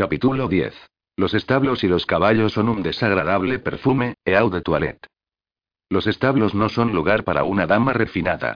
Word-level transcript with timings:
Capítulo 0.00 0.48
10. 0.48 0.72
Los 1.18 1.34
establos 1.34 1.84
y 1.84 1.86
los 1.86 2.06
caballos 2.06 2.54
son 2.54 2.70
un 2.70 2.82
desagradable 2.82 3.58
perfume, 3.58 4.14
eau 4.24 4.48
de 4.48 4.62
toilette. 4.62 5.06
Los 5.90 6.06
establos 6.06 6.54
no 6.54 6.70
son 6.70 6.94
lugar 6.94 7.22
para 7.22 7.44
una 7.44 7.66
dama 7.66 7.92
refinada. 7.92 8.54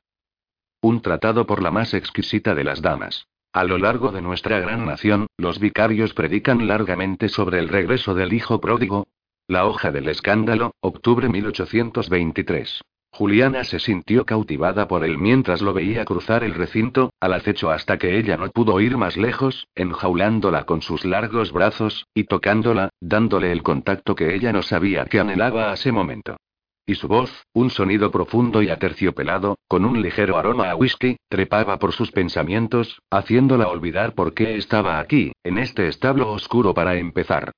Un 0.80 1.02
tratado 1.02 1.44
por 1.44 1.62
la 1.62 1.70
más 1.70 1.92
exquisita 1.92 2.54
de 2.54 2.64
las 2.64 2.80
damas. 2.80 3.26
A 3.52 3.64
lo 3.64 3.76
largo 3.76 4.10
de 4.10 4.22
nuestra 4.22 4.58
gran 4.58 4.86
nación, 4.86 5.26
los 5.36 5.58
vicarios 5.58 6.14
predican 6.14 6.66
largamente 6.66 7.29
sobre 7.29 7.58
el 7.58 7.68
regreso 7.68 8.14
del 8.14 8.32
hijo 8.32 8.58
pródigo. 8.58 9.06
La 9.46 9.66
hoja 9.66 9.92
del 9.92 10.08
escándalo, 10.08 10.72
octubre 10.80 11.29
1823. 11.29 12.80
Juliana 13.16 13.62
se 13.62 13.78
sintió 13.78 14.26
cautivada 14.26 14.88
por 14.88 15.04
él 15.04 15.18
mientras 15.18 15.62
lo 15.62 15.72
veía 15.72 16.04
cruzar 16.04 16.42
el 16.42 16.52
recinto, 16.52 17.12
al 17.20 17.34
acecho 17.34 17.70
hasta 17.70 17.96
que 17.96 18.18
ella 18.18 18.36
no 18.36 18.50
pudo 18.50 18.80
ir 18.80 18.96
más 18.96 19.16
lejos, 19.16 19.68
enjaulándola 19.76 20.64
con 20.64 20.82
sus 20.82 21.04
largos 21.04 21.52
brazos, 21.52 22.08
y 22.12 22.24
tocándola, 22.24 22.88
dándole 23.00 23.52
el 23.52 23.62
contacto 23.62 24.16
que 24.16 24.34
ella 24.34 24.52
no 24.52 24.62
sabía 24.62 25.05
que 25.05 25.20
anhelaba 25.20 25.70
a 25.70 25.74
ese 25.74 25.92
momento. 25.92 26.38
Y 26.86 26.96
su 26.96 27.06
voz, 27.06 27.30
un 27.52 27.70
sonido 27.70 28.10
profundo 28.10 28.62
y 28.62 28.70
aterciopelado, 28.70 29.58
con 29.69 29.84
un 29.84 30.02
ligero 30.02 30.36
aroma 30.36 30.70
a 30.70 30.74
whisky, 30.74 31.16
trepaba 31.28 31.78
por 31.78 31.92
sus 31.92 32.10
pensamientos, 32.10 32.98
haciéndola 33.12 33.69
olvidar 33.69 34.14
por 34.14 34.34
qué 34.34 34.56
estaba 34.56 34.98
aquí, 34.98 35.30
en 35.44 35.58
este 35.58 35.86
establo 35.86 36.33
oscuro 36.33 36.74
para 36.74 36.96
empezar. 36.96 37.52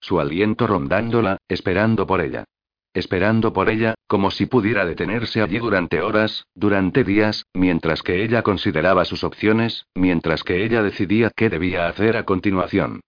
Su 0.00 0.20
aliento 0.20 0.66
rondándola, 0.66 1.36
esperando 1.48 2.06
por 2.06 2.22
ella. 2.22 2.44
Esperando 2.92 3.52
por 3.52 3.70
ella, 3.70 3.94
como 4.08 4.32
si 4.32 4.46
pudiera 4.46 4.84
detenerse 4.84 5.40
allí 5.40 5.58
durante 5.58 6.00
horas, 6.00 6.46
durante 6.54 7.04
días, 7.04 7.46
mientras 7.54 8.02
que 8.02 8.24
ella 8.24 8.42
consideraba 8.42 9.04
sus 9.04 9.22
opciones, 9.22 9.86
mientras 9.94 10.42
que 10.42 10.64
ella 10.64 10.82
decidía 10.82 11.30
qué 11.34 11.48
debía 11.48 11.86
hacer 11.86 12.16
a 12.16 12.24
continuación. 12.24 13.00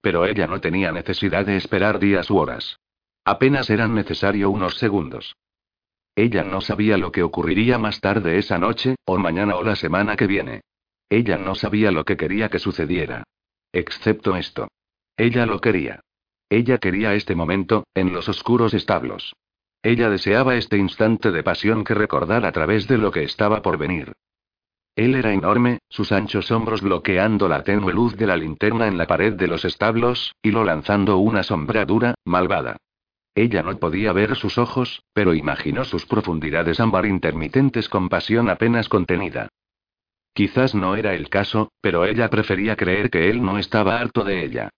Pero 0.00 0.26
ella 0.26 0.46
no 0.48 0.60
tenía 0.60 0.90
necesidad 0.90 1.46
de 1.46 1.56
esperar 1.56 2.00
días 2.00 2.30
u 2.30 2.38
horas. 2.38 2.78
Apenas 3.24 3.70
eran 3.70 3.94
necesarios 3.94 4.50
unos 4.50 4.78
segundos. 4.78 5.36
Ella 6.16 6.42
no 6.42 6.60
sabía 6.60 6.96
lo 6.96 7.12
que 7.12 7.22
ocurriría 7.22 7.78
más 7.78 8.00
tarde 8.00 8.38
esa 8.38 8.58
noche, 8.58 8.96
o 9.04 9.18
mañana 9.18 9.56
o 9.56 9.62
la 9.62 9.76
semana 9.76 10.16
que 10.16 10.26
viene. 10.26 10.62
Ella 11.08 11.36
no 11.36 11.54
sabía 11.54 11.92
lo 11.92 12.04
que 12.04 12.16
quería 12.16 12.48
que 12.48 12.58
sucediera. 12.58 13.24
Excepto 13.72 14.36
esto. 14.36 14.68
Ella 15.16 15.46
lo 15.46 15.60
quería. 15.60 16.00
Ella 16.48 16.78
quería 16.78 17.14
este 17.14 17.34
momento, 17.34 17.84
en 17.94 18.12
los 18.12 18.28
oscuros 18.28 18.72
establos. 18.72 19.34
Ella 19.82 20.10
deseaba 20.10 20.56
este 20.56 20.76
instante 20.76 21.30
de 21.30 21.42
pasión 21.42 21.84
que 21.84 21.94
recordar 21.94 22.46
a 22.46 22.52
través 22.52 22.86
de 22.86 22.98
lo 22.98 23.10
que 23.10 23.24
estaba 23.24 23.62
por 23.62 23.78
venir. 23.78 24.12
Él 24.94 25.14
era 25.14 25.32
enorme, 25.32 25.80
sus 25.88 26.10
anchos 26.10 26.50
hombros 26.50 26.80
bloqueando 26.80 27.48
la 27.48 27.62
tenue 27.62 27.92
luz 27.92 28.16
de 28.16 28.26
la 28.26 28.36
linterna 28.36 28.86
en 28.86 28.96
la 28.96 29.06
pared 29.06 29.34
de 29.34 29.46
los 29.46 29.64
establos, 29.64 30.34
y 30.40 30.52
lo 30.52 30.64
lanzando 30.64 31.18
una 31.18 31.42
sombra 31.42 31.84
dura, 31.84 32.14
malvada. 32.24 32.78
Ella 33.34 33.62
no 33.62 33.76
podía 33.78 34.12
ver 34.12 34.36
sus 34.36 34.56
ojos, 34.56 35.02
pero 35.12 35.34
imaginó 35.34 35.84
sus 35.84 36.06
profundidades 36.06 36.80
ámbar 36.80 37.04
intermitentes 37.04 37.90
con 37.90 38.08
pasión 38.08 38.48
apenas 38.48 38.88
contenida. 38.88 39.48
Quizás 40.32 40.74
no 40.74 40.96
era 40.96 41.14
el 41.14 41.28
caso, 41.28 41.70
pero 41.82 42.06
ella 42.06 42.30
prefería 42.30 42.76
creer 42.76 43.10
que 43.10 43.28
él 43.28 43.42
no 43.42 43.58
estaba 43.58 43.98
harto 43.98 44.24
de 44.24 44.44
ella. 44.44 44.70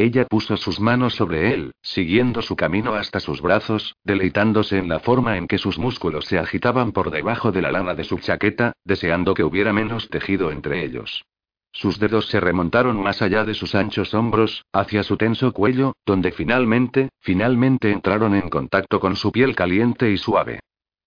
Ella 0.00 0.24
puso 0.24 0.56
sus 0.56 0.80
manos 0.80 1.14
sobre 1.14 1.52
él, 1.52 1.74
siguiendo 1.82 2.40
su 2.40 2.56
camino 2.56 2.94
hasta 2.94 3.20
sus 3.20 3.42
brazos, 3.42 3.96
deleitándose 4.02 4.78
en 4.78 4.88
la 4.88 4.98
forma 4.98 5.36
en 5.36 5.46
que 5.46 5.58
sus 5.58 5.78
músculos 5.78 6.24
se 6.24 6.38
agitaban 6.38 6.92
por 6.92 7.10
debajo 7.10 7.52
de 7.52 7.60
la 7.60 7.70
lana 7.70 7.94
de 7.94 8.04
su 8.04 8.18
chaqueta, 8.18 8.72
deseando 8.82 9.34
que 9.34 9.44
hubiera 9.44 9.74
menos 9.74 10.08
tejido 10.08 10.52
entre 10.52 10.86
ellos. 10.86 11.26
Sus 11.70 11.98
dedos 11.98 12.28
se 12.28 12.40
remontaron 12.40 12.96
más 13.02 13.20
allá 13.20 13.44
de 13.44 13.52
sus 13.52 13.74
anchos 13.74 14.14
hombros, 14.14 14.64
hacia 14.72 15.02
su 15.02 15.18
tenso 15.18 15.52
cuello, 15.52 15.92
donde 16.06 16.32
finalmente, 16.32 17.10
finalmente 17.20 17.90
entraron 17.92 18.34
en 18.34 18.48
contacto 18.48 19.00
con 19.00 19.16
su 19.16 19.30
piel 19.30 19.54
caliente 19.54 20.10
y 20.10 20.16
suave. 20.16 20.60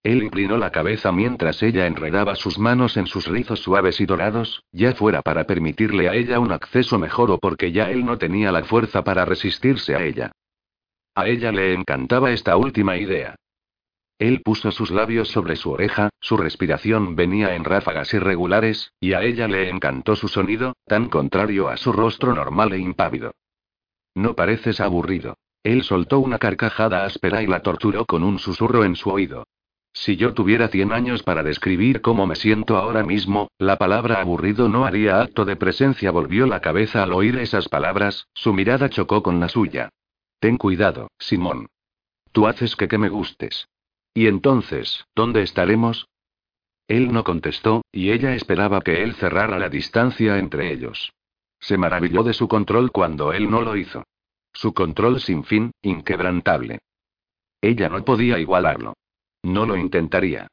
Él 0.04 0.22
inclinó 0.22 0.58
la 0.58 0.70
cabeza 0.70 1.12
mientras 1.12 1.62
ella 1.62 1.86
enredaba 1.86 2.34
sus 2.34 2.58
manos 2.58 2.98
en 2.98 3.06
sus 3.06 3.26
rizos 3.26 3.60
suaves 3.60 4.02
y 4.02 4.06
dorados, 4.06 4.62
ya 4.70 4.92
fuera 4.94 5.22
para 5.22 5.44
permitirle 5.44 6.10
a 6.10 6.14
ella 6.14 6.40
un 6.40 6.52
acceso 6.52 6.98
mejor 6.98 7.30
o 7.30 7.38
porque 7.38 7.72
ya 7.72 7.90
él 7.90 8.04
no 8.04 8.18
tenía 8.18 8.52
la 8.52 8.64
fuerza 8.64 9.02
para 9.02 9.24
resistirse 9.24 9.96
a 9.96 10.04
ella. 10.04 10.32
A 11.14 11.26
ella 11.26 11.52
le 11.52 11.72
encantaba 11.72 12.32
esta 12.32 12.58
última 12.58 12.98
idea. 12.98 13.34
Él 14.18 14.42
puso 14.44 14.70
sus 14.72 14.90
labios 14.90 15.28
sobre 15.28 15.56
su 15.56 15.70
oreja, 15.70 16.10
su 16.20 16.36
respiración 16.36 17.16
venía 17.16 17.54
en 17.54 17.64
ráfagas 17.64 18.12
irregulares, 18.12 18.92
y 19.00 19.14
a 19.14 19.22
ella 19.22 19.48
le 19.48 19.70
encantó 19.70 20.16
su 20.16 20.28
sonido, 20.28 20.74
tan 20.86 21.08
contrario 21.08 21.68
a 21.68 21.78
su 21.78 21.92
rostro 21.92 22.34
normal 22.34 22.74
e 22.74 22.78
impávido. 22.78 23.32
No 24.14 24.34
pareces 24.34 24.80
aburrido. 24.80 25.38
Él 25.62 25.82
soltó 25.82 26.18
una 26.18 26.38
carcajada 26.38 27.04
áspera 27.04 27.42
y 27.42 27.46
la 27.46 27.62
torturó 27.62 28.04
con 28.04 28.22
un 28.22 28.38
susurro 28.38 28.84
en 28.84 28.96
su 28.96 29.08
oído. 29.08 29.46
Si 29.96 30.16
yo 30.16 30.34
tuviera 30.34 30.66
cien 30.68 30.92
años 30.92 31.22
para 31.22 31.44
describir 31.44 32.02
cómo 32.02 32.26
me 32.26 32.34
siento 32.34 32.76
ahora 32.76 33.04
mismo, 33.04 33.48
la 33.58 33.78
palabra 33.78 34.20
aburrido 34.20 34.68
no 34.68 34.84
haría 34.84 35.20
acto 35.20 35.44
de 35.44 35.54
presencia. 35.54 36.10
Volvió 36.10 36.46
la 36.46 36.60
cabeza 36.60 37.04
al 37.04 37.12
oír 37.12 37.38
esas 37.38 37.68
palabras, 37.68 38.26
su 38.34 38.52
mirada 38.52 38.90
chocó 38.90 39.22
con 39.22 39.38
la 39.38 39.48
suya. 39.48 39.90
Ten 40.40 40.58
cuidado, 40.58 41.08
Simón. 41.18 41.68
Tú 42.32 42.48
haces 42.48 42.74
que 42.74 42.88
que 42.88 42.98
me 42.98 43.08
gustes. 43.08 43.68
Y 44.12 44.26
entonces, 44.26 45.06
¿dónde 45.14 45.42
estaremos? 45.42 46.08
Él 46.88 47.12
no 47.12 47.22
contestó, 47.22 47.82
y 47.92 48.10
ella 48.10 48.34
esperaba 48.34 48.80
que 48.80 49.04
él 49.04 49.14
cerrara 49.14 49.60
la 49.60 49.68
distancia 49.68 50.38
entre 50.38 50.72
ellos. 50.72 51.12
Se 51.60 51.78
maravilló 51.78 52.24
de 52.24 52.34
su 52.34 52.48
control 52.48 52.90
cuando 52.90 53.32
él 53.32 53.48
no 53.48 53.62
lo 53.62 53.76
hizo. 53.76 54.02
Su 54.52 54.74
control 54.74 55.20
sin 55.20 55.44
fin, 55.44 55.70
inquebrantable. 55.82 56.80
Ella 57.62 57.88
no 57.88 58.04
podía 58.04 58.38
igualarlo. 58.38 58.94
No 59.44 59.66
lo 59.66 59.76
intentaría. 59.76 60.48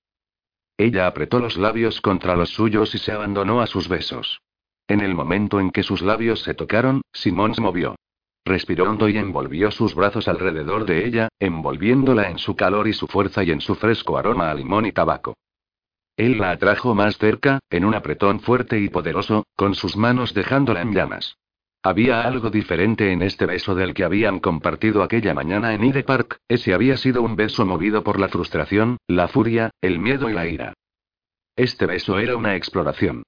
Ella 0.78 1.07
apretó 1.07 1.40
los 1.40 1.56
labios 1.56 2.02
contra 2.02 2.35
los 2.35 2.50
suyos 2.50 2.94
y 2.94 2.97
se 2.97 3.13
abandonó 3.13 3.62
a 3.62 3.68
sus 3.68 3.88
besos. 3.88 4.41
En 4.85 5.00
el 5.00 5.16
momento 5.16 5.62
en 5.62 5.72
que 5.72 5.81
sus 5.81 6.02
labios 6.02 6.41
se 6.41 6.53
tocaron, 6.53 7.02
Simón 7.13 7.56
se 7.56 7.62
movió. 7.62 7.96
Respiró 8.44 8.90
hondo 8.90 9.07
y 9.07 9.18
envolvió 9.18 9.72
sus 9.72 9.96
brazos 9.96 10.28
alrededor 10.28 10.85
de 10.85 11.06
ella, 11.06 11.29
envolviéndola 11.40 12.29
en 12.29 12.38
su 12.38 12.57
calor 12.57 12.90
y 12.90 12.94
su 12.94 13.07
fuerza 13.07 13.46
y 13.46 13.52
en 13.52 13.62
su 13.62 13.75
fresco 13.75 14.18
aroma 14.18 14.52
a 14.52 14.53
limón 14.56 14.85
y 14.85 14.91
tabaco. 14.91 15.35
Él 16.18 16.38
la 16.38 16.52
atrajo 16.52 16.94
más 16.94 17.18
cerca, 17.18 17.59
en 17.69 17.85
un 17.85 17.96
apretón 17.96 18.41
fuerte 18.41 18.78
y 18.78 18.90
poderoso, 18.90 19.46
con 19.56 19.73
sus 19.73 19.96
manos 19.96 20.34
dejándola 20.34 20.81
en 20.81 20.94
llamas. 20.94 21.38
Había 21.84 22.22
algo 22.22 22.52
diferente 22.52 23.12
en 23.12 23.24
este 23.24 23.47
beso 23.47 23.74
del 23.74 23.96
que 23.96 24.03
habían 24.03 24.40
compartido 24.40 25.02
aquella 25.02 25.34
mañana 25.34 25.74
en 25.74 25.81
Hyde 25.81 26.03
Park, 26.03 26.38
ese 26.47 26.75
había 26.75 26.96
sido 26.96 27.24
un 27.24 27.36
beso 27.36 27.66
movido 27.66 28.03
por 28.03 28.19
la 28.19 28.30
frustración, 28.30 28.97
la 29.08 29.28
furia, 29.28 29.72
el 29.81 29.97
miedo 29.97 30.30
y 30.30 30.34
la 30.34 30.47
ira. 30.47 30.74
Este 31.56 31.88
beso 31.88 32.20
era 32.20 32.36
una 32.36 32.56
exploración. 32.56 33.24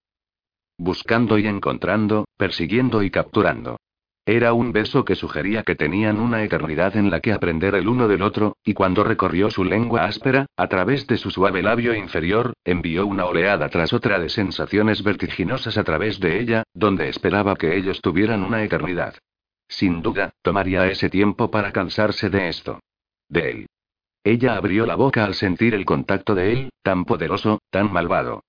Buscando 0.78 1.40
y 1.40 1.48
encontrando, 1.48 2.26
persiguiendo 2.38 3.02
y 3.02 3.10
capturando. 3.10 3.78
Era 4.26 4.54
un 4.54 4.72
beso 4.72 5.04
que 5.04 5.16
sugería 5.16 5.64
que 5.64 5.76
tenían 5.76 6.18
una 6.22 6.44
eternidad 6.44 6.96
en 6.96 7.12
la 7.12 7.20
que 7.20 7.34
aprender 7.34 7.76
el 7.76 7.90
uno 7.90 8.08
del 8.08 8.22
otro, 8.22 8.56
y 8.64 8.74
cuando 8.74 9.04
recorrió 9.04 9.50
su 9.50 9.66
lengua 9.66 10.06
áspera, 10.06 10.46
a 10.56 10.68
través 10.68 11.06
de 11.08 11.18
su 11.18 11.30
suave 11.30 11.62
labio 11.62 11.94
inferior, 11.94 12.54
envió 12.64 13.06
una 13.06 13.26
oleada 13.26 13.68
tras 13.68 13.92
otra 13.92 14.20
de 14.20 14.30
sensaciones 14.30 15.04
vertiginosas 15.04 15.78
a 15.78 15.84
través 15.84 16.22
de 16.22 16.40
ella, 16.40 16.64
donde 16.74 17.10
esperaba 17.10 17.58
que 17.58 17.76
ellos 17.76 18.00
tuvieran 18.02 18.44
una 18.44 18.64
eternidad. 18.64 19.16
Sin 19.68 20.02
duda, 20.02 20.32
tomaría 20.42 20.88
ese 20.88 21.10
tiempo 21.10 21.52
para 21.52 21.74
cansarse 21.74 22.30
de 22.30 22.48
esto. 22.48 22.80
De 23.28 23.52
él. 23.52 23.66
Ella 24.24 24.56
abrió 24.56 24.86
la 24.86 24.96
boca 24.96 25.26
al 25.26 25.34
sentir 25.34 25.74
el 25.74 25.84
contacto 25.84 26.34
de 26.34 26.54
él, 26.54 26.70
tan 26.82 27.04
poderoso, 27.04 27.60
tan 27.70 27.92
malvado. 27.92 28.46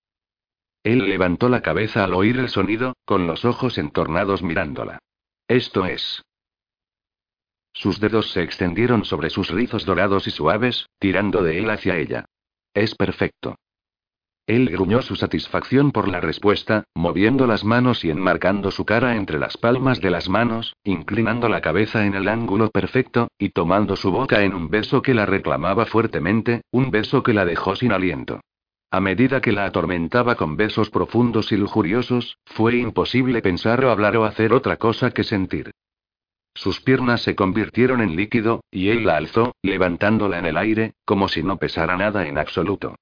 Él 0.84 1.08
levantó 1.08 1.48
la 1.48 1.62
cabeza 1.62 2.04
al 2.04 2.14
oír 2.14 2.38
el 2.38 2.48
sonido, 2.48 2.94
con 3.04 3.26
los 3.26 3.44
ojos 3.44 3.76
entornados 3.78 4.44
mirándola. 4.44 5.00
Esto 5.48 5.84
es. 5.84 6.22
Sus 7.74 8.00
dedos 8.00 8.30
se 8.30 8.42
extendieron 8.42 9.04
sobre 9.04 9.28
sus 9.28 9.50
rizos 9.50 9.84
dorados 9.84 10.26
y 10.26 10.30
suaves, 10.30 10.86
tirando 10.98 11.42
de 11.42 11.58
él 11.58 11.68
hacia 11.68 11.98
ella. 11.98 12.24
Es 12.72 12.94
perfecto. 12.94 13.56
Él 14.46 14.70
gruñó 14.70 15.02
su 15.02 15.16
satisfacción 15.16 15.90
por 15.90 16.08
la 16.08 16.20
respuesta, 16.20 16.84
moviendo 16.94 17.46
las 17.46 17.64
manos 17.64 18.04
y 18.04 18.10
enmarcando 18.10 18.70
su 18.70 18.84
cara 18.84 19.16
entre 19.16 19.38
las 19.38 19.56
palmas 19.56 20.00
de 20.00 20.10
las 20.10 20.28
manos, 20.28 20.76
inclinando 20.82 21.48
la 21.48 21.60
cabeza 21.60 22.06
en 22.06 22.14
el 22.14 22.28
ángulo 22.28 22.70
perfecto, 22.70 23.28
y 23.38 23.50
tomando 23.50 23.96
su 23.96 24.10
boca 24.10 24.44
en 24.44 24.54
un 24.54 24.70
beso 24.70 25.02
que 25.02 25.14
la 25.14 25.26
reclamaba 25.26 25.84
fuertemente, 25.84 26.62
un 26.70 26.90
beso 26.90 27.22
que 27.22 27.34
la 27.34 27.44
dejó 27.44 27.76
sin 27.76 27.92
aliento. 27.92 28.40
A 28.94 29.00
medida 29.00 29.40
que 29.40 29.50
la 29.50 29.64
atormentaba 29.64 30.36
con 30.36 30.56
besos 30.56 30.88
profundos 30.88 31.50
y 31.50 31.56
lujuriosos, 31.56 32.38
fue 32.46 32.76
imposible 32.76 33.42
pensar 33.42 33.84
o 33.84 33.90
hablar 33.90 34.16
o 34.16 34.24
hacer 34.24 34.52
otra 34.52 34.76
cosa 34.76 35.10
que 35.10 35.24
sentir. 35.24 35.72
Sus 36.54 36.80
piernas 36.80 37.20
se 37.20 37.34
convirtieron 37.34 38.00
en 38.00 38.14
líquido, 38.14 38.62
y 38.70 38.90
él 38.90 39.04
la 39.04 39.16
alzó, 39.16 39.56
levantándola 39.62 40.38
en 40.38 40.46
el 40.46 40.56
aire, 40.56 40.92
como 41.04 41.26
si 41.26 41.42
no 41.42 41.56
pesara 41.56 41.96
nada 41.96 42.28
en 42.28 42.38
absoluto. 42.38 42.94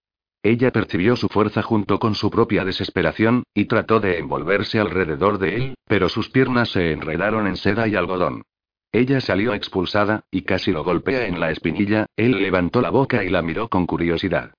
Ella 0.43 0.73
percibió 0.73 1.15
su 1.15 1.29
fuerza 1.29 1.61
junto 1.61 1.99
con 1.99 2.15
su 2.15 2.31
propia 2.31 2.65
desesperación, 2.65 3.43
y 3.53 3.67
trató 3.67 4.01
de 4.01 4.17
envolverse 4.17 4.81
alrededor 4.81 5.37
de 5.37 5.57
él, 5.57 5.75
pero 5.87 6.09
sus 6.09 6.31
piernas 6.31 6.71
se 6.71 6.93
enredaron 6.93 7.47
en 7.47 7.57
seda 7.57 7.87
y 7.87 7.97
algodón. 7.97 8.45
Ella 8.93 9.21
salió 9.21 9.53
expulsada, 9.53 10.25
y 10.31 10.45
casi 10.45 10.73
lo 10.73 10.85
golpea 10.85 11.27
en 11.27 11.39
la 11.39 11.51
espinilla, 11.51 12.07
él 12.17 12.41
levantó 12.41 12.81
la 12.81 12.89
boca 12.89 13.23
y 13.25 13.29
la 13.29 13.43
miró 13.43 13.69
con 13.69 13.85
curiosidad. 13.85 14.55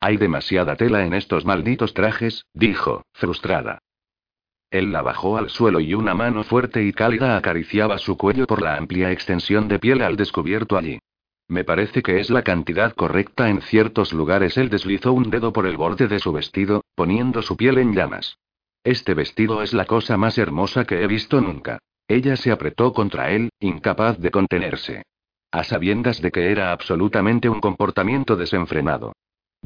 Hay 0.00 0.16
demasiada 0.16 0.76
tela 0.76 1.04
en 1.04 1.14
estos 1.14 1.44
malditos 1.44 1.94
trajes, 1.94 2.44
dijo, 2.52 3.04
frustrada. 3.12 3.80
Él 4.70 4.92
la 4.92 5.02
bajó 5.02 5.36
al 5.36 5.48
suelo 5.48 5.80
y 5.80 5.94
una 5.94 6.14
mano 6.14 6.42
fuerte 6.44 6.82
y 6.82 6.92
cálida 6.92 7.36
acariciaba 7.36 7.98
su 7.98 8.16
cuello 8.16 8.46
por 8.46 8.62
la 8.62 8.76
amplia 8.76 9.12
extensión 9.12 9.68
de 9.68 9.78
piel 9.78 10.02
al 10.02 10.16
descubierto 10.16 10.76
allí. 10.76 10.98
Me 11.48 11.62
parece 11.62 12.02
que 12.02 12.18
es 12.18 12.28
la 12.28 12.42
cantidad 12.42 12.92
correcta 12.92 13.48
en 13.48 13.62
ciertos 13.62 14.12
lugares. 14.12 14.56
Él 14.56 14.68
deslizó 14.68 15.12
un 15.12 15.30
dedo 15.30 15.52
por 15.52 15.66
el 15.66 15.76
borde 15.76 16.08
de 16.08 16.18
su 16.18 16.32
vestido, 16.32 16.82
poniendo 16.96 17.40
su 17.42 17.56
piel 17.56 17.78
en 17.78 17.94
llamas. 17.94 18.38
Este 18.82 19.14
vestido 19.14 19.62
es 19.62 19.72
la 19.72 19.84
cosa 19.84 20.16
más 20.16 20.38
hermosa 20.38 20.84
que 20.84 21.02
he 21.02 21.06
visto 21.06 21.40
nunca. 21.40 21.78
Ella 22.08 22.36
se 22.36 22.50
apretó 22.50 22.92
contra 22.92 23.30
él, 23.30 23.50
incapaz 23.60 24.18
de 24.18 24.30
contenerse. 24.30 25.02
A 25.52 25.62
sabiendas 25.62 26.20
de 26.20 26.32
que 26.32 26.50
era 26.50 26.72
absolutamente 26.72 27.48
un 27.48 27.60
comportamiento 27.60 28.36
desenfrenado. 28.36 29.12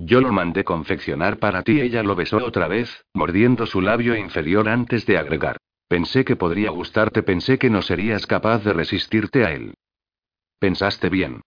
Yo 0.02 0.22
lo 0.22 0.32
mandé 0.32 0.64
confeccionar 0.64 1.38
para 1.38 1.62
ti. 1.62 1.80
Ella 1.80 2.02
lo 2.02 2.16
besó 2.16 2.38
otra 2.38 2.68
vez, 2.68 3.04
mordiendo 3.12 3.66
su 3.66 3.82
labio 3.82 4.16
inferior 4.16 4.68
antes 4.68 5.04
de 5.04 5.18
agregar. 5.18 5.58
Pensé 5.88 6.24
que 6.24 6.36
podría 6.36 6.70
gustarte, 6.70 7.22
pensé 7.22 7.58
que 7.58 7.68
no 7.68 7.82
serías 7.82 8.26
capaz 8.26 8.64
de 8.64 8.72
resistirte 8.72 9.44
a 9.44 9.52
él. 9.52 9.74
Pensaste 10.58 11.10
bien. 11.10 11.42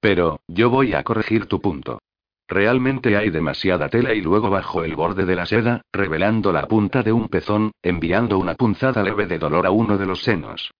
Pero, 0.00 0.40
yo 0.48 0.70
voy 0.70 0.94
a 0.94 1.02
corregir 1.02 1.46
tu 1.46 1.60
punto. 1.60 2.00
Realmente 2.48 3.16
hay 3.16 3.30
demasiada 3.30 3.88
tela 3.90 4.14
y 4.14 4.22
luego 4.22 4.48
bajo 4.48 4.82
el 4.82 4.96
borde 4.96 5.26
de 5.26 5.36
la 5.36 5.44
seda, 5.44 5.82
revelando 5.92 6.52
la 6.52 6.66
punta 6.66 7.02
de 7.02 7.12
un 7.12 7.28
pezón, 7.28 7.72
enviando 7.82 8.38
una 8.38 8.54
punzada 8.54 9.02
leve 9.02 9.26
de 9.26 9.38
dolor 9.38 9.66
a 9.66 9.70
uno 9.70 9.98
de 9.98 10.06
los 10.06 10.22
senos. 10.22 10.72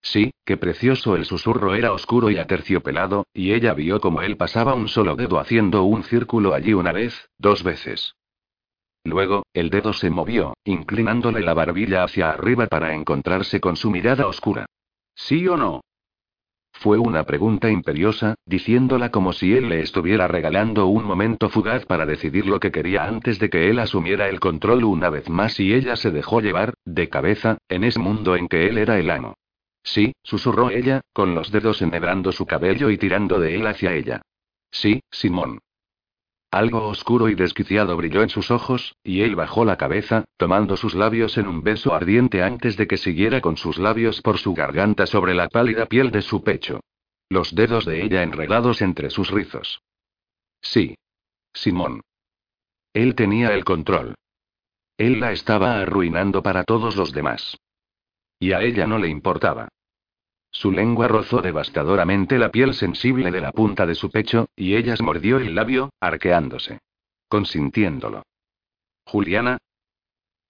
Sí, 0.00 0.30
qué 0.44 0.56
precioso 0.56 1.16
el 1.16 1.24
susurro 1.24 1.74
era 1.74 1.92
oscuro 1.92 2.30
y 2.30 2.38
aterciopelado, 2.38 3.26
y 3.34 3.52
ella 3.52 3.74
vio 3.74 4.00
como 4.00 4.22
él 4.22 4.36
pasaba 4.36 4.74
un 4.74 4.88
solo 4.88 5.16
dedo 5.16 5.38
haciendo 5.38 5.82
un 5.82 6.04
círculo 6.04 6.54
allí 6.54 6.72
una 6.72 6.92
vez, 6.92 7.28
dos 7.38 7.62
veces. 7.62 8.14
Luego, 9.04 9.44
el 9.54 9.70
dedo 9.70 9.92
se 9.92 10.10
movió, 10.10 10.54
inclinándole 10.64 11.40
la 11.40 11.54
barbilla 11.54 12.04
hacia 12.04 12.30
arriba 12.30 12.66
para 12.66 12.94
encontrarse 12.94 13.60
con 13.60 13.76
su 13.76 13.90
mirada 13.90 14.26
oscura. 14.26 14.66
¿Sí 15.14 15.46
o 15.48 15.56
no? 15.56 15.80
Fue 16.72 16.98
una 16.98 17.24
pregunta 17.24 17.70
imperiosa, 17.70 18.36
diciéndola 18.46 19.10
como 19.10 19.32
si 19.32 19.52
él 19.54 19.68
le 19.68 19.80
estuviera 19.80 20.28
regalando 20.28 20.86
un 20.86 21.04
momento 21.04 21.48
fugaz 21.48 21.84
para 21.86 22.06
decidir 22.06 22.46
lo 22.46 22.60
que 22.60 22.70
quería 22.70 23.04
antes 23.04 23.40
de 23.40 23.50
que 23.50 23.68
él 23.68 23.80
asumiera 23.80 24.28
el 24.28 24.38
control 24.38 24.84
una 24.84 25.10
vez 25.10 25.28
más 25.28 25.58
y 25.58 25.74
ella 25.74 25.96
se 25.96 26.12
dejó 26.12 26.40
llevar, 26.40 26.74
de 26.84 27.08
cabeza, 27.08 27.58
en 27.68 27.82
ese 27.82 27.98
mundo 27.98 28.36
en 28.36 28.46
que 28.46 28.68
él 28.68 28.78
era 28.78 28.98
el 28.98 29.10
amo. 29.10 29.34
Sí, 29.90 30.12
susurró 30.22 30.68
ella, 30.68 31.00
con 31.14 31.34
los 31.34 31.50
dedos 31.50 31.80
enhebrando 31.80 32.30
su 32.30 32.44
cabello 32.44 32.90
y 32.90 32.98
tirando 32.98 33.40
de 33.40 33.54
él 33.54 33.66
hacia 33.66 33.94
ella. 33.94 34.20
Sí, 34.70 35.00
Simón. 35.10 35.60
Algo 36.50 36.88
oscuro 36.88 37.30
y 37.30 37.34
desquiciado 37.34 37.96
brilló 37.96 38.22
en 38.22 38.28
sus 38.28 38.50
ojos, 38.50 38.96
y 39.02 39.22
él 39.22 39.34
bajó 39.34 39.64
la 39.64 39.76
cabeza, 39.76 40.26
tomando 40.36 40.76
sus 40.76 40.94
labios 40.94 41.38
en 41.38 41.46
un 41.46 41.62
beso 41.62 41.94
ardiente 41.94 42.42
antes 42.42 42.76
de 42.76 42.86
que 42.86 42.98
siguiera 42.98 43.40
con 43.40 43.56
sus 43.56 43.78
labios 43.78 44.20
por 44.20 44.36
su 44.36 44.52
garganta 44.52 45.06
sobre 45.06 45.34
la 45.34 45.48
pálida 45.48 45.86
piel 45.86 46.10
de 46.10 46.20
su 46.20 46.44
pecho. 46.44 46.80
Los 47.30 47.54
dedos 47.54 47.86
de 47.86 48.02
ella 48.02 48.22
enredados 48.22 48.82
entre 48.82 49.08
sus 49.08 49.30
rizos. 49.30 49.80
Sí. 50.60 50.96
Simón. 51.54 52.02
Él 52.92 53.14
tenía 53.14 53.54
el 53.54 53.64
control. 53.64 54.14
Él 54.98 55.20
la 55.20 55.32
estaba 55.32 55.80
arruinando 55.80 56.42
para 56.42 56.64
todos 56.64 56.94
los 56.96 57.12
demás. 57.12 57.56
Y 58.38 58.52
a 58.52 58.60
ella 58.60 58.86
no 58.86 58.98
le 58.98 59.08
importaba. 59.08 59.68
Su 60.58 60.72
lengua 60.72 61.06
rozó 61.06 61.40
devastadoramente 61.40 62.36
la 62.36 62.50
piel 62.50 62.74
sensible 62.74 63.30
de 63.30 63.40
la 63.40 63.52
punta 63.52 63.86
de 63.86 63.94
su 63.94 64.10
pecho, 64.10 64.48
y 64.56 64.74
ella 64.74 64.96
mordió 65.00 65.36
el 65.36 65.54
labio, 65.54 65.90
arqueándose. 66.00 66.80
Consintiéndolo. 67.28 68.24
Juliana. 69.04 69.58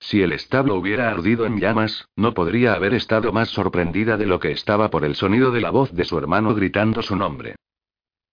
Si 0.01 0.23
el 0.23 0.33
establo 0.33 0.77
hubiera 0.77 1.11
ardido 1.11 1.45
en 1.45 1.61
llamas, 1.61 2.09
no 2.17 2.33
podría 2.33 2.73
haber 2.73 2.95
estado 2.95 3.33
más 3.33 3.51
sorprendida 3.51 4.17
de 4.17 4.25
lo 4.25 4.41
que 4.41 4.51
estaba 4.51 4.89
por 4.89 5.05
el 5.05 5.15
sonido 5.15 5.51
de 5.51 5.61
la 5.61 5.69
voz 5.69 5.93
de 5.93 6.07
su 6.07 6.17
hermano 6.17 6.55
gritando 6.55 7.03
su 7.03 7.15
nombre. 7.15 7.57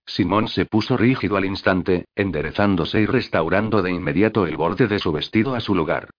Simón 0.06 0.48
se 0.48 0.66
puso 0.66 0.96
rígido 0.96 1.36
al 1.36 1.44
instante, 1.44 2.06
enderezándose 2.16 3.02
y 3.02 3.06
restaurando 3.06 3.82
de 3.82 3.92
inmediato 3.92 4.48
el 4.48 4.56
borde 4.56 4.88
de 4.88 5.00
su 5.00 5.12
vestido 5.12 5.56
a 5.56 5.60
su 5.60 5.76
lugar. 5.76 6.10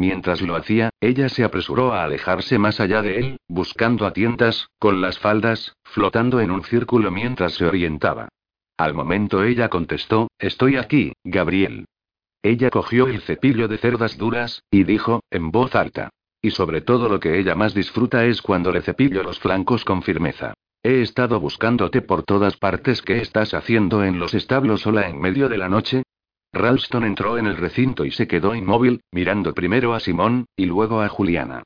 Mientras 0.00 0.40
lo 0.40 0.56
hacía, 0.56 0.88
ella 0.98 1.28
se 1.28 1.44
apresuró 1.44 1.92
a 1.92 2.04
alejarse 2.04 2.58
más 2.58 2.80
allá 2.80 3.02
de 3.02 3.18
él, 3.18 3.36
buscando 3.48 4.06
a 4.06 4.14
tientas, 4.14 4.70
con 4.78 5.02
las 5.02 5.18
faldas, 5.18 5.76
flotando 5.84 6.40
en 6.40 6.50
un 6.50 6.64
círculo 6.64 7.10
mientras 7.10 7.52
se 7.52 7.66
orientaba. 7.66 8.30
Al 8.78 8.94
momento 8.94 9.44
ella 9.44 9.68
contestó, 9.68 10.28
Estoy 10.38 10.76
aquí, 10.76 11.12
Gabriel. 11.22 11.84
Ella 12.42 12.70
cogió 12.70 13.08
el 13.08 13.20
cepillo 13.20 13.68
de 13.68 13.76
cerdas 13.76 14.16
duras, 14.16 14.62
y 14.70 14.84
dijo, 14.84 15.20
en 15.30 15.50
voz 15.50 15.74
alta. 15.74 16.08
Y 16.40 16.52
sobre 16.52 16.80
todo 16.80 17.10
lo 17.10 17.20
que 17.20 17.38
ella 17.38 17.54
más 17.54 17.74
disfruta 17.74 18.24
es 18.24 18.40
cuando 18.40 18.72
le 18.72 18.80
cepillo 18.80 19.22
los 19.22 19.38
flancos 19.38 19.84
con 19.84 20.00
firmeza. 20.00 20.54
He 20.82 21.02
estado 21.02 21.38
buscándote 21.40 22.00
por 22.00 22.22
todas 22.22 22.56
partes. 22.56 23.02
¿Qué 23.02 23.18
estás 23.18 23.52
haciendo 23.52 24.02
en 24.02 24.18
los 24.18 24.32
establos 24.32 24.80
sola 24.80 25.10
en 25.10 25.20
medio 25.20 25.50
de 25.50 25.58
la 25.58 25.68
noche? 25.68 26.04
Ralston 26.52 27.04
entró 27.04 27.38
en 27.38 27.46
el 27.46 27.56
recinto 27.56 28.04
y 28.04 28.10
se 28.10 28.26
quedó 28.26 28.54
inmóvil, 28.54 29.02
mirando 29.12 29.54
primero 29.54 29.94
a 29.94 30.00
Simón, 30.00 30.46
y 30.56 30.66
luego 30.66 31.00
a 31.00 31.08
Juliana. 31.08 31.62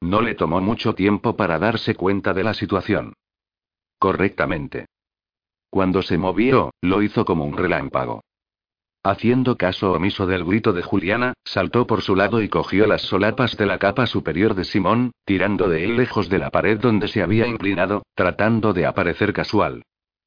No 0.00 0.22
le 0.22 0.34
tomó 0.34 0.60
mucho 0.60 0.94
tiempo 0.94 1.36
para 1.36 1.58
darse 1.58 1.94
cuenta 1.94 2.32
de 2.32 2.44
la 2.44 2.54
situación. 2.54 3.14
Correctamente. 3.98 4.86
Cuando 5.70 6.02
se 6.02 6.18
movió, 6.18 6.70
lo 6.80 7.02
hizo 7.02 7.24
como 7.24 7.44
un 7.44 7.56
relámpago. 7.56 8.22
Haciendo 9.02 9.56
caso 9.56 9.92
omiso 9.92 10.26
del 10.26 10.44
grito 10.44 10.72
de 10.72 10.82
Juliana, 10.82 11.34
saltó 11.44 11.86
por 11.86 12.02
su 12.02 12.14
lado 12.14 12.42
y 12.42 12.48
cogió 12.48 12.86
las 12.86 13.02
solapas 13.02 13.56
de 13.56 13.66
la 13.66 13.78
capa 13.78 14.06
superior 14.06 14.54
de 14.54 14.64
Simón, 14.64 15.12
tirando 15.24 15.68
de 15.68 15.84
él 15.84 15.96
lejos 15.96 16.28
de 16.28 16.38
la 16.38 16.50
pared 16.50 16.78
donde 16.78 17.08
se 17.08 17.22
había 17.22 17.46
inclinado, 17.46 18.02
tratando 18.14 18.72
de 18.72 18.86
aparecer 18.86 19.32
casual. 19.32 19.82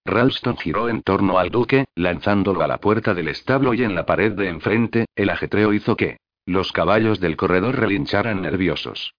Ralston 0.06 0.58
giró 0.58 0.90
en 0.90 1.04
torno 1.04 1.38
al 1.38 1.50
duque, 1.50 1.86
lanzándolo 1.96 2.62
a 2.62 2.68
la 2.68 2.80
puerta 2.80 3.14
del 3.14 3.28
establo 3.28 3.74
y 3.74 3.84
en 3.84 3.96
la 3.96 4.06
pared 4.06 4.34
de 4.34 4.50
enfrente, 4.50 5.06
el 5.16 5.30
ajetreo 5.30 5.74
hizo 5.74 5.96
que 5.96 6.18
los 6.46 6.72
caballos 6.72 7.20
del 7.20 7.38
corredor 7.38 7.80
relincharan 7.80 8.42
nerviosos. 8.42 9.14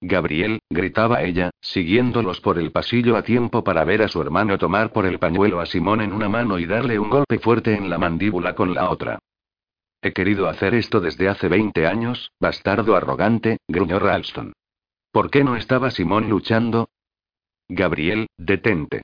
Gabriel, 0.00 0.60
gritaba 0.70 1.22
ella, 1.22 1.50
siguiéndolos 1.60 2.40
por 2.40 2.58
el 2.58 2.70
pasillo 2.70 3.16
a 3.16 3.22
tiempo 3.22 3.64
para 3.64 3.84
ver 3.84 4.02
a 4.02 4.08
su 4.08 4.22
hermano 4.22 4.56
tomar 4.56 4.92
por 4.92 5.06
el 5.06 5.18
pañuelo 5.18 5.60
a 5.60 5.66
Simón 5.66 6.00
en 6.00 6.12
una 6.12 6.28
mano 6.28 6.58
y 6.58 6.66
darle 6.66 6.98
un 6.98 7.10
golpe 7.10 7.38
fuerte 7.38 7.74
en 7.74 7.90
la 7.90 7.98
mandíbula 7.98 8.54
con 8.54 8.74
la 8.74 8.90
otra. 8.90 9.18
He 10.00 10.12
querido 10.12 10.48
hacer 10.48 10.74
esto 10.74 11.00
desde 11.00 11.28
hace 11.28 11.48
20 11.48 11.86
años, 11.86 12.30
bastardo 12.40 12.94
arrogante, 12.94 13.58
gruñó 13.66 13.98
Ralston. 13.98 14.52
¿Por 15.10 15.30
qué 15.30 15.42
no 15.42 15.56
estaba 15.56 15.90
Simón 15.90 16.28
luchando? 16.28 16.88
Gabriel, 17.68 18.28
detente. 18.36 19.02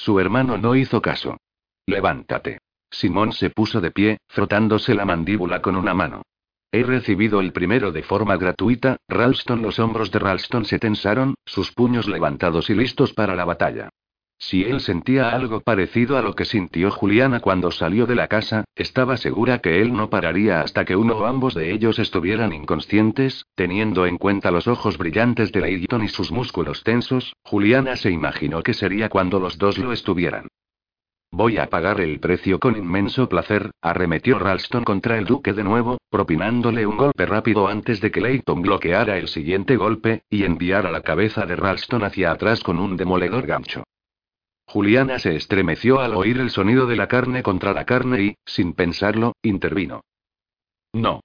Su 0.00 0.18
hermano 0.18 0.56
no 0.56 0.74
hizo 0.76 1.02
caso. 1.02 1.36
Levántate. 1.84 2.60
Simón 2.90 3.32
se 3.34 3.50
puso 3.50 3.82
de 3.82 3.90
pie, 3.90 4.16
frotándose 4.28 4.94
la 4.94 5.04
mandíbula 5.04 5.60
con 5.60 5.76
una 5.76 5.92
mano. 5.92 6.22
He 6.72 6.82
recibido 6.84 7.40
el 7.40 7.52
primero 7.52 7.92
de 7.92 8.02
forma 8.02 8.38
gratuita, 8.38 8.96
Ralston. 9.08 9.60
Los 9.60 9.78
hombros 9.78 10.10
de 10.10 10.18
Ralston 10.18 10.64
se 10.64 10.78
tensaron, 10.78 11.34
sus 11.44 11.72
puños 11.72 12.08
levantados 12.08 12.70
y 12.70 12.74
listos 12.74 13.12
para 13.12 13.34
la 13.34 13.44
batalla. 13.44 13.90
Si 14.42 14.64
él 14.64 14.80
sentía 14.80 15.28
algo 15.28 15.60
parecido 15.60 16.16
a 16.16 16.22
lo 16.22 16.34
que 16.34 16.46
sintió 16.46 16.90
Juliana 16.90 17.40
cuando 17.40 17.70
salió 17.70 18.06
de 18.06 18.14
la 18.14 18.26
casa, 18.26 18.64
estaba 18.74 19.18
segura 19.18 19.58
que 19.58 19.82
él 19.82 19.92
no 19.92 20.08
pararía 20.08 20.62
hasta 20.62 20.86
que 20.86 20.96
uno 20.96 21.18
o 21.18 21.26
ambos 21.26 21.52
de 21.54 21.70
ellos 21.72 21.98
estuvieran 21.98 22.54
inconscientes, 22.54 23.44
teniendo 23.54 24.06
en 24.06 24.16
cuenta 24.16 24.50
los 24.50 24.66
ojos 24.66 24.96
brillantes 24.96 25.52
de 25.52 25.60
Layton 25.60 26.04
y 26.04 26.08
sus 26.08 26.32
músculos 26.32 26.82
tensos, 26.84 27.36
Juliana 27.44 27.96
se 27.96 28.10
imaginó 28.10 28.62
que 28.62 28.72
sería 28.72 29.10
cuando 29.10 29.38
los 29.38 29.58
dos 29.58 29.76
lo 29.76 29.92
estuvieran. 29.92 30.48
Voy 31.30 31.58
a 31.58 31.66
pagar 31.66 32.00
el 32.00 32.18
precio 32.18 32.58
con 32.58 32.78
inmenso 32.78 33.28
placer, 33.28 33.70
arremetió 33.82 34.38
Ralston 34.38 34.84
contra 34.84 35.18
el 35.18 35.26
duque 35.26 35.52
de 35.52 35.64
nuevo, 35.64 35.98
propinándole 36.08 36.86
un 36.86 36.96
golpe 36.96 37.26
rápido 37.26 37.68
antes 37.68 38.00
de 38.00 38.10
que 38.10 38.22
Layton 38.22 38.62
bloqueara 38.62 39.18
el 39.18 39.28
siguiente 39.28 39.76
golpe, 39.76 40.22
y 40.30 40.44
enviara 40.44 40.90
la 40.90 41.02
cabeza 41.02 41.44
de 41.44 41.56
Ralston 41.56 42.04
hacia 42.04 42.32
atrás 42.32 42.62
con 42.64 42.78
un 42.78 42.96
demoledor 42.96 43.46
gancho. 43.46 43.84
Juliana 44.72 45.18
se 45.18 45.34
estremeció 45.34 45.98
al 45.98 46.14
oír 46.14 46.38
el 46.38 46.50
sonido 46.50 46.86
de 46.86 46.94
la 46.94 47.08
carne 47.08 47.42
contra 47.42 47.72
la 47.72 47.84
carne 47.84 48.22
y, 48.22 48.34
sin 48.46 48.72
pensarlo, 48.72 49.32
intervino. 49.42 50.04
No. 50.92 51.22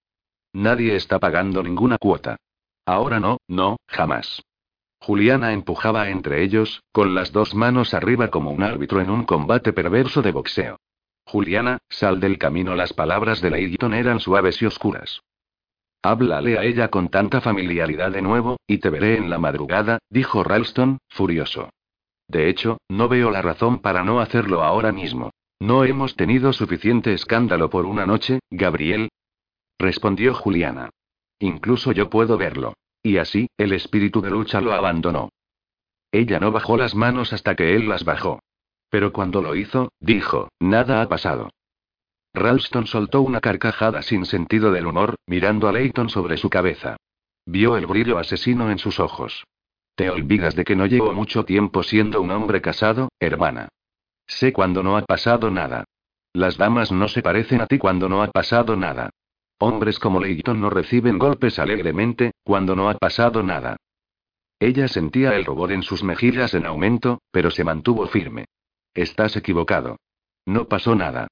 Nadie 0.51 0.95
está 0.95 1.19
pagando 1.19 1.61
ninguna 1.61 1.99
cuota. 1.99 2.37
Ahora 2.87 3.19
no, 3.19 3.37
no, 3.47 3.77
jamás. 3.87 4.41
Juliana 4.99 5.53
empujaba 5.53 6.09
entre 6.09 6.41
ellos, 6.41 6.81
con 6.91 7.13
las 7.13 7.31
dos 7.33 7.53
manos 7.53 7.93
arriba 7.93 8.29
como 8.29 8.49
un 8.49 8.63
árbitro 8.63 8.99
en 8.99 9.11
un 9.11 9.25
combate 9.25 9.73
perverso 9.73 10.23
de 10.23 10.31
boxeo. 10.31 10.79
Juliana, 11.27 11.77
sal 11.87 12.19
del 12.19 12.39
camino. 12.39 12.73
Las 12.73 12.93
palabras 12.93 13.41
de 13.41 13.51
Leighton 13.51 13.93
eran 13.93 14.19
suaves 14.19 14.59
y 14.63 14.65
oscuras. 14.65 15.21
Háblale 16.01 16.57
a 16.57 16.63
ella 16.63 16.87
con 16.87 17.09
tanta 17.09 17.41
familiaridad 17.41 18.11
de 18.11 18.23
nuevo, 18.23 18.57
y 18.65 18.79
te 18.79 18.89
veré 18.89 19.17
en 19.17 19.29
la 19.29 19.37
madrugada, 19.37 19.99
dijo 20.09 20.43
Ralston, 20.43 20.97
furioso. 21.09 21.69
De 22.27 22.49
hecho, 22.49 22.79
no 22.89 23.07
veo 23.07 23.31
la 23.31 23.41
razón 23.41 23.79
para 23.79 24.03
no 24.03 24.19
hacerlo 24.19 24.63
ahora 24.63 24.91
mismo. 24.91 25.31
No 25.59 25.83
hemos 25.85 26.15
tenido 26.15 26.53
suficiente 26.53 27.13
escándalo 27.13 27.69
por 27.69 27.85
una 27.85 28.05
noche, 28.05 28.39
Gabriel. 28.49 29.09
Respondió 29.79 30.33
Juliana. 30.33 30.89
Incluso 31.39 31.91
yo 31.91 32.09
puedo 32.09 32.37
verlo. 32.37 32.73
Y 33.03 33.17
así, 33.17 33.47
el 33.57 33.73
espíritu 33.73 34.21
de 34.21 34.31
lucha 34.31 34.61
lo 34.61 34.73
abandonó. 34.73 35.29
Ella 36.11 36.39
no 36.39 36.51
bajó 36.51 36.77
las 36.77 36.95
manos 36.95 37.33
hasta 37.33 37.55
que 37.55 37.75
él 37.75 37.87
las 37.87 38.03
bajó. 38.03 38.39
Pero 38.89 39.11
cuando 39.11 39.41
lo 39.41 39.55
hizo, 39.55 39.91
dijo, 39.99 40.49
nada 40.59 41.01
ha 41.01 41.09
pasado. 41.09 41.49
Ralston 42.33 42.87
soltó 42.87 43.21
una 43.21 43.41
carcajada 43.41 44.01
sin 44.01 44.25
sentido 44.25 44.71
del 44.71 44.87
humor, 44.87 45.15
mirando 45.27 45.67
a 45.67 45.71
Leighton 45.71 46.09
sobre 46.09 46.37
su 46.37 46.49
cabeza. 46.49 46.97
Vio 47.45 47.77
el 47.77 47.85
brillo 47.85 48.17
asesino 48.17 48.71
en 48.71 48.79
sus 48.79 48.99
ojos. 48.99 49.45
Te 49.95 50.09
olvidas 50.09 50.55
de 50.55 50.65
que 50.65 50.75
no 50.75 50.85
llevo 50.85 51.13
mucho 51.13 51.45
tiempo 51.45 51.81
siendo 51.81 52.21
un 52.21 52.31
hombre 52.31 52.61
casado, 52.61 53.09
hermana. 53.19 53.69
Sé 54.27 54.51
cuando 54.51 54.83
no 54.83 54.97
ha 54.97 55.01
pasado 55.03 55.49
nada. 55.49 55.85
Las 56.33 56.57
damas 56.57 56.91
no 56.91 57.07
se 57.07 57.21
parecen 57.21 57.61
a 57.61 57.67
ti 57.67 57.77
cuando 57.77 58.09
no 58.09 58.21
ha 58.21 58.27
pasado 58.27 58.75
nada. 58.75 59.09
Hombres 59.57 59.99
como 59.99 60.19
Leighton 60.19 60.59
no 60.59 60.69
reciben 60.69 61.17
golpes 61.17 61.59
alegremente, 61.59 62.31
cuando 62.43 62.75
no 62.75 62.89
ha 62.89 62.95
pasado 62.95 63.41
nada. 63.41 63.77
Ella 64.59 64.89
sentía 64.89 65.35
el 65.35 65.45
rubor 65.45 65.71
en 65.71 65.81
sus 65.81 66.03
mejillas 66.03 66.53
en 66.53 66.65
aumento, 66.65 67.21
pero 67.31 67.49
se 67.49 67.63
mantuvo 67.63 68.05
firme. 68.07 68.45
Estás 68.93 69.37
equivocado. 69.37 69.97
No 70.45 70.67
pasó 70.67 70.93
nada. 70.95 71.27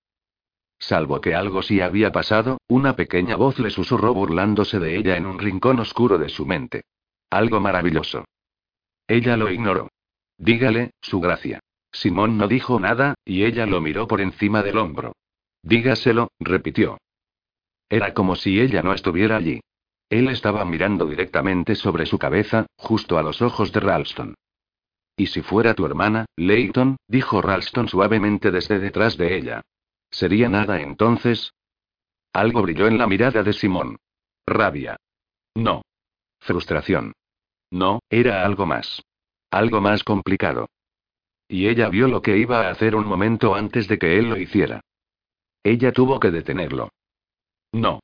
Salvo 0.79 1.19
que 1.19 1.35
algo 1.35 1.61
sí 1.63 1.81
había 1.81 2.13
pasado, 2.13 2.59
una 2.67 2.95
pequeña 2.95 3.35
voz 3.35 3.59
le 3.59 3.69
susurró 3.69 4.13
burlándose 4.13 4.79
de 4.79 4.97
ella 4.97 5.17
en 5.17 5.25
un 5.25 5.39
rincón 5.39 5.79
oscuro 5.79 6.17
de 6.17 6.29
su 6.29 6.45
mente. 6.45 6.83
Algo 7.29 7.59
maravilloso. 7.59 8.25
Ella 9.07 9.37
lo 9.37 9.49
ignoró. 9.49 9.89
Dígale, 10.37 10.91
su 11.01 11.19
gracia. 11.19 11.59
Simón 11.91 12.37
no 12.37 12.47
dijo 12.47 12.79
nada, 12.79 13.15
y 13.23 13.43
ella 13.43 13.65
lo 13.65 13.79
miró 13.81 14.07
por 14.07 14.21
encima 14.21 14.63
del 14.63 14.77
hombro. 14.77 15.13
Dígaselo, 15.61 16.29
repitió. 16.39 16.97
Era 17.89 18.13
como 18.13 18.35
si 18.35 18.59
ella 18.59 18.81
no 18.81 18.93
estuviera 18.93 19.37
allí. 19.37 19.61
Él 20.09 20.27
estaba 20.29 20.65
mirando 20.65 21.05
directamente 21.05 21.75
sobre 21.75 22.05
su 22.05 22.17
cabeza, 22.17 22.65
justo 22.75 23.17
a 23.17 23.23
los 23.23 23.41
ojos 23.41 23.71
de 23.71 23.79
Ralston. 23.79 24.35
¿Y 25.15 25.27
si 25.27 25.41
fuera 25.41 25.75
tu 25.75 25.85
hermana, 25.85 26.25
Leighton? 26.35 26.97
dijo 27.07 27.41
Ralston 27.41 27.87
suavemente 27.87 28.51
desde 28.51 28.79
detrás 28.79 29.17
de 29.17 29.37
ella. 29.37 29.61
¿Sería 30.09 30.49
nada 30.49 30.81
entonces? 30.81 31.53
Algo 32.33 32.63
brilló 32.63 32.87
en 32.87 32.97
la 32.97 33.07
mirada 33.07 33.43
de 33.43 33.53
Simón. 33.53 33.97
Rabia. 34.45 34.97
No. 35.55 35.83
Frustración. 36.39 37.13
No, 37.73 38.03
era 38.07 38.45
algo 38.45 38.67
más. 38.67 39.01
Algo 39.49 39.81
más 39.81 40.03
complicado. 40.03 40.67
Y 41.47 41.69
ella 41.69 41.89
vio 41.89 42.07
lo 42.07 42.21
que 42.21 42.37
iba 42.37 42.67
a 42.67 42.69
hacer 42.69 42.95
un 42.95 43.07
momento 43.07 43.55
antes 43.55 43.87
de 43.87 43.97
que 43.97 44.19
él 44.19 44.29
lo 44.29 44.37
hiciera. 44.37 44.81
Ella 45.63 45.91
tuvo 45.91 46.19
que 46.19 46.29
detenerlo. 46.29 46.89
No. 47.71 47.99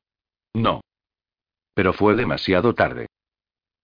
No. 0.56 0.82
Pero 1.76 1.94
fue 1.94 2.16
demasiado 2.16 2.74
tarde. 2.74 3.10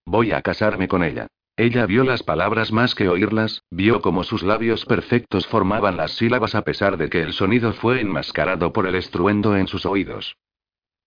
Voy 0.07 0.31
a 0.31 0.41
casarme 0.41 0.87
con 0.87 1.03
ella. 1.03 1.27
Ella 1.55 1.85
vio 1.85 2.03
las 2.03 2.23
palabras 2.23 2.71
más 2.71 2.95
que 2.95 3.07
oírlas, 3.07 3.61
vio 3.69 4.01
cómo 4.01 4.23
sus 4.23 4.41
labios 4.41 4.85
perfectos 4.85 5.45
formaban 5.45 5.97
las 5.97 6.13
sílabas 6.13 6.55
a 6.55 6.63
pesar 6.63 6.97
de 6.97 7.11
que 7.11 7.21
el 7.21 7.33
sonido 7.33 7.73
fue 7.73 8.01
enmascarado 8.01 8.73
por 8.73 8.87
el 8.87 8.95
estruendo 8.95 9.55
en 9.55 9.67
sus 9.67 9.85
oídos. 9.85 10.35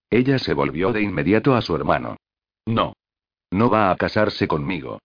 Ella 0.09 0.39
se 0.39 0.55
volvió 0.55 0.93
de 0.93 1.03
inmediato 1.03 1.57
a 1.57 1.63
su 1.63 1.75
hermano. 1.75 2.17
No. 2.65 2.95
No 3.51 3.71
va 3.71 3.91
a 3.91 3.97
casarse 3.97 4.47
conmigo. 4.47 5.01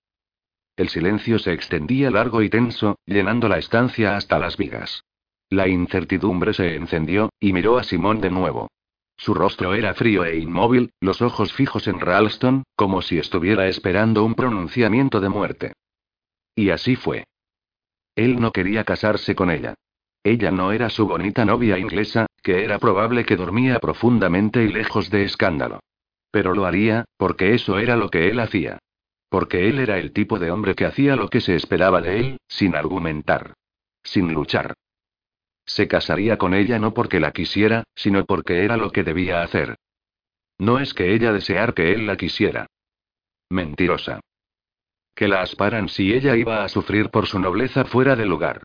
El 0.75 0.89
silencio 0.89 1.39
se 1.39 1.53
extendía 1.53 2.09
largo 2.09 2.41
y 2.41 2.49
tenso, 2.49 2.97
llenando 3.05 3.47
la 3.47 3.57
estancia 3.57 4.15
hasta 4.15 4.39
las 4.39 4.57
vigas. 4.57 5.03
La 5.49 5.67
incertidumbre 5.67 6.53
se 6.53 6.75
encendió, 6.75 7.29
y 7.39 7.53
miró 7.53 7.77
a 7.77 7.83
Simón 7.83 8.21
de 8.21 8.31
nuevo. 8.31 8.69
Su 9.17 9.33
rostro 9.33 9.75
era 9.75 9.93
frío 9.93 10.25
e 10.25 10.37
inmóvil, 10.37 10.91
los 10.99 11.21
ojos 11.21 11.53
fijos 11.53 11.87
en 11.87 11.99
Ralston, 11.99 12.63
como 12.75 13.01
si 13.01 13.19
estuviera 13.19 13.67
esperando 13.67 14.23
un 14.23 14.33
pronunciamiento 14.33 15.21
de 15.21 15.29
muerte. 15.29 15.73
Y 16.55 16.71
así 16.71 16.95
fue. 16.95 17.25
Él 18.15 18.39
no 18.39 18.51
quería 18.51 18.83
casarse 18.83 19.35
con 19.35 19.51
ella. 19.51 19.75
Ella 20.23 20.51
no 20.51 20.71
era 20.71 20.89
su 20.89 21.07
bonita 21.07 21.45
novia 21.45 21.77
inglesa, 21.77 22.27
que 22.41 22.63
era 22.63 22.79
probable 22.79 23.25
que 23.25 23.35
dormía 23.35 23.79
profundamente 23.79 24.63
y 24.63 24.69
lejos 24.69 25.09
de 25.09 25.23
escándalo. 25.23 25.79
Pero 26.33 26.55
lo 26.55 26.65
haría, 26.65 27.05
porque 27.15 27.53
eso 27.53 27.77
era 27.77 27.95
lo 27.95 28.09
que 28.09 28.27
él 28.27 28.39
hacía. 28.39 28.79
Porque 29.29 29.69
él 29.69 29.77
era 29.77 29.99
el 29.99 30.13
tipo 30.13 30.39
de 30.39 30.49
hombre 30.49 30.73
que 30.73 30.85
hacía 30.85 31.15
lo 31.15 31.29
que 31.29 31.41
se 31.41 31.55
esperaba 31.55 32.01
de 32.01 32.19
él, 32.19 32.37
sin 32.47 32.75
argumentar. 32.75 33.53
Sin 34.03 34.33
luchar. 34.33 34.73
Se 35.63 35.87
casaría 35.87 36.39
con 36.39 36.55
ella 36.55 36.79
no 36.79 36.95
porque 36.95 37.19
la 37.19 37.33
quisiera, 37.33 37.83
sino 37.93 38.25
porque 38.25 38.65
era 38.65 38.77
lo 38.77 38.91
que 38.91 39.03
debía 39.03 39.43
hacer. 39.43 39.75
No 40.57 40.79
es 40.79 40.95
que 40.95 41.13
ella 41.13 41.31
desear 41.33 41.75
que 41.75 41.93
él 41.93 42.07
la 42.07 42.17
quisiera. 42.17 42.65
Mentirosa. 43.51 44.19
Que 45.13 45.27
la 45.27 45.43
asparan 45.43 45.87
si 45.87 46.13
ella 46.13 46.35
iba 46.35 46.63
a 46.63 46.69
sufrir 46.69 47.11
por 47.11 47.27
su 47.27 47.37
nobleza 47.37 47.85
fuera 47.85 48.15
de 48.15 48.25
lugar. 48.25 48.63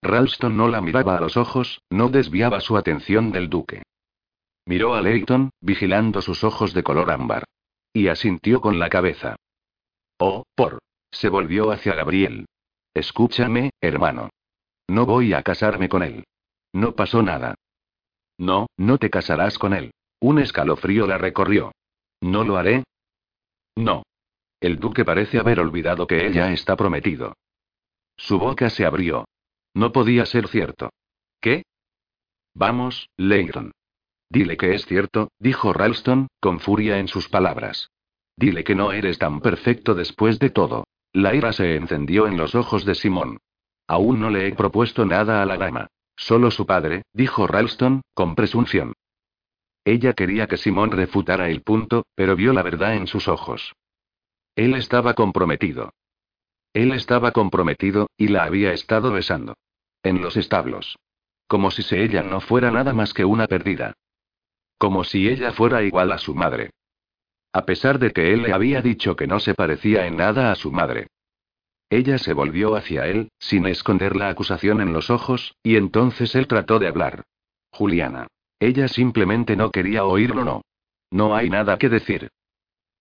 Ralston 0.00 0.56
no 0.56 0.68
la 0.68 0.80
miraba 0.80 1.18
a 1.18 1.20
los 1.20 1.36
ojos, 1.36 1.82
no 1.90 2.08
desviaba 2.08 2.62
su 2.62 2.78
atención 2.78 3.30
del 3.30 3.50
duque. 3.50 3.82
Miró 4.68 4.94
a 4.94 5.00
Leighton, 5.00 5.48
vigilando 5.62 6.20
sus 6.20 6.44
ojos 6.44 6.74
de 6.74 6.82
color 6.82 7.10
ámbar. 7.10 7.44
Y 7.94 8.08
asintió 8.08 8.60
con 8.60 8.78
la 8.78 8.90
cabeza. 8.90 9.36
Oh, 10.18 10.42
por. 10.54 10.80
Se 11.10 11.30
volvió 11.30 11.70
hacia 11.70 11.94
Gabriel. 11.94 12.44
Escúchame, 12.92 13.70
hermano. 13.80 14.28
No 14.86 15.06
voy 15.06 15.32
a 15.32 15.42
casarme 15.42 15.88
con 15.88 16.02
él. 16.02 16.24
No 16.74 16.94
pasó 16.94 17.22
nada. 17.22 17.54
No, 18.36 18.66
no 18.76 18.98
te 18.98 19.08
casarás 19.08 19.58
con 19.58 19.72
él. 19.72 19.90
Un 20.20 20.38
escalofrío 20.38 21.06
la 21.06 21.16
recorrió. 21.16 21.72
¿No 22.20 22.44
lo 22.44 22.58
haré? 22.58 22.84
No. 23.74 24.02
El 24.60 24.78
duque 24.78 25.02
parece 25.02 25.38
haber 25.38 25.60
olvidado 25.60 26.06
que 26.06 26.26
ella 26.26 26.52
está 26.52 26.76
prometido. 26.76 27.32
Su 28.18 28.38
boca 28.38 28.68
se 28.68 28.84
abrió. 28.84 29.24
No 29.72 29.92
podía 29.92 30.26
ser 30.26 30.46
cierto. 30.46 30.90
¿Qué? 31.40 31.62
Vamos, 32.52 33.08
Leighton. 33.16 33.72
Dile 34.30 34.56
que 34.56 34.74
es 34.74 34.84
cierto, 34.84 35.30
dijo 35.38 35.72
Ralston, 35.72 36.28
con 36.40 36.60
furia 36.60 36.98
en 36.98 37.08
sus 37.08 37.28
palabras. 37.28 37.90
Dile 38.36 38.62
que 38.62 38.74
no 38.74 38.92
eres 38.92 39.18
tan 39.18 39.40
perfecto 39.40 39.94
después 39.94 40.38
de 40.38 40.50
todo. 40.50 40.84
La 41.12 41.34
ira 41.34 41.52
se 41.52 41.76
encendió 41.76 42.26
en 42.26 42.36
los 42.36 42.54
ojos 42.54 42.84
de 42.84 42.94
Simón. 42.94 43.38
Aún 43.86 44.20
no 44.20 44.30
le 44.30 44.46
he 44.46 44.54
propuesto 44.54 45.06
nada 45.06 45.42
a 45.42 45.46
la 45.46 45.56
dama. 45.56 45.88
Solo 46.14 46.50
su 46.50 46.66
padre, 46.66 47.02
dijo 47.12 47.46
Ralston, 47.46 48.02
con 48.12 48.34
presunción. 48.34 48.92
Ella 49.84 50.12
quería 50.12 50.46
que 50.46 50.58
Simón 50.58 50.90
refutara 50.90 51.48
el 51.48 51.62
punto, 51.62 52.04
pero 52.14 52.36
vio 52.36 52.52
la 52.52 52.62
verdad 52.62 52.94
en 52.94 53.06
sus 53.06 53.28
ojos. 53.28 53.72
Él 54.54 54.74
estaba 54.74 55.14
comprometido. 55.14 55.94
Él 56.74 56.92
estaba 56.92 57.32
comprometido, 57.32 58.08
y 58.16 58.28
la 58.28 58.44
había 58.44 58.72
estado 58.72 59.10
besando. 59.12 59.54
En 60.02 60.20
los 60.20 60.36
establos. 60.36 60.98
Como 61.46 61.70
si 61.70 61.82
ella 61.96 62.22
no 62.22 62.40
fuera 62.40 62.70
nada 62.70 62.92
más 62.92 63.14
que 63.14 63.24
una 63.24 63.46
perdida. 63.46 63.94
Como 64.78 65.04
si 65.04 65.28
ella 65.28 65.52
fuera 65.52 65.82
igual 65.82 66.12
a 66.12 66.18
su 66.18 66.34
madre. 66.34 66.70
A 67.52 67.66
pesar 67.66 67.98
de 67.98 68.12
que 68.12 68.32
él 68.32 68.42
le 68.42 68.52
había 68.52 68.80
dicho 68.80 69.16
que 69.16 69.26
no 69.26 69.40
se 69.40 69.54
parecía 69.54 70.06
en 70.06 70.16
nada 70.16 70.52
a 70.52 70.54
su 70.54 70.70
madre. 70.70 71.08
Ella 71.90 72.18
se 72.18 72.34
volvió 72.34 72.76
hacia 72.76 73.06
él, 73.06 73.30
sin 73.38 73.66
esconder 73.66 74.14
la 74.14 74.28
acusación 74.28 74.80
en 74.80 74.92
los 74.92 75.10
ojos, 75.10 75.54
y 75.62 75.76
entonces 75.76 76.34
él 76.34 76.46
trató 76.46 76.78
de 76.78 76.86
hablar. 76.86 77.24
Juliana. 77.70 78.26
Ella 78.60 78.88
simplemente 78.88 79.56
no 79.56 79.70
quería 79.70 80.04
oírlo, 80.04 80.44
no. 80.44 80.62
No 81.10 81.34
hay 81.34 81.48
nada 81.48 81.78
que 81.78 81.88
decir. 81.88 82.28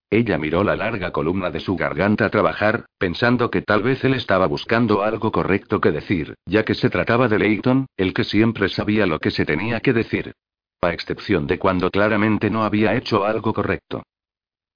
Ella 0.10 0.38
miró 0.38 0.63
la 0.63 0.77
larga 0.77 1.12
columna 1.12 1.50
de 1.51 1.60
su 1.60 1.75
garganta 1.75 2.29
trabajar, 2.29 2.86
pensando 2.98 3.51
que 3.51 3.62
tal 3.62 3.84
vez 3.84 4.05
él 4.05 4.13
estaba 4.13 4.48
buscando 4.48 5.03
algo 5.03 5.34
correcto 5.34 5.81
que 5.81 5.91
decir, 5.91 6.36
ya 6.46 6.63
que 6.63 6.75
se 6.75 6.89
trataba 6.89 7.27
de 7.27 7.39
Leighton, 7.39 7.88
el 7.98 8.13
que 8.13 8.24
siempre 8.24 8.69
sabía 8.69 9.05
lo 9.05 9.19
que 9.19 9.31
se 9.31 9.46
tenía 9.46 9.81
que 9.81 9.91
decir. 9.91 10.34
A 10.81 10.93
excepción 10.93 11.48
de 11.48 11.57
cuando 11.57 11.89
claramente 11.89 12.50
no 12.51 12.63
había 12.63 12.96
hecho 12.96 13.25
algo 13.25 13.53
correcto. 13.53 14.03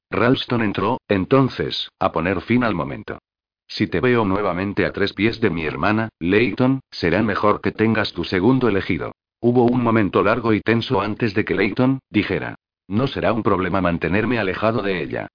Ralston 0.10 0.64
entró, 0.64 1.00
entonces, 1.08 1.90
a 2.00 2.12
poner 2.12 2.42
fin 2.42 2.64
al 2.64 2.74
momento. 2.74 3.20
Si 3.68 3.88
te 3.88 4.02
veo 4.02 4.26
nuevamente 4.26 4.86
a 4.86 4.92
tres 4.92 5.14
pies 5.14 5.40
de 5.40 5.50
mi 5.50 5.64
hermana, 5.64 6.10
Leighton, 6.20 6.82
será 6.92 7.22
mejor 7.22 7.62
que 7.62 7.72
tengas 7.72 8.12
tu 8.14 8.24
segundo 8.24 8.68
elegido. 8.68 9.14
Hubo 9.40 9.64
un 9.66 9.82
momento 9.82 10.24
largo 10.24 10.54
y 10.54 10.62
tenso 10.62 11.02
antes 11.02 11.34
de 11.34 11.46
que 11.46 11.56
Leighton, 11.56 12.00
dijera. 12.10 12.56
No 12.88 13.08
será 13.08 13.32
un 13.32 13.44
problema 13.44 13.80
mantenerme 13.80 14.40
alejado 14.40 14.82
de 14.82 15.02
ella. 15.02 15.28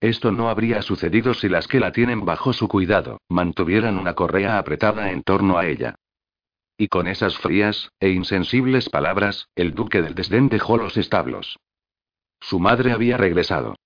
Esto 0.00 0.32
no 0.32 0.48
habría 0.48 0.82
sucedido 0.82 1.34
si 1.34 1.48
las 1.48 1.68
que 1.68 1.80
la 1.80 1.92
tienen 1.92 2.24
bajo 2.24 2.52
su 2.52 2.66
cuidado, 2.66 3.20
mantuvieran 3.28 3.98
una 3.98 4.14
correa 4.14 4.58
apretada 4.58 5.12
en 5.12 5.22
torno 5.22 5.56
a 5.56 5.66
ella. 5.66 5.94
Y 6.76 6.88
con 6.88 7.06
esas 7.06 7.38
frías 7.38 7.90
e 8.00 8.08
insensibles 8.10 8.88
palabras, 8.88 9.48
el 9.54 9.74
duque 9.74 10.02
del 10.02 10.14
desdén 10.14 10.48
dejó 10.48 10.76
los 10.76 10.96
establos. 10.96 11.58
Su 12.40 12.58
madre 12.58 12.92
había 12.92 13.16
regresado. 13.16 13.76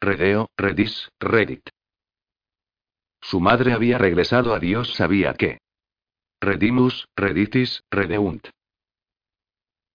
Redeo, 0.00 0.48
redis, 0.56 1.10
redit. 1.20 1.68
Su 3.20 3.40
madre 3.40 3.72
había 3.72 3.98
regresado 3.98 4.54
a 4.54 4.58
Dios 4.58 4.94
sabía 4.94 5.34
qué. 5.34 5.58
Redimus, 6.40 7.08
reditis, 7.16 7.82
redeunt. 7.90 8.48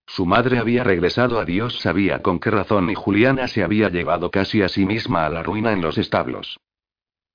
Su 0.06 0.26
madre 0.26 0.60
había 0.60 0.84
regresado 0.84 1.40
a 1.40 1.46
Dios 1.46 1.80
sabía 1.80 2.22
con 2.22 2.40
qué 2.40 2.52
razón 2.52 2.90
y 2.90 2.96
Juliana 2.96 3.48
se 3.48 3.64
había 3.64 3.90
llevado 3.90 4.30
casi 4.30 4.62
a 4.62 4.68
sí 4.68 4.86
misma 4.86 5.26
a 5.26 5.30
la 5.30 5.44
ruina 5.44 5.72
en 5.72 5.82
los 5.82 5.98
establos. 5.98 6.60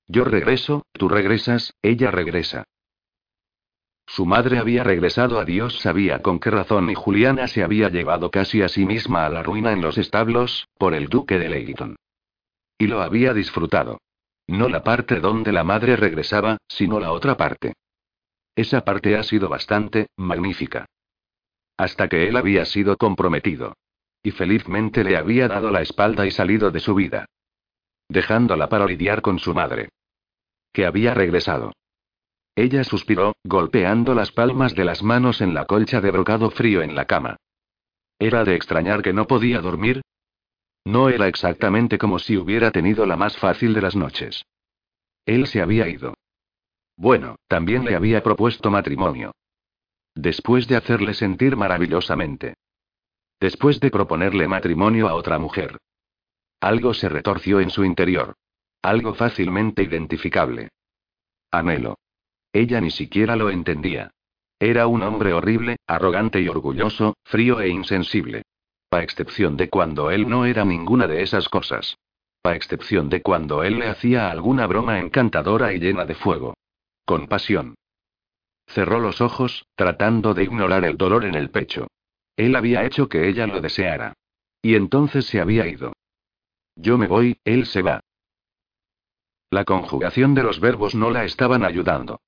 Yo 0.07 0.23
regreso, 0.23 0.85
tú 0.91 1.09
regresas, 1.09 1.73
ella 1.81 2.11
regresa. 2.11 2.65
Su 4.07 4.25
madre 4.25 4.57
había 4.57 4.83
regresado 4.83 5.37
a 5.37 5.45
Dios 5.45 5.79
sabía 5.79 6.21
con 6.21 6.39
qué 6.39 6.49
razón 6.49 6.89
y 6.89 6.95
Juliana 6.95 7.47
se 7.47 7.61
había 7.61 7.89
llevado 7.89 8.31
casi 8.31 8.61
a 8.61 8.69
sí 8.69 8.85
misma 8.85 9.25
a 9.25 9.29
la 9.29 9.43
ruina 9.43 9.73
en 9.73 9.81
los 9.81 9.97
establos, 9.97 10.67
por 10.79 10.93
el 10.93 11.09
duque 11.09 11.37
de 11.37 11.49
Leighton. 11.49 11.97
Y 12.79 12.87
lo 12.87 13.01
había 13.01 13.33
disfrutado. 13.33 13.99
No 14.47 14.69
la 14.69 14.81
parte 14.81 15.19
donde 15.19 15.51
la 15.51 15.65
madre 15.65 15.97
regresaba, 15.97 16.57
sino 16.69 17.01
la 17.01 17.11
otra 17.11 17.35
parte. 17.35 17.73
Esa 18.55 18.85
parte 18.85 19.17
ha 19.17 19.23
sido 19.23 19.49
bastante, 19.49 20.07
magnífica. 20.15 20.85
Hasta 21.75 22.07
que 22.07 22.29
él 22.29 22.37
había 22.37 22.65
sido 22.65 22.95
comprometido. 22.97 23.73
Y 24.23 24.31
felizmente 24.31 25.03
le 25.03 25.17
había 25.17 25.47
dado 25.47 25.69
la 25.69 25.81
espalda 25.81 26.25
y 26.25 26.31
salido 26.31 26.71
de 26.71 26.79
su 26.79 26.95
vida. 26.95 27.25
Dejándola 28.07 28.69
para 28.69 28.85
lidiar 28.85 29.21
con 29.21 29.37
su 29.37 29.53
madre. 29.53 29.89
Que 30.71 30.85
había 30.85 31.13
regresado. 31.13 31.73
Ella 32.57 32.83
suspiró, 32.83 33.35
golpeando 33.43 34.15
las 34.15 34.31
palmas 34.31 34.73
de 34.73 34.83
las 34.83 35.03
manos 35.03 35.41
en 35.41 35.53
la 35.53 35.65
colcha 35.65 36.01
de 36.01 36.09
brocado 36.09 36.49
frío 36.49 36.81
en 36.81 36.95
la 36.95 37.05
cama. 37.05 37.37
¿Era 38.17 38.43
de 38.45 38.55
extrañar 38.55 39.03
que 39.03 39.13
no 39.13 39.27
podía 39.27 39.61
dormir? 39.61 40.01
No 40.83 41.09
era 41.09 41.27
exactamente 41.27 41.99
como 41.99 42.17
si 42.17 42.35
hubiera 42.35 42.71
tenido 42.71 43.05
la 43.05 43.15
más 43.15 43.37
fácil 43.37 43.75
de 43.75 43.81
las 43.81 43.95
noches. 43.95 44.43
Él 45.27 45.45
se 45.45 45.61
había 45.61 45.87
ido. 45.87 46.15
Bueno, 46.95 47.35
también 47.47 47.85
le 47.85 47.95
había 47.95 48.23
propuesto 48.23 48.71
matrimonio. 48.71 49.33
Después 50.15 50.67
de 50.67 50.77
hacerle 50.77 51.13
sentir 51.13 51.55
maravillosamente. 51.57 52.55
Después 53.39 53.79
de 53.79 53.91
proponerle 53.91 54.47
matrimonio 54.47 55.07
a 55.07 55.13
otra 55.13 55.37
mujer. 55.37 55.77
Algo 56.59 56.95
se 56.95 57.07
retorció 57.07 57.59
en 57.59 57.69
su 57.69 57.85
interior. 57.85 58.33
Algo 58.81 59.13
fácilmente 59.13 59.83
identificable. 59.83 60.69
Anhelo. 61.51 61.99
Ella 62.57 62.81
ni 62.81 62.89
siquiera 62.89 63.35
lo 63.35 63.51
entendía. 63.51 64.09
Era 64.57 64.87
un 64.87 65.03
hombre 65.03 65.31
horrible, 65.31 65.75
arrogante 65.85 66.41
y 66.41 66.47
orgulloso, 66.47 67.15
frío 67.23 67.61
e 67.61 67.69
insensible. 67.69 68.41
A 68.89 69.03
excepción 69.03 69.57
de 69.57 69.69
cuando 69.69 70.09
él 70.09 70.27
no 70.27 70.43
era 70.43 70.65
ninguna 70.65 71.05
de 71.05 71.21
esas 71.21 71.49
cosas. 71.49 71.99
A 72.41 72.55
excepción 72.55 73.09
de 73.09 73.21
cuando 73.21 73.63
él 73.63 73.77
le 73.77 73.87
hacía 73.87 74.31
alguna 74.31 74.65
broma 74.65 74.97
encantadora 74.97 75.71
y 75.71 75.77
llena 75.77 76.05
de 76.05 76.15
fuego. 76.15 76.55
Con 77.05 77.27
pasión. 77.27 77.75
Cerró 78.65 78.99
los 79.01 79.21
ojos, 79.21 79.67
tratando 79.75 80.33
de 80.33 80.45
ignorar 80.45 80.83
el 80.83 80.97
dolor 80.97 81.25
en 81.25 81.35
el 81.35 81.51
pecho. 81.51 81.85
Él 82.35 82.55
había 82.55 82.85
hecho 82.85 83.07
que 83.07 83.29
ella 83.29 83.45
lo 83.45 83.61
deseara. 83.61 84.13
Y 84.63 84.73
entonces 84.73 85.27
se 85.27 85.39
había 85.39 85.67
ido. 85.67 85.93
Yo 86.75 86.97
me 86.97 87.05
voy, 87.05 87.37
él 87.43 87.67
se 87.67 87.83
va. 87.83 87.99
La 89.51 89.63
conjugación 89.63 90.33
de 90.33 90.41
los 90.41 90.59
verbos 90.59 90.95
no 90.95 91.11
la 91.11 91.23
estaban 91.23 91.63
ayudando. 91.63 92.19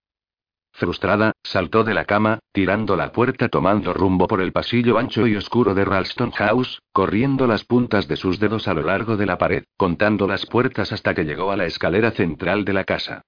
Frustrada, 0.71 1.33
saltó 1.43 1.83
de 1.83 1.93
la 1.93 2.05
cama, 2.05 2.39
tirando 2.51 2.95
la 2.95 3.11
puerta 3.11 3.49
tomando 3.49 3.93
rumbo 3.93 4.27
por 4.27 4.41
el 4.41 4.51
pasillo 4.51 4.97
ancho 4.97 5.27
y 5.27 5.35
oscuro 5.35 5.73
de 5.73 5.83
Ralston 5.85 6.31
House, 6.31 6.81
corriendo 6.93 7.47
las 7.47 7.65
puntas 7.65 8.07
de 8.07 8.15
sus 8.15 8.39
dedos 8.39 8.67
a 8.67 8.73
lo 8.73 8.83
largo 8.83 9.17
de 9.17 9.25
la 9.25 9.37
pared, 9.37 9.63
contando 9.77 10.27
las 10.27 10.45
puertas 10.45 10.91
hasta 10.91 11.13
que 11.13 11.25
llegó 11.25 11.51
a 11.51 11.57
la 11.57 11.65
escalera 11.65 12.11
central 12.11 12.65
de 12.65 12.73
la 12.73 12.85
casa. 12.85 13.23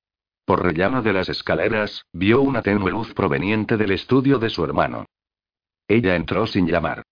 Por 0.46 0.64
rellano 0.64 1.02
de 1.02 1.14
las 1.14 1.30
escaleras, 1.30 2.06
vio 2.14 2.42
una 2.42 2.62
tenue 2.62 2.92
luz 2.92 3.14
proveniente 3.14 3.78
del 3.78 3.92
estudio 3.92 4.40
de 4.40 4.50
su 4.50 4.64
hermano. 4.64 5.06
Ella 5.88 6.16
entró 6.16 6.48
sin 6.48 6.68
llamar. 6.68 7.04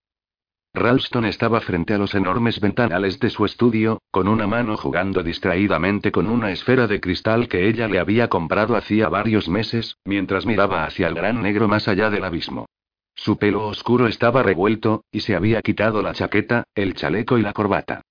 Ralston 0.74 1.26
estaba 1.26 1.62
frente 1.62 1.96
a 1.96 1.98
los 1.98 2.14
enormes 2.14 2.60
ventanales 2.60 3.20
de 3.20 3.32
su 3.32 3.44
estudio, 3.44 4.02
con 4.12 4.28
una 4.28 4.46
mano 4.46 4.78
jugando 4.78 5.24
distraídamente 5.24 6.12
con 6.12 6.28
una 6.28 6.52
esfera 6.52 6.86
de 6.86 7.02
cristal 7.02 7.48
que 7.48 7.68
ella 7.68 7.88
le 7.88 8.00
había 8.00 8.28
comprado 8.28 8.76
hacía 8.76 9.10
varios 9.10 9.50
meses, 9.50 9.98
mientras 10.06 10.46
miraba 10.46 10.86
hacia 10.86 11.08
el 11.08 11.16
gran 11.16 11.42
negro 11.42 11.68
más 11.68 11.88
allá 11.88 12.12
del 12.12 12.24
abismo. 12.24 12.68
Su 13.16 13.38
pelo 13.38 13.68
oscuro 13.68 14.08
estaba 14.08 14.44
revuelto, 14.44 15.04
y 15.12 15.22
se 15.22 15.36
había 15.36 15.62
quitado 15.62 16.02
la 16.04 16.14
chaqueta, 16.14 16.64
el 16.76 16.94
chaleco 16.94 17.38
y 17.38 17.42
la 17.42 17.54
corbata. 17.54 18.02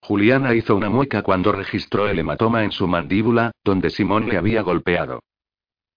Juliana 0.00 0.54
hizo 0.54 0.76
una 0.76 0.90
mueca 0.90 1.22
cuando 1.22 1.52
registró 1.52 2.08
el 2.08 2.18
hematoma 2.18 2.64
en 2.64 2.72
su 2.72 2.86
mandíbula, 2.86 3.52
donde 3.64 3.90
Simón 3.90 4.28
le 4.28 4.36
había 4.36 4.62
golpeado. 4.62 5.20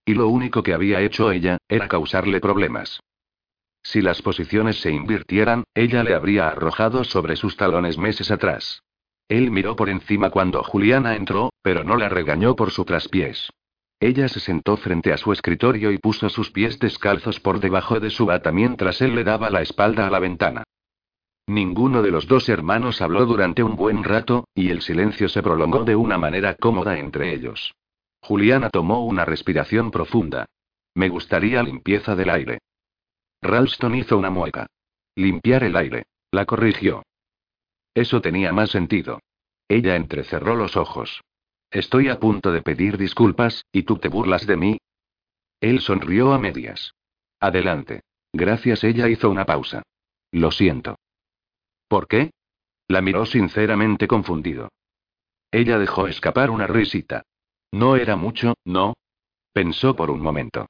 Y 0.05 0.13
lo 0.13 0.27
único 0.29 0.63
que 0.63 0.73
había 0.73 1.01
hecho 1.01 1.31
ella, 1.31 1.57
era 1.67 1.87
causarle 1.87 2.39
problemas. 2.39 2.99
Si 3.81 4.01
las 4.01 4.21
posiciones 4.21 4.81
se 4.81 4.91
invirtieran, 4.91 5.63
ella 5.73 6.03
le 6.03 6.13
habría 6.13 6.47
arrojado 6.49 7.03
sobre 7.03 7.35
sus 7.35 7.57
talones 7.57 7.97
meses 7.97 8.31
atrás. 8.31 8.83
Él 9.27 9.51
miró 9.51 9.75
por 9.75 9.89
encima 9.89 10.29
cuando 10.31 10.63
Juliana 10.63 11.15
entró, 11.15 11.51
pero 11.61 11.83
no 11.83 11.95
la 11.95 12.09
regañó 12.09 12.55
por 12.55 12.71
su 12.71 12.83
traspiés. 12.85 13.49
Ella 13.99 14.27
se 14.29 14.39
sentó 14.39 14.77
frente 14.77 15.11
a 15.11 15.17
su 15.17 15.33
escritorio 15.33 15.91
y 15.91 15.97
puso 15.97 16.29
sus 16.29 16.51
pies 16.51 16.79
descalzos 16.79 17.39
por 17.39 17.59
debajo 17.59 17.99
de 17.99 18.09
su 18.09 18.25
bata 18.25 18.51
mientras 18.51 19.01
él 19.01 19.13
le 19.13 19.23
daba 19.23 19.49
la 19.49 19.61
espalda 19.61 20.07
a 20.07 20.09
la 20.09 20.19
ventana. 20.19 20.63
Ninguno 21.47 22.01
de 22.01 22.11
los 22.11 22.27
dos 22.27 22.47
hermanos 22.47 23.01
habló 23.01 23.25
durante 23.25 23.63
un 23.63 23.75
buen 23.75 24.03
rato, 24.03 24.47
y 24.53 24.69
el 24.69 24.81
silencio 24.81 25.27
se 25.27 25.41
prolongó 25.41 25.83
de 25.83 25.95
una 25.95 26.17
manera 26.17 26.55
cómoda 26.55 26.97
entre 26.97 27.33
ellos. 27.33 27.73
Juliana 28.21 28.69
tomó 28.69 29.03
una 29.05 29.25
respiración 29.25 29.91
profunda. 29.91 30.45
Me 30.93 31.09
gustaría 31.09 31.63
limpieza 31.63 32.15
del 32.15 32.29
aire. 32.29 32.59
Ralston 33.41 33.95
hizo 33.95 34.17
una 34.17 34.29
mueca. 34.29 34.67
Limpiar 35.15 35.63
el 35.63 35.75
aire. 35.75 36.05
La 36.31 36.45
corrigió. 36.45 37.03
Eso 37.93 38.21
tenía 38.21 38.53
más 38.53 38.69
sentido. 38.69 39.19
Ella 39.67 39.95
entrecerró 39.95 40.55
los 40.55 40.77
ojos. 40.77 41.21
Estoy 41.71 42.09
a 42.09 42.19
punto 42.19 42.51
de 42.51 42.61
pedir 42.61 42.97
disculpas, 42.97 43.65
¿y 43.71 43.83
tú 43.83 43.97
te 43.97 44.09
burlas 44.09 44.47
de 44.47 44.57
mí? 44.57 44.77
Él 45.59 45.81
sonrió 45.81 46.33
a 46.33 46.39
medias. 46.39 46.93
Adelante. 47.39 48.01
Gracias, 48.33 48.83
ella 48.83 49.07
hizo 49.07 49.29
una 49.29 49.45
pausa. 49.45 49.83
Lo 50.31 50.51
siento. 50.51 50.97
¿Por 51.87 52.07
qué? 52.07 52.31
La 52.87 53.01
miró 53.01 53.25
sinceramente 53.25 54.07
confundido. 54.07 54.69
Ella 55.51 55.79
dejó 55.79 56.07
escapar 56.07 56.49
una 56.49 56.67
risita. 56.67 57.23
No 57.71 57.95
era 57.95 58.15
mucho, 58.15 58.55
¿no? 58.65 58.93
Pensó 59.53 59.95
por 59.95 60.11
un 60.11 60.21
momento. 60.21 60.67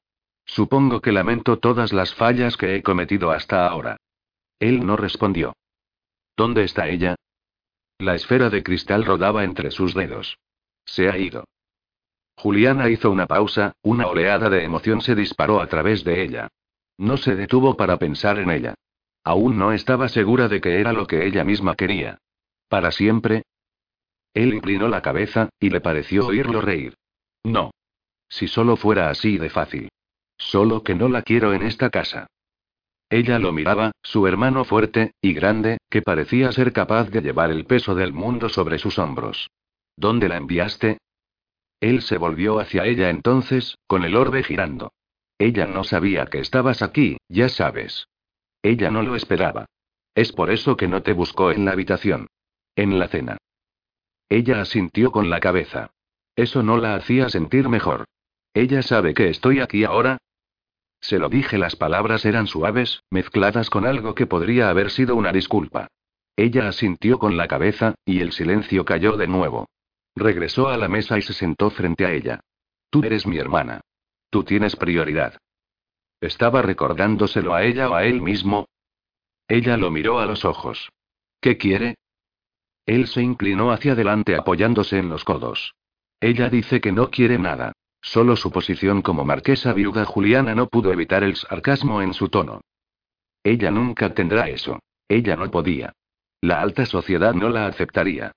Supongo 0.49 0.99
que 0.99 1.11
lamento 1.11 1.59
todas 1.59 1.93
las 1.93 2.15
fallas 2.15 2.57
que 2.57 2.75
he 2.75 2.81
cometido 2.81 3.29
hasta 3.29 3.67
ahora. 3.67 3.97
Él 4.57 4.83
no 4.83 4.97
respondió. 4.97 5.53
¿Dónde 6.35 6.63
está 6.63 6.87
ella? 6.87 7.15
La 7.99 8.15
esfera 8.15 8.49
de 8.49 8.63
cristal 8.63 9.05
rodaba 9.05 9.43
entre 9.43 9.69
sus 9.69 9.93
dedos. 9.93 10.39
Se 10.85 11.07
ha 11.07 11.17
ido. 11.19 11.45
Juliana 12.35 12.89
hizo 12.89 13.11
una 13.11 13.27
pausa, 13.27 13.73
una 13.83 14.07
oleada 14.07 14.49
de 14.49 14.63
emoción 14.63 15.01
se 15.01 15.13
disparó 15.13 15.61
a 15.61 15.67
través 15.67 16.03
de 16.03 16.23
ella. 16.23 16.47
No 16.97 17.17
se 17.17 17.35
detuvo 17.35 17.77
para 17.77 17.97
pensar 17.97 18.39
en 18.39 18.49
ella. 18.49 18.73
Aún 19.23 19.59
no 19.59 19.71
estaba 19.71 20.09
segura 20.09 20.47
de 20.47 20.61
que 20.61 20.79
era 20.79 20.93
lo 20.93 21.05
que 21.05 21.27
ella 21.27 21.43
misma 21.43 21.75
quería. 21.75 22.17
¿Para 22.69 22.91
siempre? 22.91 23.43
Él 24.33 24.55
inclinó 24.55 24.87
la 24.87 25.03
cabeza, 25.03 25.49
y 25.59 25.69
le 25.69 25.79
pareció 25.79 26.25
oírlo 26.25 26.59
reír. 26.59 26.95
No. 27.43 27.69
Si 28.29 28.47
solo 28.47 28.77
fuera 28.77 29.11
así 29.11 29.37
de 29.37 29.51
fácil. 29.51 29.89
Solo 30.39 30.83
que 30.83 30.95
no 30.95 31.09
la 31.09 31.21
quiero 31.21 31.53
en 31.53 31.61
esta 31.61 31.89
casa. 31.89 32.27
Ella 33.09 33.39
lo 33.39 33.51
miraba, 33.51 33.91
su 34.01 34.25
hermano 34.25 34.63
fuerte, 34.63 35.13
y 35.21 35.33
grande, 35.33 35.77
que 35.89 36.01
parecía 36.01 36.51
ser 36.51 36.73
capaz 36.73 37.09
de 37.09 37.21
llevar 37.21 37.51
el 37.51 37.65
peso 37.65 37.93
del 37.93 38.13
mundo 38.13 38.49
sobre 38.49 38.79
sus 38.79 38.97
hombros. 38.97 39.49
¿Dónde 39.95 40.29
la 40.29 40.37
enviaste? 40.37 40.99
Él 41.79 42.01
se 42.01 42.17
volvió 42.17 42.59
hacia 42.59 42.85
ella 42.85 43.09
entonces, 43.09 43.77
con 43.87 44.03
el 44.03 44.15
orbe 44.15 44.43
girando. 44.43 44.91
Ella 45.37 45.65
no 45.65 45.83
sabía 45.83 46.25
que 46.25 46.39
estabas 46.39 46.81
aquí, 46.81 47.17
ya 47.27 47.49
sabes. 47.49 48.07
Ella 48.61 48.91
no 48.91 49.03
lo 49.03 49.15
esperaba. 49.15 49.65
Es 50.13 50.31
por 50.31 50.51
eso 50.51 50.75
que 50.75 50.87
no 50.87 51.01
te 51.01 51.13
buscó 51.13 51.51
en 51.51 51.65
la 51.65 51.71
habitación. 51.71 52.27
En 52.75 52.99
la 52.99 53.07
cena. 53.07 53.37
Ella 54.29 54.61
asintió 54.61 55.11
con 55.11 55.29
la 55.29 55.39
cabeza. 55.39 55.91
Eso 56.35 56.61
no 56.61 56.77
la 56.77 56.95
hacía 56.95 57.29
sentir 57.29 57.69
mejor. 57.69 58.05
Ella 58.53 58.81
sabe 58.81 59.13
que 59.13 59.29
estoy 59.29 59.59
aquí 59.59 59.83
ahora, 59.83 60.17
se 61.01 61.17
lo 61.17 61.29
dije, 61.29 61.57
las 61.57 61.75
palabras 61.75 62.25
eran 62.25 62.47
suaves, 62.47 63.03
mezcladas 63.09 63.69
con 63.69 63.85
algo 63.85 64.15
que 64.15 64.27
podría 64.27 64.69
haber 64.69 64.91
sido 64.91 65.15
una 65.15 65.31
disculpa. 65.31 65.87
Ella 66.35 66.67
asintió 66.67 67.19
con 67.19 67.37
la 67.37 67.47
cabeza, 67.47 67.95
y 68.05 68.21
el 68.21 68.31
silencio 68.31 68.85
cayó 68.85 69.17
de 69.17 69.27
nuevo. 69.27 69.67
Regresó 70.15 70.69
a 70.69 70.77
la 70.77 70.87
mesa 70.87 71.17
y 71.17 71.21
se 71.21 71.33
sentó 71.33 71.69
frente 71.69 72.05
a 72.05 72.11
ella. 72.11 72.41
Tú 72.89 73.03
eres 73.03 73.25
mi 73.25 73.37
hermana. 73.37 73.81
Tú 74.29 74.43
tienes 74.43 74.75
prioridad. 74.75 75.37
¿Estaba 76.21 76.61
recordándoselo 76.61 77.53
a 77.53 77.63
ella 77.63 77.89
o 77.89 77.95
a 77.95 78.03
él 78.05 78.21
mismo? 78.21 78.67
Ella 79.47 79.77
lo 79.77 79.91
miró 79.91 80.19
a 80.19 80.25
los 80.25 80.45
ojos. 80.45 80.89
¿Qué 81.41 81.57
quiere? 81.57 81.95
Él 82.85 83.07
se 83.07 83.21
inclinó 83.21 83.71
hacia 83.71 83.93
adelante 83.93 84.35
apoyándose 84.35 84.97
en 84.97 85.09
los 85.09 85.23
codos. 85.23 85.75
Ella 86.19 86.49
dice 86.49 86.81
que 86.81 86.91
no 86.91 87.09
quiere 87.09 87.39
nada. 87.39 87.71
Solo 88.01 88.35
su 88.35 88.51
posición 88.51 89.01
como 89.01 89.25
marquesa 89.25 89.73
viuda 89.73 90.05
Juliana 90.05 90.55
no 90.55 90.67
pudo 90.67 90.91
evitar 90.91 91.23
el 91.23 91.35
sarcasmo 91.35 92.01
en 92.01 92.13
su 92.13 92.29
tono. 92.29 92.61
Ella 93.43 93.71
nunca 93.71 94.13
tendrá 94.13 94.49
eso. 94.49 94.79
Ella 95.07 95.35
no 95.35 95.49
podía. 95.49 95.93
La 96.41 96.61
alta 96.61 96.85
sociedad 96.85 97.33
no 97.33 97.49
la 97.49 97.67
aceptaría. 97.67 98.31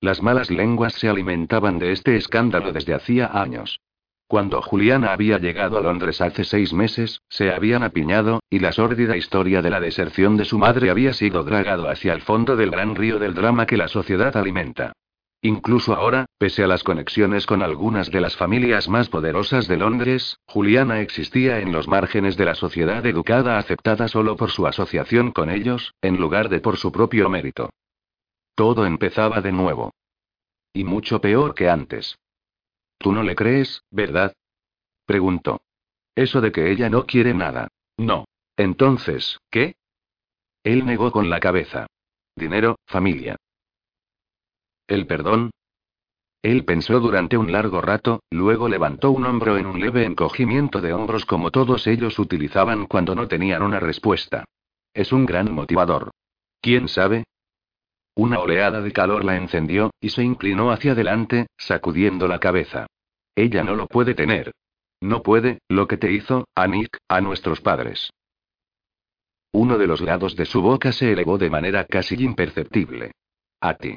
Las 0.00 0.22
malas 0.22 0.50
lenguas 0.50 0.94
se 0.94 1.08
alimentaban 1.08 1.78
de 1.78 1.92
este 1.92 2.16
escándalo 2.16 2.72
desde 2.72 2.94
hacía 2.94 3.26
años. 3.32 3.80
Cuando 4.28 4.60
Juliana 4.60 5.12
había 5.12 5.38
llegado 5.38 5.78
a 5.78 5.80
Londres 5.80 6.20
hace 6.20 6.44
seis 6.44 6.72
meses, 6.72 7.22
se 7.28 7.50
habían 7.50 7.82
apiñado, 7.82 8.40
y 8.50 8.58
la 8.58 8.72
sórdida 8.72 9.16
historia 9.16 9.62
de 9.62 9.70
la 9.70 9.80
deserción 9.80 10.36
de 10.36 10.44
su 10.44 10.58
madre 10.58 10.90
había 10.90 11.14
sido 11.14 11.42
dragado 11.42 11.88
hacia 11.88 12.12
el 12.12 12.20
fondo 12.20 12.54
del 12.54 12.70
gran 12.70 12.94
río 12.94 13.18
del 13.18 13.34
drama 13.34 13.66
que 13.66 13.78
la 13.78 13.88
sociedad 13.88 14.36
alimenta. 14.36 14.92
Incluso 15.40 15.94
ahora, 15.94 16.26
pese 16.36 16.64
a 16.64 16.66
las 16.66 16.82
conexiones 16.82 17.46
con 17.46 17.62
algunas 17.62 18.10
de 18.10 18.20
las 18.20 18.36
familias 18.36 18.88
más 18.88 19.08
poderosas 19.08 19.68
de 19.68 19.76
Londres, 19.76 20.38
Juliana 20.46 21.00
existía 21.00 21.60
en 21.60 21.70
los 21.70 21.86
márgenes 21.86 22.36
de 22.36 22.44
la 22.44 22.56
sociedad 22.56 23.06
educada 23.06 23.56
aceptada 23.56 24.08
solo 24.08 24.36
por 24.36 24.50
su 24.50 24.66
asociación 24.66 25.30
con 25.30 25.48
ellos, 25.48 25.94
en 26.02 26.16
lugar 26.16 26.48
de 26.48 26.60
por 26.60 26.76
su 26.76 26.90
propio 26.90 27.28
mérito. 27.28 27.70
Todo 28.56 28.84
empezaba 28.84 29.40
de 29.40 29.52
nuevo. 29.52 29.92
Y 30.72 30.82
mucho 30.82 31.20
peor 31.20 31.54
que 31.54 31.68
antes. 31.68 32.18
¿Tú 32.98 33.12
no 33.12 33.22
le 33.22 33.36
crees, 33.36 33.84
verdad? 33.90 34.34
Preguntó. 35.06 35.60
Eso 36.16 36.40
de 36.40 36.50
que 36.50 36.72
ella 36.72 36.90
no 36.90 37.06
quiere 37.06 37.32
nada. 37.32 37.68
No. 37.96 38.24
Entonces, 38.56 39.38
¿qué? 39.50 39.76
Él 40.64 40.84
negó 40.84 41.12
con 41.12 41.30
la 41.30 41.38
cabeza. 41.38 41.86
Dinero, 42.34 42.80
familia. 42.86 43.36
¿El 44.88 45.06
perdón? 45.06 45.50
Él 46.42 46.64
pensó 46.64 46.98
durante 46.98 47.36
un 47.36 47.52
largo 47.52 47.82
rato, 47.82 48.22
luego 48.30 48.68
levantó 48.68 49.10
un 49.10 49.26
hombro 49.26 49.58
en 49.58 49.66
un 49.66 49.80
leve 49.80 50.04
encogimiento 50.04 50.80
de 50.80 50.94
hombros 50.94 51.26
como 51.26 51.50
todos 51.50 51.86
ellos 51.86 52.18
utilizaban 52.18 52.86
cuando 52.86 53.14
no 53.14 53.28
tenían 53.28 53.62
una 53.62 53.80
respuesta. 53.80 54.44
Es 54.94 55.12
un 55.12 55.26
gran 55.26 55.52
motivador. 55.52 56.10
¿Quién 56.62 56.88
sabe? 56.88 57.24
Una 58.14 58.40
oleada 58.40 58.80
de 58.80 58.92
calor 58.92 59.24
la 59.24 59.36
encendió, 59.36 59.90
y 60.00 60.08
se 60.08 60.24
inclinó 60.24 60.70
hacia 60.72 60.92
adelante, 60.92 61.48
sacudiendo 61.56 62.26
la 62.26 62.40
cabeza. 62.40 62.86
Ella 63.36 63.62
no 63.62 63.76
lo 63.76 63.86
puede 63.86 64.14
tener. 64.14 64.52
No 65.00 65.22
puede, 65.22 65.58
lo 65.68 65.86
que 65.86 65.98
te 65.98 66.10
hizo, 66.10 66.48
a 66.54 66.66
Nick, 66.66 66.98
a 67.08 67.20
nuestros 67.20 67.60
padres. 67.60 68.10
Uno 69.52 69.78
de 69.78 69.86
los 69.86 70.00
lados 70.00 70.34
de 70.34 70.46
su 70.46 70.62
boca 70.62 70.92
se 70.92 71.12
elevó 71.12 71.38
de 71.38 71.50
manera 71.50 71.84
casi 71.84 72.16
imperceptible. 72.16 73.12
A 73.60 73.74
ti. 73.74 73.96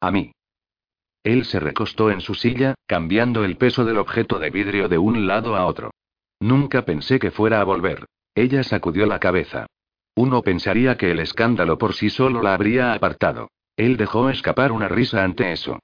A 0.00 0.10
mí. 0.10 0.32
Él 1.22 1.44
se 1.44 1.60
recostó 1.60 2.10
en 2.10 2.20
su 2.20 2.34
silla, 2.34 2.74
cambiando 2.86 3.44
el 3.44 3.56
peso 3.56 3.84
del 3.84 3.98
objeto 3.98 4.38
de 4.38 4.50
vidrio 4.50 4.88
de 4.88 4.98
un 4.98 5.26
lado 5.26 5.56
a 5.56 5.66
otro. 5.66 5.90
Nunca 6.40 6.84
pensé 6.84 7.18
que 7.18 7.30
fuera 7.30 7.60
a 7.60 7.64
volver. 7.64 8.06
Ella 8.34 8.62
sacudió 8.62 9.04
la 9.06 9.18
cabeza. 9.18 9.66
Uno 10.14 10.42
pensaría 10.42 10.96
que 10.96 11.10
el 11.10 11.20
escándalo 11.20 11.76
por 11.76 11.94
sí 11.94 12.08
solo 12.08 12.42
la 12.42 12.54
habría 12.54 12.94
apartado. 12.94 13.50
Él 13.76 13.96
dejó 13.96 14.30
escapar 14.30 14.72
una 14.72 14.88
risa 14.88 15.22
ante 15.22 15.52
eso. 15.52 15.78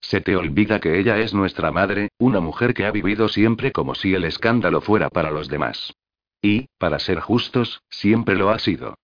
Se 0.00 0.20
te 0.20 0.36
olvida 0.36 0.80
que 0.80 0.98
ella 0.98 1.18
es 1.18 1.32
nuestra 1.32 1.70
madre, 1.70 2.10
una 2.18 2.40
mujer 2.40 2.74
que 2.74 2.84
ha 2.84 2.90
vivido 2.90 3.28
siempre 3.28 3.72
como 3.72 3.94
si 3.94 4.14
el 4.14 4.24
escándalo 4.24 4.80
fuera 4.80 5.08
para 5.08 5.30
los 5.30 5.48
demás. 5.48 5.94
Y, 6.42 6.66
para 6.78 6.98
ser 6.98 7.20
justos, 7.20 7.82
siempre 7.88 8.34
lo 8.34 8.50
ha 8.50 8.58
sido. 8.58 8.96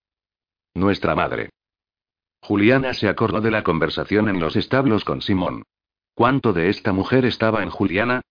Nuestra 0.74 1.14
madre. 1.14 1.50
Juliana 2.48 2.94
se 2.94 3.10
acordó 3.10 3.42
de 3.42 3.50
la 3.50 3.62
conversación 3.62 4.30
en 4.30 4.40
los 4.40 4.56
establos 4.56 5.04
con 5.04 5.20
Simón. 5.20 5.64
¿Cuánto 6.14 6.54
de 6.54 6.70
esta 6.70 6.94
mujer 6.94 7.26
estaba 7.26 7.62
en 7.62 7.68
Juliana? 7.68 8.22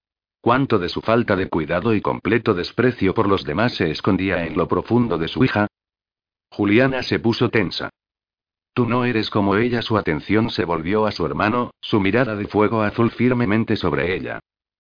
¿Cuánto 0.42 0.80
de 0.80 0.90
su 0.90 1.02
falta 1.02 1.36
de 1.36 1.50
cuidado 1.50 1.94
y 1.94 2.02
completo 2.02 2.56
desprecio 2.56 3.14
por 3.14 3.28
los 3.28 3.44
demás 3.44 3.76
se 3.76 3.92
escondía 3.92 4.44
en 4.44 4.58
lo 4.58 4.68
profundo 4.68 5.20
de 5.20 5.28
su 5.28 5.44
hija? 5.44 5.68
Juliana 6.50 7.04
se 7.04 7.20
puso 7.20 7.50
tensa. 7.50 7.92
Tú 8.74 8.88
no 8.88 9.06
eres 9.06 9.30
como 9.30 9.56
ella. 9.56 9.84
Su 9.84 10.00
atención 10.00 10.50
se 10.50 10.66
volvió 10.66 11.06
a 11.06 11.12
su 11.12 11.24
hermano, 11.24 11.70
su 11.80 12.00
mirada 12.00 12.36
de 12.36 12.48
fuego 12.48 12.82
azul 12.82 13.12
firmemente 13.12 13.76
sobre 13.76 14.16
ella. 14.16 14.40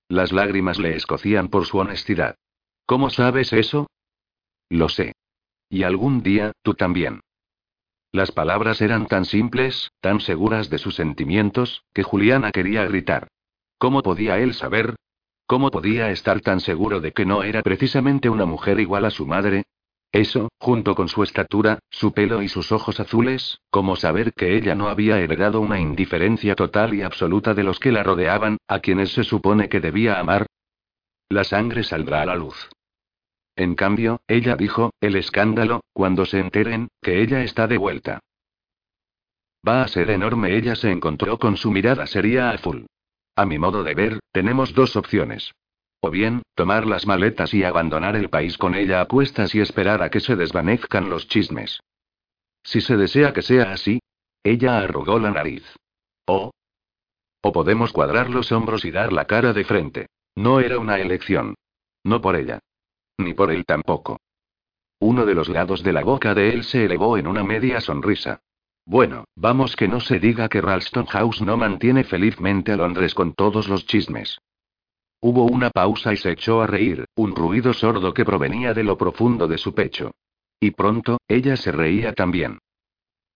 Las 0.10 0.32
lágrimas 0.32 0.80
le 0.80 0.96
escocían 0.96 1.50
por 1.50 1.68
su 1.68 1.78
honestidad. 1.78 2.38
¿Cómo 2.88 3.12
sabes 3.12 3.54
eso? 3.54 3.86
Lo 4.68 4.90
sé. 4.90 5.14
Y 5.70 5.84
algún 5.84 6.24
día, 6.24 6.54
tú 6.64 6.74
también. 6.74 7.22
Las 8.18 8.32
palabras 8.32 8.82
eran 8.82 9.06
tan 9.06 9.26
simples, 9.26 9.92
tan 10.02 10.22
seguras 10.22 10.72
de 10.72 10.80
sus 10.80 10.96
sentimientos, 10.96 11.84
que 11.94 12.02
Juliana 12.02 12.52
quería 12.52 12.84
gritar. 12.84 13.28
¿Cómo 13.78 14.02
podía 14.02 14.40
él 14.40 14.56
saber? 14.56 14.96
¿Cómo 15.46 15.70
podía 15.70 16.10
estar 16.10 16.42
tan 16.42 16.60
seguro 16.60 17.00
de 17.00 17.12
que 17.12 17.28
no 17.28 17.44
era 17.44 17.62
precisamente 17.62 18.28
una 18.28 18.48
mujer 18.48 18.80
igual 18.80 19.06
a 19.06 19.12
su 19.12 19.28
madre? 19.28 19.66
Eso, 20.12 20.50
junto 20.58 20.96
con 20.96 21.10
su 21.10 21.22
estatura, 21.22 21.78
su 21.92 22.12
pelo 22.12 22.42
y 22.42 22.48
sus 22.48 22.72
ojos 22.72 23.00
azules, 23.00 23.60
como 23.70 23.96
saber 23.96 24.34
que 24.34 24.58
ella 24.58 24.74
no 24.74 24.88
había 24.88 25.20
heredado 25.20 25.62
una 25.62 25.80
indiferencia 25.80 26.56
total 26.56 26.96
y 26.96 27.04
absoluta 27.04 27.54
de 27.54 27.66
los 27.66 27.80
que 27.80 27.92
la 27.92 28.02
rodeaban, 28.02 28.58
a 28.68 28.80
quienes 28.80 29.12
se 29.12 29.26
supone 29.26 29.70
que 29.70 29.80
debía 29.80 30.20
amar. 30.20 30.48
La 31.30 31.44
sangre 31.44 31.84
saldrá 31.84 32.24
a 32.24 32.26
la 32.26 32.36
luz. 32.36 32.68
En 33.58 33.74
cambio, 33.74 34.22
ella 34.28 34.56
dijo, 34.56 34.92
el 35.02 35.16
escándalo, 35.16 35.82
cuando 35.92 36.26
se 36.26 36.40
enteren, 36.40 36.90
que 37.02 37.22
ella 37.24 37.44
está 37.44 37.66
de 37.66 37.80
vuelta. 37.80 38.20
Va 39.68 39.82
a 39.82 39.88
ser 39.88 40.12
enorme. 40.12 40.56
Ella 40.56 40.76
se 40.76 40.92
encontró 40.92 41.40
con 41.40 41.58
su 41.58 41.72
mirada 41.72 42.06
seria 42.06 42.52
azul. 42.52 42.86
A 43.36 43.48
mi 43.48 43.58
modo 43.58 43.84
de 43.84 43.96
ver, 43.96 44.20
tenemos 44.32 44.76
dos 44.76 44.96
opciones. 44.96 45.54
O 46.02 46.12
bien, 46.12 46.44
tomar 46.54 46.86
las 46.86 47.08
maletas 47.08 47.52
y 47.56 47.64
abandonar 47.64 48.16
el 48.16 48.30
país 48.30 48.60
con 48.60 48.76
ella 48.76 49.02
a 49.02 49.06
cuestas 49.06 49.56
y 49.56 49.60
esperar 49.60 50.04
a 50.04 50.12
que 50.12 50.20
se 50.20 50.36
desvanezcan 50.36 51.10
los 51.10 51.28
chismes. 51.28 51.80
Si 52.62 52.80
se 52.80 52.96
desea 52.96 53.34
que 53.34 53.42
sea 53.42 53.72
así, 53.72 54.00
ella 54.44 54.78
arrugó 54.78 55.18
la 55.18 55.32
nariz. 55.32 55.64
O. 56.28 56.52
O 57.42 57.52
podemos 57.52 57.92
cuadrar 57.92 58.30
los 58.30 58.52
hombros 58.52 58.86
y 58.86 58.92
dar 58.92 59.12
la 59.12 59.26
cara 59.26 59.54
de 59.54 59.64
frente. 59.64 60.06
No 60.36 60.60
era 60.60 60.78
una 60.78 61.00
elección. 61.00 61.56
No 62.04 62.22
por 62.22 62.36
ella. 62.36 62.60
Ni 63.18 63.34
por 63.34 63.52
él 63.52 63.66
tampoco. 63.66 64.20
Uno 65.00 65.26
de 65.26 65.36
los 65.36 65.50
lados 65.50 65.84
de 65.84 65.94
la 65.94 66.04
boca 66.04 66.34
de 66.34 66.50
él 66.50 66.64
se 66.64 66.86
elevó 66.86 67.18
en 67.18 67.28
una 67.28 67.44
media 67.44 67.82
sonrisa. 67.82 68.42
Bueno, 68.86 69.26
vamos 69.36 69.76
que 69.76 69.88
no 69.88 70.00
se 70.00 70.20
diga 70.20 70.48
que 70.50 70.62
Ralston 70.62 71.06
House 71.08 71.42
no 71.42 71.58
mantiene 71.58 72.04
felizmente 72.04 72.72
a 72.72 72.78
Londres 72.78 73.14
con 73.14 73.34
todos 73.34 73.68
los 73.68 73.86
chismes. 73.86 74.40
Hubo 75.20 75.46
una 75.46 75.72
pausa 75.72 76.14
y 76.14 76.18
se 76.18 76.32
echó 76.32 76.62
a 76.62 76.68
reír, 76.68 77.06
un 77.16 77.36
ruido 77.36 77.74
sordo 77.74 78.14
que 78.14 78.24
provenía 78.24 78.74
de 78.74 78.84
lo 78.84 78.98
profundo 78.98 79.48
de 79.48 79.58
su 79.58 79.74
pecho. 79.74 80.12
Y 80.60 80.72
pronto, 80.72 81.20
ella 81.28 81.58
se 81.58 81.72
reía 81.72 82.14
también. 82.14 82.60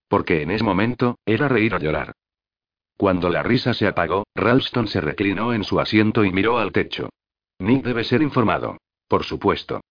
Porque 0.08 0.42
en 0.42 0.50
ese 0.50 0.64
momento, 0.64 1.18
era 1.26 1.48
reír 1.48 1.74
o 1.74 1.78
llorar. 1.78 2.12
Cuando 2.96 3.30
la 3.30 3.42
risa 3.42 3.74
se 3.74 3.86
apagó, 3.86 4.24
Ralston 4.34 4.86
se 4.86 5.00
reclinó 5.00 5.52
en 5.52 5.64
su 5.64 5.80
asiento 5.80 6.24
y 6.24 6.32
miró 6.32 6.58
al 6.58 6.72
techo. 6.72 7.10
Nick 7.58 7.84
debe 7.84 8.04
ser 8.04 8.22
informado. 8.22 8.78
Por 9.12 9.24
supuesto. 9.24 9.82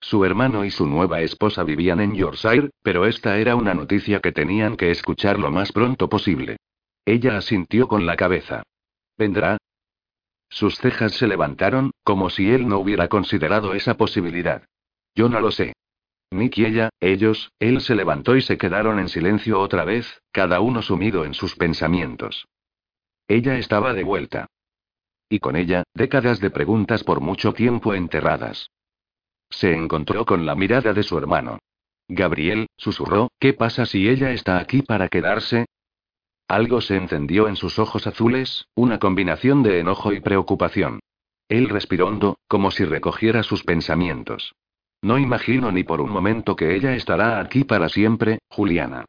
Su 0.00 0.24
hermano 0.24 0.64
y 0.64 0.70
su 0.72 0.84
nueva 0.84 1.20
esposa 1.20 1.62
vivían 1.62 2.00
en 2.00 2.16
Yorkshire, 2.16 2.70
pero 2.82 3.06
esta 3.06 3.38
era 3.38 3.54
una 3.54 3.72
noticia 3.72 4.18
que 4.18 4.32
tenían 4.32 4.76
que 4.76 4.90
escuchar 4.90 5.38
lo 5.38 5.52
más 5.52 5.70
pronto 5.70 6.08
posible. 6.08 6.56
Ella 7.04 7.36
asintió 7.36 7.86
con 7.86 8.04
la 8.04 8.16
cabeza. 8.16 8.64
¿Vendrá? 9.16 9.58
Sus 10.48 10.76
cejas 10.78 11.12
se 11.12 11.28
levantaron, 11.28 11.92
como 12.02 12.30
si 12.30 12.50
él 12.50 12.66
no 12.66 12.80
hubiera 12.80 13.06
considerado 13.06 13.74
esa 13.74 13.96
posibilidad. 13.96 14.64
Yo 15.14 15.28
no 15.28 15.38
lo 15.38 15.52
sé. 15.52 15.74
Nick 16.32 16.58
y 16.58 16.64
ella, 16.64 16.90
ellos, 16.98 17.52
él 17.60 17.80
se 17.80 17.94
levantó 17.94 18.34
y 18.34 18.42
se 18.42 18.58
quedaron 18.58 18.98
en 18.98 19.08
silencio 19.08 19.60
otra 19.60 19.84
vez, 19.84 20.20
cada 20.32 20.58
uno 20.58 20.82
sumido 20.82 21.24
en 21.24 21.34
sus 21.34 21.54
pensamientos. 21.54 22.48
Ella 23.28 23.56
estaba 23.56 23.94
de 23.94 24.02
vuelta. 24.02 24.48
Y 25.34 25.40
con 25.40 25.56
ella, 25.56 25.82
décadas 25.94 26.38
de 26.38 26.48
preguntas 26.50 27.02
por 27.02 27.20
mucho 27.20 27.52
tiempo 27.54 27.92
enterradas. 27.92 28.70
Se 29.50 29.74
encontró 29.74 30.24
con 30.24 30.46
la 30.46 30.54
mirada 30.54 30.92
de 30.92 31.02
su 31.02 31.18
hermano. 31.18 31.58
Gabriel, 32.06 32.68
susurró, 32.76 33.32
¿qué 33.40 33.52
pasa 33.52 33.84
si 33.84 34.08
ella 34.08 34.30
está 34.30 34.60
aquí 34.60 34.82
para 34.82 35.08
quedarse? 35.08 35.66
Algo 36.46 36.80
se 36.80 36.94
encendió 36.94 37.48
en 37.48 37.56
sus 37.56 37.80
ojos 37.80 38.06
azules, 38.06 38.68
una 38.76 39.00
combinación 39.00 39.64
de 39.64 39.80
enojo 39.80 40.12
y 40.12 40.20
preocupación. 40.20 41.00
Él 41.48 41.68
respiró 41.68 42.06
hondo, 42.06 42.38
como 42.46 42.70
si 42.70 42.84
recogiera 42.84 43.42
sus 43.42 43.64
pensamientos. 43.64 44.54
No 45.02 45.18
imagino 45.18 45.72
ni 45.72 45.82
por 45.82 46.00
un 46.00 46.12
momento 46.12 46.54
que 46.54 46.76
ella 46.76 46.94
estará 46.94 47.40
aquí 47.40 47.64
para 47.64 47.88
siempre, 47.88 48.38
Juliana. 48.50 49.04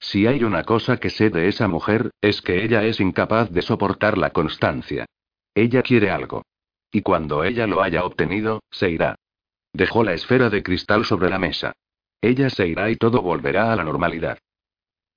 Si 0.00 0.26
hay 0.26 0.42
una 0.42 0.64
cosa 0.64 0.96
que 0.96 1.10
sé 1.10 1.30
de 1.30 1.46
esa 1.46 1.68
mujer, 1.68 2.10
es 2.20 2.42
que 2.42 2.64
ella 2.64 2.82
es 2.82 2.98
incapaz 2.98 3.52
de 3.52 3.62
soportar 3.62 4.18
la 4.18 4.30
constancia. 4.30 5.06
Ella 5.60 5.82
quiere 5.82 6.10
algo. 6.10 6.42
Y 6.90 7.02
cuando 7.02 7.44
ella 7.44 7.66
lo 7.66 7.82
haya 7.82 8.06
obtenido, 8.06 8.62
se 8.70 8.88
irá. 8.90 9.16
Dejó 9.74 10.02
la 10.02 10.14
esfera 10.14 10.48
de 10.48 10.62
cristal 10.62 11.04
sobre 11.04 11.28
la 11.28 11.38
mesa. 11.38 11.74
Ella 12.22 12.48
se 12.48 12.66
irá 12.66 12.88
y 12.88 12.96
todo 12.96 13.20
volverá 13.20 13.70
a 13.70 13.76
la 13.76 13.84
normalidad. 13.84 14.38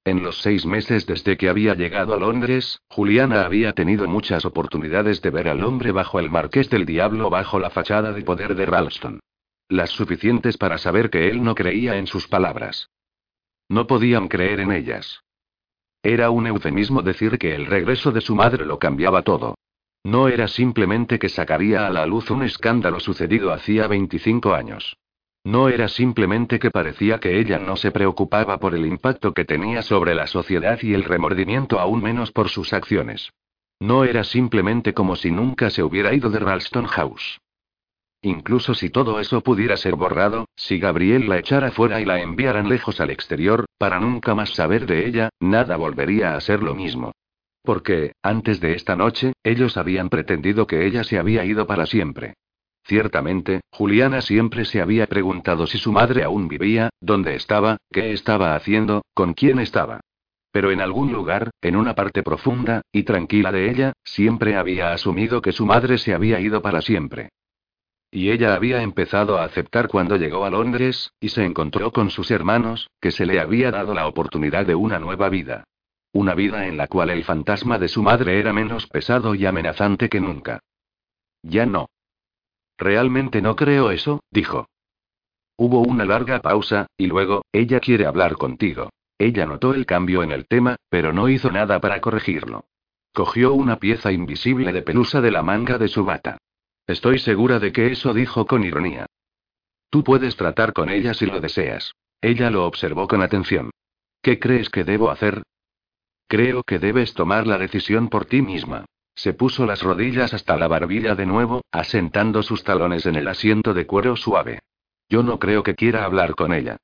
En 0.04 0.22
los 0.22 0.42
seis 0.42 0.66
meses 0.66 1.06
desde 1.06 1.38
que 1.38 1.48
había 1.48 1.76
llegado 1.76 2.14
a 2.14 2.18
Londres, 2.18 2.82
Juliana 2.90 3.46
había 3.46 3.72
tenido 3.72 4.06
muchas 4.06 4.44
oportunidades 4.44 5.22
de 5.22 5.30
ver 5.30 5.48
al 5.48 5.64
hombre 5.64 5.94
bajo 5.94 6.20
el 6.20 6.30
marqués 6.30 6.70
del 6.70 6.86
diablo 6.86 7.30
bajo 7.30 7.58
la 7.58 7.70
fachada 7.70 8.12
de 8.12 8.24
poder 8.24 8.56
de 8.56 8.66
Ralston. 8.66 9.22
Las 9.70 9.92
suficientes 9.92 10.58
para 10.58 10.78
saber 10.78 11.10
que 11.10 11.30
él 11.30 11.42
no 11.42 11.56
creía 11.56 11.96
en 11.96 12.06
sus 12.06 12.28
palabras. 12.28 12.90
No 13.70 13.88
podían 13.88 14.28
creer 14.28 14.60
en 14.60 14.74
ellas. 14.74 15.22
Era 16.04 16.32
un 16.32 16.48
eufemismo 16.48 17.02
decir 17.02 17.38
que 17.38 17.56
el 17.56 17.66
regreso 17.66 18.12
de 18.12 18.20
su 18.20 18.36
madre 18.36 18.66
lo 18.66 18.78
cambiaba 18.78 19.22
todo. 19.22 19.56
No 20.04 20.28
era 20.28 20.50
simplemente 20.50 21.18
que 21.18 21.30
sacaría 21.30 21.88
a 21.88 21.90
la 21.90 22.06
luz 22.06 22.30
un 22.30 22.44
escándalo 22.44 23.00
sucedido 23.00 23.54
hacía 23.54 23.88
25 23.88 24.54
años. 24.54 24.98
No 25.46 25.70
era 25.70 25.88
simplemente 25.88 26.60
que 26.60 26.72
parecía 26.72 27.20
que 27.20 27.40
ella 27.40 27.58
no 27.58 27.76
se 27.76 27.92
preocupaba 27.92 28.60
por 28.60 28.76
el 28.76 28.86
impacto 28.86 29.34
que 29.34 29.46
tenía 29.46 29.82
sobre 29.82 30.14
la 30.14 30.28
sociedad 30.28 30.80
y 30.82 30.94
el 30.94 31.04
remordimiento 31.04 31.80
aún 31.80 32.02
menos 32.02 32.32
por 32.32 32.50
sus 32.50 32.74
acciones. 32.74 33.32
No 33.80 34.04
era 34.04 34.24
simplemente 34.24 34.94
como 34.94 35.16
si 35.16 35.32
nunca 35.32 35.70
se 35.70 35.84
hubiera 35.84 36.14
ido 36.14 36.30
de 36.30 36.40
Ralston 36.40 36.86
House. 36.86 37.40
Incluso 38.22 38.74
si 38.74 38.90
todo 38.90 39.20
eso 39.20 39.42
pudiera 39.42 39.76
ser 39.76 39.96
borrado, 39.96 40.48
si 40.56 40.80
Gabriel 40.80 41.28
la 41.28 41.40
echara 41.40 41.72
fuera 41.72 42.00
y 42.00 42.06
la 42.06 42.22
enviaran 42.22 42.70
lejos 42.70 43.02
al 43.02 43.10
exterior, 43.10 43.66
para 43.78 44.00
nunca 44.00 44.34
más 44.34 44.52
saber 44.52 44.86
de 44.86 45.06
ella, 45.06 45.30
nada 45.42 45.76
volvería 45.76 46.36
a 46.36 46.42
ser 46.42 46.64
lo 46.64 46.74
mismo. 46.74 47.12
Porque, 47.64 48.12
antes 48.22 48.60
de 48.60 48.74
esta 48.74 48.96
noche, 48.96 49.34
ellos 49.44 49.78
habían 49.78 50.10
pretendido 50.10 50.68
que 50.68 50.86
ella 50.86 51.04
se 51.04 51.18
había 51.18 51.46
ido 51.46 51.66
para 51.66 51.86
siempre. 51.86 52.36
Ciertamente, 52.86 53.62
Juliana 53.72 54.22
siempre 54.22 54.66
se 54.66 54.82
había 54.82 55.08
preguntado 55.08 55.66
si 55.68 55.78
su 55.78 55.94
madre 55.94 56.24
aún 56.24 56.50
vivía, 56.50 56.90
dónde 57.00 57.36
estaba, 57.36 57.78
qué 57.92 58.12
estaba 58.12 58.56
haciendo, 58.56 59.04
con 59.14 59.34
quién 59.34 59.60
estaba. 59.60 60.02
Pero 60.52 60.72
en 60.72 60.82
algún 60.82 61.14
lugar, 61.14 61.52
en 61.62 61.78
una 61.78 61.96
parte 61.96 62.22
profunda 62.22 62.82
y 62.92 63.04
tranquila 63.04 63.52
de 63.52 63.72
ella, 63.72 63.94
siempre 64.04 64.58
había 64.58 64.92
asumido 64.92 65.42
que 65.42 65.54
su 65.54 65.66
madre 65.66 65.98
se 65.98 66.14
había 66.14 66.42
ido 66.42 66.62
para 66.62 66.82
siempre. 66.82 67.30
Y 68.12 68.30
ella 68.30 68.54
había 68.54 68.84
empezado 68.84 69.40
a 69.40 69.46
aceptar 69.46 69.88
cuando 69.88 70.18
llegó 70.18 70.46
a 70.46 70.52
Londres, 70.52 71.14
y 71.20 71.30
se 71.30 71.46
encontró 71.46 71.92
con 71.92 72.12
sus 72.12 72.30
hermanos, 72.30 72.90
que 73.02 73.12
se 73.12 73.26
le 73.26 73.40
había 73.40 73.72
dado 73.72 73.94
la 73.94 74.06
oportunidad 74.06 74.68
de 74.68 74.76
una 74.76 75.00
nueva 75.00 75.30
vida. 75.30 75.64
Una 76.14 76.36
vida 76.36 76.68
en 76.68 76.78
la 76.78 76.88
cual 76.88 77.10
el 77.10 77.24
fantasma 77.24 77.80
de 77.80 77.88
su 77.88 78.04
madre 78.04 78.40
era 78.40 78.54
menos 78.54 78.86
pesado 78.86 79.34
y 79.34 79.48
amenazante 79.48 80.10
que 80.10 80.22
nunca. 80.22 80.60
Ya 81.42 81.66
no. 81.66 81.90
Realmente 82.78 83.42
no 83.42 83.56
creo 83.56 83.90
eso, 83.90 84.22
dijo. 84.30 84.70
Hubo 85.58 85.82
una 85.82 86.06
larga 86.06 86.40
pausa, 86.40 86.86
y 86.98 87.08
luego, 87.08 87.42
ella 87.52 87.80
quiere 87.80 88.06
hablar 88.06 88.34
contigo. 88.34 88.90
Ella 89.18 89.48
notó 89.48 89.74
el 89.74 89.88
cambio 89.88 90.22
en 90.22 90.32
el 90.32 90.48
tema, 90.48 90.76
pero 90.90 91.14
no 91.14 91.30
hizo 91.30 91.52
nada 91.52 91.80
para 91.82 92.00
corregirlo. 92.00 92.66
Cogió 93.12 93.54
una 93.54 93.80
pieza 93.80 94.12
invisible 94.12 94.72
de 94.72 94.84
pelusa 94.84 95.20
de 95.20 95.32
la 95.32 95.42
manga 95.42 95.80
de 95.80 95.88
su 95.88 96.06
bata. 96.06 96.38
Estoy 96.86 97.18
segura 97.18 97.60
de 97.60 97.72
que 97.72 97.92
eso 97.92 98.14
dijo 98.14 98.46
con 98.46 98.64
ironía. 98.64 99.08
Tú 99.90 100.04
puedes 100.04 100.36
tratar 100.36 100.74
con 100.74 100.90
ella 100.90 101.16
si 101.16 101.26
lo 101.26 101.40
deseas. 101.40 101.94
Ella 102.22 102.52
lo 102.52 102.66
observó 102.66 103.08
con 103.08 103.22
atención. 103.22 103.72
¿Qué 104.22 104.40
crees 104.40 104.70
que 104.70 104.84
debo 104.84 105.10
hacer? 105.10 105.44
Creo 106.34 106.64
que 106.64 106.80
debes 106.80 107.14
tomar 107.14 107.46
la 107.46 107.60
decisión 107.60 108.10
por 108.10 108.26
ti 108.26 108.42
misma. 108.42 108.86
Se 109.14 109.36
puso 109.36 109.68
las 109.68 109.84
rodillas 109.84 110.34
hasta 110.34 110.58
la 110.58 110.68
barbilla 110.68 111.14
de 111.14 111.28
nuevo, 111.28 111.62
asentando 111.72 112.42
sus 112.42 112.64
talones 112.64 113.06
en 113.06 113.14
el 113.14 113.28
asiento 113.28 113.76
de 113.76 113.86
cuero 113.86 114.16
suave. 114.16 114.58
Yo 115.08 115.22
no 115.22 115.38
creo 115.38 115.62
que 115.62 115.76
quiera 115.76 116.06
hablar 116.06 116.34
con 116.34 116.52
ella. 116.52 116.78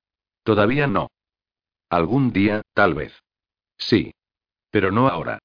Todavía 0.44 0.86
no. 0.86 1.08
Algún 1.90 2.32
día, 2.32 2.62
tal 2.76 2.94
vez. 2.94 3.24
Sí. 3.76 4.12
Pero 4.70 4.92
no 4.92 5.08
ahora. 5.08 5.40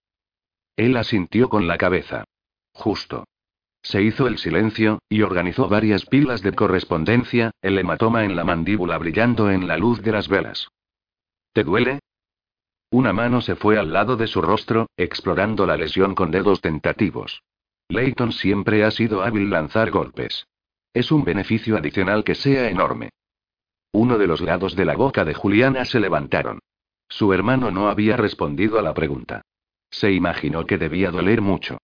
Él 0.77 0.99
asintió 0.99 1.49
con 1.49 1.67
la 1.67 1.79
cabeza. 1.79 2.25
Justo. 2.75 3.25
Se 3.81 4.03
hizo 4.03 4.27
el 4.27 4.37
silencio, 4.37 4.99
y 5.09 5.23
organizó 5.23 5.71
varias 5.71 6.05
pilas 6.05 6.43
de 6.43 6.53
correspondencia, 6.53 7.53
el 7.63 7.79
hematoma 7.79 8.27
en 8.27 8.37
la 8.37 8.45
mandíbula 8.45 8.99
brillando 8.99 9.51
en 9.51 9.67
la 9.67 9.79
luz 9.79 10.03
de 10.03 10.13
las 10.13 10.29
velas. 10.29 10.69
¿Te 11.55 11.65
duele? 11.65 12.01
Una 12.91 13.13
mano 13.13 13.41
se 13.41 13.57
fue 13.57 13.79
al 13.79 13.93
lado 13.93 14.17
de 14.17 14.27
su 14.27 14.41
rostro, 14.41 14.89
explorando 14.97 15.67
la 15.67 15.77
lesión 15.77 16.15
con 16.15 16.31
dedos 16.31 16.61
tentativos. 16.61 17.43
Leighton 17.89 18.33
siempre 18.33 18.85
ha 18.85 18.91
sido 18.91 19.23
hábil 19.23 19.51
lanzar 19.51 19.91
golpes. 19.91 20.47
Es 20.93 21.11
un 21.11 21.25
beneficio 21.25 21.77
adicional 21.77 22.25
que 22.25 22.35
sea 22.35 22.71
enorme. 22.71 23.11
Uno 23.93 24.19
de 24.19 24.27
los 24.27 24.41
lados 24.41 24.75
de 24.77 24.85
la 24.85 24.97
boca 24.97 25.25
de 25.25 25.35
Juliana 25.35 25.85
se 25.85 26.01
levantaron. 26.01 26.61
Su 27.09 27.33
hermano 27.33 27.71
no 27.71 27.89
había 27.89 28.17
respondido 28.17 28.79
a 28.79 28.83
la 28.83 28.95
pregunta. 28.95 29.43
Se 29.91 30.11
imaginó 30.13 30.67
que 30.67 30.79
debía 30.79 31.11
doler 31.11 31.41
mucho. 31.41 31.79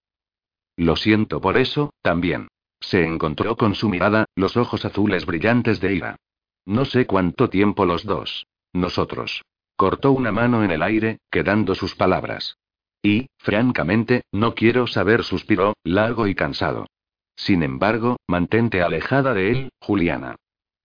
Lo 0.76 0.96
siento 0.96 1.40
por 1.40 1.56
eso, 1.56 1.92
también. 2.02 2.48
Se 2.80 3.04
encontró 3.04 3.56
con 3.56 3.74
su 3.74 3.88
mirada, 3.88 4.24
los 4.34 4.56
ojos 4.56 4.84
azules 4.84 5.26
brillantes 5.26 5.80
de 5.80 5.94
ira. 5.94 6.16
No 6.64 6.84
sé 6.84 7.06
cuánto 7.06 7.50
tiempo 7.50 7.84
los 7.84 8.04
dos. 8.04 8.46
Nosotros. 8.72 9.42
Cortó 9.80 10.12
una 10.12 10.30
mano 10.30 10.62
en 10.62 10.72
el 10.72 10.82
aire, 10.82 11.20
quedando 11.30 11.74
sus 11.74 11.94
palabras. 11.94 12.58
Y, 13.02 13.30
francamente, 13.38 14.24
no 14.30 14.54
quiero 14.54 14.86
saber, 14.86 15.24
suspiró, 15.24 15.72
largo 15.84 16.26
y 16.26 16.34
cansado. 16.34 16.86
Sin 17.34 17.62
embargo, 17.62 18.18
mantente 18.28 18.82
alejada 18.82 19.32
de 19.32 19.50
él, 19.50 19.70
Juliana. 19.80 20.36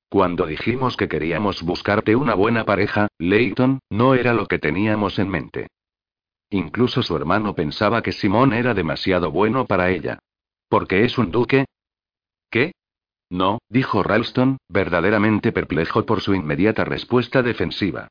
Cuando 0.07 0.45
dijimos 0.45 0.95
que 0.95 1.09
queríamos 1.09 1.61
buscarte 1.61 2.15
una 2.15 2.35
buena 2.35 2.63
pareja, 2.63 3.09
Leighton, 3.19 3.79
no 3.89 4.15
era 4.15 4.33
lo 4.33 4.45
que 4.45 4.59
teníamos 4.59 5.19
en 5.19 5.27
mente. 5.27 5.67
Incluso 6.49 7.03
su 7.03 7.17
hermano 7.17 7.53
pensaba 7.53 8.01
que 8.01 8.13
Simón 8.13 8.53
era 8.53 8.73
demasiado 8.73 9.29
bueno 9.29 9.65
para 9.65 9.91
ella. 9.91 10.19
¿Porque 10.69 11.03
es 11.03 11.17
un 11.17 11.31
duque? 11.31 11.65
¿Qué? 12.49 12.71
No, 13.29 13.59
dijo 13.67 14.03
Ralston, 14.03 14.55
verdaderamente 14.69 15.51
perplejo 15.51 16.05
por 16.05 16.21
su 16.21 16.33
inmediata 16.33 16.85
respuesta 16.85 17.41
defensiva. 17.41 18.07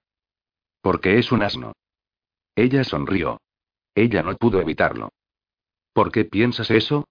Porque 0.85 1.19
es 1.19 1.33
un 1.33 1.43
asno. 1.43 1.73
Ella 2.55 2.85
sonrió. 2.85 3.41
Ella 3.95 4.23
no 4.23 4.37
pudo 4.37 4.61
evitarlo. 4.61 5.09
¿Por 5.95 6.13
qué 6.13 6.27
piensas 6.27 6.71
eso? 6.71 7.09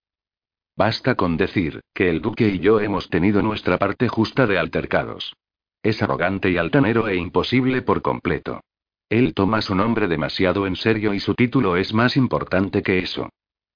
Basta 0.76 1.16
con 1.16 1.38
decir, 1.38 1.82
que 1.92 2.08
el 2.12 2.22
duque 2.22 2.50
y 2.50 2.60
yo 2.60 2.80
hemos 2.80 3.10
tenido 3.10 3.42
nuestra 3.42 3.80
parte 3.80 4.08
justa 4.10 4.46
de 4.46 4.60
altercados. 4.60 5.36
Es 5.82 6.04
arrogante 6.04 6.52
y 6.52 6.58
altanero 6.58 7.08
e 7.08 7.16
imposible 7.16 7.82
por 7.82 8.04
completo. 8.04 8.62
Él 9.10 9.34
toma 9.34 9.64
su 9.64 9.74
nombre 9.74 10.08
demasiado 10.08 10.68
en 10.68 10.76
serio 10.76 11.16
y 11.16 11.20
su 11.20 11.34
título 11.34 11.76
es 11.76 11.96
más 11.96 12.16
importante 12.16 12.84
que 12.84 13.00
eso. 13.00 13.30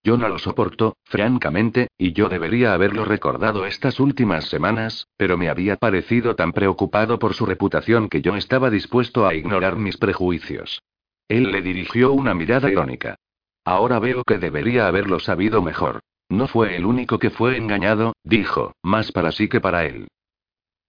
Yo 0.08 0.16
no 0.16 0.30
lo 0.30 0.40
soporto, 0.40 0.96
francamente, 1.04 1.90
y 1.98 2.14
yo 2.14 2.30
debería 2.30 2.74
haberlo 2.74 3.04
recordado 3.04 3.66
estas 3.66 4.00
últimas 4.00 4.46
semanas, 4.46 5.06
pero 5.18 5.38
me 5.38 5.50
había 5.50 5.76
parecido 5.76 6.34
tan 6.34 6.54
preocupado 6.54 7.20
por 7.20 7.34
su 7.34 7.46
reputación 7.46 8.08
que 8.08 8.22
yo 8.22 8.38
estaba 8.38 8.70
dispuesto 8.70 9.28
a 9.28 9.36
ignorar 9.36 9.76
mis 9.76 9.98
prejuicios. 9.98 10.82
Él 11.28 11.52
le 11.52 11.62
dirigió 11.62 12.14
una 12.14 12.34
mirada 12.34 12.72
irónica. 12.72 13.18
Ahora 13.66 14.00
veo 14.00 14.24
que 14.24 14.38
debería 14.38 14.88
haberlo 14.88 15.20
sabido 15.20 15.62
mejor. 15.62 16.00
No 16.30 16.48
fue 16.48 16.78
el 16.78 16.86
único 16.86 17.20
que 17.20 17.30
fue 17.30 17.58
engañado, 17.58 18.14
dijo, 18.24 18.72
más 18.84 19.12
para 19.12 19.34
sí 19.34 19.50
que 19.50 19.60
para 19.60 19.84
él. 19.84 20.08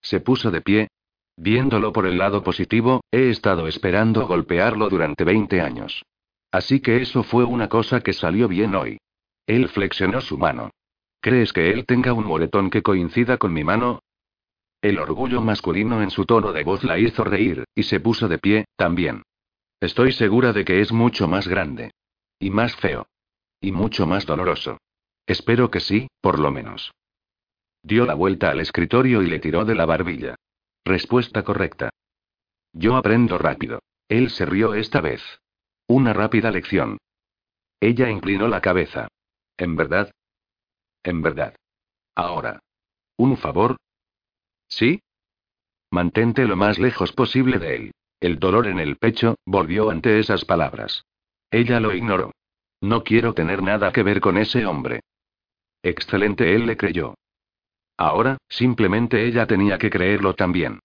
Se 0.01 0.21
puso 0.21 0.53
de 0.53 0.61
pie. 0.61 0.89
Viéndolo 1.37 1.93
por 1.93 2.07
el 2.07 2.19
lado 2.19 2.45
positivo, 2.45 3.01
he 3.11 3.31
estado 3.31 3.67
esperando 3.67 4.29
golpearlo 4.29 4.89
durante 4.89 5.25
20 5.25 5.61
años. 5.61 6.05
Así 6.53 6.79
que 6.79 7.03
eso 7.03 7.25
fue 7.25 7.43
una 7.43 7.69
cosa 7.69 8.01
que 8.01 8.13
salió 8.13 8.47
bien 8.47 8.77
hoy. 8.77 8.99
Él 9.49 9.71
flexionó 9.71 10.21
su 10.21 10.37
mano. 10.37 10.71
¿Crees 11.23 11.55
que 11.55 11.71
él 11.71 11.87
tenga 11.87 12.13
un 12.13 12.27
moretón 12.27 12.69
que 12.69 12.83
coincida 12.83 13.39
con 13.39 13.55
mi 13.55 13.65
mano? 13.65 14.03
El 14.83 14.99
orgullo 14.99 15.41
masculino 15.41 16.03
en 16.03 16.11
su 16.11 16.27
tono 16.27 16.53
de 16.53 16.63
voz 16.65 16.85
la 16.85 16.99
hizo 16.99 17.25
reír, 17.25 17.65
y 17.75 17.85
se 17.85 17.99
puso 17.99 18.29
de 18.29 18.39
pie, 18.39 18.67
también. 18.77 19.23
Estoy 19.81 20.13
segura 20.13 20.53
de 20.53 20.67
que 20.67 20.83
es 20.83 20.93
mucho 20.93 21.29
más 21.29 21.49
grande. 21.49 21.93
Y 22.39 22.51
más 22.51 22.77
feo. 22.77 23.07
Y 23.59 23.73
mucho 23.73 24.07
más 24.07 24.27
doloroso. 24.27 24.77
Espero 25.27 25.71
que 25.71 25.81
sí, 25.81 26.09
por 26.21 26.39
lo 26.39 26.51
menos. 26.51 26.93
Dio 27.83 28.05
la 28.05 28.15
vuelta 28.15 28.51
al 28.51 28.61
escritorio 28.61 29.23
y 29.23 29.29
le 29.29 29.39
tiró 29.39 29.65
de 29.65 29.75
la 29.75 29.87
barbilla. 29.87 30.37
Respuesta 30.85 31.43
correcta. 31.43 31.89
Yo 32.75 32.97
aprendo 32.97 33.39
rápido. 33.39 33.81
Él 34.09 34.29
se 34.29 34.45
rió 34.45 34.75
esta 34.75 35.01
vez. 35.01 35.23
Una 35.87 36.13
rápida 36.13 36.51
lección. 36.51 36.99
Ella 37.81 38.11
inclinó 38.11 38.47
la 38.47 38.61
cabeza. 38.61 39.09
¿En 39.59 39.77
verdad? 39.77 40.13
En 41.03 41.21
verdad. 41.21 41.55
Ahora. 42.15 42.61
¿Un 43.17 43.37
favor? 43.37 43.77
¿Sí? 44.69 45.03
Mantente 45.91 46.45
lo 46.47 46.57
más 46.57 46.79
lejos 46.79 47.13
posible 47.13 47.59
de 47.59 47.75
él. 47.77 47.93
El 48.21 48.39
dolor 48.39 48.69
en 48.69 48.79
el 48.79 48.97
pecho 48.97 49.37
volvió 49.45 49.91
ante 49.91 50.19
esas 50.19 50.45
palabras. 50.45 51.05
Ella 51.51 51.81
lo 51.81 51.93
ignoró. 51.93 52.33
No 52.81 53.03
quiero 53.03 53.35
tener 53.35 53.63
nada 53.63 53.93
que 53.93 54.03
ver 54.03 54.21
con 54.21 54.39
ese 54.39 54.65
hombre. 54.65 55.01
Excelente, 55.83 56.55
él 56.55 56.67
le 56.67 56.77
creyó. 56.77 57.15
Ahora, 57.97 58.39
simplemente 58.49 59.27
ella 59.27 59.47
tenía 59.47 59.79
que 59.79 59.91
creerlo 59.91 60.35
también. 60.35 60.79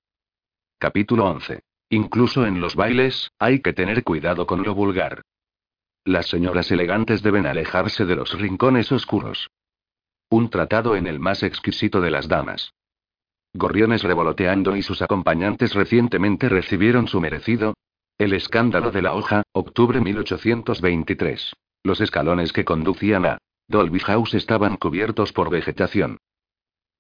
Capítulo 0.80 1.26
11. 1.26 1.62
Incluso 1.90 2.48
en 2.48 2.60
los 2.60 2.76
bailes, 2.76 3.30
hay 3.38 3.62
que 3.62 3.74
tener 3.74 4.04
cuidado 4.04 4.48
con 4.48 4.64
lo 4.64 4.74
vulgar. 4.74 5.22
Las 6.06 6.28
señoras 6.28 6.70
elegantes 6.70 7.24
deben 7.24 7.46
alejarse 7.46 8.06
de 8.06 8.18
los 8.18 8.38
rincones 8.38 8.92
oscuros. 8.92 9.50
Un 10.30 10.50
tratado 10.50 10.98
en 10.98 11.08
el 11.08 11.20
más 11.20 11.44
exquisito 11.44 12.02
de 12.02 12.12
las 12.12 12.28
damas. 12.28 12.74
Gorriones 13.54 14.04
revoloteando 14.04 14.76
y 14.76 14.82
sus 14.82 15.02
acompañantes 15.02 15.74
recientemente 15.74 16.50
recibieron 16.50 17.08
su 17.08 17.22
merecido. 17.22 17.76
El 18.18 18.34
escándalo 18.34 18.92
de 18.92 19.02
la 19.02 19.14
hoja, 19.14 19.44
octubre 19.54 20.02
1823. 20.02 21.54
Los 21.84 22.02
escalones 22.02 22.52
que 22.52 22.66
conducían 22.66 23.26
a 23.26 23.38
Dolby 23.70 24.00
House 24.00 24.34
estaban 24.34 24.76
cubiertos 24.76 25.32
por 25.32 25.50
vegetación. 25.50 26.18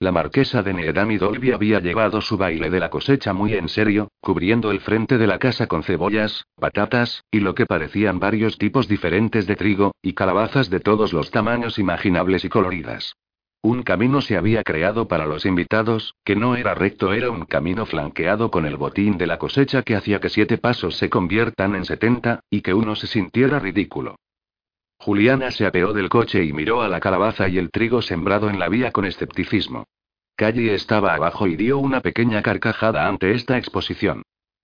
La 0.03 0.11
marquesa 0.11 0.61
de 0.61 0.73
Needham 0.73 1.11
y 1.11 1.17
Dolby 1.17 1.53
había 1.53 1.79
llevado 1.79 2.19
su 2.19 2.35
baile 2.35 2.69
de 2.69 2.81
la 2.81 2.89
cosecha 2.89 3.31
muy 3.31 3.53
en 3.53 3.69
serio, 3.69 4.09
cubriendo 4.19 4.69
el 4.69 4.81
frente 4.81 5.17
de 5.17 5.27
la 5.27 5.39
casa 5.39 5.67
con 5.67 5.81
cebollas, 5.81 6.45
patatas, 6.59 7.23
y 7.31 7.39
lo 7.39 7.55
que 7.55 7.65
parecían 7.65 8.19
varios 8.19 8.57
tipos 8.57 8.89
diferentes 8.89 9.47
de 9.47 9.55
trigo, 9.55 9.95
y 10.01 10.11
calabazas 10.11 10.69
de 10.69 10.81
todos 10.81 11.13
los 11.13 11.31
tamaños 11.31 11.79
imaginables 11.79 12.43
y 12.43 12.49
coloridas. 12.49 13.15
Un 13.61 13.83
camino 13.83 14.19
se 14.19 14.35
había 14.35 14.61
creado 14.63 15.07
para 15.07 15.25
los 15.25 15.45
invitados, 15.45 16.15
que 16.25 16.35
no 16.35 16.57
era 16.57 16.73
recto, 16.73 17.13
era 17.13 17.31
un 17.31 17.45
camino 17.45 17.85
flanqueado 17.85 18.51
con 18.51 18.65
el 18.65 18.75
botín 18.75 19.17
de 19.17 19.27
la 19.27 19.39
cosecha 19.39 19.83
que 19.83 19.95
hacía 19.95 20.19
que 20.19 20.27
siete 20.27 20.57
pasos 20.57 20.97
se 20.97 21.09
conviertan 21.09 21.75
en 21.75 21.85
setenta, 21.85 22.41
y 22.49 22.59
que 22.59 22.73
uno 22.73 22.97
se 22.97 23.07
sintiera 23.07 23.57
ridículo. 23.57 24.17
Juliana 25.03 25.51
se 25.51 25.65
apeó 25.65 25.91
del 25.91 26.07
coche 26.07 26.45
y 26.45 26.53
miró 26.53 26.81
a 26.81 26.87
la 26.87 27.01
calabaza 27.01 27.49
y 27.49 27.57
el 27.57 27.71
trigo 27.71 28.01
sembrado 28.01 28.49
en 28.49 28.57
la 28.57 28.69
vía 28.69 28.93
con 28.93 29.03
escepticismo. 29.03 29.85
Calle 30.37 30.73
estaba 30.73 31.13
abajo 31.13 31.45
y 31.45 31.57
dio 31.57 31.77
una 31.77 31.99
pequeña 31.99 32.41
carcajada 32.41 33.05
ante 33.05 33.33
esta 33.33 33.57
exposición. 33.57 34.21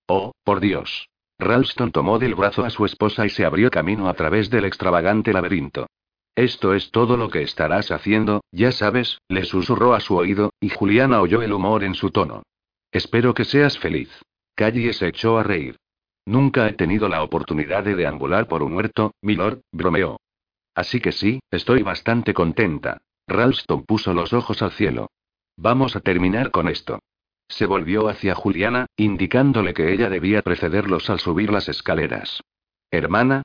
Oh, 0.07 0.31
por 0.45 0.61
Dios. 0.61 1.09
Ralston 1.39 1.91
tomó 1.91 2.19
del 2.19 2.35
brazo 2.35 2.63
a 2.63 2.69
su 2.69 2.85
esposa 2.85 3.25
y 3.25 3.29
se 3.29 3.43
abrió 3.43 3.69
camino 3.69 4.07
a 4.07 4.13
través 4.13 4.49
del 4.49 4.63
extravagante 4.63 5.33
laberinto. 5.33 5.87
Esto 6.35 6.73
es 6.73 6.89
todo 6.91 7.17
lo 7.17 7.29
que 7.29 7.41
estarás 7.41 7.91
haciendo, 7.91 8.41
ya 8.53 8.71
sabes, 8.71 9.19
le 9.27 9.43
susurró 9.43 9.93
a 9.93 9.99
su 9.99 10.15
oído, 10.15 10.53
y 10.61 10.69
Juliana 10.69 11.19
oyó 11.19 11.41
el 11.41 11.51
humor 11.51 11.83
en 11.83 11.95
su 11.95 12.11
tono. 12.11 12.43
Espero 12.93 13.33
que 13.33 13.43
seas 13.43 13.77
feliz. 13.77 14.09
Calle 14.55 14.93
se 14.93 15.09
echó 15.09 15.37
a 15.37 15.43
reír. 15.43 15.75
Nunca 16.25 16.69
he 16.69 16.73
tenido 16.73 17.09
la 17.09 17.23
oportunidad 17.23 17.83
de 17.83 17.95
deambular 17.95 18.47
por 18.47 18.63
un 18.63 18.73
huerto, 18.73 19.11
milord, 19.21 19.59
bromeó. 19.73 20.17
Así 20.79 21.01
que 21.01 21.11
sí, 21.11 21.41
estoy 21.51 21.83
bastante 21.83 22.33
contenta. 22.33 23.01
Ralston 23.27 23.83
puso 23.83 24.13
los 24.13 24.31
ojos 24.31 24.61
al 24.61 24.71
cielo. 24.71 25.11
Vamos 25.57 25.97
a 25.97 25.99
terminar 25.99 26.51
con 26.51 26.69
esto. 26.69 26.99
Se 27.49 27.65
volvió 27.65 28.07
hacia 28.07 28.33
Juliana, 28.33 28.85
indicándole 28.95 29.73
que 29.73 29.91
ella 29.91 30.09
debía 30.09 30.41
precederlos 30.41 31.09
al 31.09 31.19
subir 31.19 31.51
las 31.51 31.67
escaleras. 31.67 32.41
Hermana. 32.91 33.43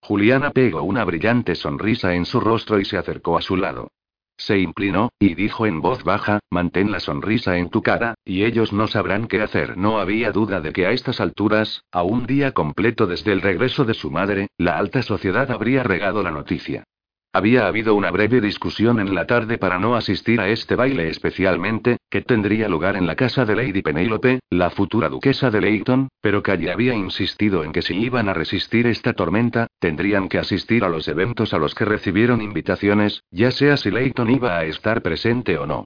Juliana 0.00 0.52
pegó 0.52 0.84
una 0.84 1.04
brillante 1.04 1.56
sonrisa 1.56 2.14
en 2.14 2.24
su 2.24 2.38
rostro 2.38 2.78
y 2.78 2.84
se 2.84 2.96
acercó 2.96 3.36
a 3.36 3.42
su 3.42 3.56
lado. 3.56 3.90
Se 4.38 4.58
inclinó, 4.58 5.10
y 5.18 5.34
dijo 5.34 5.66
en 5.66 5.80
voz 5.80 6.04
baja, 6.04 6.40
mantén 6.50 6.90
la 6.90 7.00
sonrisa 7.00 7.56
en 7.56 7.70
tu 7.70 7.82
cara, 7.82 8.14
y 8.24 8.44
ellos 8.44 8.72
no 8.72 8.86
sabrán 8.86 9.28
qué 9.28 9.40
hacer. 9.40 9.76
No 9.76 9.98
había 9.98 10.30
duda 10.32 10.60
de 10.60 10.72
que 10.72 10.86
a 10.86 10.90
estas 10.90 11.20
alturas, 11.20 11.82
a 11.90 12.02
un 12.02 12.26
día 12.26 12.52
completo 12.52 13.06
desde 13.06 13.32
el 13.32 13.40
regreso 13.40 13.84
de 13.84 13.94
su 13.94 14.10
madre, 14.10 14.48
la 14.58 14.76
alta 14.78 15.02
sociedad 15.02 15.50
habría 15.50 15.82
regado 15.82 16.22
la 16.22 16.30
noticia. 16.30 16.84
Había 17.32 17.66
habido 17.66 17.94
una 17.94 18.10
breve 18.10 18.40
discusión 18.40 18.98
en 18.98 19.14
la 19.14 19.26
tarde 19.26 19.58
para 19.58 19.78
no 19.78 19.94
asistir 19.94 20.40
a 20.40 20.48
este 20.48 20.74
baile 20.74 21.08
especialmente, 21.08 21.98
que 22.08 22.22
tendría 22.22 22.68
lugar 22.68 22.96
en 22.96 23.06
la 23.06 23.14
casa 23.14 23.44
de 23.44 23.56
Lady 23.56 23.82
Penelope, 23.82 24.40
la 24.48 24.70
futura 24.70 25.08
duquesa 25.08 25.50
de 25.50 25.60
Leighton, 25.60 26.08
pero 26.20 26.42
Calle 26.42 26.70
había 26.70 26.94
insistido 26.94 27.62
en 27.62 27.72
que 27.72 27.82
si 27.82 27.94
iban 27.94 28.28
a 28.28 28.34
resistir 28.34 28.86
esta 28.86 29.12
tormenta, 29.12 29.66
tendrían 29.78 30.28
que 30.28 30.38
asistir 30.38 30.82
a 30.82 30.88
los 30.88 31.08
eventos 31.08 31.52
a 31.52 31.58
los 31.58 31.74
que 31.74 31.84
recibieron 31.84 32.40
invitaciones, 32.40 33.22
ya 33.30 33.50
sea 33.50 33.76
si 33.76 33.90
Leighton 33.90 34.30
iba 34.30 34.56
a 34.56 34.64
estar 34.64 35.02
presente 35.02 35.58
o 35.58 35.66
no. 35.66 35.84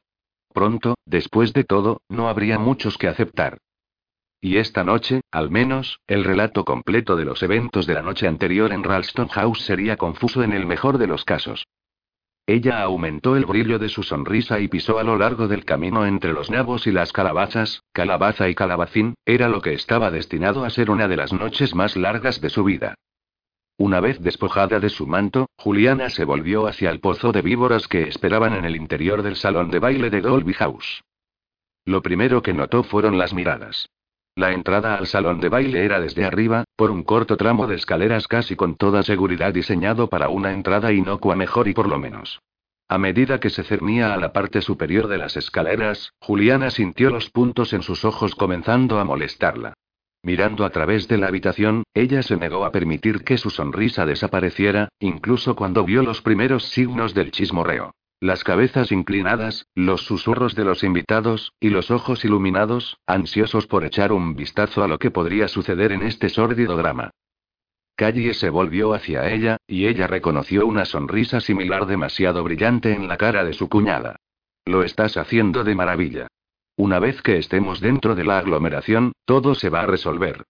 Pronto, 0.53 0.95
después 1.05 1.53
de 1.53 1.65
todo, 1.65 2.03
no 2.09 2.29
habría 2.29 2.59
muchos 2.59 2.99
que 2.99 3.09
aceptar. 3.09 3.59
Y 4.43 4.57
esta 4.57 4.85
noche, 4.85 5.21
al 5.31 5.51
menos, 5.51 6.01
el 6.07 6.25
relato 6.25 6.65
completo 6.65 7.15
de 7.15 7.27
los 7.27 7.43
eventos 7.43 7.87
de 7.87 7.95
la 7.95 8.03
noche 8.03 8.27
anterior 8.27 8.73
en 8.73 8.83
Ralston 8.83 9.29
House 9.29 9.61
sería 9.67 9.99
confuso 9.99 10.43
en 10.43 10.53
el 10.53 10.65
mejor 10.65 10.97
de 10.97 11.07
los 11.07 11.27
casos. 11.27 11.67
Ella 12.47 12.83
aumentó 12.83 13.37
el 13.37 13.45
brillo 13.45 13.79
de 13.79 13.91
su 13.91 14.03
sonrisa 14.03 14.59
y 14.59 14.69
pisó 14.69 14.99
a 14.99 15.05
lo 15.05 15.19
largo 15.19 15.47
del 15.47 15.67
camino 15.67 16.07
entre 16.07 16.33
los 16.33 16.51
nabos 16.51 16.87
y 16.87 16.91
las 16.91 17.13
calabazas, 17.13 17.83
calabaza 17.93 18.49
y 18.49 18.55
calabacín, 18.55 19.15
era 19.27 19.49
lo 19.49 19.61
que 19.61 19.75
estaba 19.75 20.11
destinado 20.11 20.65
a 20.65 20.71
ser 20.71 20.91
una 20.91 21.07
de 21.07 21.17
las 21.17 21.35
noches 21.35 21.75
más 21.75 21.97
largas 21.97 22.41
de 22.41 22.49
su 22.49 22.65
vida. 22.65 22.95
Una 23.77 24.01
vez 24.01 24.21
despojada 24.21 24.81
de 24.81 24.89
su 24.89 25.07
manto, 25.07 25.49
Juliana 25.59 26.09
se 26.11 26.25
volvió 26.25 26.67
hacia 26.67 26.91
el 26.91 27.01
pozo 27.01 27.31
de 27.31 27.43
víboras 27.43 27.89
que 27.89 28.09
esperaban 28.09 28.55
en 28.55 28.65
el 28.65 28.75
interior 28.75 29.23
del 29.23 29.37
salón 29.37 29.71
de 29.71 29.79
baile 29.79 30.11
de 30.11 30.23
Dolby 30.23 30.55
House. 30.55 31.03
Lo 31.85 32.03
primero 32.03 32.43
que 32.43 32.55
notó 32.55 32.83
fueron 32.83 33.17
las 33.17 33.33
miradas. 33.33 33.89
La 34.37 34.53
entrada 34.53 34.95
al 34.95 35.07
salón 35.07 35.41
de 35.41 35.49
baile 35.49 35.85
era 35.85 36.01
desde 36.01 36.25
arriba, 36.25 36.65
por 36.77 36.91
un 36.91 37.03
corto 37.03 37.37
tramo 37.37 37.67
de 37.67 37.77
escaleras 37.77 38.29
casi 38.29 38.57
con 38.57 38.77
toda 38.77 39.03
seguridad 39.03 39.53
diseñado 39.53 40.09
para 40.09 40.29
una 40.29 40.53
entrada 40.53 40.93
inocua 40.93 41.37
mejor 41.37 41.69
y 41.69 41.75
por 41.75 41.89
lo 41.89 41.99
menos. 41.99 42.41
A 42.89 42.99
medida 42.99 43.39
que 43.39 43.51
se 43.51 43.63
cernía 43.63 44.15
a 44.15 44.17
la 44.17 44.33
parte 44.33 44.63
superior 44.63 45.07
de 45.07 45.19
las 45.19 45.37
escaleras, 45.37 46.13
Juliana 46.21 46.71
sintió 46.71 47.11
los 47.11 47.31
puntos 47.31 47.73
en 47.73 47.83
sus 47.83 48.05
ojos 48.05 48.35
comenzando 48.35 48.99
a 48.99 49.05
molestarla. 49.05 49.75
Mirando 50.23 50.65
a 50.65 50.71
través 50.71 51.09
de 51.09 51.17
la 51.17 51.29
habitación, 51.29 51.85
ella 51.95 52.23
se 52.23 52.37
negó 52.37 52.65
a 52.65 52.73
permitir 52.73 53.25
que 53.25 53.39
su 53.39 53.51
sonrisa 53.51 54.07
desapareciera, 54.07 54.89
incluso 54.99 55.57
cuando 55.57 55.85
vio 55.85 56.03
los 56.03 56.21
primeros 56.21 56.65
signos 56.65 57.15
del 57.15 57.31
chismorreo. 57.31 57.93
Las 58.23 58.45
cabezas 58.45 58.93
inclinadas, 58.93 59.67
los 59.75 60.03
susurros 60.03 60.55
de 60.55 60.65
los 60.65 60.85
invitados, 60.85 61.55
y 61.59 61.71
los 61.71 61.91
ojos 61.91 62.23
iluminados, 62.23 62.99
ansiosos 63.07 63.67
por 63.67 63.83
echar 63.87 64.13
un 64.13 64.37
vistazo 64.37 64.85
a 64.85 64.89
lo 64.89 64.99
que 64.99 65.11
podría 65.11 65.49
suceder 65.49 65.91
en 65.91 66.03
este 66.03 66.29
sórdido 66.29 66.77
drama. 66.77 67.13
Callie 67.97 68.35
se 68.35 68.51
volvió 68.51 68.93
hacia 68.93 69.31
ella, 69.31 69.57
y 69.67 69.87
ella 69.87 70.07
reconoció 70.07 70.67
una 70.67 70.85
sonrisa 70.85 71.41
similar 71.41 71.87
demasiado 71.87 72.45
brillante 72.45 72.93
en 72.93 73.09
la 73.09 73.17
cara 73.17 73.43
de 73.43 73.55
su 73.55 73.71
cuñada. 73.71 74.17
Lo 74.67 74.83
estás 74.83 75.17
haciendo 75.17 75.65
de 75.65 75.75
maravilla. 75.75 76.27
Una 76.77 76.99
vez 76.99 77.23
que 77.23 77.39
estemos 77.39 77.81
dentro 77.81 78.15
de 78.15 78.25
la 78.25 78.39
aglomeración, 78.39 79.13
todo 79.25 79.55
se 79.55 79.71
va 79.71 79.81
a 79.81 79.87
resolver. 79.87 80.45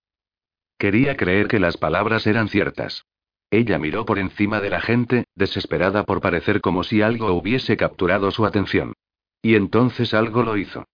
Quería 0.76 1.16
creer 1.16 1.46
que 1.46 1.60
las 1.60 1.76
palabras 1.76 2.26
eran 2.26 2.48
ciertas. 2.48 3.04
Ella 3.50 3.78
miró 3.78 4.04
por 4.04 4.18
encima 4.18 4.60
de 4.60 4.70
la 4.70 4.80
gente, 4.80 5.24
desesperada 5.34 6.04
por 6.04 6.20
parecer 6.20 6.60
como 6.60 6.84
si 6.84 7.02
algo 7.02 7.32
hubiese 7.32 7.76
capturado 7.76 8.30
su 8.30 8.46
atención. 8.46 8.94
Y 9.42 9.56
entonces 9.56 10.14
algo 10.14 10.42
lo 10.42 10.56
hizo. 10.56 10.84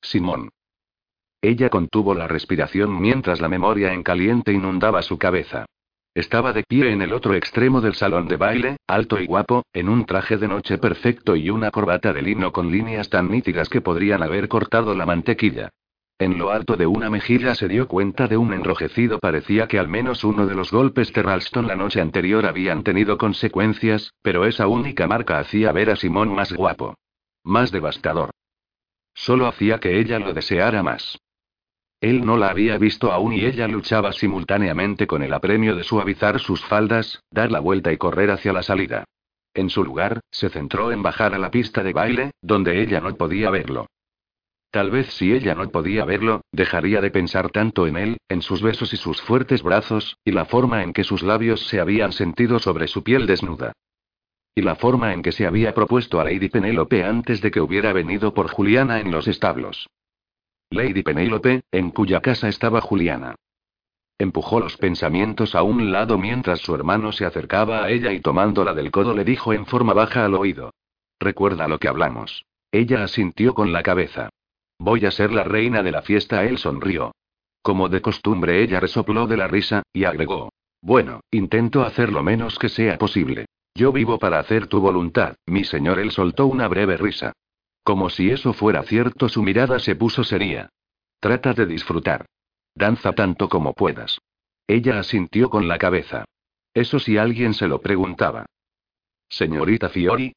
Simón. 0.00 0.50
Ella 1.42 1.68
contuvo 1.68 2.14
la 2.14 2.26
respiración 2.26 3.00
mientras 3.00 3.40
la 3.40 3.50
memoria 3.50 3.92
en 3.92 4.02
caliente 4.02 4.52
inundaba 4.52 5.02
su 5.02 5.18
cabeza. 5.18 5.66
Estaba 6.14 6.52
de 6.52 6.62
pie 6.62 6.90
en 6.92 7.02
el 7.02 7.12
otro 7.12 7.34
extremo 7.34 7.80
del 7.80 7.94
salón 7.94 8.28
de 8.28 8.36
baile, 8.36 8.76
alto 8.86 9.20
y 9.20 9.26
guapo, 9.26 9.64
en 9.72 9.88
un 9.88 10.06
traje 10.06 10.38
de 10.38 10.48
noche 10.48 10.78
perfecto 10.78 11.36
y 11.36 11.50
una 11.50 11.70
corbata 11.70 12.12
de 12.12 12.22
lino 12.22 12.52
con 12.52 12.70
líneas 12.70 13.10
tan 13.10 13.30
nítidas 13.30 13.68
que 13.68 13.80
podrían 13.80 14.22
haber 14.22 14.48
cortado 14.48 14.94
la 14.94 15.06
mantequilla. 15.06 15.70
En 16.18 16.38
lo 16.38 16.52
alto 16.52 16.76
de 16.76 16.86
una 16.86 17.10
mejilla 17.10 17.56
se 17.56 17.66
dio 17.66 17.88
cuenta 17.88 18.28
de 18.28 18.36
un 18.36 18.52
enrojecido. 18.52 19.18
Parecía 19.18 19.66
que 19.66 19.80
al 19.80 19.88
menos 19.88 20.22
uno 20.22 20.46
de 20.46 20.54
los 20.54 20.70
golpes 20.70 21.12
de 21.12 21.22
Ralston 21.22 21.66
la 21.66 21.74
noche 21.74 22.00
anterior 22.00 22.46
habían 22.46 22.84
tenido 22.84 23.18
consecuencias, 23.18 24.12
pero 24.22 24.44
esa 24.44 24.68
única 24.68 25.08
marca 25.08 25.38
hacía 25.38 25.72
ver 25.72 25.90
a 25.90 25.96
Simón 25.96 26.32
más 26.32 26.52
guapo. 26.52 26.94
Más 27.42 27.72
devastador. 27.72 28.30
Solo 29.12 29.46
hacía 29.46 29.80
que 29.80 29.98
ella 29.98 30.20
lo 30.20 30.32
deseara 30.32 30.82
más. 30.82 31.18
Él 32.00 32.24
no 32.24 32.36
la 32.36 32.48
había 32.48 32.78
visto 32.78 33.12
aún 33.12 33.32
y 33.32 33.44
ella 33.44 33.66
luchaba 33.66 34.12
simultáneamente 34.12 35.06
con 35.06 35.22
el 35.22 35.32
apremio 35.32 35.74
de 35.74 35.84
suavizar 35.84 36.38
sus 36.38 36.64
faldas, 36.64 37.22
dar 37.30 37.50
la 37.50 37.60
vuelta 37.60 37.92
y 37.92 37.96
correr 37.96 38.30
hacia 38.30 38.52
la 38.52 38.62
salida. 38.62 39.04
En 39.52 39.70
su 39.70 39.84
lugar, 39.84 40.20
se 40.30 40.48
centró 40.48 40.92
en 40.92 41.02
bajar 41.02 41.34
a 41.34 41.38
la 41.38 41.50
pista 41.50 41.82
de 41.82 41.92
baile, 41.92 42.30
donde 42.40 42.82
ella 42.82 43.00
no 43.00 43.14
podía 43.16 43.50
verlo. 43.50 43.86
Tal 44.74 44.90
vez 44.90 45.06
si 45.12 45.32
ella 45.32 45.54
no 45.54 45.70
podía 45.70 46.04
verlo, 46.04 46.40
dejaría 46.50 47.00
de 47.00 47.12
pensar 47.12 47.48
tanto 47.50 47.86
en 47.86 47.96
él, 47.96 48.16
en 48.28 48.42
sus 48.42 48.60
besos 48.60 48.92
y 48.92 48.96
sus 48.96 49.22
fuertes 49.22 49.62
brazos, 49.62 50.18
y 50.24 50.32
la 50.32 50.46
forma 50.46 50.82
en 50.82 50.92
que 50.92 51.04
sus 51.04 51.22
labios 51.22 51.68
se 51.68 51.78
habían 51.78 52.10
sentido 52.10 52.58
sobre 52.58 52.88
su 52.88 53.04
piel 53.04 53.24
desnuda. 53.24 53.72
Y 54.52 54.62
la 54.62 54.74
forma 54.74 55.12
en 55.14 55.22
que 55.22 55.30
se 55.30 55.46
había 55.46 55.74
propuesto 55.74 56.18
a 56.18 56.24
Lady 56.24 56.48
Penélope 56.48 57.04
antes 57.04 57.40
de 57.40 57.52
que 57.52 57.60
hubiera 57.60 57.92
venido 57.92 58.34
por 58.34 58.48
Juliana 58.48 58.98
en 58.98 59.12
los 59.12 59.28
establos. 59.28 59.88
Lady 60.70 61.04
Penélope, 61.04 61.62
en 61.70 61.92
cuya 61.92 62.20
casa 62.20 62.48
estaba 62.48 62.80
Juliana. 62.80 63.36
Empujó 64.18 64.58
los 64.58 64.76
pensamientos 64.76 65.54
a 65.54 65.62
un 65.62 65.92
lado 65.92 66.18
mientras 66.18 66.58
su 66.58 66.74
hermano 66.74 67.12
se 67.12 67.24
acercaba 67.24 67.84
a 67.84 67.90
ella 67.90 68.12
y 68.12 68.18
tomándola 68.18 68.74
del 68.74 68.90
codo 68.90 69.14
le 69.14 69.22
dijo 69.22 69.52
en 69.52 69.66
forma 69.66 69.92
baja 69.92 70.24
al 70.24 70.34
oído. 70.34 70.74
Recuerda 71.20 71.68
lo 71.68 71.78
que 71.78 71.86
hablamos. 71.86 72.44
Ella 72.72 73.04
asintió 73.04 73.54
con 73.54 73.72
la 73.72 73.84
cabeza. 73.84 74.30
Voy 74.78 75.06
a 75.06 75.10
ser 75.10 75.32
la 75.32 75.44
reina 75.44 75.82
de 75.82 75.92
la 75.92 76.02
fiesta. 76.02 76.44
Él 76.44 76.58
sonrió. 76.58 77.12
Como 77.62 77.88
de 77.88 78.02
costumbre, 78.02 78.62
ella 78.62 78.80
resopló 78.80 79.26
de 79.26 79.36
la 79.36 79.48
risa, 79.48 79.82
y 79.92 80.04
agregó. 80.04 80.50
Bueno, 80.82 81.20
intento 81.30 81.82
hacer 81.82 82.12
lo 82.12 82.22
menos 82.22 82.58
que 82.58 82.68
sea 82.68 82.98
posible. 82.98 83.46
Yo 83.74 83.90
vivo 83.90 84.18
para 84.18 84.38
hacer 84.38 84.66
tu 84.66 84.80
voluntad, 84.80 85.36
mi 85.46 85.64
señor. 85.64 85.98
Él 85.98 86.10
soltó 86.10 86.46
una 86.46 86.68
breve 86.68 86.96
risa. 86.96 87.32
Como 87.82 88.10
si 88.10 88.30
eso 88.30 88.52
fuera 88.52 88.82
cierto, 88.82 89.28
su 89.28 89.42
mirada 89.42 89.78
se 89.78 89.96
puso 89.96 90.24
seria. 90.24 90.68
Trata 91.20 91.54
de 91.54 91.66
disfrutar. 91.66 92.26
Danza 92.74 93.12
tanto 93.12 93.48
como 93.48 93.72
puedas. 93.72 94.18
Ella 94.66 94.98
asintió 94.98 95.50
con 95.50 95.68
la 95.68 95.78
cabeza. 95.78 96.24
Eso 96.74 96.98
si 96.98 97.18
alguien 97.18 97.54
se 97.54 97.68
lo 97.68 97.80
preguntaba. 97.80 98.46
Señorita 99.28 99.88
Fiori. 99.88 100.34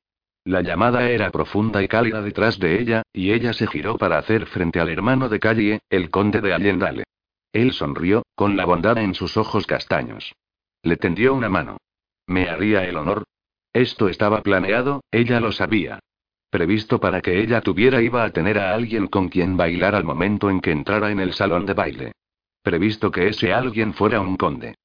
La 0.47 0.61
llamada 0.61 1.09
era 1.09 1.29
profunda 1.29 1.83
y 1.83 1.89
cálida 1.89 2.21
detrás 2.21 2.57
de 2.57 2.79
ella, 2.79 3.03
y 3.11 3.33
ella 3.33 3.51
se 3.51 3.67
giró 3.67 3.97
para 3.97 4.17
hacer 4.17 4.45
frente 4.45 4.79
al 4.79 4.87
hermano 4.87 5.27
de 5.27 5.41
calle, 5.41 5.81
el 5.89 6.09
conde 6.09 6.39
de 6.39 6.53
Allendale. 6.53 7.03
Él 7.51 7.73
sonrió, 7.73 8.23
con 8.33 8.55
la 8.55 8.63
bondad 8.63 8.97
en 8.97 9.13
sus 9.13 9.35
ojos 9.35 9.67
castaños. 9.67 10.33
Le 10.83 10.95
tendió 10.95 11.33
una 11.33 11.49
mano. 11.49 11.75
¿Me 12.27 12.47
haría 12.47 12.85
el 12.85 12.95
honor? 12.95 13.25
Esto 13.73 14.07
estaba 14.07 14.41
planeado, 14.41 15.01
ella 15.11 15.41
lo 15.41 15.51
sabía. 15.51 15.99
Previsto 16.49 17.01
para 17.01 17.19
que 17.19 17.41
ella 17.41 17.59
tuviera 17.59 18.01
iba 18.01 18.23
a 18.23 18.29
tener 18.29 18.57
a 18.57 18.73
alguien 18.73 19.07
con 19.07 19.27
quien 19.27 19.57
bailar 19.57 19.95
al 19.95 20.05
momento 20.05 20.49
en 20.49 20.61
que 20.61 20.71
entrara 20.71 21.11
en 21.11 21.19
el 21.19 21.33
salón 21.33 21.65
de 21.65 21.73
baile. 21.73 22.11
Previsto 22.63 23.11
que 23.11 23.27
ese 23.27 23.51
alguien 23.51 23.93
fuera 23.93 24.21
un 24.21 24.37
conde. 24.37 24.75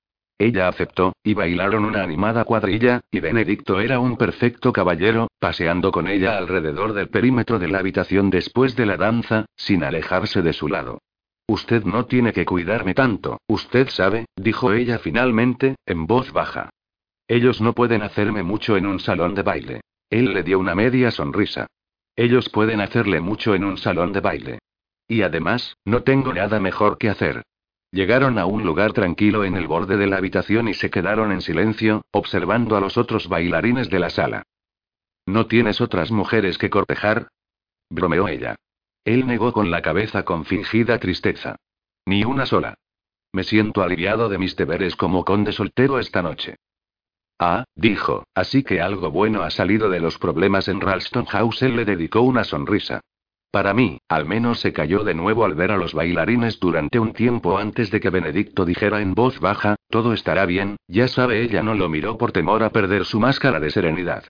Ella 0.43 0.67
aceptó, 0.67 1.13
y 1.23 1.35
bailaron 1.35 1.85
una 1.85 2.03
animada 2.03 2.45
cuadrilla, 2.45 3.03
y 3.13 3.21
Benedicto 3.21 3.79
era 3.79 4.01
un 4.01 4.17
perfecto 4.17 4.73
caballero, 4.73 5.29
paseando 5.39 5.93
con 5.93 6.09
ella 6.09 6.37
alrededor 6.37 6.95
del 6.95 7.11
perímetro 7.11 7.61
de 7.61 7.69
la 7.69 7.79
habitación 7.79 8.29
después 8.29 8.75
de 8.75 8.85
la 8.85 8.97
danza, 8.97 9.47
sin 9.55 9.85
alejarse 9.85 10.43
de 10.43 10.53
su 10.53 10.67
lado. 10.67 10.99
Usted 11.47 11.85
no 11.85 12.07
tiene 12.07 12.33
que 12.33 12.45
cuidarme 12.45 12.93
tanto, 12.93 13.39
usted 13.47 13.89
sabe, 13.89 14.27
dijo 14.35 14.73
ella 14.73 14.99
finalmente, 14.99 15.77
en 15.87 16.09
voz 16.09 16.33
baja. 16.33 16.71
Ellos 17.29 17.61
no 17.61 17.73
pueden 17.73 18.03
hacerme 18.03 18.43
mucho 18.43 18.77
en 18.77 18.87
un 18.87 18.99
salón 18.99 19.37
de 19.37 19.43
baile. 19.43 19.81
Él 20.11 20.35
le 20.35 20.43
dio 20.43 20.59
una 20.59 20.75
media 20.75 21.13
sonrisa. 21.13 21.69
Ellos 22.17 22.49
pueden 22.49 22.81
hacerle 22.81 23.21
mucho 23.21 23.55
en 23.55 23.63
un 23.63 23.79
salón 23.79 24.13
de 24.13 24.19
baile. 24.19 24.59
Y 25.07 25.23
además, 25.23 25.77
no 25.85 26.03
tengo 26.03 26.35
nada 26.35 26.59
mejor 26.59 26.99
que 26.99 27.11
hacer. 27.11 27.45
Llegaron 27.93 28.39
a 28.39 28.47
un 28.47 28.65
lugar 28.65 28.95
tranquilo 28.95 29.45
en 29.45 29.55
el 29.55 29.67
borde 29.67 29.99
de 29.99 30.07
la 30.07 30.17
habitación 30.17 30.67
y 30.67 30.73
se 30.75 30.89
quedaron 30.89 31.31
en 31.31 31.43
silencio, 31.43 32.07
observando 32.11 32.75
a 32.75 32.81
los 32.81 32.97
otros 32.97 33.29
bailarines 33.29 33.91
de 33.91 33.99
la 33.99 34.09
sala. 34.09 34.45
¿No 35.27 35.47
tienes 35.47 35.83
otras 35.83 36.11
mujeres 36.11 36.57
que 36.57 36.71
cortejar? 36.71 37.29
bromeó 37.91 38.29
ella. 38.29 38.57
Él 39.05 39.27
negó 39.27 39.53
con 39.53 39.71
la 39.71 39.83
cabeza 39.83 40.25
con 40.25 40.47
fingida 40.47 40.99
tristeza. 40.99 41.57
Ni 42.07 42.25
una 42.25 42.47
sola. 42.47 42.75
Me 43.31 43.45
siento 43.45 43.83
aliviado 43.83 44.31
de 44.31 44.39
mis 44.39 44.57
deberes 44.57 44.97
como 44.97 45.25
conde 45.25 45.53
soltero 45.53 45.99
esta 45.99 46.23
noche. 46.23 46.57
Ah, 47.39 47.65
dijo, 47.75 48.25
así 48.35 48.63
que 48.63 48.81
algo 48.81 49.11
bueno 49.11 49.43
ha 49.43 49.51
salido 49.51 49.91
de 49.91 50.01
los 50.01 50.19
problemas 50.19 50.69
en 50.69 50.81
Ralston 50.81 51.27
House. 51.27 51.63
Él 51.63 51.77
le 51.77 51.85
dedicó 51.85 52.23
una 52.23 52.45
sonrisa. 52.45 53.03
Para 53.53 53.75
mí, 53.75 53.99
al 54.09 54.25
menos 54.25 54.61
se 54.61 54.73
cayó 54.73 55.05
de 55.05 55.13
nuevo 55.13 55.45
al 55.45 55.55
ver 55.55 55.73
a 55.73 55.77
los 55.77 55.93
bailarines 55.93 56.59
durante 56.59 56.99
un 56.99 57.13
tiempo 57.13 57.59
antes 57.59 57.91
de 57.91 58.01
que 58.01 58.09
Benedicto 58.09 58.65
dijera 58.65 59.03
en 59.03 59.13
voz 59.13 59.41
baja, 59.41 59.77
todo 59.91 60.15
estará 60.15 60.47
bien, 60.47 60.77
ya 60.89 61.07
sabe 61.07 61.43
ella 61.43 61.63
no 61.63 61.75
lo 61.75 61.91
miró 61.91 62.17
por 62.17 62.33
temor 62.33 62.63
a 62.63 62.71
perder 62.71 63.05
su 63.05 63.21
máscara 63.21 63.61
de 63.61 63.69
serenidad. 63.69 64.25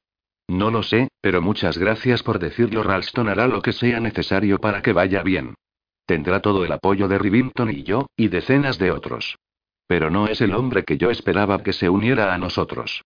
No 0.48 0.72
lo 0.72 0.82
sé, 0.82 1.06
pero 1.20 1.40
muchas 1.40 1.78
gracias 1.78 2.24
por 2.24 2.40
decirlo. 2.40 2.82
Ralston 2.82 3.28
hará 3.28 3.46
lo 3.46 3.62
que 3.62 3.72
sea 3.72 4.00
necesario 4.00 4.58
para 4.58 4.82
que 4.82 4.92
vaya 4.92 5.22
bien. 5.22 5.54
Tendrá 6.04 6.40
todo 6.40 6.64
el 6.64 6.72
apoyo 6.72 7.06
de 7.06 7.18
Rivington 7.18 7.70
y 7.70 7.84
yo, 7.84 8.06
y 8.16 8.26
decenas 8.26 8.76
de 8.80 8.90
otros. 8.90 9.36
Pero 9.86 10.10
no 10.10 10.26
es 10.26 10.40
el 10.40 10.52
hombre 10.52 10.82
que 10.82 10.98
yo 10.98 11.12
esperaba 11.12 11.62
que 11.62 11.72
se 11.72 11.88
uniera 11.88 12.34
a 12.34 12.38
nosotros. 12.38 13.02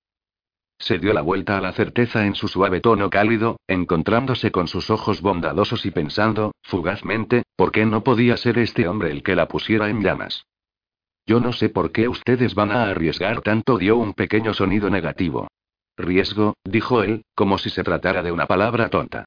Se 0.79 0.99
dio 0.99 1.13
la 1.13 1.23
vuelta 1.23 1.57
a 1.57 1.61
la 1.61 1.73
certeza 1.73 2.27
en 2.27 2.35
su 2.35 2.49
suave 2.49 2.81
tono 2.81 3.09
cálido, 3.09 3.59
encontrándose 3.67 4.51
con 4.51 4.69
sus 4.69 4.91
ojos 4.91 5.23
bondadosos 5.23 5.87
y 5.87 5.91
pensando, 5.91 6.53
fugazmente, 6.63 7.45
¿por 7.57 7.73
qué 7.73 7.87
no 7.87 8.05
podía 8.05 8.37
ser 8.37 8.59
este 8.59 8.87
hombre 8.87 9.11
el 9.11 9.23
que 9.23 9.37
la 9.37 9.49
pusiera 9.49 9.89
en 9.89 10.03
llamas? 10.03 10.47
Yo 11.27 11.41
no 11.41 11.53
sé 11.53 11.71
por 11.71 11.91
qué 11.91 12.09
ustedes 12.09 12.55
van 12.55 12.71
a 12.71 12.85
arriesgar 12.85 13.41
tanto, 13.41 13.79
dio 13.79 13.97
un 13.97 14.15
pequeño 14.15 14.55
sonido 14.55 14.91
negativo. 14.91 15.49
Riesgo, 15.97 16.55
dijo 16.65 17.03
él, 17.03 17.25
como 17.35 17.59
si 17.59 17.71
se 17.71 17.83
tratara 17.83 18.23
de 18.23 18.31
una 18.31 18.47
palabra 18.47 18.91
tonta. 18.91 19.25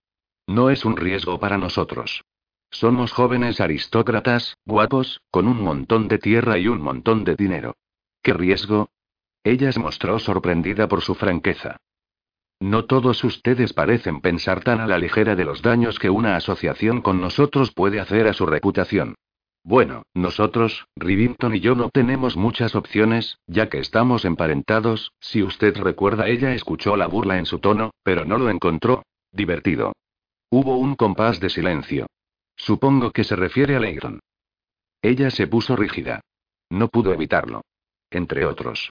No 0.48 0.70
es 0.70 0.86
un 0.86 0.96
riesgo 0.96 1.40
para 1.40 1.58
nosotros. 1.58 2.24
Somos 2.72 3.12
jóvenes 3.12 3.60
aristócratas, 3.60 4.56
guapos, 4.66 5.22
con 5.32 5.48
un 5.48 5.62
montón 5.62 6.08
de 6.08 6.20
tierra 6.20 6.58
y 6.58 6.68
un 6.68 6.82
montón 6.82 7.24
de 7.24 7.36
dinero. 7.36 7.76
¿Qué 8.22 8.34
riesgo? 8.34 8.90
Ella 9.44 9.72
se 9.72 9.80
mostró 9.80 10.20
sorprendida 10.20 10.88
por 10.88 11.02
su 11.02 11.16
franqueza. 11.16 11.78
No 12.60 12.86
todos 12.86 13.24
ustedes 13.24 13.72
parecen 13.72 14.20
pensar 14.20 14.62
tan 14.64 14.82
a 14.82 14.88
la 14.88 14.98
ligera 14.98 15.36
de 15.36 15.46
los 15.46 15.62
daños 15.62 15.98
que 15.98 16.10
una 16.10 16.36
asociación 16.36 17.02
con 17.02 17.22
nosotros 17.22 17.72
puede 17.72 18.02
hacer 18.02 18.28
a 18.28 18.34
su 18.34 18.46
reputación. 18.46 19.16
Bueno, 19.64 20.04
nosotros, 20.14 20.88
Rivington 20.96 21.56
y 21.56 21.60
yo 21.60 21.76
no 21.76 21.90
tenemos 21.90 22.36
muchas 22.36 22.76
opciones, 22.76 23.40
ya 23.48 23.70
que 23.70 23.80
estamos 23.80 24.26
emparentados, 24.26 25.14
si 25.20 25.44
usted 25.44 25.78
recuerda 25.78 26.28
ella 26.28 26.54
escuchó 26.54 26.98
la 26.98 27.08
burla 27.08 27.38
en 27.38 27.46
su 27.46 27.60
tono, 27.60 27.92
pero 28.04 28.26
no 28.26 28.38
lo 28.38 28.50
encontró 28.50 29.04
divertido. 29.32 29.94
Hubo 30.50 30.78
un 30.78 30.96
compás 30.96 31.40
de 31.40 31.50
silencio. 31.50 32.08
Supongo 32.56 33.12
que 33.12 33.24
se 33.24 33.36
refiere 33.36 33.76
a 33.76 33.80
Leighton. 33.80 34.20
Ella 35.02 35.30
se 35.30 35.48
puso 35.48 35.76
rígida. 35.76 36.22
No 36.70 36.88
pudo 36.88 37.14
evitarlo. 37.14 37.62
Entre 38.10 38.46
otros. 38.46 38.90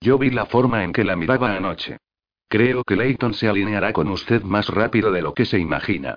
Yo 0.00 0.18
vi 0.18 0.30
la 0.30 0.46
forma 0.46 0.84
en 0.84 0.92
que 0.92 1.04
la 1.04 1.16
miraba 1.16 1.56
anoche. 1.56 1.98
Creo 2.48 2.84
que 2.84 2.96
Leighton 2.96 3.34
se 3.34 3.48
alineará 3.48 3.92
con 3.92 4.08
usted 4.08 4.42
más 4.42 4.68
rápido 4.68 5.12
de 5.12 5.22
lo 5.22 5.34
que 5.34 5.44
se 5.44 5.58
imagina. 5.58 6.16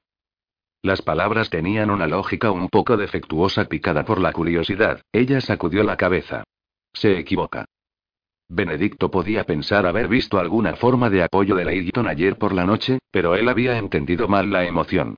Las 0.84 1.02
palabras 1.02 1.50
tenían 1.50 1.92
una 1.92 2.08
lógica 2.08 2.52
un 2.52 2.70
poco 2.70 2.98
defectuosa 2.98 3.66
picada 3.66 4.06
por 4.06 4.20
la 4.20 4.32
curiosidad. 4.32 5.02
Ella 5.12 5.42
sacudió 5.42 5.84
la 5.84 5.98
cabeza. 5.98 6.44
Se 6.94 7.18
equivoca. 7.20 7.66
Benedicto 8.48 9.12
podía 9.12 9.46
pensar 9.46 9.86
haber 9.86 10.08
visto 10.08 10.40
alguna 10.40 10.76
forma 10.76 11.10
de 11.10 11.24
apoyo 11.24 11.56
de 11.56 11.66
Leighton 11.66 12.08
ayer 12.08 12.38
por 12.38 12.54
la 12.54 12.66
noche, 12.66 13.00
pero 13.12 13.36
él 13.36 13.48
había 13.48 13.78
entendido 13.78 14.28
mal 14.28 14.52
la 14.52 14.66
emoción. 14.66 15.16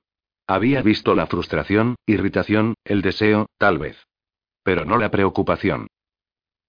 Había 0.48 0.82
visto 0.82 1.16
la 1.16 1.28
frustración, 1.28 1.96
irritación, 2.06 2.76
el 2.84 3.02
deseo, 3.02 3.48
tal 3.58 3.78
vez. 3.80 3.98
Pero 4.64 4.86
no 4.86 4.98
la 4.98 5.10
preocupación. 5.10 5.88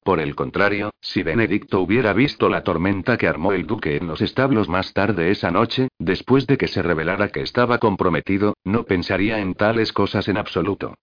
Por 0.04 0.20
el 0.20 0.34
contrario, 0.34 0.90
si 1.00 1.22
Benedicto 1.22 1.80
hubiera 1.80 2.12
visto 2.12 2.50
la 2.50 2.62
tormenta 2.62 3.16
que 3.16 3.26
armó 3.26 3.52
el 3.52 3.66
duque 3.66 3.96
en 3.96 4.06
los 4.06 4.20
establos 4.20 4.68
más 4.68 4.92
tarde 4.92 5.30
esa 5.30 5.50
noche, 5.50 5.88
después 5.98 6.46
de 6.46 6.58
que 6.58 6.68
se 6.68 6.82
revelara 6.82 7.30
que 7.30 7.40
estaba 7.40 7.78
comprometido, 7.78 8.54
no 8.64 8.84
pensaría 8.84 9.38
en 9.38 9.54
tales 9.54 9.94
cosas 9.94 10.28
en 10.28 10.36
absoluto. 10.36 10.94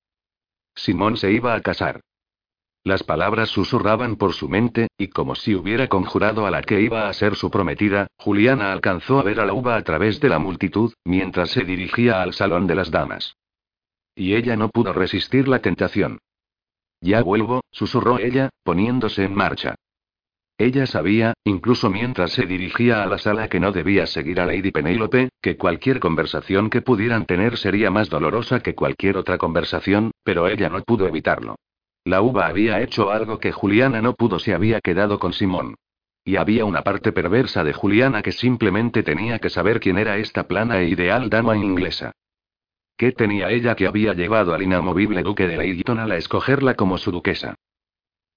Simón 0.76 1.18
se 1.18 1.32
iba 1.32 1.56
a 1.56 1.62
casar. 1.62 2.02
Las 2.84 3.02
palabras 3.02 3.50
susurraban 3.50 4.18
por 4.18 4.34
su 4.34 4.48
mente, 4.50 4.88
y 5.00 5.08
como 5.08 5.34
si 5.34 5.56
hubiera 5.56 5.88
conjurado 5.88 6.46
a 6.46 6.52
la 6.52 6.62
que 6.62 6.82
iba 6.82 7.10
a 7.10 7.14
ser 7.14 7.36
su 7.36 7.50
prometida, 7.50 8.06
Juliana 8.18 8.72
alcanzó 8.72 9.20
a 9.20 9.24
ver 9.24 9.40
a 9.40 9.48
la 9.48 9.54
uva 9.54 9.78
a 9.78 9.84
través 9.84 10.20
de 10.20 10.30
la 10.30 10.38
multitud, 10.38 10.94
mientras 11.06 11.50
se 11.50 11.64
dirigía 11.64 12.22
al 12.22 12.34
salón 12.34 12.68
de 12.68 12.76
las 12.76 12.92
damas. 12.92 13.36
Y 14.14 14.36
ella 14.36 14.56
no 14.58 14.70
pudo 14.70 14.94
resistir 14.94 15.48
la 15.48 15.60
tentación. 15.60 16.20
Ya 17.02 17.24
vuelvo, 17.24 17.62
susurró 17.72 18.20
ella, 18.20 18.50
poniéndose 18.64 19.24
en 19.24 19.34
marcha. 19.34 19.76
Ella 20.58 20.86
sabía, 20.86 21.34
incluso 21.44 21.90
mientras 21.90 22.34
se 22.34 22.46
dirigía 22.46 23.02
a 23.02 23.08
la 23.08 23.18
sala, 23.18 23.48
que 23.48 23.60
no 23.60 23.72
debía 23.72 24.06
seguir 24.06 24.40
a 24.40 24.46
Lady 24.46 24.70
Penélope, 24.70 25.30
que 25.42 25.58
cualquier 25.58 26.00
conversación 26.00 26.70
que 26.70 26.84
pudieran 26.84 27.26
tener 27.26 27.58
sería 27.58 27.90
más 27.90 28.10
dolorosa 28.10 28.60
que 28.60 28.76
cualquier 28.76 29.18
otra 29.18 29.40
conversación, 29.40 30.12
pero 30.24 30.48
ella 30.48 30.70
no 30.70 30.84
pudo 30.84 31.08
evitarlo. 31.08 31.56
La 32.06 32.22
uva 32.22 32.46
había 32.46 32.80
hecho 32.82 33.10
algo 33.10 33.40
que 33.40 33.52
Juliana 33.52 34.04
no 34.04 34.14
pudo, 34.14 34.38
se 34.38 34.54
había 34.54 34.80
quedado 34.82 35.18
con 35.18 35.34
Simón. 35.34 35.74
Y 36.24 36.36
había 36.36 36.66
una 36.66 36.84
parte 36.84 37.12
perversa 37.12 37.64
de 37.64 37.74
Juliana 37.74 38.22
que 38.22 38.32
simplemente 38.32 39.02
tenía 39.02 39.40
que 39.40 39.50
saber 39.50 39.80
quién 39.80 39.98
era 39.98 40.18
esta 40.18 40.48
plana 40.48 40.80
e 40.82 40.90
ideal 40.90 41.32
dama 41.32 41.58
inglesa. 41.58 42.12
¿Qué 43.02 43.12
tenía 43.14 43.50
ella 43.50 43.74
que 43.74 43.88
había 43.88 44.14
llevado 44.14 44.54
al 44.54 44.62
inamovible 44.62 45.24
duque 45.24 45.48
de 45.48 45.58
Leighton 45.58 45.98
a 45.98 46.06
la 46.06 46.18
escogerla 46.18 46.76
como 46.76 47.00
su 47.00 47.12
duquesa? 47.12 47.56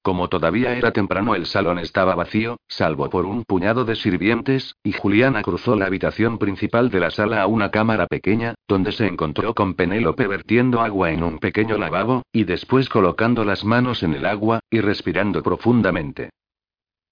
Como 0.01 0.31
todavía 0.31 0.75
era 0.75 0.91
temprano 0.91 1.35
el 1.35 1.45
salón 1.45 1.79
estaba 1.79 2.15
vacío, 2.15 2.57
salvo 2.67 3.11
por 3.11 3.27
un 3.27 3.45
puñado 3.45 3.85
de 3.85 3.95
sirvientes, 3.95 4.75
y 4.83 4.93
Juliana 4.93 5.43
cruzó 5.43 5.77
la 5.77 5.85
habitación 5.85 6.39
principal 6.39 6.89
de 6.89 6.99
la 6.99 7.11
sala 7.11 7.43
a 7.43 7.47
una 7.47 7.71
cámara 7.71 8.07
pequeña, 8.07 8.55
donde 8.67 8.93
se 8.93 9.07
encontró 9.07 9.53
con 9.55 9.75
Penélope 9.75 10.27
vertiendo 10.27 10.81
agua 10.81 11.11
en 11.11 11.25
un 11.25 11.41
pequeño 11.41 11.77
lavabo, 11.77 12.23
y 12.33 12.45
después 12.45 12.89
colocando 12.89 13.45
las 13.45 13.67
manos 13.67 14.03
en 14.03 14.15
el 14.15 14.25
agua, 14.25 14.61
y 14.71 14.81
respirando 14.81 15.43
profundamente. 15.43 16.31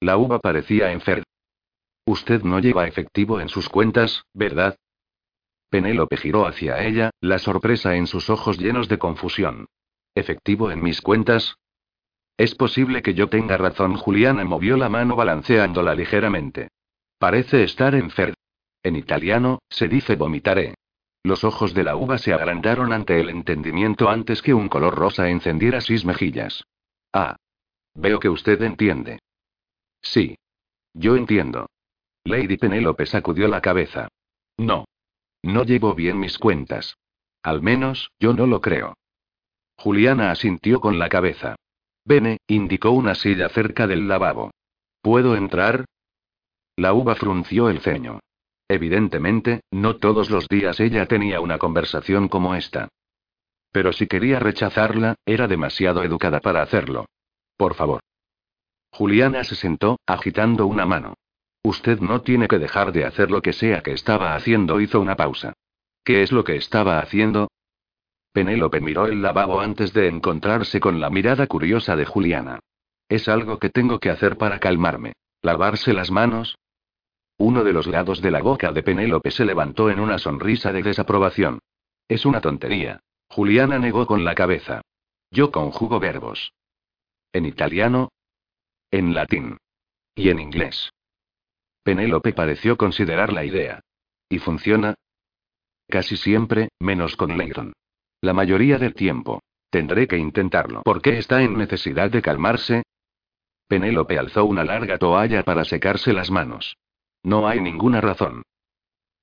La 0.01 0.17
uva 0.17 0.39
parecía 0.39 0.91
enferma. 0.91 1.25
Usted 2.07 2.45
no 2.45 2.61
lleva 2.61 2.87
efectivo 2.89 3.43
en 3.43 3.51
sus 3.51 3.69
cuentas, 3.69 4.25
¿verdad? 4.33 4.75
Penélope 5.73 6.19
giró 6.19 6.47
hacia 6.47 6.85
ella, 6.85 7.13
la 7.23 7.39
sorpresa 7.39 7.97
en 7.97 8.07
sus 8.07 8.29
ojos 8.29 8.59
llenos 8.59 8.89
de 8.89 8.99
confusión. 8.99 9.69
¿Efectivo 10.15 10.71
en 10.71 10.83
mis 10.83 11.01
cuentas? 11.01 11.57
Es 12.37 12.55
posible 12.55 13.01
que 13.01 13.15
yo 13.15 13.31
tenga 13.31 13.57
razón. 13.57 13.97
Juliana 13.97 14.45
movió 14.45 14.77
la 14.77 14.91
mano 14.91 15.17
balanceándola 15.17 15.95
ligeramente. 15.95 16.69
Parece 17.19 17.63
estar 17.63 17.95
enfermo. 17.95 18.35
En 18.83 18.97
italiano, 18.97 19.61
se 19.71 19.89
dice 19.89 20.15
vomitaré. 20.15 20.75
Los 21.23 21.43
ojos 21.43 21.73
de 21.73 21.85
la 21.85 21.97
uva 21.97 22.19
se 22.19 22.35
agrandaron 22.35 22.93
ante 22.93 23.19
el 23.19 23.31
entendimiento 23.31 24.11
antes 24.11 24.43
que 24.43 24.53
un 24.53 24.69
color 24.69 24.95
rosa 24.95 25.31
encendiera 25.31 25.81
sus 25.81 26.05
mejillas. 26.05 26.65
Ah. 27.15 27.37
Veo 27.95 28.21
que 28.21 28.29
usted 28.29 28.61
entiende. 28.61 29.21
Sí. 30.03 30.37
Yo 30.93 31.17
entiendo. 31.17 31.71
Lady 32.25 32.59
Penélope 32.59 33.07
sacudió 33.07 33.49
la 33.49 33.63
cabeza. 33.63 34.09
No. 34.59 34.85
No 35.43 35.65
llevo 35.65 35.95
bien 35.95 36.19
mis 36.19 36.39
cuentas. 36.39 36.97
Al 37.43 37.63
menos, 37.63 38.13
yo 38.21 38.33
no 38.33 38.47
lo 38.47 38.61
creo. 38.61 38.95
Juliana 39.77 40.31
asintió 40.31 40.81
con 40.81 40.99
la 40.99 41.09
cabeza. 41.09 41.57
Bene, 42.05 42.39
indicó 42.47 42.91
una 42.91 43.15
silla 43.15 43.49
cerca 43.49 43.87
del 43.87 44.07
lavabo. 44.07 44.53
¿Puedo 45.01 45.35
entrar? 45.35 45.85
La 46.77 46.93
uva 46.93 47.17
frunció 47.17 47.69
el 47.69 47.81
ceño. 47.81 48.21
Evidentemente, 48.69 49.63
no 49.71 49.97
todos 49.97 50.31
los 50.31 50.49
días 50.49 50.81
ella 50.81 51.07
tenía 51.07 51.41
una 51.41 51.59
conversación 51.59 52.29
como 52.29 52.55
esta. 52.55 52.89
Pero 53.73 53.93
si 53.93 54.07
quería 54.07 54.39
rechazarla, 54.39 55.17
era 55.27 55.49
demasiado 55.49 56.03
educada 56.03 56.41
para 56.41 56.63
hacerlo. 56.63 57.07
Por 57.57 57.75
favor. 57.75 58.01
Juliana 58.93 59.45
se 59.45 59.57
sentó, 59.57 59.99
agitando 60.07 60.67
una 60.67 60.87
mano. 60.87 61.15
Usted 61.65 62.01
no 62.01 62.23
tiene 62.23 62.49
que 62.49 62.59
dejar 62.59 62.93
de 62.93 63.05
hacer 63.05 63.31
lo 63.31 63.41
que 63.41 63.53
sea 63.53 63.83
que 63.83 63.93
estaba 63.93 64.35
haciendo. 64.35 64.81
Hizo 64.81 65.01
una 65.01 65.17
pausa. 65.17 65.53
¿Qué 66.05 66.23
es 66.23 66.33
lo 66.33 66.43
que 66.43 66.57
estaba 66.57 66.99
haciendo? 66.99 67.49
Penélope 68.33 68.81
miró 68.81 69.07
el 69.07 69.23
lavabo 69.23 69.61
antes 69.61 69.93
de 69.93 70.09
encontrarse 70.09 70.81
con 70.81 71.01
la 71.01 71.11
mirada 71.11 71.47
curiosa 71.47 71.95
de 71.97 72.07
Juliana. 72.07 72.61
Es 73.09 73.29
algo 73.29 73.59
que 73.59 73.71
tengo 73.71 74.01
que 74.01 74.11
hacer 74.11 74.39
para 74.39 74.59
calmarme. 74.59 75.13
¿Lavarse 75.43 75.93
las 75.93 76.11
manos? 76.11 76.57
Uno 77.39 77.63
de 77.63 77.73
los 77.73 77.87
lados 77.87 78.21
de 78.23 78.31
la 78.31 78.41
boca 78.41 78.73
de 78.73 78.83
Penélope 78.83 79.31
se 79.31 79.45
levantó 79.45 79.91
en 79.91 80.01
una 80.01 80.19
sonrisa 80.19 80.73
de 80.73 80.83
desaprobación. 80.83 81.61
Es 82.09 82.25
una 82.25 82.41
tontería. 82.41 83.01
Juliana 83.29 83.79
negó 83.79 84.07
con 84.07 84.25
la 84.25 84.35
cabeza. 84.35 84.83
Yo 85.31 85.51
conjugo 85.51 86.01
verbos. 86.01 86.53
En 87.33 87.47
italiano. 87.47 88.11
En 88.91 89.15
latín. 89.15 89.59
Y 90.15 90.29
en 90.29 90.41
inglés. 90.41 90.93
Penélope 91.83 92.33
pareció 92.33 92.77
considerar 92.77 93.33
la 93.33 93.45
idea. 93.45 93.81
¿Y 94.29 94.39
funciona? 94.39 94.95
Casi 95.89 96.17
siempre, 96.17 96.69
menos 96.81 97.17
con 97.17 97.37
Leighton. 97.37 97.73
La 98.21 98.33
mayoría 98.33 98.79
del 98.79 98.95
tiempo. 98.95 99.43
Tendré 99.71 100.07
que 100.07 100.17
intentarlo. 100.17 100.83
¿Por 100.83 101.03
qué 101.03 101.19
está 101.19 101.43
en 101.43 101.57
necesidad 101.57 102.11
de 102.11 102.23
calmarse? 102.23 102.83
Penélope 103.69 104.19
alzó 104.19 104.45
una 104.45 104.65
larga 104.65 104.99
toalla 104.99 105.43
para 105.43 105.65
secarse 105.65 106.13
las 106.13 106.31
manos. 106.31 106.77
No 107.23 107.49
hay 107.49 107.61
ninguna 107.61 108.01
razón. 108.01 108.43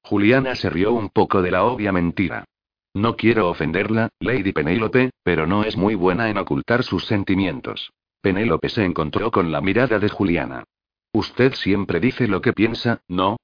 Juliana 0.03 0.55
se 0.55 0.69
rió 0.69 0.93
un 0.93 1.09
poco 1.09 1.41
de 1.41 1.51
la 1.51 1.63
obvia 1.63 1.91
mentira. 1.91 2.45
No 2.93 3.15
quiero 3.15 3.49
ofenderla, 3.49 4.09
Lady 4.19 4.51
Penélope, 4.51 5.11
pero 5.23 5.45
no 5.45 5.63
es 5.63 5.77
muy 5.77 5.95
buena 5.95 6.29
en 6.29 6.37
ocultar 6.37 6.83
sus 6.83 7.05
sentimientos. 7.05 7.91
Penélope 8.21 8.69
se 8.69 8.83
encontró 8.83 9.31
con 9.31 9.51
la 9.51 9.61
mirada 9.61 9.99
de 9.99 10.09
Juliana. 10.09 10.63
Usted 11.11 11.53
siempre 11.53 11.99
dice 11.99 12.27
lo 12.27 12.41
que 12.41 12.53
piensa, 12.53 13.01
¿no? 13.07 13.37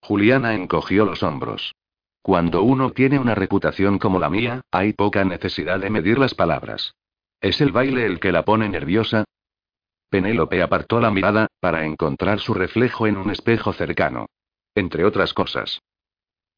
Juliana 0.00 0.54
encogió 0.54 1.04
los 1.04 1.22
hombros. 1.22 1.74
Cuando 2.22 2.62
uno 2.62 2.90
tiene 2.90 3.18
una 3.18 3.34
reputación 3.34 3.98
como 3.98 4.18
la 4.18 4.30
mía, 4.30 4.62
hay 4.70 4.92
poca 4.92 5.24
necesidad 5.24 5.80
de 5.80 5.90
medir 5.90 6.18
las 6.18 6.34
palabras. 6.34 6.94
¿Es 7.40 7.60
el 7.60 7.72
baile 7.72 8.06
el 8.06 8.20
que 8.20 8.32
la 8.32 8.44
pone 8.44 8.68
nerviosa? 8.68 9.24
Penélope 10.08 10.62
apartó 10.62 11.00
la 11.00 11.10
mirada, 11.10 11.48
para 11.58 11.84
encontrar 11.84 12.38
su 12.38 12.54
reflejo 12.54 13.06
en 13.06 13.16
un 13.16 13.30
espejo 13.30 13.72
cercano. 13.72 14.26
Entre 14.74 15.04
otras 15.04 15.34
cosas. 15.34 15.80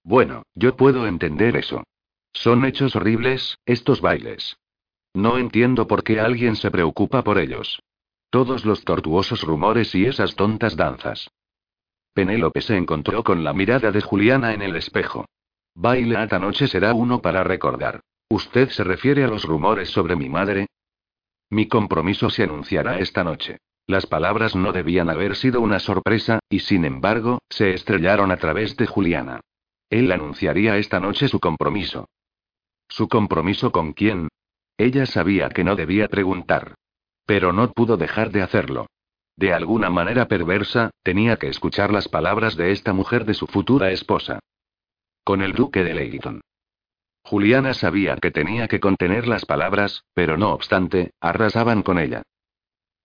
Bueno, 0.03 0.43
yo 0.55 0.77
puedo 0.77 1.07
entender 1.07 1.57
eso. 1.57 1.85
Son 2.33 2.65
hechos 2.65 2.97
horribles, 2.97 3.57
estos 3.65 4.01
bailes. 4.01 4.57
No 5.15 5.39
entiendo 5.39 5.87
por 5.87 6.03
qué 6.03 6.21
alguien 6.21 6.57
se 6.57 6.71
preocupa 6.71 7.23
por 7.23 7.39
ellos. 7.39 7.81
Todos 8.35 8.65
los 8.65 8.85
tortuosos 8.85 9.43
rumores 9.45 9.95
y 9.95 10.07
esas 10.07 10.35
tontas 10.35 10.75
danzas. 10.75 11.31
Penélope 12.15 12.63
se 12.63 12.77
encontró 12.77 13.23
con 13.23 13.45
la 13.45 13.53
mirada 13.53 13.93
de 13.93 14.01
Juliana 14.01 14.55
en 14.55 14.61
el 14.61 14.75
espejo. 14.75 15.27
Baile 15.77 16.21
esta 16.21 16.41
noche 16.41 16.67
será 16.67 16.95
uno 16.95 17.23
para 17.23 17.45
recordar. 17.45 18.01
¿Usted 18.29 18.71
se 18.71 18.83
refiere 18.83 19.23
a 19.23 19.29
los 19.29 19.45
rumores 19.45 19.91
sobre 19.91 20.17
mi 20.17 20.29
madre? 20.29 20.67
Mi 21.49 21.69
compromiso 21.69 22.29
se 22.29 22.43
anunciará 22.43 22.99
esta 22.99 23.23
noche. 23.23 23.59
Las 23.87 24.07
palabras 24.07 24.57
no 24.57 24.73
debían 24.73 25.11
haber 25.11 25.37
sido 25.37 25.61
una 25.61 25.79
sorpresa, 25.79 26.41
y 26.49 26.59
sin 26.59 26.85
embargo, 26.85 27.39
se 27.49 27.73
estrellaron 27.73 28.33
a 28.33 28.37
través 28.39 28.77
de 28.77 28.89
Juliana. 28.89 29.43
Él 29.91 30.11
anunciaría 30.11 30.77
esta 30.77 30.99
noche 30.99 31.29
su 31.29 31.39
compromiso. 31.39 32.09
¿Su 32.89 33.07
compromiso 33.07 33.71
con 33.71 33.93
quién? 33.93 34.27
Ella 34.77 35.07
sabía 35.07 35.51
que 35.51 35.63
no 35.63 35.77
debía 35.77 36.09
preguntar. 36.09 36.75
Pero 37.27 37.53
no 37.53 37.73
pudo 37.73 37.97
dejar 37.97 38.31
de 38.31 38.43
hacerlo. 38.43 38.87
De 39.37 39.53
alguna 39.53 39.91
manera 39.91 40.29
perversa, 40.29 40.91
tenía 41.03 41.37
que 41.37 41.49
escuchar 41.49 41.93
las 41.93 42.09
palabras 42.09 42.57
de 42.57 42.71
esta 42.71 42.93
mujer 42.93 43.25
de 43.25 43.35
su 43.35 43.47
futura 43.47 43.91
esposa. 43.91 44.39
Con 45.25 45.43
el 45.43 45.53
duque 45.53 45.83
de 45.83 45.95
Leighton. 45.95 46.41
Juliana 47.25 47.73
sabía 47.73 48.17
que 48.17 48.31
tenía 48.31 48.69
que 48.69 48.81
contener 48.81 49.27
las 49.27 49.47
palabras, 49.47 50.05
pero 50.13 50.37
no 50.37 50.53
obstante, 50.53 51.13
arrasaban 51.21 51.83
con 51.83 51.99
ella. 51.99 52.23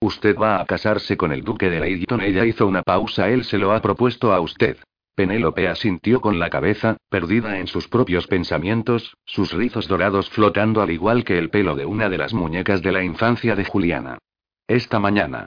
Usted 0.02 0.38
va 0.38 0.62
a 0.62 0.66
casarse 0.66 1.18
con 1.18 1.32
el 1.32 1.44
duque 1.44 1.70
de 1.70 1.80
Leighton. 1.80 2.22
Ella 2.22 2.46
hizo 2.46 2.68
una 2.68 2.84
pausa. 2.84 3.30
Él 3.30 3.44
se 3.44 3.58
lo 3.58 3.74
ha 3.74 3.82
propuesto 3.82 4.34
a 4.34 4.40
usted. 4.40 4.78
Penélope 5.20 5.68
asintió 5.68 6.22
con 6.22 6.40
la 6.40 6.50
cabeza, 6.50 6.96
perdida 7.10 7.60
en 7.60 7.68
sus 7.68 7.90
propios 7.90 8.26
pensamientos, 8.28 9.18
sus 9.26 9.52
rizos 9.52 9.90
dorados 9.90 10.30
flotando 10.30 10.82
al 10.82 10.92
igual 10.92 11.26
que 11.26 11.38
el 11.38 11.50
pelo 11.50 11.76
de 11.76 11.86
una 11.86 12.08
de 12.08 12.18
las 12.18 12.34
muñecas 12.34 12.82
de 12.82 12.94
la 12.94 13.04
infancia 13.04 13.54
de 13.58 13.66
Juliana. 13.66 14.20
Esta 14.66 14.98
mañana. 14.98 15.44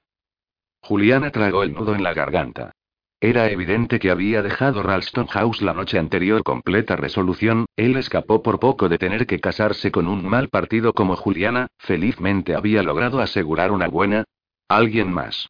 Juliana 0.82 1.30
tragó 1.30 1.62
el 1.62 1.72
nudo 1.72 1.94
en 1.94 2.02
la 2.02 2.12
garganta. 2.12 2.72
Era 3.18 3.48
evidente 3.48 3.98
que 3.98 4.10
había 4.10 4.42
dejado 4.42 4.82
Ralston 4.82 5.28
House 5.28 5.62
la 5.62 5.72
noche 5.72 5.98
anterior 5.98 6.42
completa 6.42 6.94
resolución, 6.94 7.64
él 7.74 7.96
escapó 7.96 8.42
por 8.42 8.60
poco 8.60 8.90
de 8.90 8.98
tener 8.98 9.26
que 9.26 9.40
casarse 9.40 9.90
con 9.90 10.06
un 10.06 10.28
mal 10.28 10.50
partido 10.50 10.92
como 10.92 11.16
Juliana, 11.16 11.68
felizmente 11.78 12.54
había 12.54 12.82
logrado 12.82 13.22
asegurar 13.22 13.72
una 13.72 13.88
buena... 13.88 14.24
alguien 14.68 15.10
más. 15.10 15.48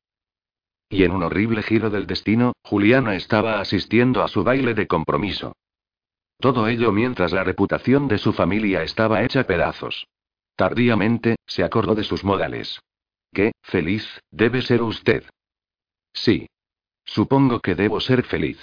Y 0.93 1.05
en 1.05 1.13
un 1.13 1.23
horrible 1.23 1.63
giro 1.63 1.89
del 1.89 2.07
destino, 2.07 2.53
Juliana 2.63 3.17
estaba 3.17 3.61
asistiendo 3.61 4.23
a 4.23 4.29
su 4.29 4.45
baile 4.45 4.75
de 4.75 4.87
compromiso. 4.87 5.57
Todo 6.39 6.69
ello 6.69 6.93
mientras 6.93 7.33
la 7.33 7.45
reputación 7.45 8.09
de 8.09 8.19
su 8.19 8.35
familia 8.35 8.83
estaba 8.83 9.23
hecha 9.23 9.45
pedazos. 9.45 10.07
Tardíamente, 10.55 11.37
se 11.47 11.65
acordó 11.65 11.95
de 11.95 12.05
sus 12.05 12.25
modales. 12.25 12.79
Qué, 13.33 13.53
feliz, 13.63 14.07
debe 14.31 14.61
ser 14.61 14.83
usted. 14.83 15.25
Sí. 16.13 16.47
Supongo 17.07 17.61
que 17.61 17.75
debo 17.75 17.99
ser 17.99 18.23
feliz. 18.23 18.61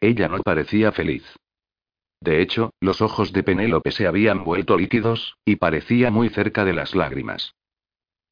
Ella 0.00 0.26
no 0.26 0.38
parecía 0.42 0.90
feliz. 0.90 1.24
De 2.20 2.42
hecho, 2.42 2.72
los 2.80 3.00
ojos 3.00 3.32
de 3.32 3.44
Penélope 3.44 3.92
se 3.92 4.08
habían 4.08 4.42
vuelto 4.42 4.76
líquidos, 4.76 5.36
y 5.44 5.54
parecía 5.54 6.10
muy 6.10 6.30
cerca 6.30 6.64
de 6.64 6.72
las 6.72 6.96
lágrimas. 6.96 7.54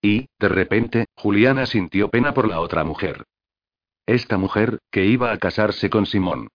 Y, 0.02 0.28
de 0.38 0.48
repente, 0.48 1.06
Juliana 1.16 1.66
sintió 1.66 2.08
pena 2.08 2.34
por 2.34 2.48
la 2.48 2.60
otra 2.60 2.84
mujer. 2.84 3.24
Esta 4.06 4.38
mujer, 4.38 4.78
que 4.90 5.04
iba 5.04 5.32
a 5.32 5.38
casarse 5.38 5.90
con 5.90 6.06
Simón. 6.06 6.48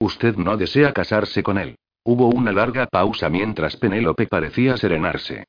Usted 0.00 0.36
no 0.36 0.56
desea 0.56 0.92
casarse 0.92 1.42
con 1.42 1.58
él. 1.58 1.76
Hubo 2.02 2.28
una 2.28 2.52
larga 2.52 2.86
pausa 2.86 3.30
mientras 3.30 3.76
Penélope 3.76 4.26
parecía 4.26 4.76
serenarse. 4.76 5.44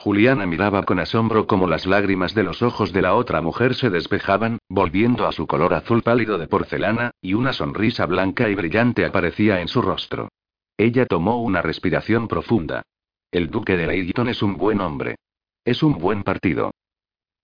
Juliana 0.00 0.46
miraba 0.46 0.84
con 0.84 1.00
asombro 1.00 1.48
cómo 1.48 1.66
las 1.66 1.84
lágrimas 1.84 2.32
de 2.32 2.44
los 2.44 2.62
ojos 2.62 2.92
de 2.92 3.02
la 3.02 3.16
otra 3.16 3.42
mujer 3.42 3.74
se 3.74 3.90
despejaban, 3.90 4.58
volviendo 4.68 5.26
a 5.26 5.32
su 5.32 5.48
color 5.48 5.74
azul 5.74 6.02
pálido 6.02 6.38
de 6.38 6.46
porcelana, 6.46 7.10
y 7.20 7.34
una 7.34 7.52
sonrisa 7.52 8.06
blanca 8.06 8.48
y 8.48 8.54
brillante 8.54 9.04
aparecía 9.04 9.60
en 9.60 9.66
su 9.66 9.82
rostro. 9.82 10.28
Ella 10.76 11.04
tomó 11.04 11.42
una 11.42 11.62
respiración 11.62 12.28
profunda. 12.28 12.82
El 13.32 13.50
duque 13.50 13.76
de 13.76 13.88
Leighton 13.88 14.28
es 14.28 14.40
un 14.40 14.56
buen 14.56 14.80
hombre. 14.80 15.16
Es 15.68 15.82
un 15.82 15.98
buen 15.98 16.22
partido. 16.22 16.70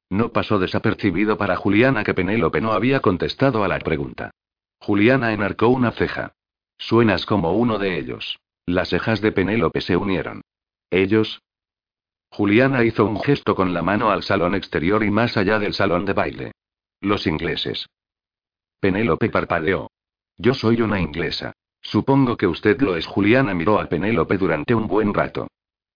No 0.09 0.33
pasó 0.33 0.59
desapercibido 0.59 1.37
para 1.37 1.57
Juliana 1.57 2.05
que 2.05 2.14
Penélope 2.14 2.62
no 2.62 2.72
había 2.72 3.01
contestado 3.01 3.64
a 3.64 3.68
la 3.68 3.79
pregunta. 3.81 4.31
Juliana 4.81 5.35
enarcó 5.35 5.68
una 5.68 5.91
ceja. 5.91 6.33
Suenas 6.79 7.27
como 7.27 7.53
uno 7.53 7.77
de 7.77 7.99
ellos. 7.99 8.39
Las 8.64 8.89
cejas 8.89 9.20
de 9.20 9.31
Penélope 9.31 9.83
se 9.83 9.99
unieron. 9.99 10.41
Ellos, 10.89 11.43
Juliana 12.31 12.83
hizo 12.83 13.05
un 13.05 13.20
gesto 13.20 13.55
con 13.55 13.75
la 13.75 13.83
mano 13.83 14.11
al 14.11 14.22
salón 14.22 14.55
exterior 14.55 15.05
y 15.05 15.11
más 15.11 15.37
allá 15.37 15.59
del 15.59 15.75
salón 15.75 16.07
de 16.07 16.14
baile. 16.14 16.53
Los 17.03 17.27
ingleses. 17.27 17.85
Penélope 18.81 19.29
parpadeó. 19.29 19.91
Yo 20.39 20.55
soy 20.55 20.81
una 20.81 20.99
inglesa. 20.99 21.53
Supongo 21.83 22.39
que 22.39 22.47
usted 22.47 22.81
lo 22.81 22.97
es. 22.97 23.05
Juliana 23.05 23.53
miró 23.53 23.79
a 23.79 23.87
Penélope 23.87 24.39
durante 24.39 24.75
un 24.75 24.87
buen 24.87 25.12
rato. 25.12 25.47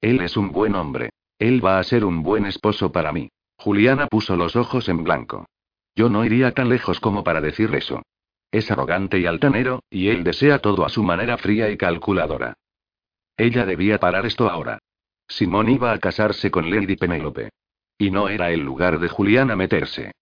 Él 0.03 0.21
es 0.21 0.37
un 0.37 0.53
buen 0.53 0.75
hombre. 0.75 1.09
Él 1.39 1.65
va 1.65 1.79
a 1.79 1.85
ser 1.85 2.05
un 2.05 2.23
buen 2.23 2.47
esposo 2.47 2.91
para 2.91 3.13
mí. 3.13 3.31
Juliana 3.57 4.07
puso 4.07 4.37
los 4.37 4.57
ojos 4.57 4.89
en 4.89 5.05
blanco. 5.05 5.47
Yo 5.95 6.09
no 6.09 6.25
iría 6.25 6.53
tan 6.53 6.69
lejos 6.69 7.01
como 7.01 7.25
para 7.25 7.41
decir 7.41 7.75
eso. 7.75 8.03
Es 8.51 8.71
arrogante 8.71 9.19
y 9.19 9.27
altanero, 9.27 9.83
y 9.91 10.09
él 10.09 10.25
desea 10.25 10.59
todo 10.61 10.85
a 10.85 10.89
su 10.89 11.03
manera 11.03 11.37
fría 11.37 11.71
y 11.71 11.77
calculadora. 11.77 12.55
Ella 13.37 13.67
debía 13.67 13.99
parar 13.99 14.27
esto 14.27 14.49
ahora. 14.49 14.79
Simón 15.29 15.69
iba 15.69 15.93
a 15.93 15.99
casarse 15.99 16.51
con 16.51 16.71
Lady 16.71 16.97
Penélope. 16.97 17.51
Y 17.99 18.11
no 18.11 18.29
era 18.29 18.51
el 18.51 18.61
lugar 18.61 18.99
de 18.99 19.09
Juliana 19.09 19.55
meterse. 19.55 20.13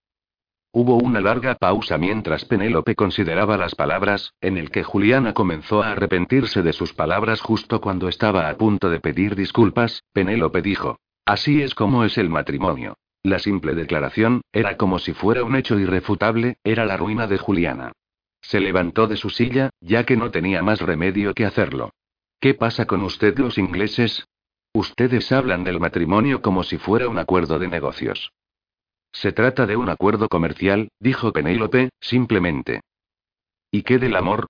Hubo 0.72 0.96
una 0.96 1.20
larga 1.20 1.54
pausa 1.54 1.96
mientras 1.96 2.44
Penélope 2.44 2.94
consideraba 2.94 3.56
las 3.56 3.74
palabras, 3.74 4.34
en 4.40 4.58
el 4.58 4.70
que 4.70 4.82
Juliana 4.82 5.32
comenzó 5.32 5.82
a 5.82 5.92
arrepentirse 5.92 6.62
de 6.62 6.74
sus 6.74 6.92
palabras 6.92 7.40
justo 7.40 7.80
cuando 7.80 8.08
estaba 8.08 8.48
a 8.50 8.56
punto 8.56 8.90
de 8.90 9.00
pedir 9.00 9.36
disculpas. 9.36 10.02
Penélope 10.12 10.60
dijo: 10.60 10.98
Así 11.26 11.60
es 11.60 11.74
como 11.74 12.04
es 12.04 12.18
el 12.18 12.30
matrimonio. 12.30 12.96
La 13.24 13.40
simple 13.40 13.74
declaración, 13.74 14.42
era 14.52 14.76
como 14.76 15.00
si 15.00 15.12
fuera 15.12 15.42
un 15.42 15.56
hecho 15.56 15.76
irrefutable, 15.76 16.58
era 16.62 16.86
la 16.86 16.96
ruina 16.96 17.26
de 17.26 17.36
Juliana. 17.36 17.90
Se 18.40 18.60
levantó 18.60 19.08
de 19.08 19.16
su 19.16 19.30
silla, 19.30 19.70
ya 19.80 20.06
que 20.06 20.16
no 20.16 20.30
tenía 20.30 20.62
más 20.62 20.80
remedio 20.80 21.34
que 21.34 21.44
hacerlo. 21.44 21.90
¿Qué 22.38 22.54
pasa 22.54 22.86
con 22.86 23.02
usted 23.02 23.36
los 23.38 23.58
ingleses? 23.58 24.24
Ustedes 24.72 25.32
hablan 25.32 25.64
del 25.64 25.80
matrimonio 25.80 26.42
como 26.42 26.62
si 26.62 26.78
fuera 26.78 27.08
un 27.08 27.18
acuerdo 27.18 27.58
de 27.58 27.66
negocios. 27.66 28.32
Se 29.10 29.32
trata 29.32 29.66
de 29.66 29.76
un 29.76 29.88
acuerdo 29.88 30.28
comercial, 30.28 30.90
dijo 31.00 31.32
Penélope, 31.32 31.90
simplemente. 31.98 32.82
¿Y 33.72 33.82
qué 33.82 33.98
del 33.98 34.14
amor? 34.14 34.46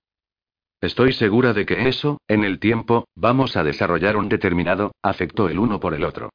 Estoy 0.79 1.13
segura 1.13 1.53
de 1.53 1.65
que 1.65 1.89
eso, 1.89 2.19
en 2.27 2.43
el 2.43 2.59
tiempo, 2.59 3.07
vamos 3.15 3.57
a 3.57 3.63
desarrollar 3.63 4.15
un 4.15 4.29
determinado 4.29 4.91
afecto 5.01 5.49
el 5.49 5.57
uno 5.57 5.79
por 5.79 5.95
el 5.95 6.03
otro. 6.03 6.29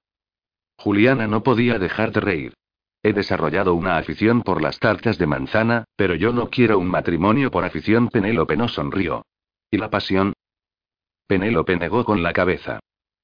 Juliana 0.83 1.28
no 1.28 1.45
podía 1.45 1.78
dejar 1.78 2.11
de 2.11 2.18
reír. 2.18 2.55
He 3.05 3.12
desarrollado 3.12 3.72
una 3.72 3.99
afición 3.99 4.43
por 4.43 4.61
las 4.61 4.80
tartas 4.80 5.16
de 5.16 5.28
manzana, 5.28 5.85
pero 5.95 6.16
yo 6.16 6.33
no 6.33 6.51
quiero 6.51 6.80
un 6.80 6.89
matrimonio 6.89 7.53
por 7.53 7.64
afición. 7.64 8.09
Penélope 8.09 8.57
no 8.57 8.66
sonrió. 8.66 9.24
¿Y 9.70 9.76
la 9.76 9.91
pasión? 9.91 10.33
Penélope 11.28 11.76
negó 11.76 12.05
con 12.05 12.24
la 12.24 12.33
cabeza. 12.33 12.80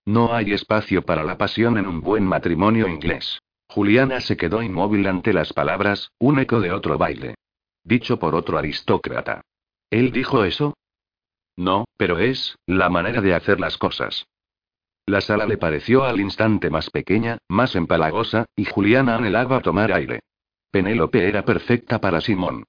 No 0.07 0.33
hay 0.33 0.53
espacio 0.53 1.03
para 1.03 1.25
la 1.25 1.37
pasión 1.37 1.79
en 1.79 1.89
un 1.89 2.01
buen 2.01 2.25
matrimonio 2.25 2.87
inglés. 2.87 3.41
Juliana 3.67 4.21
se 4.21 4.37
quedó 4.37 4.63
inmóvil 4.63 5.09
ante 5.09 5.33
las 5.33 5.53
palabras, 5.53 6.13
un 6.21 6.39
eco 6.39 6.61
de 6.61 6.71
otro 6.71 6.97
baile. 6.97 7.35
Dicho 7.83 8.21
por 8.21 8.37
otro 8.37 8.57
aristócrata. 8.57 9.41
¿Él 9.91 10.13
dijo 10.13 10.45
eso? 10.45 10.75
No, 11.57 11.87
pero 11.97 12.21
es, 12.21 12.55
la 12.67 12.89
manera 12.89 13.21
de 13.21 13.35
hacer 13.35 13.59
las 13.59 13.79
cosas. 13.79 14.29
La 15.09 15.23
sala 15.23 15.47
le 15.47 15.57
pareció 15.57 16.05
al 16.05 16.21
instante 16.21 16.69
más 16.69 16.91
pequeña, 16.91 17.39
más 17.49 17.75
empalagosa, 17.77 18.45
y 18.55 18.67
Juliana 18.67 19.17
anhelaba 19.17 19.63
tomar 19.63 19.91
aire. 19.91 20.21
Penélope 20.71 21.27
era 21.27 21.47
perfecta 21.47 21.99
para 21.99 22.21
Simón. 22.21 22.65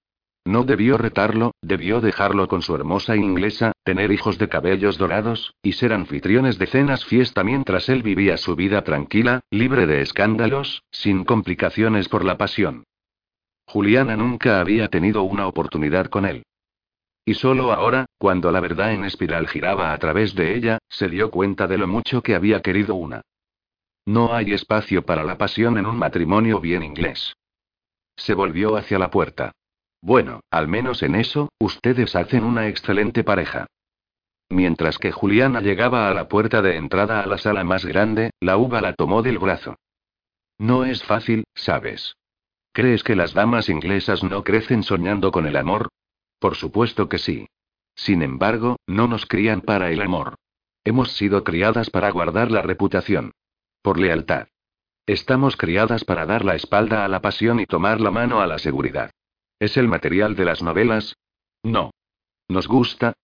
No 0.46 0.64
debió 0.64 0.98
retarlo, 0.98 1.52
debió 1.62 2.00
dejarlo 2.00 2.48
con 2.48 2.62
su 2.62 2.74
hermosa 2.74 3.18
inglesa, 3.18 3.74
tener 3.84 4.14
hijos 4.14 4.38
de 4.38 4.48
cabellos 4.48 4.98
dorados, 4.98 5.54
y 5.62 5.74
ser 5.74 5.92
anfitriones 5.92 6.58
de 6.58 6.68
cenas 6.68 7.04
fiesta 7.04 7.44
mientras 7.44 7.90
él 7.90 8.04
vivía 8.04 8.38
su 8.38 8.56
vida 8.56 8.86
tranquila, 8.86 9.42
libre 9.52 9.86
de 9.86 10.02
escándalos, 10.02 10.84
sin 10.92 11.26
complicaciones 11.26 12.08
por 12.08 12.24
la 12.24 12.38
pasión. 12.38 12.86
Juliana 13.66 14.16
nunca 14.16 14.62
había 14.62 14.88
tenido 14.88 15.24
una 15.24 15.46
oportunidad 15.46 16.06
con 16.06 16.26
él. 16.26 16.44
Y 17.26 17.34
solo 17.34 17.74
ahora, 17.74 18.06
cuando 18.20 18.52
la 18.52 18.60
verdad 18.60 18.92
en 18.92 19.06
espiral 19.06 19.48
giraba 19.48 19.94
a 19.94 19.98
través 19.98 20.36
de 20.36 20.54
ella, 20.54 20.78
se 20.90 21.08
dio 21.08 21.32
cuenta 21.32 21.68
de 21.68 21.78
lo 21.78 21.88
mucho 21.88 22.22
que 22.22 22.36
había 22.36 22.62
querido 22.62 22.94
una. 22.96 23.22
No 24.06 24.34
hay 24.34 24.52
espacio 24.52 25.06
para 25.06 25.24
la 25.24 25.38
pasión 25.38 25.78
en 25.78 25.86
un 25.86 25.98
matrimonio 25.98 26.60
bien 26.60 26.84
inglés. 26.84 27.38
Se 28.18 28.34
volvió 28.34 28.76
hacia 28.76 29.00
la 29.00 29.10
puerta. 29.10 29.54
Bueno, 30.02 30.42
al 30.52 30.68
menos 30.68 31.02
en 31.02 31.16
eso, 31.16 31.50
ustedes 31.60 32.14
hacen 32.16 32.44
una 32.44 32.68
excelente 32.68 33.24
pareja. 33.24 33.68
Mientras 34.50 34.98
que 34.98 35.14
Juliana 35.14 35.62
llegaba 35.62 36.10
a 36.10 36.14
la 36.14 36.28
puerta 36.28 36.62
de 36.62 36.76
entrada 36.76 37.22
a 37.22 37.26
la 37.26 37.38
sala 37.38 37.64
más 37.64 37.86
grande, 37.86 38.32
la 38.42 38.58
uva 38.58 38.82
la 38.82 38.94
tomó 38.94 39.22
del 39.22 39.40
brazo. 39.40 39.78
No 40.58 40.84
es 40.84 41.04
fácil, 41.04 41.46
¿sabes? 41.56 42.18
¿Crees 42.74 43.04
que 43.04 43.16
las 43.16 43.34
damas 43.34 43.70
inglesas 43.70 44.24
no 44.24 44.44
crecen 44.44 44.84
soñando 44.84 45.32
con 45.32 45.46
el 45.46 45.56
amor? 45.56 45.88
Por 46.40 46.56
supuesto 46.56 47.08
que 47.08 47.18
sí. 47.18 47.48
Sin 48.00 48.22
embargo, 48.22 48.78
no 48.88 49.10
nos 49.10 49.26
crían 49.26 49.60
para 49.60 49.92
el 49.92 50.02
amor. 50.02 50.36
Hemos 50.86 51.12
sido 51.18 51.44
criadas 51.44 51.90
para 51.90 52.10
guardar 52.12 52.50
la 52.50 52.62
reputación. 52.62 53.34
Por 53.82 54.00
lealtad. 54.00 54.48
Estamos 55.06 55.58
criadas 55.58 56.06
para 56.06 56.26
dar 56.26 56.46
la 56.46 56.56
espalda 56.56 57.04
a 57.04 57.10
la 57.10 57.20
pasión 57.20 57.60
y 57.60 57.66
tomar 57.66 58.00
la 58.00 58.10
mano 58.10 58.40
a 58.40 58.48
la 58.48 58.58
seguridad. 58.58 59.12
¿Es 59.60 59.76
el 59.76 59.90
material 59.90 60.38
de 60.38 60.46
las 60.46 60.64
novelas? 60.64 61.18
No. 61.62 61.92
¿Nos 62.48 62.70
gusta? 62.70 63.16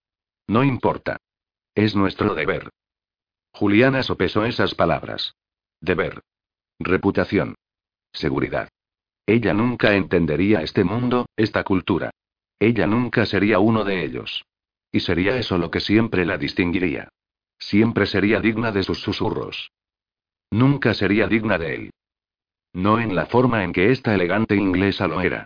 No 0.45 0.61
importa. 0.61 1.17
Es 1.73 1.95
nuestro 1.95 2.35
deber. 2.35 2.69
Juliana 3.53 4.03
sopesó 4.03 4.43
esas 4.43 4.75
palabras. 4.75 5.35
Deber. 5.79 6.21
Reputación. 6.79 7.55
Seguridad. 8.11 8.67
Ella 9.25 9.53
nunca 9.53 9.95
entendería 9.95 10.63
este 10.63 10.83
mundo, 10.83 11.27
esta 11.37 11.63
cultura. 11.63 12.11
Ella 12.59 12.87
nunca 12.87 13.25
sería 13.25 13.59
uno 13.59 13.85
de 13.85 14.03
ellos. 14.03 14.43
Y 14.95 15.01
sería 15.01 15.37
eso 15.37 15.57
lo 15.57 15.69
que 15.69 15.81
siempre 15.81 16.25
la 16.25 16.37
distinguiría. 16.37 17.09
Siempre 17.59 18.05
sería 18.05 18.39
digna 18.39 18.71
de 18.71 18.81
sus 18.81 19.01
susurros. 19.01 19.69
Nunca 20.51 20.93
sería 20.93 21.27
digna 21.27 21.57
de 21.57 21.75
él. 21.75 21.89
No 22.71 23.01
en 23.01 23.13
la 23.13 23.25
forma 23.25 23.65
en 23.65 23.73
que 23.73 23.91
esta 23.91 24.15
elegante 24.15 24.55
inglesa 24.55 25.05
lo 25.09 25.19
era. 25.19 25.43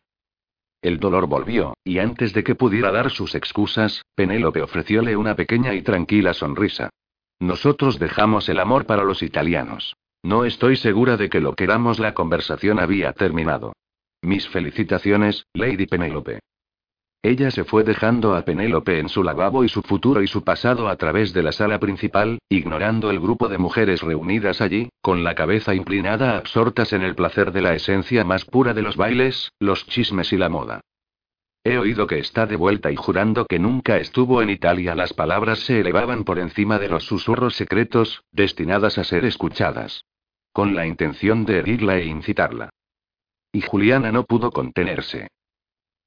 El 0.84 1.00
dolor 1.00 1.26
volvió, 1.26 1.74
y 1.84 1.98
antes 1.98 2.32
de 2.34 2.44
que 2.44 2.54
pudiera 2.54 2.92
dar 2.92 3.10
sus 3.10 3.34
excusas, 3.34 4.04
Penélope 4.14 4.62
ofrecióle 4.62 5.18
una 5.18 5.36
pequeña 5.36 5.74
y 5.74 5.82
tranquila 5.82 6.36
sonrisa. 6.36 6.92
Nosotros 7.40 7.98
dejamos 7.98 8.50
el 8.50 8.60
amor 8.60 8.86
para 8.86 9.04
los 9.04 9.24
italianos. 9.24 9.96
No 10.22 10.46
estoy 10.46 10.76
segura 10.76 11.18
de 11.18 11.28
que 11.28 11.40
lo 11.40 11.56
queramos. 11.56 11.98
La 11.98 12.14
conversación 12.14 12.80
había 12.80 13.14
terminado. 13.14 13.74
Mis 14.22 14.48
felicitaciones, 14.48 15.48
Lady 15.56 15.88
Penélope. 15.88 16.38
Ella 17.22 17.52
se 17.52 17.66
fue 17.66 17.84
dejando 17.84 18.34
a 18.34 18.46
Penélope 18.46 18.98
en 18.98 19.10
su 19.10 19.24
lavabo 19.24 19.66
y 19.66 19.70
su 19.70 19.82
futuro 19.82 20.22
y 20.22 20.28
su 20.28 20.46
pasado 20.46 20.88
a 20.88 20.96
través 20.96 21.34
de 21.34 21.44
la 21.44 21.52
sala 21.52 21.78
principal, 21.78 22.40
ignorando 22.48 23.12
el 23.12 23.20
grupo 23.20 23.50
de 23.50 23.58
mujeres 23.58 24.02
reunidas 24.02 24.62
allí, 24.62 24.90
con 25.02 25.26
la 25.26 25.36
cabeza 25.36 25.76
inclinada 25.76 26.38
absortas 26.38 26.94
en 26.94 27.02
el 27.02 27.16
placer 27.16 27.52
de 27.52 27.62
la 27.62 27.74
esencia 27.74 28.24
más 28.24 28.46
pura 28.46 28.74
de 28.74 28.84
los 28.84 28.96
bailes, 28.96 29.52
los 29.60 29.86
chismes 29.86 30.32
y 30.32 30.38
la 30.38 30.48
moda. 30.48 30.80
He 31.66 31.78
oído 31.78 32.08
que 32.08 32.20
está 32.20 32.46
de 32.46 32.56
vuelta 32.56 32.90
y 32.90 32.96
jurando 32.96 33.46
que 33.46 33.60
nunca 33.60 33.98
estuvo 33.98 34.42
en 34.42 34.50
Italia 34.50 34.96
las 34.96 35.12
palabras 35.12 35.60
se 35.60 35.82
elevaban 35.82 36.24
por 36.24 36.40
encima 36.40 36.80
de 36.80 36.88
los 36.88 37.04
susurros 37.04 37.54
secretos, 37.56 38.24
destinadas 38.32 38.98
a 38.98 39.04
ser 39.04 39.26
escuchadas. 39.26 40.06
Con 40.54 40.74
la 40.74 40.88
intención 40.88 41.44
de 41.44 41.60
herirla 41.60 41.98
e 41.98 42.06
incitarla. 42.06 42.70
Y 43.52 43.60
Juliana 43.60 44.14
no 44.14 44.24
pudo 44.24 44.52
contenerse. 44.52 45.28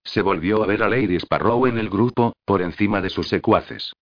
Se 0.05 0.23
volvió 0.23 0.63
a 0.63 0.67
ver 0.67 0.83
a 0.83 0.89
Lady 0.89 1.17
Sparrow 1.17 1.67
en 1.67 1.79
el 1.79 1.89
grupo, 1.89 2.35
por 2.45 2.63
encima 2.63 3.01
de 3.01 3.11
sus 3.11 3.29
secuaces. 3.29 3.93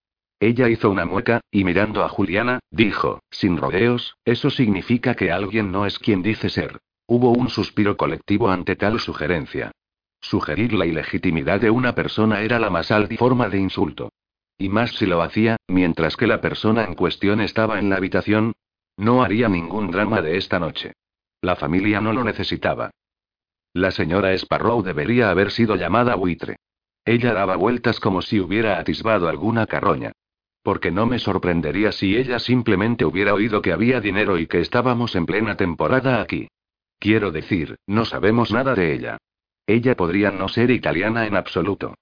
Ella 0.40 0.68
hizo 0.68 0.90
una 0.90 1.04
mueca, 1.04 1.42
y 1.50 1.64
mirando 1.64 2.02
a 2.02 2.08
Juliana, 2.08 2.60
dijo, 2.70 3.20
sin 3.30 3.58
rodeos, 3.58 4.16
eso 4.24 4.48
significa 4.48 5.14
que 5.14 5.30
alguien 5.30 5.70
no 5.70 5.84
es 5.84 5.98
quien 5.98 6.22
dice 6.22 6.48
ser. 6.48 6.78
Hubo 7.06 7.32
un 7.32 7.50
suspiro 7.50 7.96
colectivo 7.96 8.50
ante 8.50 8.76
tal 8.76 9.00
sugerencia. 9.00 9.72
Sugerir 10.20 10.72
la 10.72 10.86
ilegitimidad 10.86 11.60
de 11.60 11.70
una 11.70 11.94
persona 11.94 12.40
era 12.40 12.58
la 12.58 12.70
más 12.70 12.90
alta 12.90 13.16
forma 13.16 13.48
de 13.48 13.58
insulto. 13.58 14.12
Y 14.56 14.68
más 14.68 14.92
si 14.92 15.06
lo 15.06 15.22
hacía, 15.22 15.56
mientras 15.68 16.16
que 16.16 16.26
la 16.26 16.40
persona 16.40 16.84
en 16.84 16.94
cuestión 16.94 17.40
estaba 17.40 17.78
en 17.78 17.90
la 17.90 17.96
habitación. 17.96 18.52
No 18.96 19.22
haría 19.22 19.48
ningún 19.48 19.90
drama 19.90 20.20
de 20.20 20.36
esta 20.36 20.58
noche. 20.58 20.92
La 21.40 21.56
familia 21.56 22.00
no 22.00 22.12
lo 22.12 22.22
necesitaba. 22.22 22.90
La 23.72 23.92
señora 23.92 24.32
Sparrow 24.32 24.82
debería 24.82 25.30
haber 25.30 25.52
sido 25.52 25.76
llamada 25.76 26.16
buitre. 26.16 26.56
Ella 27.04 27.32
daba 27.32 27.56
vueltas 27.56 28.00
como 28.00 28.20
si 28.20 28.40
hubiera 28.40 28.78
atisbado 28.78 29.28
alguna 29.28 29.66
carroña. 29.66 30.12
Porque 30.62 30.90
no 30.90 31.06
me 31.06 31.18
sorprendería 31.18 31.92
si 31.92 32.16
ella 32.16 32.38
simplemente 32.38 33.04
hubiera 33.04 33.32
oído 33.32 33.62
que 33.62 33.72
había 33.72 34.00
dinero 34.00 34.38
y 34.38 34.46
que 34.46 34.60
estábamos 34.60 35.14
en 35.14 35.24
plena 35.24 35.56
temporada 35.56 36.20
aquí. 36.20 36.48
Quiero 36.98 37.30
decir, 37.30 37.76
no 37.86 38.04
sabemos 38.04 38.50
nada 38.50 38.74
de 38.74 38.92
ella. 38.92 39.18
Ella 39.66 39.96
podría 39.96 40.30
no 40.32 40.48
ser 40.48 40.70
italiana 40.70 41.26
en 41.26 41.36
absoluto. 41.36 41.94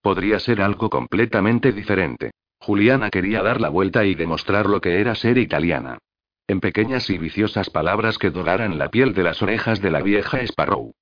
Podría 0.00 0.38
ser 0.38 0.62
algo 0.62 0.88
completamente 0.88 1.72
diferente. 1.72 2.30
Juliana 2.60 3.10
quería 3.10 3.42
dar 3.42 3.60
la 3.60 3.68
vuelta 3.68 4.04
y 4.04 4.14
demostrar 4.14 4.66
lo 4.66 4.80
que 4.80 5.00
era 5.00 5.14
ser 5.16 5.36
italiana. 5.36 5.98
En 6.46 6.60
pequeñas 6.60 7.10
y 7.10 7.18
viciosas 7.18 7.68
palabras 7.68 8.16
que 8.16 8.30
doraran 8.30 8.78
la 8.78 8.90
piel 8.90 9.12
de 9.12 9.24
las 9.24 9.42
orejas 9.42 9.82
de 9.82 9.90
la 9.90 10.00
vieja 10.00 10.40
Sparrow. 10.42 10.94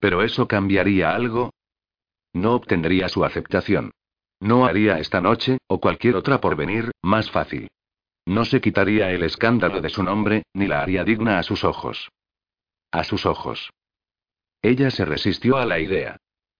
¿Pero 0.00 0.22
eso 0.22 0.48
cambiaría 0.48 1.14
algo? 1.14 1.52
No 2.32 2.54
obtendría 2.54 3.08
su 3.08 3.24
aceptación. 3.24 3.92
No 4.40 4.64
haría 4.64 4.98
esta 4.98 5.20
noche, 5.20 5.58
o 5.68 5.80
cualquier 5.80 6.16
otra 6.16 6.40
por 6.40 6.56
venir, 6.56 6.90
más 7.02 7.30
fácil. 7.30 7.68
No 8.26 8.44
se 8.44 8.60
quitaría 8.60 9.10
el 9.10 9.22
escándalo 9.22 9.80
de 9.80 9.90
su 9.90 10.02
nombre, 10.02 10.44
ni 10.54 10.66
la 10.66 10.82
haría 10.82 11.04
digna 11.04 11.38
a 11.38 11.42
sus 11.42 11.64
ojos. 11.64 12.08
A 12.90 13.04
sus 13.04 13.26
ojos. 13.26 13.70
Ella 14.62 14.90
se 14.90 15.04
resistió 15.04 15.58
a 15.58 15.66
la 15.66 15.78
idea. 15.78 16.16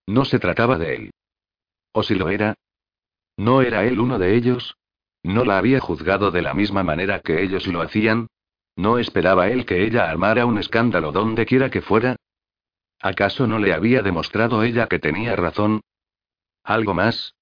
No 0.07 0.24
se 0.24 0.38
trataba 0.38 0.78
de 0.78 0.95
él. 0.95 1.11
¿O 1.93 2.03
si 2.03 2.14
lo 2.14 2.28
era? 2.28 2.55
¿No 3.36 3.62
era 3.62 3.84
él 3.84 4.01
uno 4.01 4.18
de 4.18 4.36
ellos? 4.36 4.76
¿No 5.22 5.45
la 5.45 5.59
había 5.59 5.80
juzgado 5.80 6.30
de 6.30 6.43
la 6.43 6.55
misma 6.55 6.82
manera 6.82 7.20
que 7.20 7.43
ellos 7.43 7.66
lo 7.66 7.80
hacían? 7.82 8.26
¿No 8.76 8.99
esperaba 8.99 9.49
él 9.49 9.64
que 9.64 9.84
ella 9.84 10.11
armara 10.11 10.47
un 10.47 10.59
escándalo 10.59 11.12
donde 11.12 11.47
quiera 11.47 11.70
que 11.70 11.82
fuera? 11.82 12.16
¿Acaso 13.01 13.46
no 13.46 13.59
le 13.59 13.72
había 13.72 14.03
demostrado 14.03 14.62
ella 14.62 14.86
que 14.86 14.98
tenía 14.98 15.34
razón? 15.34 15.80
¿Algo 16.62 16.92
más? 16.92 17.34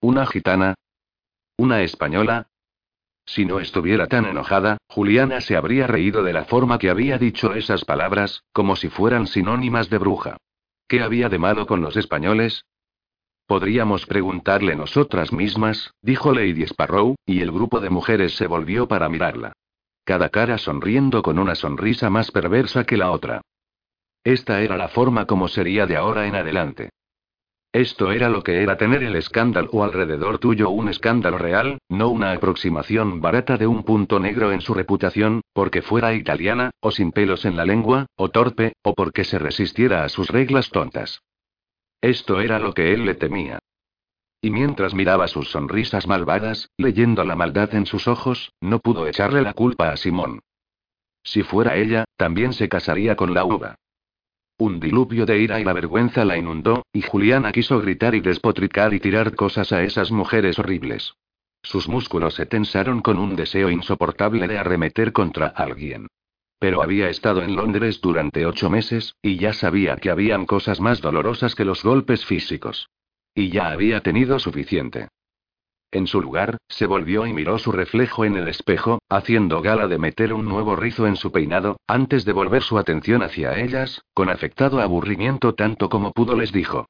¿Una 0.00 0.24
gitana? 0.26 0.74
¿Una 1.56 1.82
española? 1.82 2.46
Si 3.26 3.44
no 3.44 3.58
estuviera 3.58 4.06
tan 4.06 4.24
enojada, 4.24 4.78
Juliana 4.88 5.40
se 5.40 5.56
habría 5.56 5.86
reído 5.88 6.22
de 6.22 6.32
la 6.32 6.44
forma 6.44 6.78
que 6.78 6.88
había 6.88 7.18
dicho 7.18 7.54
esas 7.54 7.84
palabras, 7.84 8.44
como 8.52 8.76
si 8.76 8.88
fueran 8.88 9.26
sinónimas 9.26 9.90
de 9.90 9.98
bruja. 9.98 10.36
¿Qué 10.86 11.02
había 11.02 11.28
de 11.28 11.38
malo 11.38 11.66
con 11.66 11.82
los 11.82 11.96
españoles? 11.96 12.64
Podríamos 13.46 14.06
preguntarle 14.06 14.76
nosotras 14.76 15.32
mismas, 15.32 15.92
dijo 16.00 16.32
Lady 16.32 16.62
Sparrow, 16.62 17.16
y 17.26 17.40
el 17.40 17.50
grupo 17.50 17.80
de 17.80 17.90
mujeres 17.90 18.36
se 18.36 18.46
volvió 18.46 18.86
para 18.86 19.08
mirarla. 19.08 19.52
Cada 20.04 20.28
cara 20.28 20.56
sonriendo 20.56 21.22
con 21.22 21.38
una 21.38 21.54
sonrisa 21.54 22.08
más 22.10 22.30
perversa 22.30 22.84
que 22.84 22.96
la 22.96 23.10
otra. 23.10 23.42
Esta 24.28 24.60
era 24.60 24.76
la 24.76 24.88
forma 24.88 25.24
como 25.24 25.48
sería 25.48 25.86
de 25.86 25.96
ahora 25.96 26.26
en 26.26 26.34
adelante. 26.34 26.90
Esto 27.72 28.12
era 28.12 28.28
lo 28.28 28.42
que 28.42 28.62
era 28.62 28.76
tener 28.76 29.02
el 29.02 29.16
escándalo 29.16 29.82
alrededor 29.82 30.38
tuyo, 30.38 30.68
un 30.68 30.90
escándalo 30.90 31.38
real, 31.38 31.78
no 31.88 32.10
una 32.10 32.32
aproximación 32.32 33.22
barata 33.22 33.56
de 33.56 33.66
un 33.66 33.84
punto 33.84 34.20
negro 34.20 34.52
en 34.52 34.60
su 34.60 34.74
reputación, 34.74 35.40
porque 35.54 35.80
fuera 35.80 36.12
italiana, 36.12 36.72
o 36.80 36.90
sin 36.90 37.10
pelos 37.10 37.46
en 37.46 37.56
la 37.56 37.64
lengua, 37.64 38.04
o 38.16 38.28
torpe, 38.28 38.74
o 38.82 38.92
porque 38.92 39.24
se 39.24 39.38
resistiera 39.38 40.04
a 40.04 40.10
sus 40.10 40.28
reglas 40.28 40.68
tontas. 40.68 41.22
Esto 42.02 42.42
era 42.42 42.58
lo 42.58 42.74
que 42.74 42.92
él 42.92 43.06
le 43.06 43.14
temía. 43.14 43.60
Y 44.42 44.50
mientras 44.50 44.92
miraba 44.92 45.26
sus 45.28 45.50
sonrisas 45.50 46.06
malvadas, 46.06 46.68
leyendo 46.76 47.24
la 47.24 47.34
maldad 47.34 47.74
en 47.74 47.86
sus 47.86 48.06
ojos, 48.06 48.52
no 48.60 48.78
pudo 48.80 49.06
echarle 49.06 49.40
la 49.40 49.54
culpa 49.54 49.88
a 49.88 49.96
Simón. 49.96 50.40
Si 51.22 51.42
fuera 51.42 51.76
ella, 51.76 52.04
también 52.18 52.52
se 52.52 52.68
casaría 52.68 53.16
con 53.16 53.32
la 53.32 53.46
uva. 53.46 53.76
Un 54.58 54.80
diluvio 54.80 55.24
de 55.24 55.38
ira 55.38 55.60
y 55.60 55.64
la 55.64 55.72
vergüenza 55.72 56.24
la 56.24 56.36
inundó, 56.36 56.84
y 56.92 57.02
Juliana 57.02 57.52
quiso 57.52 57.80
gritar 57.80 58.16
y 58.16 58.20
despotricar 58.20 58.92
y 58.92 58.98
tirar 58.98 59.36
cosas 59.36 59.70
a 59.72 59.84
esas 59.84 60.10
mujeres 60.10 60.58
horribles. 60.58 61.14
Sus 61.62 61.88
músculos 61.88 62.34
se 62.34 62.46
tensaron 62.46 63.00
con 63.00 63.18
un 63.18 63.36
deseo 63.36 63.70
insoportable 63.70 64.48
de 64.48 64.58
arremeter 64.58 65.12
contra 65.12 65.46
alguien. 65.46 66.08
Pero 66.58 66.82
había 66.82 67.08
estado 67.08 67.42
en 67.42 67.54
Londres 67.54 68.00
durante 68.00 68.46
ocho 68.46 68.68
meses, 68.68 69.14
y 69.22 69.36
ya 69.36 69.52
sabía 69.52 69.96
que 69.96 70.10
habían 70.10 70.44
cosas 70.44 70.80
más 70.80 71.00
dolorosas 71.00 71.54
que 71.54 71.64
los 71.64 71.84
golpes 71.84 72.24
físicos. 72.24 72.88
Y 73.34 73.50
ya 73.50 73.70
había 73.70 74.00
tenido 74.00 74.40
suficiente. 74.40 75.08
En 75.90 76.06
su 76.06 76.20
lugar, 76.20 76.58
se 76.68 76.86
volvió 76.86 77.26
y 77.26 77.32
miró 77.32 77.58
su 77.58 77.72
reflejo 77.72 78.26
en 78.26 78.36
el 78.36 78.48
espejo, 78.48 78.98
haciendo 79.08 79.62
gala 79.62 79.88
de 79.88 79.98
meter 79.98 80.34
un 80.34 80.44
nuevo 80.44 80.76
rizo 80.76 81.06
en 81.06 81.16
su 81.16 81.32
peinado, 81.32 81.78
antes 81.86 82.26
de 82.26 82.32
volver 82.32 82.62
su 82.62 82.78
atención 82.78 83.22
hacia 83.22 83.58
ellas, 83.58 84.02
con 84.12 84.28
afectado 84.28 84.80
aburrimiento 84.80 85.54
tanto 85.54 85.88
como 85.88 86.12
pudo 86.12 86.36
les 86.36 86.52
dijo. 86.52 86.86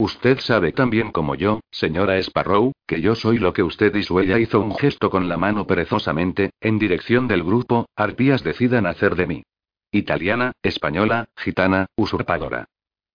Usted 0.00 0.38
sabe 0.38 0.70
tan 0.70 0.90
bien 0.90 1.10
como 1.10 1.34
yo, 1.34 1.58
señora 1.72 2.16
Sparrow, 2.18 2.70
que 2.86 3.00
yo 3.00 3.16
soy 3.16 3.38
lo 3.38 3.52
que 3.52 3.64
usted 3.64 3.92
y 3.96 4.04
su 4.04 4.20
ella 4.20 4.38
hizo 4.38 4.60
un 4.60 4.76
gesto 4.76 5.10
con 5.10 5.28
la 5.28 5.36
mano 5.36 5.66
perezosamente, 5.66 6.50
en 6.60 6.78
dirección 6.78 7.26
del 7.26 7.42
grupo, 7.42 7.86
arpías 7.96 8.44
decidan 8.44 8.86
hacer 8.86 9.16
de 9.16 9.26
mí. 9.26 9.42
Italiana, 9.90 10.52
española, 10.62 11.26
gitana, 11.36 11.86
usurpadora. 11.96 12.68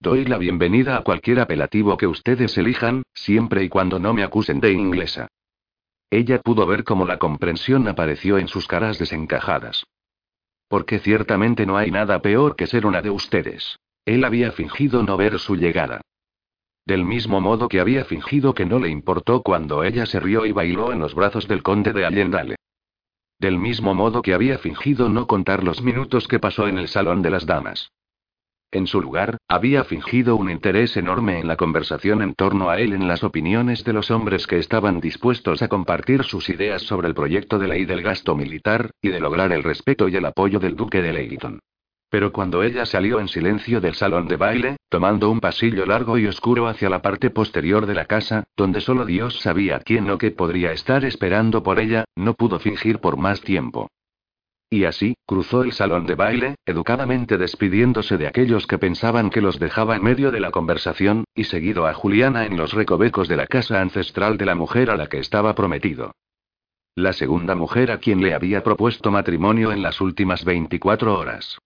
Doy 0.03 0.25
la 0.25 0.37
bienvenida 0.37 0.97
a 0.97 1.01
cualquier 1.01 1.39
apelativo 1.39 1.95
que 1.95 2.07
ustedes 2.07 2.57
elijan, 2.57 3.03
siempre 3.13 3.63
y 3.63 3.69
cuando 3.69 3.99
no 3.99 4.13
me 4.13 4.23
acusen 4.23 4.59
de 4.59 4.73
inglesa. 4.73 5.29
Ella 6.09 6.41
pudo 6.41 6.65
ver 6.67 6.83
cómo 6.83 7.05
la 7.05 7.17
comprensión 7.17 7.87
apareció 7.87 8.37
en 8.37 8.49
sus 8.49 8.67
caras 8.67 8.99
desencajadas. 8.99 9.85
Porque 10.67 10.99
ciertamente 10.99 11.65
no 11.65 11.77
hay 11.77 11.89
nada 11.89 12.21
peor 12.21 12.57
que 12.57 12.67
ser 12.67 12.85
una 12.85 13.01
de 13.01 13.11
ustedes. 13.11 13.79
Él 14.03 14.25
había 14.25 14.51
fingido 14.51 15.03
no 15.03 15.15
ver 15.15 15.39
su 15.39 15.55
llegada. 15.55 16.01
Del 16.85 17.05
mismo 17.05 17.39
modo 17.39 17.69
que 17.69 17.79
había 17.79 18.03
fingido 18.03 18.53
que 18.53 18.65
no 18.65 18.79
le 18.79 18.89
importó 18.89 19.41
cuando 19.41 19.85
ella 19.85 20.05
se 20.05 20.19
rió 20.19 20.45
y 20.45 20.51
bailó 20.51 20.91
en 20.91 20.99
los 20.99 21.15
brazos 21.15 21.47
del 21.47 21.63
conde 21.63 21.93
de 21.93 22.05
Allendale. 22.05 22.57
Del 23.39 23.57
mismo 23.57 23.95
modo 23.95 24.21
que 24.21 24.33
había 24.33 24.57
fingido 24.57 25.07
no 25.07 25.27
contar 25.27 25.63
los 25.63 25.81
minutos 25.81 26.27
que 26.27 26.39
pasó 26.39 26.67
en 26.67 26.77
el 26.77 26.89
salón 26.89 27.21
de 27.21 27.29
las 27.29 27.45
damas. 27.45 27.89
En 28.73 28.87
su 28.87 28.99
lugar, 28.99 29.37
había 29.47 29.83
fingido 29.83 30.35
un 30.35 30.49
interés 30.49 30.97
enorme 30.97 31.39
en 31.39 31.47
la 31.47 31.57
conversación 31.57 32.23
en 32.23 32.33
torno 32.33 32.71
a 32.71 32.79
él 32.79 32.93
en 32.93 33.07
las 33.07 33.23
opiniones 33.23 33.83
de 33.83 33.93
los 33.93 34.09
hombres 34.09 34.47
que 34.47 34.57
estaban 34.57 34.99
dispuestos 34.99 35.61
a 35.61 35.67
compartir 35.67 36.23
sus 36.23 36.49
ideas 36.49 36.81
sobre 36.81 37.07
el 37.07 37.13
proyecto 37.13 37.59
de 37.59 37.67
ley 37.67 37.85
del 37.85 38.01
gasto 38.01 38.35
militar, 38.35 38.89
y 38.99 39.09
de 39.09 39.19
lograr 39.19 39.51
el 39.51 39.61
respeto 39.61 40.09
y 40.09 40.15
el 40.15 40.25
apoyo 40.25 40.59
del 40.59 40.75
duque 40.75 41.03
de 41.03 41.13
Leighton. 41.13 41.59
Pero 42.09 42.31
cuando 42.31 42.63
ella 42.63 42.87
salió 42.87 43.19
en 43.19 43.27
silencio 43.27 43.79
del 43.79 43.93
salón 43.93 44.27
de 44.27 44.37
baile, 44.37 44.77
tomando 44.89 45.29
un 45.29 45.39
pasillo 45.39 45.85
largo 45.85 46.17
y 46.17 46.25
oscuro 46.25 46.67
hacia 46.67 46.89
la 46.89 47.03
parte 47.03 47.29
posterior 47.29 47.85
de 47.85 47.93
la 47.93 48.05
casa, 48.05 48.43
donde 48.57 48.81
solo 48.81 49.05
Dios 49.05 49.39
sabía 49.39 49.81
quién 49.81 50.09
o 50.09 50.17
qué 50.17 50.31
podría 50.31 50.71
estar 50.71 51.05
esperando 51.05 51.61
por 51.61 51.79
ella, 51.79 52.05
no 52.15 52.33
pudo 52.33 52.57
fingir 52.57 52.97
por 52.97 53.17
más 53.17 53.41
tiempo. 53.41 53.91
Y 54.73 54.85
así, 54.85 55.13
cruzó 55.27 55.61
el 55.61 55.71
salón 55.71 56.07
de 56.07 56.15
baile, 56.15 56.55
educadamente 56.65 57.37
despidiéndose 57.37 58.17
de 58.17 58.25
aquellos 58.25 58.65
que 58.65 58.79
pensaban 58.79 59.29
que 59.29 59.39
los 59.39 59.59
dejaba 59.59 59.95
en 59.95 60.03
medio 60.03 60.31
de 60.31 60.39
la 60.39 60.49
conversación, 60.49 61.25
y 61.35 61.43
seguido 61.43 61.85
a 61.85 61.93
Juliana 61.93 62.47
en 62.47 62.57
los 62.57 62.73
recovecos 62.73 63.27
de 63.27 63.35
la 63.35 63.45
casa 63.45 63.81
ancestral 63.81 64.35
de 64.35 64.47
la 64.47 64.55
mujer 64.55 64.89
a 64.89 64.97
la 64.97 65.05
que 65.05 65.19
estaba 65.19 65.53
prometido. 65.53 66.15
La 66.95 67.13
segunda 67.13 67.53
mujer 67.53 67.91
a 67.91 67.99
quien 67.99 68.23
le 68.23 68.33
había 68.33 68.63
propuesto 68.63 69.11
matrimonio 69.11 69.71
en 69.71 69.83
las 69.83 70.01
últimas 70.01 70.43
24 70.43 71.19
horas. 71.19 71.59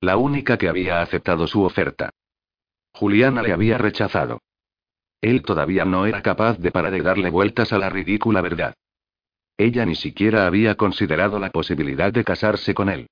La 0.00 0.16
única 0.16 0.56
que 0.56 0.70
había 0.70 1.02
aceptado 1.02 1.46
su 1.46 1.62
oferta. 1.64 2.08
Juliana 2.94 3.42
le 3.42 3.52
había 3.52 3.76
rechazado. 3.76 4.40
Él 5.20 5.42
todavía 5.42 5.84
no 5.84 6.06
era 6.06 6.22
capaz 6.22 6.56
de 6.56 6.70
parar 6.70 6.92
de 6.92 7.02
darle 7.02 7.28
vueltas 7.28 7.74
a 7.74 7.78
la 7.78 7.90
ridícula 7.90 8.40
verdad. 8.40 8.74
Ella 9.56 9.86
ni 9.86 9.94
siquiera 9.94 10.46
había 10.46 10.74
considerado 10.74 11.38
la 11.38 11.50
posibilidad 11.50 12.12
de 12.12 12.24
casarse 12.24 12.74
con 12.74 12.88
él. 12.88 13.08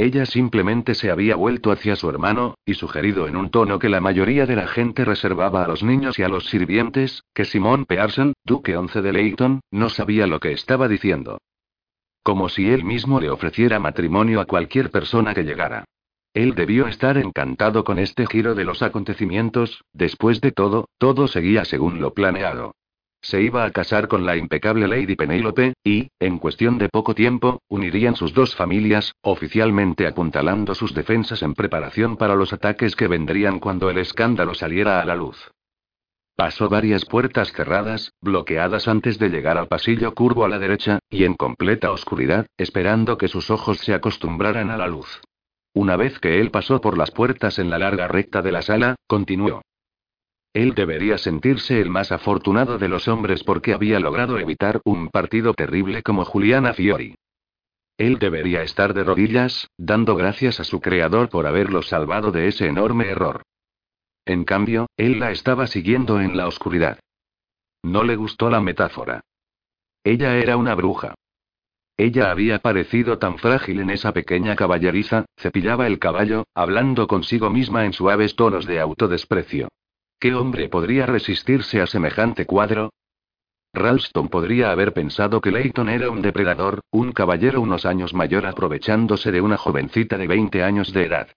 Ella 0.00 0.24
simplemente 0.24 0.94
se 0.94 1.10
había 1.10 1.36
vuelto 1.36 1.70
hacia 1.70 1.94
su 1.94 2.08
hermano, 2.08 2.54
y 2.64 2.72
sugerido 2.72 3.28
en 3.28 3.36
un 3.36 3.50
tono 3.50 3.78
que 3.78 3.90
la 3.90 4.00
mayoría 4.00 4.46
de 4.46 4.56
la 4.56 4.66
gente 4.66 5.04
reservaba 5.04 5.62
a 5.62 5.68
los 5.68 5.82
niños 5.82 6.18
y 6.18 6.22
a 6.22 6.28
los 6.28 6.46
sirvientes, 6.46 7.22
que 7.34 7.44
Simón 7.44 7.84
Pearson, 7.84 8.32
duque 8.42 8.78
once 8.78 9.02
de 9.02 9.12
Leighton, 9.12 9.60
no 9.70 9.90
sabía 9.90 10.26
lo 10.26 10.40
que 10.40 10.52
estaba 10.52 10.88
diciendo. 10.88 11.38
Como 12.22 12.48
si 12.48 12.70
él 12.70 12.82
mismo 12.82 13.20
le 13.20 13.28
ofreciera 13.28 13.78
matrimonio 13.78 14.40
a 14.40 14.46
cualquier 14.46 14.90
persona 14.90 15.34
que 15.34 15.42
llegara. 15.42 15.84
Él 16.32 16.54
debió 16.54 16.86
estar 16.86 17.18
encantado 17.18 17.84
con 17.84 17.98
este 17.98 18.26
giro 18.26 18.54
de 18.54 18.64
los 18.64 18.82
acontecimientos, 18.82 19.84
después 19.92 20.40
de 20.40 20.52
todo, 20.52 20.88
todo 20.96 21.28
seguía 21.28 21.66
según 21.66 22.00
lo 22.00 22.14
planeado. 22.14 22.74
Se 23.22 23.42
iba 23.42 23.64
a 23.64 23.70
casar 23.70 24.08
con 24.08 24.24
la 24.24 24.36
impecable 24.36 24.88
Lady 24.88 25.14
Penélope, 25.14 25.74
y, 25.84 26.08
en 26.18 26.38
cuestión 26.38 26.78
de 26.78 26.88
poco 26.88 27.14
tiempo, 27.14 27.60
unirían 27.68 28.16
sus 28.16 28.32
dos 28.32 28.56
familias, 28.56 29.14
oficialmente 29.22 30.06
apuntalando 30.06 30.74
sus 30.74 30.94
defensas 30.94 31.42
en 31.42 31.54
preparación 31.54 32.16
para 32.16 32.34
los 32.34 32.52
ataques 32.52 32.96
que 32.96 33.08
vendrían 33.08 33.58
cuando 33.60 33.90
el 33.90 33.98
escándalo 33.98 34.54
saliera 34.54 35.00
a 35.00 35.04
la 35.04 35.16
luz. 35.16 35.50
Pasó 36.34 36.70
varias 36.70 37.04
puertas 37.04 37.52
cerradas, 37.52 38.14
bloqueadas 38.22 38.88
antes 38.88 39.18
de 39.18 39.28
llegar 39.28 39.58
al 39.58 39.68
pasillo 39.68 40.14
curvo 40.14 40.46
a 40.46 40.48
la 40.48 40.58
derecha, 40.58 40.98
y 41.10 41.24
en 41.24 41.34
completa 41.34 41.90
oscuridad, 41.90 42.46
esperando 42.56 43.18
que 43.18 43.28
sus 43.28 43.50
ojos 43.50 43.78
se 43.78 43.92
acostumbraran 43.92 44.70
a 44.70 44.78
la 44.78 44.86
luz. 44.86 45.20
Una 45.74 45.96
vez 45.96 46.18
que 46.18 46.40
él 46.40 46.50
pasó 46.50 46.80
por 46.80 46.96
las 46.96 47.10
puertas 47.10 47.58
en 47.58 47.68
la 47.68 47.78
larga 47.78 48.08
recta 48.08 48.40
de 48.40 48.52
la 48.52 48.62
sala, 48.62 48.96
continuó. 49.06 49.60
Él 50.52 50.74
debería 50.74 51.16
sentirse 51.16 51.80
el 51.80 51.90
más 51.90 52.10
afortunado 52.10 52.78
de 52.78 52.88
los 52.88 53.06
hombres 53.06 53.44
porque 53.44 53.72
había 53.72 54.00
logrado 54.00 54.38
evitar 54.38 54.80
un 54.84 55.08
partido 55.08 55.54
terrible 55.54 56.02
como 56.02 56.24
Juliana 56.24 56.74
Fiori. 56.74 57.14
Él 57.96 58.18
debería 58.18 58.62
estar 58.62 58.94
de 58.94 59.04
rodillas, 59.04 59.68
dando 59.76 60.16
gracias 60.16 60.58
a 60.58 60.64
su 60.64 60.80
creador 60.80 61.28
por 61.28 61.46
haberlo 61.46 61.82
salvado 61.82 62.32
de 62.32 62.48
ese 62.48 62.66
enorme 62.66 63.08
error. 63.08 63.42
En 64.24 64.44
cambio, 64.44 64.86
él 64.96 65.20
la 65.20 65.30
estaba 65.30 65.66
siguiendo 65.66 66.20
en 66.20 66.36
la 66.36 66.48
oscuridad. 66.48 66.98
No 67.82 68.02
le 68.02 68.16
gustó 68.16 68.50
la 68.50 68.60
metáfora. 68.60 69.20
Ella 70.02 70.36
era 70.36 70.56
una 70.56 70.74
bruja. 70.74 71.14
Ella 71.96 72.30
había 72.30 72.58
parecido 72.60 73.18
tan 73.18 73.38
frágil 73.38 73.80
en 73.80 73.90
esa 73.90 74.12
pequeña 74.12 74.56
caballeriza, 74.56 75.26
cepillaba 75.36 75.86
el 75.86 75.98
caballo, 75.98 76.44
hablando 76.54 77.06
consigo 77.06 77.50
misma 77.50 77.84
en 77.84 77.92
suaves 77.92 78.34
tonos 78.34 78.66
de 78.66 78.80
autodesprecio. 78.80 79.68
¿Qué 80.20 80.34
hombre 80.34 80.68
podría 80.68 81.06
resistirse 81.06 81.80
a 81.80 81.86
semejante 81.86 82.44
cuadro? 82.44 82.90
Ralston 83.72 84.28
podría 84.28 84.70
haber 84.70 84.92
pensado 84.92 85.40
que 85.40 85.50
Leighton 85.50 85.88
era 85.88 86.10
un 86.10 86.20
depredador, 86.20 86.80
un 86.90 87.12
caballero 87.12 87.62
unos 87.62 87.86
años 87.86 88.12
mayor 88.12 88.44
aprovechándose 88.44 89.32
de 89.32 89.40
una 89.40 89.56
jovencita 89.56 90.18
de 90.18 90.26
20 90.26 90.62
años 90.62 90.92
de 90.92 91.06
edad. 91.06 91.28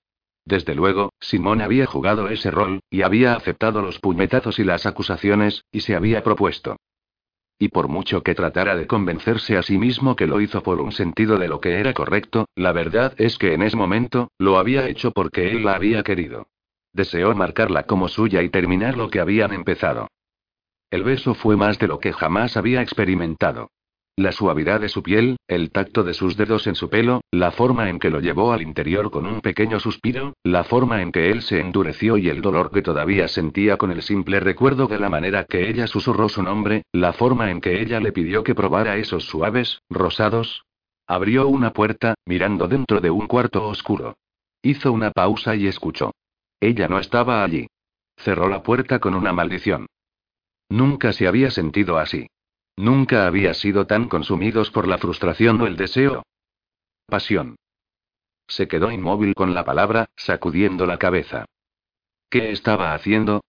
Desde 0.43 0.75
luego, 0.75 1.13
Simón 1.21 1.61
había 1.61 1.85
jugado 1.85 2.27
ese 2.27 2.51
rol, 2.51 2.81
y 2.89 3.03
había 3.03 3.35
aceptado 3.35 3.81
los 3.81 3.99
puñetazos 3.99 4.59
y 4.59 4.65
las 4.65 4.85
acusaciones, 4.85 5.63
y 5.71 5.79
se 5.79 5.95
había 5.95 6.21
propuesto. 6.21 6.75
Y 7.57 7.69
por 7.69 7.87
mucho 7.87 8.21
que 8.21 8.35
tratara 8.35 8.75
de 8.75 8.85
convencerse 8.85 9.55
a 9.55 9.63
sí 9.63 9.77
mismo 9.77 10.17
que 10.17 10.27
lo 10.27 10.41
hizo 10.41 10.61
por 10.61 10.81
un 10.81 10.91
sentido 10.91 11.37
de 11.37 11.47
lo 11.47 11.61
que 11.61 11.79
era 11.79 11.93
correcto, 11.93 12.49
la 12.55 12.73
verdad 12.73 13.13
es 13.17 13.37
que 13.37 13.53
en 13.53 13.61
ese 13.61 13.77
momento, 13.77 14.29
lo 14.37 14.57
había 14.57 14.89
hecho 14.89 15.11
porque 15.11 15.51
él 15.51 15.63
la 15.63 15.75
había 15.75 16.03
querido. 16.03 16.47
Deseó 16.93 17.33
marcarla 17.35 17.83
como 17.83 18.07
suya 18.07 18.43
y 18.43 18.49
terminar 18.49 18.97
lo 18.97 19.09
que 19.09 19.19
habían 19.19 19.51
empezado. 19.51 20.07
El 20.91 21.03
beso 21.03 21.33
fue 21.33 21.57
más 21.57 21.79
de 21.79 21.87
lo 21.87 21.99
que 21.99 22.13
jamás 22.13 22.55
había 22.55 22.81
experimentado. 22.81 23.71
La 24.15 24.31
suavidad 24.31 24.79
de 24.79 24.89
su 24.89 25.01
piel, 25.01 25.37
el 25.47 25.71
tacto 25.71 26.03
de 26.03 26.13
sus 26.13 26.37
dedos 26.37 26.67
en 26.67 26.75
su 26.75 26.87
pelo, 26.87 27.21
la 27.31 27.49
forma 27.49 27.89
en 27.89 27.97
que 27.97 28.11
lo 28.11 28.19
llevó 28.19 28.53
al 28.53 28.61
interior 28.61 29.09
con 29.09 29.25
un 29.25 29.41
pequeño 29.41 29.79
suspiro, 29.79 30.33
la 30.43 30.63
forma 30.63 31.01
en 31.01 31.11
que 31.11 31.31
él 31.31 31.41
se 31.41 31.59
endureció 31.59 32.17
y 32.17 32.29
el 32.29 32.43
dolor 32.43 32.69
que 32.69 32.83
todavía 32.83 33.27
sentía 33.27 33.77
con 33.77 33.91
el 33.91 34.03
simple 34.03 34.39
recuerdo 34.39 34.85
de 34.85 34.99
la 34.99 35.09
manera 35.09 35.45
que 35.45 35.67
ella 35.67 35.87
susurró 35.87 36.29
su 36.29 36.43
nombre, 36.43 36.83
la 36.91 37.13
forma 37.13 37.49
en 37.49 37.59
que 37.59 37.81
ella 37.81 37.99
le 37.99 38.11
pidió 38.11 38.43
que 38.43 38.53
probara 38.53 38.97
esos 38.97 39.23
suaves, 39.23 39.81
rosados. 39.89 40.63
Abrió 41.07 41.47
una 41.47 41.73
puerta, 41.73 42.13
mirando 42.27 42.67
dentro 42.67 43.01
de 43.01 43.09
un 43.09 43.25
cuarto 43.25 43.67
oscuro. 43.67 44.15
Hizo 44.61 44.91
una 44.91 45.09
pausa 45.09 45.55
y 45.55 45.65
escuchó. 45.65 46.11
Ella 46.63 46.87
no 46.87 46.97
estaba 46.97 47.43
allí. 47.43 47.67
Cerró 48.15 48.47
la 48.47 48.63
puerta 48.63 48.99
con 48.99 49.15
una 49.15 49.33
maldición. 49.33 49.85
Nunca 50.69 51.11
se 51.11 51.27
había 51.27 51.51
sentido 51.51 51.97
así. 51.97 52.27
Nunca 52.77 53.27
había 53.27 53.53
sido 53.53 53.85
tan 53.85 54.07
consumidos 54.07 54.71
por 54.71 54.87
la 54.87 54.97
frustración 54.97 55.59
o 55.59 55.67
el 55.67 55.75
deseo. 55.75 56.23
Pasión. 57.05 57.57
Se 58.47 58.69
quedó 58.69 58.91
inmóvil 58.91 59.35
con 59.35 59.53
la 59.53 59.65
palabra, 59.65 60.05
sacudiendo 60.15 60.85
la 60.85 60.97
cabeza. 60.97 61.43
¿Qué 62.29 62.51
estaba 62.51 62.93
haciendo? 62.93 63.41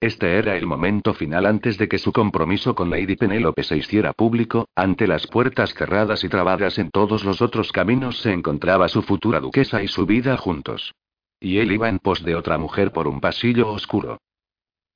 Este 0.00 0.38
era 0.38 0.56
el 0.56 0.66
momento 0.66 1.12
final 1.12 1.44
antes 1.44 1.76
de 1.76 1.88
que 1.88 1.98
su 1.98 2.10
compromiso 2.10 2.74
con 2.74 2.88
Lady 2.88 3.16
Penélope 3.16 3.64
se 3.64 3.76
hiciera 3.76 4.14
público, 4.14 4.66
ante 4.74 5.06
las 5.06 5.26
puertas 5.26 5.74
cerradas 5.74 6.24
y 6.24 6.30
trabadas 6.30 6.78
en 6.78 6.90
todos 6.90 7.22
los 7.22 7.42
otros 7.42 7.70
caminos 7.70 8.18
se 8.22 8.32
encontraba 8.32 8.88
su 8.88 9.02
futura 9.02 9.40
duquesa 9.40 9.82
y 9.82 9.88
su 9.88 10.06
vida 10.06 10.38
juntos. 10.38 10.94
Y 11.40 11.58
él 11.58 11.72
iba 11.72 11.88
en 11.88 11.98
pos 11.98 12.22
de 12.22 12.34
otra 12.34 12.58
mujer 12.58 12.92
por 12.92 13.08
un 13.08 13.20
pasillo 13.20 13.68
oscuro. 13.68 14.20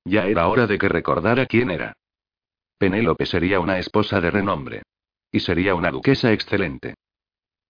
Ya 0.04 0.26
era 0.26 0.46
hora 0.48 0.66
de 0.66 0.78
que 0.78 0.88
recordara 0.88 1.46
quién 1.46 1.70
era. 1.70 1.94
Penélope 2.78 3.24
sería 3.24 3.60
una 3.60 3.78
esposa 3.78 4.20
de 4.20 4.30
renombre. 4.30 4.82
Y 5.32 5.40
sería 5.40 5.74
una 5.74 5.90
duquesa 5.90 6.32
excelente. 6.32 6.94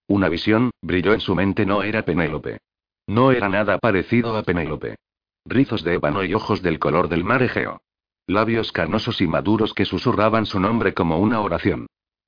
Una 0.07 0.29
visión, 0.29 0.71
brilló 0.81 1.13
en 1.13 1.21
su 1.21 1.33
mente, 1.33 1.65
no 1.65 1.81
era 1.81 2.03
Penélope. 2.03 2.59
No 3.07 3.31
era 3.31 3.49
nada 3.49 3.77
parecido 3.77 4.35
a 4.35 4.43
Penélope. 4.43 4.97
Rizos 5.45 5.83
de 5.83 5.93
ébano 5.93 6.23
y 6.23 6.33
ojos 6.33 6.61
del 6.61 6.79
color 6.79 7.07
del 7.07 7.23
mar 7.23 7.41
Egeo. 7.41 7.81
Labios 8.27 8.71
carnosos 8.71 9.21
y 9.21 9.27
maduros 9.27 9.73
que 9.73 9.85
susurraban 9.85 10.45
su 10.45 10.59
nombre 10.59 10.93
como 10.93 11.19
una 11.19 11.39
oración. 11.39 11.87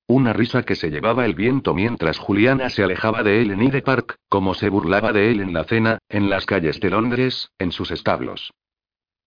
Una 0.09 0.31
risa 0.31 0.63
que 0.63 0.75
se 0.75 0.89
llevaba 0.89 1.25
el 1.25 1.35
viento 1.35 1.73
mientras 1.73 2.17
Juliana 2.17 2.69
se 2.69 2.81
alejaba 2.81 3.23
de 3.23 3.41
él 3.41 3.51
en 3.51 3.59
Hyde 3.59 3.81
Park, 3.81 4.15
como 4.29 4.53
se 4.53 4.69
burlaba 4.69 5.11
de 5.11 5.31
él 5.31 5.41
en 5.41 5.53
la 5.53 5.65
cena, 5.65 5.99
en 6.07 6.29
las 6.29 6.45
calles 6.45 6.79
de 6.79 6.89
Londres, 6.89 7.51
en 7.59 7.73
sus 7.73 7.91
establos. 7.91 8.53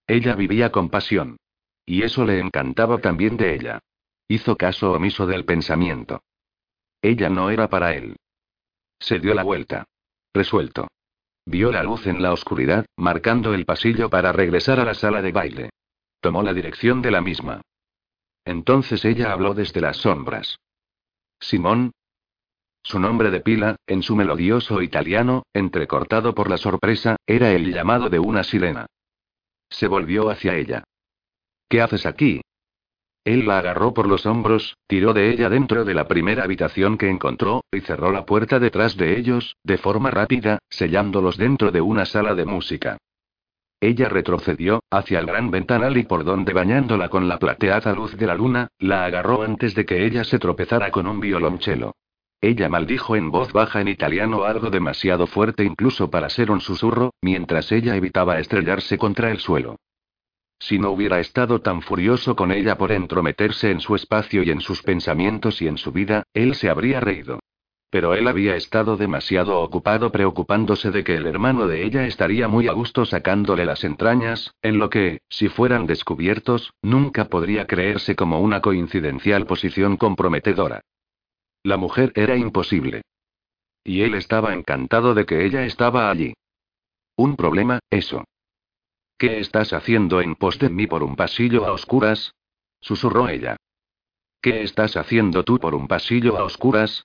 Ella 0.07 0.35
vivía 0.35 0.73
con 0.73 0.89
pasión. 0.89 1.37
Y 1.85 2.03
eso 2.03 2.25
le 2.25 2.41
encantaba 2.41 2.99
también 2.99 3.37
de 3.37 3.55
ella. 3.55 3.81
Hizo 4.27 4.57
caso 4.57 4.93
omiso 4.93 5.27
del 5.27 5.45
pensamiento. 5.45 6.23
Ella 7.03 7.29
no 7.29 7.51
era 7.51 7.69
para 7.69 7.95
él. 7.95 8.17
Se 8.99 9.19
dio 9.19 9.35
la 9.35 9.43
vuelta. 9.43 9.85
Resuelto. 10.33 10.89
Vio 11.45 11.73
la 11.73 11.83
luz 11.83 12.07
en 12.07 12.23
la 12.23 12.33
oscuridad, 12.33 12.87
marcando 12.97 13.53
el 13.53 13.67
pasillo 13.67 14.09
para 14.09 14.33
regresar 14.33 14.81
a 14.81 14.85
la 14.85 14.95
sala 14.95 15.21
de 15.21 15.33
baile. 15.33 15.71
Tomó 16.21 16.43
la 16.43 16.55
dirección 16.55 17.03
de 17.03 17.11
la 17.11 17.21
misma. 17.21 17.61
Entonces 18.47 19.05
ella 19.05 19.33
habló 19.33 19.53
desde 19.53 19.81
las 19.83 19.99
sombras. 19.99 20.59
Simón. 21.41 21.93
Su 22.83 22.99
nombre 22.99 23.31
de 23.31 23.41
pila, 23.41 23.77
en 23.87 24.03
su 24.03 24.15
melodioso 24.15 24.83
italiano, 24.83 25.43
entrecortado 25.53 26.35
por 26.35 26.49
la 26.49 26.59
sorpresa, 26.59 27.17
era 27.27 27.51
el 27.53 27.73
llamado 27.73 28.09
de 28.09 28.19
una 28.19 28.45
sirena. 28.45 28.87
Se 29.69 29.87
volvió 29.87 30.31
hacia 30.31 30.55
ella. 30.57 30.85
¿Qué 31.69 31.81
haces 31.81 32.07
aquí? 32.07 32.41
Él 33.25 33.47
la 33.47 33.59
agarró 33.59 33.93
por 33.93 34.09
los 34.09 34.25
hombros, 34.27 34.77
tiró 34.87 35.13
de 35.13 35.31
ella 35.31 35.51
dentro 35.51 35.85
de 35.85 35.95
la 35.95 36.09
primera 36.09 36.45
habitación 36.45 36.97
que 36.97 37.11
encontró, 37.11 37.63
y 37.71 37.81
cerró 37.81 38.13
la 38.13 38.25
puerta 38.25 38.59
detrás 38.59 38.97
de 38.97 39.19
ellos, 39.19 39.57
de 39.63 39.79
forma 39.79 40.11
rápida, 40.11 40.59
sellándolos 40.71 41.37
dentro 41.37 41.71
de 41.71 41.81
una 41.81 42.07
sala 42.07 42.35
de 42.35 42.47
música. 42.47 42.99
Ella 43.81 44.11
retrocedió, 44.11 44.85
hacia 44.91 45.21
el 45.21 45.27
gran 45.27 45.51
ventanal 45.51 45.97
y 45.97 46.03
por 46.03 46.25
donde 46.25 46.53
bañándola 46.53 47.09
con 47.09 47.29
la 47.29 47.39
plateada 47.39 47.95
luz 47.95 48.15
de 48.17 48.27
la 48.27 48.35
luna, 48.35 48.69
la 48.79 49.07
agarró 49.07 49.43
antes 49.43 49.75
de 49.75 49.87
que 49.87 50.05
ella 50.05 50.23
se 50.25 50.39
tropezara 50.39 50.91
con 50.91 51.07
un 51.07 51.19
violonchelo. 51.19 51.95
Ella 52.43 52.69
maldijo 52.69 53.17
en 53.17 53.31
voz 53.31 53.53
baja 53.53 53.81
en 53.81 53.89
italiano 53.89 54.45
algo 54.45 54.71
demasiado 54.71 55.27
fuerte 55.27 55.65
incluso 55.65 56.11
para 56.11 56.29
ser 56.29 56.51
un 56.51 56.61
susurro, 56.61 57.15
mientras 57.23 57.73
ella 57.73 57.97
evitaba 57.97 58.39
estrellarse 58.39 58.99
contra 58.99 59.31
el 59.31 59.39
suelo. 59.39 59.77
Si 60.59 60.79
no 60.79 60.91
hubiera 60.91 61.21
estado 61.21 61.63
tan 61.63 61.81
furioso 61.81 62.37
con 62.37 62.53
ella 62.53 62.77
por 62.77 62.93
entrometerse 62.93 63.71
en 63.71 63.81
su 63.81 63.95
espacio 63.95 64.43
y 64.43 64.51
en 64.51 64.61
sus 64.61 64.83
pensamientos 64.83 65.63
y 65.63 65.69
en 65.69 65.79
su 65.79 65.91
vida, 65.91 66.25
él 66.35 66.55
se 66.55 66.69
habría 66.69 67.01
reído. 67.01 67.41
Pero 67.91 68.15
él 68.15 68.29
había 68.29 68.55
estado 68.55 68.97
demasiado 68.97 69.61
ocupado 69.61 70.13
preocupándose 70.13 70.93
de 70.93 71.03
que 71.03 71.17
el 71.17 71.27
hermano 71.27 71.67
de 71.67 71.85
ella 71.85 72.07
estaría 72.07 72.47
muy 72.47 72.69
a 72.69 72.73
gusto 72.73 73.05
sacándole 73.05 73.65
las 73.65 73.83
entrañas, 73.83 74.55
en 74.63 74.79
lo 74.79 74.89
que, 74.91 75.23
si 75.29 75.49
fueran 75.49 75.87
descubiertos, 75.87 76.73
nunca 76.83 77.25
podría 77.25 77.67
creerse 77.67 78.15
como 78.15 78.41
una 78.41 78.61
coincidencial 78.61 79.45
posición 79.47 79.97
comprometedora. 79.97 80.83
La 81.65 81.77
mujer 81.77 82.13
era 82.15 82.37
imposible. 82.37 83.03
Y 83.83 84.03
él 84.03 84.15
estaba 84.15 84.55
encantado 84.55 85.15
de 85.15 85.27
que 85.27 85.45
ella 85.45 85.65
estaba 85.65 86.11
allí. 86.11 86.35
Un 87.17 87.35
problema, 87.35 87.81
eso. 87.91 88.25
¿Qué 89.19 89.41
estás 89.41 89.73
haciendo 89.73 90.21
en 90.21 90.37
pos 90.37 90.59
de 90.59 90.71
mí 90.71 90.87
por 90.87 91.03
un 91.03 91.17
pasillo 91.17 91.67
a 91.67 91.73
oscuras? 91.73 92.35
susurró 92.81 93.29
ella. 93.29 93.57
¿Qué 94.41 94.63
estás 94.63 94.97
haciendo 94.97 95.45
tú 95.45 95.59
por 95.59 95.75
un 95.75 95.89
pasillo 95.89 96.39
a 96.39 96.45
oscuras? 96.45 97.05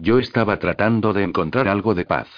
Yo 0.00 0.18
estaba 0.18 0.58
tratando 0.58 1.12
de 1.12 1.22
encontrar 1.22 1.68
algo 1.68 1.94
de 1.94 2.04
paz. 2.04 2.28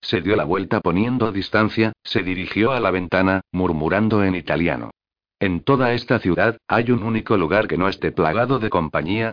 Se 0.00 0.22
dio 0.22 0.36
la 0.36 0.44
vuelta 0.44 0.80
poniendo 0.80 1.32
distancia, 1.32 1.92
se 2.02 2.22
dirigió 2.22 2.72
a 2.72 2.80
la 2.80 2.90
ventana, 2.90 3.42
murmurando 3.52 4.24
en 4.24 4.34
italiano. 4.34 4.90
En 5.38 5.60
toda 5.60 5.92
esta 5.92 6.18
ciudad, 6.18 6.56
hay 6.68 6.90
un 6.90 7.02
único 7.02 7.36
lugar 7.36 7.68
que 7.68 7.76
no 7.76 7.88
esté 7.88 8.12
plagado 8.12 8.58
de 8.58 8.70
compañía, 8.70 9.32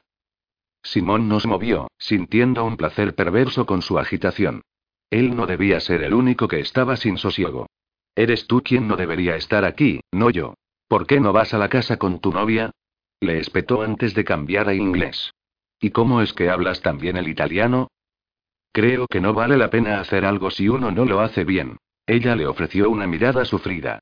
Simón 0.88 1.28
nos 1.28 1.46
movió, 1.46 1.90
sintiendo 1.98 2.64
un 2.64 2.78
placer 2.78 3.14
perverso 3.14 3.66
con 3.66 3.82
su 3.82 4.00
agitación. 4.00 4.62
Él 5.10 5.36
no 5.36 5.46
debía 5.46 5.82
ser 5.82 6.02
el 6.02 6.14
único 6.14 6.48
que 6.48 6.62
estaba 6.62 6.96
sin 6.96 7.18
sosiego. 7.18 7.68
Eres 8.16 8.48
tú 8.48 8.62
quien 8.64 8.88
no 8.88 8.96
debería 8.96 9.36
estar 9.36 9.66
aquí, 9.66 10.00
no 10.14 10.30
yo. 10.30 10.54
¿Por 10.88 11.06
qué 11.06 11.20
no 11.20 11.34
vas 11.34 11.54
a 11.54 11.58
la 11.58 11.68
casa 11.68 11.98
con 11.98 12.20
tu 12.20 12.32
novia? 12.32 12.72
Le 13.20 13.40
espetó 13.40 13.82
antes 13.82 14.14
de 14.14 14.24
cambiar 14.24 14.70
a 14.70 14.74
inglés. 14.74 15.32
¿Y 15.80 15.92
cómo 15.92 16.22
es 16.22 16.34
que 16.34 16.50
hablas 16.50 16.82
tan 16.82 16.98
bien 16.98 17.18
el 17.18 17.28
italiano? 17.28 17.90
Creo 18.72 19.08
que 19.08 19.22
no 19.22 19.34
vale 19.34 19.58
la 19.58 19.70
pena 19.70 20.00
hacer 20.00 20.26
algo 20.26 20.52
si 20.52 20.70
uno 20.70 20.92
no 20.92 21.06
lo 21.06 21.20
hace 21.20 21.44
bien. 21.44 21.78
Ella 22.06 22.36
le 22.36 22.48
ofreció 22.48 22.90
una 22.90 23.08
mirada 23.08 23.46
sufrida. 23.46 24.00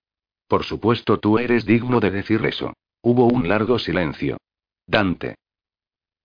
Por 0.48 0.64
supuesto 0.64 1.20
tú 1.20 1.40
eres 1.40 1.66
digno 1.66 2.00
de 2.00 2.12
decir 2.12 2.46
eso. 2.46 2.74
Hubo 3.02 3.26
un 3.26 3.48
largo 3.48 3.80
silencio. 3.80 4.38
Dante. 4.86 5.36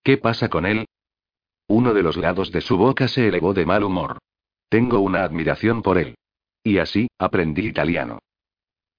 ¿Qué 0.03 0.17
pasa 0.17 0.49
con 0.49 0.65
él? 0.65 0.85
Uno 1.67 1.93
de 1.93 2.03
los 2.03 2.17
lados 2.17 2.51
de 2.51 2.61
su 2.61 2.77
boca 2.77 3.07
se 3.07 3.27
elevó 3.27 3.53
de 3.53 3.65
mal 3.65 3.83
humor. 3.83 4.17
Tengo 4.69 4.99
una 4.99 5.23
admiración 5.23 5.81
por 5.81 5.97
él. 5.97 6.15
Y 6.63 6.77
así, 6.77 7.07
aprendí 7.17 7.67
italiano. 7.67 8.19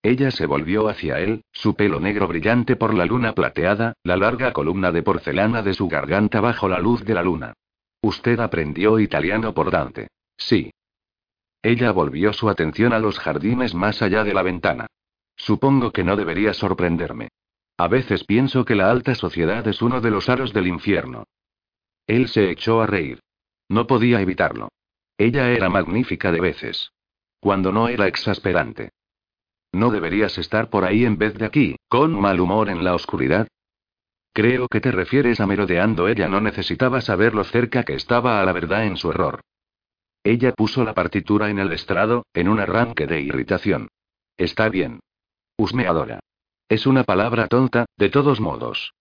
Ella 0.03 0.33
se 0.33 0.47
volvió 0.47 0.89
hacia 0.89 1.21
él, 1.21 1.45
su 1.53 1.75
pelo 1.77 2.01
negro 2.01 2.27
brillante 2.27 2.75
por 2.75 2.93
la 2.93 3.07
luna 3.07 3.35
plateada, 3.35 3.95
la 4.03 4.17
larga 4.17 4.53
columna 4.53 4.91
de 4.91 5.03
porcelana 5.03 5.63
de 5.63 5.75
su 5.75 5.89
garganta 5.89 6.41
bajo 6.41 6.69
la 6.69 6.81
luz 6.81 7.05
de 7.05 7.15
la 7.15 7.23
luna. 7.23 7.55
Usted 8.01 8.41
aprendió 8.41 8.99
italiano 8.99 9.55
por 9.55 9.71
Dante. 9.71 10.09
Sí. 10.37 10.73
Ella 11.63 11.93
volvió 11.93 12.33
su 12.33 12.49
atención 12.49 12.93
a 12.93 12.99
los 12.99 13.21
jardines 13.21 13.75
más 13.75 14.03
allá 14.03 14.25
de 14.25 14.35
la 14.35 14.43
ventana. 14.43 14.89
Supongo 15.37 15.93
que 15.93 16.03
no 16.03 16.17
debería 16.17 16.53
sorprenderme. 16.53 17.29
A 17.77 17.87
veces 17.87 18.25
pienso 18.25 18.65
que 18.65 18.75
la 18.75 18.91
alta 18.91 19.15
sociedad 19.15 19.67
es 19.69 19.83
uno 19.83 20.01
de 20.01 20.11
los 20.11 20.29
aros 20.29 20.53
del 20.53 20.67
infierno. 20.67 21.25
Él 22.09 22.29
se 22.29 22.51
echó 22.51 22.83
a 22.83 22.87
reír. 22.87 23.21
No 23.69 23.87
podía 23.87 24.21
evitarlo. 24.21 24.69
Ella 25.17 25.51
era 25.51 25.69
magnífica 25.69 26.33
de 26.33 26.41
veces. 26.41 26.91
Cuando 27.39 27.71
no 27.71 27.89
era 27.89 28.09
exasperante. 28.09 28.91
¿No 29.73 29.91
deberías 29.91 30.37
estar 30.37 30.69
por 30.69 30.85
ahí 30.85 31.05
en 31.05 31.17
vez 31.17 31.35
de 31.35 31.47
aquí, 31.47 31.77
con 31.89 32.19
mal 32.21 32.41
humor 32.41 32.69
en 32.69 32.85
la 32.85 32.95
oscuridad? 32.95 33.49
Creo 34.35 34.69
que 34.69 34.81
te 34.81 34.93
refieres 34.93 35.41
a 35.41 35.47
merodeando. 35.47 36.09
Ella 36.09 36.29
no 36.29 36.41
necesitaba 36.41 37.01
saber 37.01 37.35
lo 37.35 37.45
cerca 37.45 37.83
que 37.83 37.95
estaba 37.95 38.41
a 38.41 38.45
la 38.45 38.53
verdad 38.53 38.85
en 38.85 38.97
su 38.97 39.11
error. 39.11 39.41
Ella 40.25 40.53
puso 40.53 40.85
la 40.85 40.95
partitura 40.95 41.51
en 41.51 41.59
el 41.59 41.73
estrado, 41.73 42.25
en 42.33 42.49
un 42.49 42.61
arranque 42.61 43.07
de 43.07 43.21
irritación. 43.21 43.89
Está 44.37 44.69
bien. 44.69 45.01
Husmeadora. 45.57 46.21
Es 46.69 46.87
una 46.87 47.05
palabra 47.05 47.49
tonta, 47.49 47.87
de 47.97 48.09
todos 48.09 48.41
modos. 48.41 48.95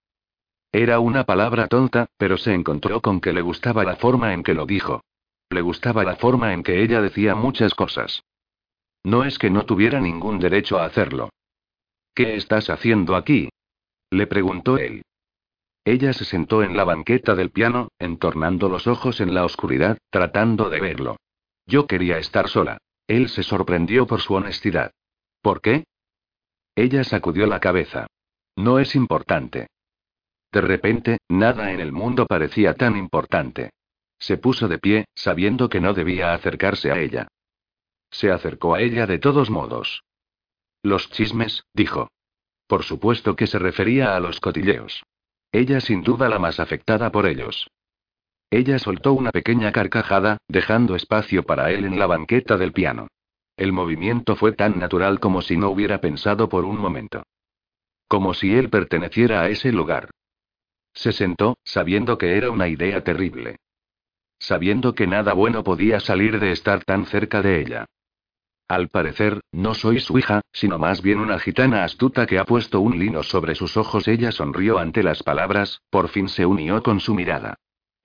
Era 0.71 0.99
una 0.99 1.25
palabra 1.25 1.67
tonta, 1.67 2.07
pero 2.17 2.37
se 2.37 2.53
encontró 2.53 3.01
con 3.01 3.21
que 3.21 3.33
le 3.33 3.41
gustaba 3.41 3.83
la 3.83 3.97
forma 3.97 4.33
en 4.33 4.43
que 4.43 4.53
lo 4.53 4.65
dijo. 4.65 5.01
Le 5.49 5.61
gustaba 5.61 6.03
la 6.03 6.15
forma 6.15 6.53
en 6.53 6.63
que 6.63 6.81
ella 6.81 7.01
decía 7.01 7.35
muchas 7.35 7.73
cosas. 7.75 8.23
No 9.03 9.23
es 9.23 9.39
que 9.39 9.49
no 9.49 9.65
tuviera 9.65 9.99
ningún 9.99 10.39
derecho 10.39 10.79
a 10.79 10.85
hacerlo. 10.85 11.29
¿Qué 12.13 12.35
estás 12.35 12.69
haciendo 12.69 13.15
aquí? 13.15 13.49
le 14.09 14.27
preguntó 14.27 14.77
él. 14.77 15.03
Ella 15.85 16.13
se 16.13 16.25
sentó 16.25 16.61
en 16.63 16.77
la 16.77 16.83
banqueta 16.83 17.33
del 17.33 17.49
piano, 17.49 17.89
entornando 17.97 18.69
los 18.69 18.85
ojos 18.85 19.19
en 19.19 19.33
la 19.33 19.45
oscuridad, 19.45 19.97
tratando 20.09 20.69
de 20.69 20.79
verlo. 20.79 21.17
Yo 21.65 21.87
quería 21.87 22.17
estar 22.17 22.49
sola. 22.49 22.77
Él 23.07 23.29
se 23.29 23.43
sorprendió 23.43 24.05
por 24.05 24.21
su 24.21 24.35
honestidad. 24.35 24.91
¿Por 25.41 25.61
qué? 25.61 25.85
Ella 26.75 27.03
sacudió 27.03 27.47
la 27.47 27.59
cabeza. 27.59 28.07
No 28.55 28.79
es 28.79 28.95
importante. 28.95 29.67
De 30.51 30.61
repente, 30.61 31.17
nada 31.29 31.71
en 31.71 31.79
el 31.79 31.91
mundo 31.91 32.25
parecía 32.27 32.75
tan 32.75 32.97
importante. 32.97 33.71
Se 34.19 34.37
puso 34.37 34.67
de 34.67 34.77
pie, 34.77 35.05
sabiendo 35.15 35.69
que 35.69 35.81
no 35.81 35.93
debía 35.93 36.33
acercarse 36.33 36.91
a 36.91 36.99
ella. 36.99 37.27
Se 38.11 38.31
acercó 38.31 38.75
a 38.75 38.81
ella 38.81 39.07
de 39.07 39.19
todos 39.19 39.49
modos. 39.49 40.03
Los 40.83 41.09
chismes, 41.09 41.63
dijo. 41.73 42.09
Por 42.67 42.83
supuesto 42.83 43.35
que 43.35 43.47
se 43.47 43.59
refería 43.59 44.15
a 44.15 44.19
los 44.19 44.39
cotilleos. 44.39 45.03
Ella 45.51 45.81
sin 45.81 46.03
duda 46.03 46.29
la 46.29 46.39
más 46.39 46.59
afectada 46.59 47.11
por 47.11 47.25
ellos. 47.25 47.67
Ella 48.49 48.79
soltó 48.79 49.13
una 49.13 49.31
pequeña 49.31 49.71
carcajada, 49.71 50.37
dejando 50.47 50.95
espacio 50.95 51.43
para 51.43 51.71
él 51.71 51.85
en 51.85 51.97
la 51.97 52.05
banqueta 52.05 52.57
del 52.57 52.73
piano. 52.73 53.07
El 53.55 53.71
movimiento 53.73 54.35
fue 54.35 54.53
tan 54.53 54.79
natural 54.79 55.19
como 55.19 55.41
si 55.41 55.57
no 55.57 55.69
hubiera 55.69 56.01
pensado 56.01 56.49
por 56.49 56.65
un 56.65 56.77
momento. 56.77 57.23
Como 58.07 58.33
si 58.33 58.55
él 58.55 58.69
perteneciera 58.69 59.41
a 59.41 59.49
ese 59.49 59.71
lugar. 59.71 60.09
Se 60.93 61.13
sentó, 61.13 61.57
sabiendo 61.63 62.17
que 62.17 62.35
era 62.37 62.51
una 62.51 62.67
idea 62.67 63.03
terrible. 63.03 63.57
Sabiendo 64.39 64.95
que 64.95 65.07
nada 65.07 65.33
bueno 65.33 65.63
podía 65.63 65.99
salir 65.99 66.39
de 66.39 66.51
estar 66.51 66.83
tan 66.83 67.05
cerca 67.05 67.41
de 67.41 67.61
ella. 67.61 67.85
Al 68.71 68.87
parecer, 68.87 69.41
no 69.51 69.73
soy 69.73 69.99
su 69.99 70.17
hija, 70.17 70.39
sino 70.53 70.79
más 70.79 71.01
bien 71.01 71.19
una 71.19 71.39
gitana 71.39 71.83
astuta 71.83 72.25
que 72.25 72.39
ha 72.39 72.45
puesto 72.45 72.79
un 72.79 72.97
lino 72.97 73.21
sobre 73.21 73.53
sus 73.53 73.75
ojos. 73.75 74.07
Ella 74.07 74.31
sonrió 74.31 74.79
ante 74.79 75.03
las 75.03 75.23
palabras, 75.23 75.81
por 75.89 76.07
fin 76.07 76.29
se 76.29 76.45
unió 76.45 76.81
con 76.81 77.01
su 77.01 77.13
mirada. 77.13 77.55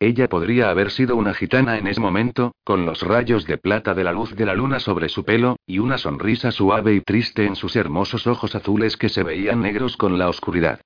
Ella 0.01 0.29
podría 0.29 0.69
haber 0.69 0.91
sido 0.91 1.15
una 1.15 1.35
gitana 1.35 1.79
en 1.79 1.87
ese 1.87 2.01
momento, 2.01 2.57
con 2.65 2.85
los 2.85 3.03
rayos 3.03 3.47
de 3.47 3.59
plata 3.59 3.95
de 3.95 4.03
la 4.03 4.11
luz 4.11 4.35
de 4.35 4.45
la 4.45 4.55
luna 4.55 4.81
sobre 4.81 5.09
su 5.09 5.25
pelo, 5.25 5.55
y 5.67 5.79
una 5.79 5.99
sonrisa 5.99 6.51
suave 6.51 6.95
y 6.95 7.01
triste 7.01 7.47
en 7.47 7.55
sus 7.55 7.77
hermosos 7.77 8.27
ojos 8.27 8.57
azules 8.57 8.97
que 8.97 9.09
se 9.09 9.23
veían 9.23 9.63
negros 9.63 9.97
con 9.97 10.19
la 10.19 10.29
oscuridad. 10.29 10.81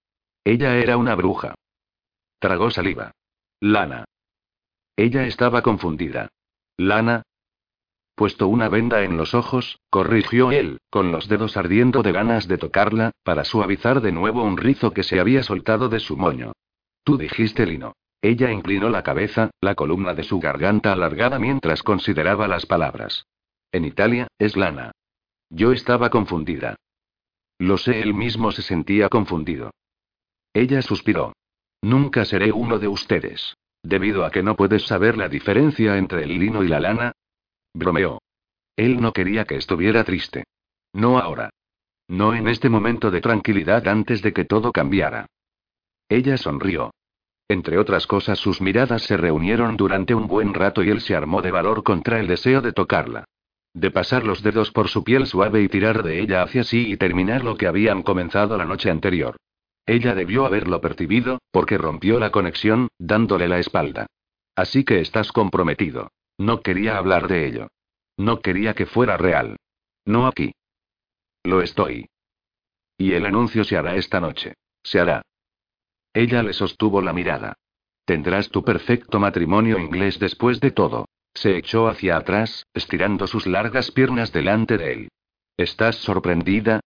Ella 0.44 0.76
era 0.76 0.98
una 0.98 1.14
bruja. 1.14 1.54
Tragó 2.38 2.70
saliva. 2.70 3.12
Lana. 3.60 4.04
Ella 4.94 5.24
estaba 5.24 5.62
confundida. 5.62 6.28
Lana, 6.76 7.22
puesto 8.20 8.48
una 8.48 8.68
venda 8.68 9.02
en 9.02 9.16
los 9.16 9.32
ojos, 9.32 9.80
corrigió 9.88 10.52
él, 10.52 10.82
con 10.90 11.10
los 11.10 11.26
dedos 11.26 11.56
ardiendo 11.56 12.02
de 12.02 12.12
ganas 12.12 12.46
de 12.48 12.58
tocarla, 12.58 13.12
para 13.24 13.44
suavizar 13.44 14.02
de 14.02 14.12
nuevo 14.12 14.42
un 14.42 14.58
rizo 14.58 14.90
que 14.90 15.04
se 15.04 15.18
había 15.18 15.42
soltado 15.42 15.88
de 15.88 16.00
su 16.00 16.18
moño. 16.18 16.52
Tú 17.02 17.16
dijiste 17.16 17.64
Lino. 17.64 17.94
Ella 18.20 18.52
inclinó 18.52 18.90
la 18.90 19.02
cabeza, 19.02 19.48
la 19.62 19.74
columna 19.74 20.12
de 20.12 20.24
su 20.24 20.38
garganta 20.38 20.92
alargada 20.92 21.38
mientras 21.38 21.82
consideraba 21.82 22.46
las 22.46 22.66
palabras. 22.66 23.24
En 23.72 23.86
Italia, 23.86 24.28
es 24.38 24.54
lana. 24.54 24.92
Yo 25.48 25.72
estaba 25.72 26.10
confundida. 26.10 26.76
Lo 27.58 27.78
sé, 27.78 28.02
él 28.02 28.12
mismo 28.12 28.52
se 28.52 28.60
sentía 28.60 29.08
confundido. 29.08 29.70
Ella 30.52 30.82
suspiró. 30.82 31.32
Nunca 31.80 32.26
seré 32.26 32.52
uno 32.52 32.78
de 32.78 32.88
ustedes. 32.88 33.54
Debido 33.82 34.26
a 34.26 34.30
que 34.30 34.42
no 34.42 34.56
puedes 34.56 34.84
saber 34.84 35.16
la 35.16 35.30
diferencia 35.30 35.96
entre 35.96 36.24
el 36.24 36.38
lino 36.38 36.62
y 36.62 36.68
la 36.68 36.80
lana, 36.80 37.12
Bromeó. 37.74 38.18
Él 38.76 39.00
no 39.00 39.12
quería 39.12 39.44
que 39.44 39.56
estuviera 39.56 40.04
triste. 40.04 40.44
No 40.92 41.18
ahora. 41.18 41.50
No 42.08 42.34
en 42.34 42.48
este 42.48 42.68
momento 42.68 43.10
de 43.10 43.20
tranquilidad 43.20 43.86
antes 43.86 44.22
de 44.22 44.32
que 44.32 44.44
todo 44.44 44.72
cambiara. 44.72 45.26
Ella 46.08 46.36
sonrió. 46.36 46.90
Entre 47.48 47.78
otras 47.78 48.06
cosas, 48.06 48.38
sus 48.38 48.60
miradas 48.60 49.02
se 49.02 49.16
reunieron 49.16 49.76
durante 49.76 50.14
un 50.14 50.26
buen 50.26 50.54
rato 50.54 50.82
y 50.82 50.90
él 50.90 51.00
se 51.00 51.14
armó 51.14 51.42
de 51.42 51.50
valor 51.50 51.82
contra 51.82 52.20
el 52.20 52.26
deseo 52.26 52.60
de 52.62 52.72
tocarla. 52.72 53.24
De 53.74 53.90
pasar 53.90 54.24
los 54.24 54.42
dedos 54.42 54.72
por 54.72 54.88
su 54.88 55.04
piel 55.04 55.26
suave 55.26 55.62
y 55.62 55.68
tirar 55.68 56.02
de 56.02 56.20
ella 56.20 56.42
hacia 56.42 56.64
sí 56.64 56.90
y 56.90 56.96
terminar 56.96 57.44
lo 57.44 57.56
que 57.56 57.68
habían 57.68 58.02
comenzado 58.02 58.56
la 58.56 58.64
noche 58.64 58.90
anterior. 58.90 59.36
Ella 59.86 60.14
debió 60.14 60.46
haberlo 60.46 60.80
percibido, 60.80 61.38
porque 61.50 61.78
rompió 61.78 62.18
la 62.18 62.30
conexión, 62.30 62.88
dándole 62.98 63.48
la 63.48 63.58
espalda. 63.58 64.06
Así 64.56 64.84
que 64.84 65.00
estás 65.00 65.32
comprometido. 65.32 66.10
No 66.40 66.62
quería 66.62 66.96
hablar 66.96 67.28
de 67.28 67.46
ello. 67.46 67.68
No 68.16 68.40
quería 68.40 68.72
que 68.72 68.86
fuera 68.86 69.18
real. 69.18 69.56
No 70.06 70.26
aquí. 70.26 70.54
Lo 71.44 71.60
estoy. 71.60 72.08
Y 72.96 73.12
el 73.12 73.26
anuncio 73.26 73.62
se 73.62 73.76
hará 73.76 73.96
esta 73.96 74.20
noche. 74.20 74.54
Se 74.82 75.00
hará. 75.00 75.20
Ella 76.14 76.42
le 76.42 76.54
sostuvo 76.54 77.02
la 77.02 77.12
mirada. 77.12 77.58
Tendrás 78.06 78.48
tu 78.48 78.64
perfecto 78.64 79.20
matrimonio 79.20 79.78
inglés 79.78 80.18
después 80.18 80.60
de 80.60 80.70
todo. 80.70 81.04
Se 81.34 81.58
echó 81.58 81.88
hacia 81.88 82.16
atrás, 82.16 82.64
estirando 82.72 83.26
sus 83.26 83.46
largas 83.46 83.90
piernas 83.90 84.32
delante 84.32 84.78
de 84.78 84.92
él. 84.94 85.08
¿Estás 85.58 85.96
sorprendida? 85.96 86.80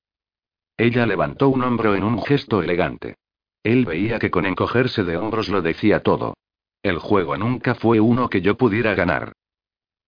Ella 0.76 1.06
levantó 1.06 1.48
un 1.48 1.62
hombro 1.62 1.94
en 1.94 2.02
un 2.02 2.20
gesto 2.24 2.60
elegante. 2.60 3.14
Él 3.62 3.84
veía 3.84 4.18
que 4.18 4.32
con 4.32 4.46
encogerse 4.46 5.04
de 5.04 5.16
hombros 5.16 5.48
lo 5.48 5.62
decía 5.62 6.02
todo. 6.02 6.34
El 6.82 6.98
juego 6.98 7.36
nunca 7.36 7.76
fue 7.76 8.00
uno 8.00 8.28
que 8.28 8.40
yo 8.40 8.56
pudiera 8.56 8.96
ganar. 8.96 9.32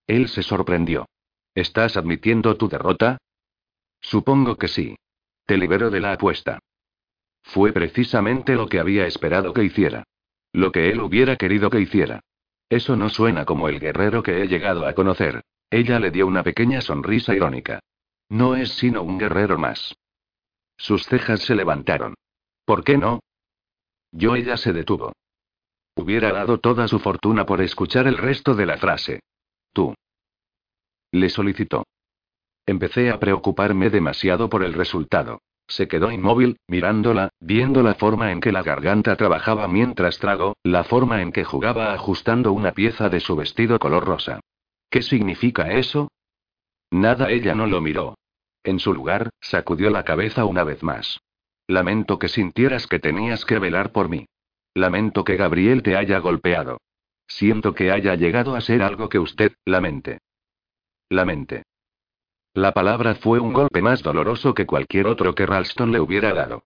Él 0.07 0.29
se 0.29 0.43
sorprendió. 0.43 1.07
¿Estás 1.55 1.97
admitiendo 1.97 2.57
tu 2.57 2.69
derrota? 2.69 3.19
Supongo 4.01 4.57
que 4.57 4.69
sí. 4.69 4.97
Te 5.47 5.57
libero 5.57 5.91
de 5.91 6.01
la 6.01 6.13
apuesta. 6.13 6.59
Fue 7.43 7.73
precisamente 7.73 8.55
lo 8.55 8.69
que 8.69 8.81
había 8.81 9.07
esperado 9.07 9.53
que 9.53 9.65
hiciera. 9.65 10.05
Lo 10.53 10.73
que 10.73 10.91
él 10.91 11.01
hubiera 11.01 11.37
querido 11.37 11.71
que 11.71 11.81
hiciera. 11.81 12.21
Eso 12.69 12.97
no 12.97 13.09
suena 13.09 13.45
como 13.45 13.69
el 13.69 13.79
guerrero 13.79 14.23
que 14.23 14.43
he 14.43 14.49
llegado 14.49 14.87
a 14.87 14.95
conocer. 14.95 15.43
Ella 15.71 15.99
le 15.99 16.11
dio 16.11 16.27
una 16.27 16.43
pequeña 16.43 16.81
sonrisa 16.81 17.35
irónica. 17.35 17.81
No 18.29 18.57
es 18.57 18.71
sino 18.75 19.03
un 19.03 19.19
guerrero 19.19 19.59
más. 19.59 19.95
Sus 20.77 21.07
cejas 21.07 21.41
se 21.41 21.55
levantaron. 21.55 22.15
¿Por 22.65 22.83
qué 22.85 22.99
no? 22.99 23.21
Yo 24.11 24.35
ella 24.35 24.57
se 24.57 24.73
detuvo. 24.73 25.13
Hubiera 25.95 26.33
dado 26.33 26.59
toda 26.59 26.89
su 26.89 26.99
fortuna 26.99 27.47
por 27.47 27.61
escuchar 27.61 28.07
el 28.07 28.19
resto 28.19 28.55
de 28.55 28.67
la 28.67 28.77
frase. 28.77 29.21
Tú. 29.77 29.93
Le 31.13 31.29
solicitó. 31.29 31.85
Empecé 32.65 33.11
a 33.11 33.21
preocuparme 33.21 33.91
demasiado 33.91 34.49
por 34.49 34.65
el 34.65 34.73
resultado. 34.73 35.43
Se 35.69 35.87
quedó 35.87 36.11
inmóvil, 36.11 36.57
mirándola, 36.67 37.29
viendo 37.41 37.83
la 37.83 37.95
forma 37.95 38.33
en 38.33 38.41
que 38.41 38.53
la 38.53 38.63
garganta 38.63 39.17
trabajaba 39.17 39.69
mientras 39.69 40.19
trago, 40.19 40.57
la 40.63 40.83
forma 40.85 41.21
en 41.21 41.31
que 41.31 41.45
jugaba 41.45 41.93
ajustando 41.93 42.53
una 42.53 42.73
pieza 42.73 43.11
de 43.11 43.21
su 43.21 43.37
vestido 43.37 43.79
color 43.79 44.07
rosa. 44.07 44.41
¿Qué 44.89 45.03
significa 45.03 45.71
eso? 45.71 46.09
Nada, 46.91 47.31
ella 47.31 47.55
no 47.55 47.67
lo 47.67 47.83
miró. 47.83 48.15
En 48.65 48.79
su 48.79 48.95
lugar, 48.95 49.29
sacudió 49.43 49.91
la 49.91 50.05
cabeza 50.07 50.47
una 50.47 50.65
vez 50.65 50.83
más. 50.83 51.21
Lamento 51.67 52.19
que 52.19 52.29
sintieras 52.29 52.87
que 52.87 52.99
tenías 52.99 53.45
que 53.45 53.59
velar 53.59 53.93
por 53.93 54.09
mí. 54.09 54.25
Lamento 54.73 55.23
que 55.23 55.37
Gabriel 55.37 55.83
te 55.83 55.99
haya 55.99 56.19
golpeado. 56.21 56.79
Siento 57.27 57.75
que 57.75 57.91
haya 57.91 58.15
llegado 58.15 58.55
a 58.55 58.61
ser 58.61 58.83
algo 58.83 59.09
que 59.09 59.19
usted, 59.19 59.53
lamente. 59.65 60.19
Lamente. 61.09 61.65
La 62.55 62.73
palabra 62.73 63.15
fue 63.17 63.39
un 63.39 63.53
golpe 63.53 63.83
más 63.83 64.03
doloroso 64.03 64.55
que 64.55 64.67
cualquier 64.67 65.07
otro 65.07 65.35
que 65.35 65.47
Ralston 65.47 65.93
le 65.93 66.01
hubiera 66.01 66.33
dado. 66.33 66.65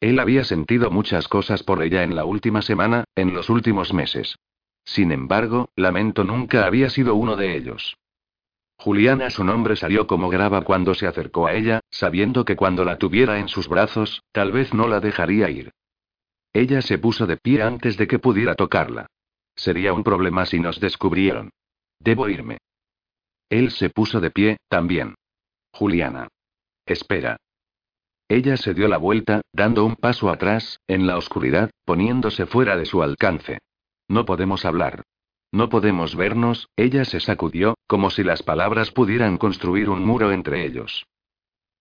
Él 0.00 0.18
había 0.18 0.44
sentido 0.44 0.90
muchas 0.90 1.28
cosas 1.28 1.62
por 1.62 1.82
ella 1.82 2.02
en 2.02 2.14
la 2.14 2.24
última 2.24 2.62
semana, 2.62 3.04
en 3.14 3.32
los 3.32 3.48
últimos 3.48 3.94
meses. 3.94 4.36
Sin 4.84 5.12
embargo, 5.12 5.70
lamento 5.76 6.24
nunca 6.24 6.66
había 6.66 6.90
sido 6.90 7.14
uno 7.14 7.36
de 7.36 7.56
ellos. 7.56 7.96
Juliana 8.76 9.30
su 9.30 9.44
nombre 9.44 9.76
salió 9.76 10.06
como 10.06 10.28
grava 10.28 10.62
cuando 10.62 10.94
se 10.94 11.06
acercó 11.06 11.46
a 11.46 11.54
ella, 11.54 11.80
sabiendo 11.90 12.44
que 12.44 12.56
cuando 12.56 12.84
la 12.84 12.98
tuviera 12.98 13.38
en 13.38 13.48
sus 13.48 13.68
brazos, 13.68 14.22
tal 14.32 14.52
vez 14.52 14.74
no 14.74 14.88
la 14.88 15.00
dejaría 15.00 15.48
ir. 15.48 15.72
Ella 16.52 16.82
se 16.82 16.98
puso 16.98 17.26
de 17.26 17.36
pie 17.36 17.62
antes 17.62 17.96
de 17.96 18.06
que 18.06 18.18
pudiera 18.18 18.54
tocarla. 18.56 19.06
Sería 19.64 19.94
un 19.94 20.04
problema 20.04 20.44
si 20.44 20.60
nos 20.60 20.78
descubrieron. 20.78 21.48
Debo 21.98 22.28
irme. 22.28 22.58
Él 23.48 23.70
se 23.70 23.88
puso 23.88 24.20
de 24.20 24.30
pie, 24.30 24.58
también. 24.68 25.14
Juliana. 25.72 26.28
Espera. 26.84 27.38
Ella 28.28 28.58
se 28.58 28.74
dio 28.74 28.88
la 28.88 28.98
vuelta, 28.98 29.40
dando 29.54 29.86
un 29.86 29.96
paso 29.96 30.28
atrás, 30.28 30.80
en 30.86 31.06
la 31.06 31.16
oscuridad, 31.16 31.70
poniéndose 31.86 32.44
fuera 32.44 32.76
de 32.76 32.84
su 32.84 33.02
alcance. 33.02 33.60
No 34.06 34.26
podemos 34.26 34.66
hablar. 34.66 35.02
No 35.50 35.70
podemos 35.70 36.14
vernos, 36.14 36.68
ella 36.76 37.06
se 37.06 37.20
sacudió, 37.20 37.78
como 37.86 38.10
si 38.10 38.22
las 38.22 38.42
palabras 38.42 38.90
pudieran 38.90 39.38
construir 39.38 39.88
un 39.88 40.04
muro 40.04 40.30
entre 40.30 40.66
ellos. 40.66 41.06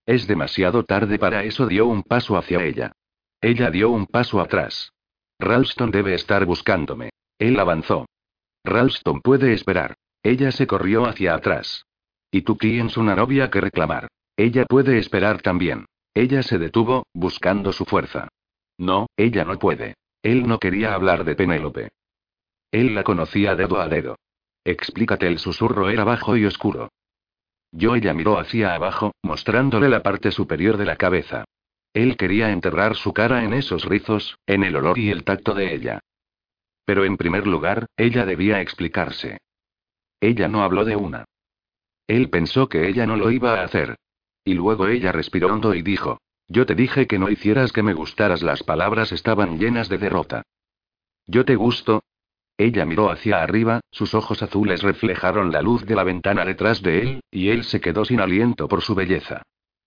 Es 0.05 0.25
demasiado 0.25 0.85
tarde 0.85 1.19
para 1.19 1.43
eso, 1.43 1.67
dio 1.67 1.87
un 1.87 2.03
paso 2.03 2.37
hacia 2.37 2.63
ella. 2.63 2.93
Ella 3.41 3.69
dio 3.71 3.89
un 3.89 4.05
paso 4.05 4.39
atrás. 4.39 4.93
Ralston 5.37 5.91
debe 5.91 6.13
estar 6.13 6.45
buscándome. 6.45 7.09
Él 7.43 7.59
avanzó. 7.59 8.05
Ralston 8.63 9.19
puede 9.19 9.51
esperar. 9.51 9.95
Ella 10.23 10.53
se 10.53 10.65
corrió 10.65 11.05
hacia 11.05 11.35
atrás. 11.35 11.85
Y 12.31 12.43
tú 12.43 12.55
tienes 12.55 12.95
una 12.95 13.17
novia 13.17 13.49
que 13.49 13.59
reclamar. 13.59 14.07
Ella 14.37 14.65
puede 14.65 14.97
esperar 14.97 15.41
también. 15.41 15.85
Ella 16.13 16.41
se 16.41 16.57
detuvo, 16.57 17.05
buscando 17.13 17.73
su 17.73 17.83
fuerza. 17.83 18.29
No, 18.77 19.07
ella 19.17 19.43
no 19.43 19.59
puede. 19.59 19.95
Él 20.21 20.47
no 20.47 20.57
quería 20.57 20.93
hablar 20.93 21.25
de 21.25 21.35
Penélope. 21.35 21.89
Él 22.71 22.95
la 22.95 23.03
conocía 23.03 23.55
dedo 23.55 23.81
a 23.81 23.89
dedo. 23.89 24.15
Explícate, 24.63 25.27
el 25.27 25.37
susurro 25.37 25.89
era 25.89 26.05
bajo 26.05 26.37
y 26.37 26.45
oscuro. 26.45 26.93
Yo 27.73 27.97
ella 27.97 28.13
miró 28.13 28.39
hacia 28.39 28.73
abajo, 28.73 29.11
mostrándole 29.21 29.89
la 29.89 30.01
parte 30.01 30.31
superior 30.31 30.77
de 30.77 30.85
la 30.85 30.95
cabeza. 30.95 31.43
Él 31.93 32.15
quería 32.15 32.51
enterrar 32.51 32.95
su 32.95 33.11
cara 33.11 33.43
en 33.43 33.51
esos 33.51 33.83
rizos, 33.83 34.37
en 34.47 34.63
el 34.63 34.77
olor 34.77 34.97
y 34.97 35.09
el 35.09 35.25
tacto 35.25 35.53
de 35.53 35.75
ella. 35.75 35.99
Pero 36.85 37.05
en 37.05 37.17
primer 37.17 37.47
lugar, 37.47 37.87
ella 37.97 38.25
debía 38.25 38.61
explicarse. 38.61 39.39
Ella 40.19 40.47
no 40.47 40.63
habló 40.63 40.85
de 40.85 40.95
una. 40.95 41.25
Él 42.07 42.29
pensó 42.29 42.67
que 42.69 42.87
ella 42.87 43.05
no 43.05 43.15
lo 43.15 43.31
iba 43.31 43.59
a 43.59 43.63
hacer. 43.63 43.95
Y 44.45 44.53
luego 44.53 44.87
ella 44.87 45.11
respiró 45.11 45.53
hondo 45.53 45.73
y 45.73 45.81
dijo, 45.81 46.19
yo 46.47 46.65
te 46.65 46.75
dije 46.75 47.07
que 47.07 47.19
no 47.19 47.29
hicieras 47.29 47.71
que 47.71 47.83
me 47.83 47.93
gustaras. 47.93 48.41
Las 48.41 48.63
palabras 48.63 49.11
estaban 49.11 49.57
llenas 49.57 49.89
de 49.89 49.97
derrota. 49.97 50.43
Yo 51.25 51.45
te 51.45 51.55
gusto. 51.55 52.03
Ella 52.57 52.85
miró 52.85 53.09
hacia 53.09 53.41
arriba, 53.41 53.81
sus 53.91 54.13
ojos 54.13 54.43
azules 54.43 54.83
reflejaron 54.83 55.51
la 55.51 55.61
luz 55.61 55.85
de 55.85 55.95
la 55.95 56.03
ventana 56.03 56.45
detrás 56.45 56.81
de 56.83 57.01
él, 57.01 57.21
y 57.31 57.49
él 57.49 57.63
se 57.63 57.81
quedó 57.81 58.05
sin 58.05 58.19
aliento 58.19 58.67
por 58.67 58.81
su 58.81 58.93
belleza. 58.93 59.41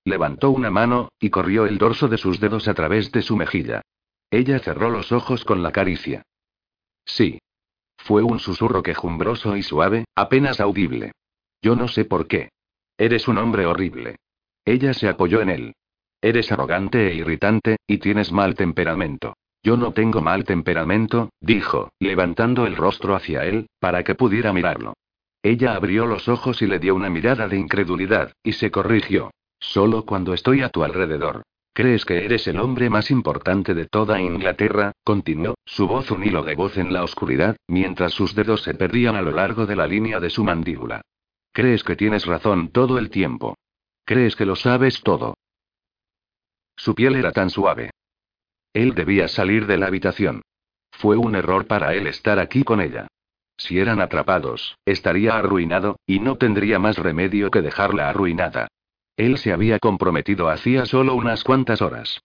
Levantó 0.05 0.51
una 0.51 0.71
mano, 0.71 1.11
y 1.21 1.31
corrió 1.31 1.67
el 1.67 1.79
dorso 1.79 2.09
de 2.09 2.19
sus 2.19 2.41
dedos 2.41 2.67
a 2.67 2.75
través 2.75 3.13
de 3.13 3.23
su 3.23 3.37
mejilla. 3.37 3.83
Ella 4.31 4.59
cerró 4.59 4.91
los 4.91 5.13
ojos 5.13 5.45
con 5.45 5.63
la 5.63 5.71
caricia. 5.71 6.23
Sí. 7.07 7.39
Fue 7.97 8.23
un 8.23 8.39
susurro 8.39 8.83
quejumbroso 8.83 9.57
y 9.57 9.63
suave, 9.63 10.05
apenas 10.15 10.61
audible. 10.61 11.13
Yo 11.63 11.75
no 11.75 11.89
sé 11.89 12.05
por 12.05 12.29
qué. 12.29 12.51
Eres 12.99 13.29
un 13.29 13.39
hombre 13.39 13.67
horrible. 13.67 14.17
Ella 14.65 14.93
se 14.93 15.09
apoyó 15.09 15.41
en 15.41 15.51
él. 15.51 15.75
Eres 16.21 16.51
arrogante 16.53 17.09
e 17.09 17.15
irritante, 17.15 17.77
y 17.87 17.99
tienes 17.99 18.33
mal 18.33 18.55
temperamento. 18.55 19.35
Yo 19.63 19.77
no 19.77 19.93
tengo 19.93 20.21
mal 20.21 20.45
temperamento, 20.45 21.31
dijo, 21.41 21.91
levantando 21.99 22.67
el 22.67 22.77
rostro 22.77 23.15
hacia 23.17 23.45
él, 23.45 23.67
para 23.81 24.05
que 24.05 24.15
pudiera 24.15 24.53
mirarlo. 24.53 24.95
Ella 25.43 25.75
abrió 25.75 26.07
los 26.07 26.29
ojos 26.29 26.63
y 26.63 26.67
le 26.67 26.79
dio 26.79 26.95
una 26.95 27.11
mirada 27.11 27.49
de 27.49 27.57
incredulidad, 27.57 28.33
y 28.43 28.53
se 28.53 28.71
corrigió. 28.71 29.31
Solo 29.59 30.05
cuando 30.05 30.35
estoy 30.35 30.63
a 30.63 30.69
tu 30.69 30.85
alrededor. 30.85 31.43
¿Crees 31.77 32.07
que 32.07 32.25
eres 32.25 32.47
el 32.47 32.59
hombre 32.59 32.89
más 32.89 33.11
importante 33.11 33.75
de 33.75 33.85
toda 33.85 34.19
Inglaterra? 34.19 34.93
continuó, 35.05 35.57
su 35.67 35.87
voz 35.87 36.11
un 36.11 36.25
hilo 36.25 36.43
de 36.43 36.55
voz 36.55 36.79
en 36.79 36.91
la 36.91 37.05
oscuridad, 37.05 37.55
mientras 37.69 38.15
sus 38.15 38.35
dedos 38.35 38.63
se 38.63 38.73
perdían 38.73 39.15
a 39.15 39.21
lo 39.21 39.31
largo 39.31 39.67
de 39.67 39.77
la 39.77 39.87
línea 39.87 40.19
de 40.19 40.31
su 40.31 40.43
mandíbula. 40.43 41.03
¿Crees 41.53 41.85
que 41.85 41.95
tienes 41.95 42.25
razón 42.25 42.71
todo 42.71 42.97
el 42.97 43.11
tiempo? 43.11 43.59
Crees 44.07 44.37
que 44.37 44.47
lo 44.47 44.57
sabes 44.57 45.03
todo. 45.03 45.35
Su 46.77 46.95
piel 46.95 47.15
era 47.15 47.33
tan 47.33 47.51
suave. 47.51 47.91
Él 48.73 48.95
debía 48.95 49.29
salir 49.29 49.67
de 49.67 49.77
la 49.77 49.89
habitación. 49.89 50.41
Fue 50.93 51.19
un 51.19 51.35
error 51.35 51.67
para 51.67 51.93
él 51.93 52.07
estar 52.07 52.39
aquí 52.39 52.65
con 52.65 52.81
ella. 52.81 53.07
Si 53.59 53.79
eran 53.79 54.01
atrapados, 54.01 54.79
estaría 54.87 55.37
arruinado, 55.37 55.97
y 56.07 56.21
no 56.21 56.39
tendría 56.39 56.79
más 56.79 56.97
remedio 56.97 57.51
que 57.51 57.61
dejarla 57.61 58.09
arruinada. 58.09 58.69
Él 59.17 59.39
se 59.39 59.53
había 59.53 59.79
comprometido 59.79 60.49
hacía 60.49 60.85
solo 60.87 61.15
unas 61.15 61.43
cuantas 61.43 61.81
horas. 61.81 62.21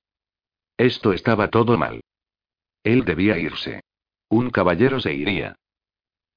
Esto 0.77 1.13
estaba 1.13 1.49
todo 1.49 1.77
mal. 1.77 2.01
Él 2.83 3.05
debía 3.05 3.37
irse. 3.37 3.81
Un 4.29 4.49
caballero 4.49 4.99
se 4.99 5.13
iría. 5.13 5.55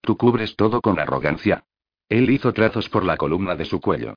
Tú 0.00 0.16
cubres 0.16 0.56
todo 0.56 0.80
con 0.80 0.98
arrogancia. 0.98 1.64
Él 2.08 2.30
hizo 2.30 2.52
trazos 2.52 2.88
por 2.88 3.04
la 3.04 3.16
columna 3.16 3.56
de 3.56 3.64
su 3.64 3.80
cuello. 3.80 4.14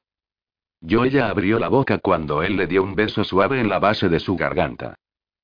Yo 0.82 1.06
ella 1.06 1.30
abrió 1.30 1.60
la 1.60 1.70
boca 1.70 1.98
cuando 2.00 2.44
él 2.44 2.58
le 2.58 2.68
dio 2.68 2.84
un 2.84 2.94
beso 2.94 3.24
suave 3.24 3.60
en 3.60 3.70
la 3.70 3.80
base 3.80 4.10
de 4.10 4.20
su 4.20 4.36
garganta. 4.36 4.96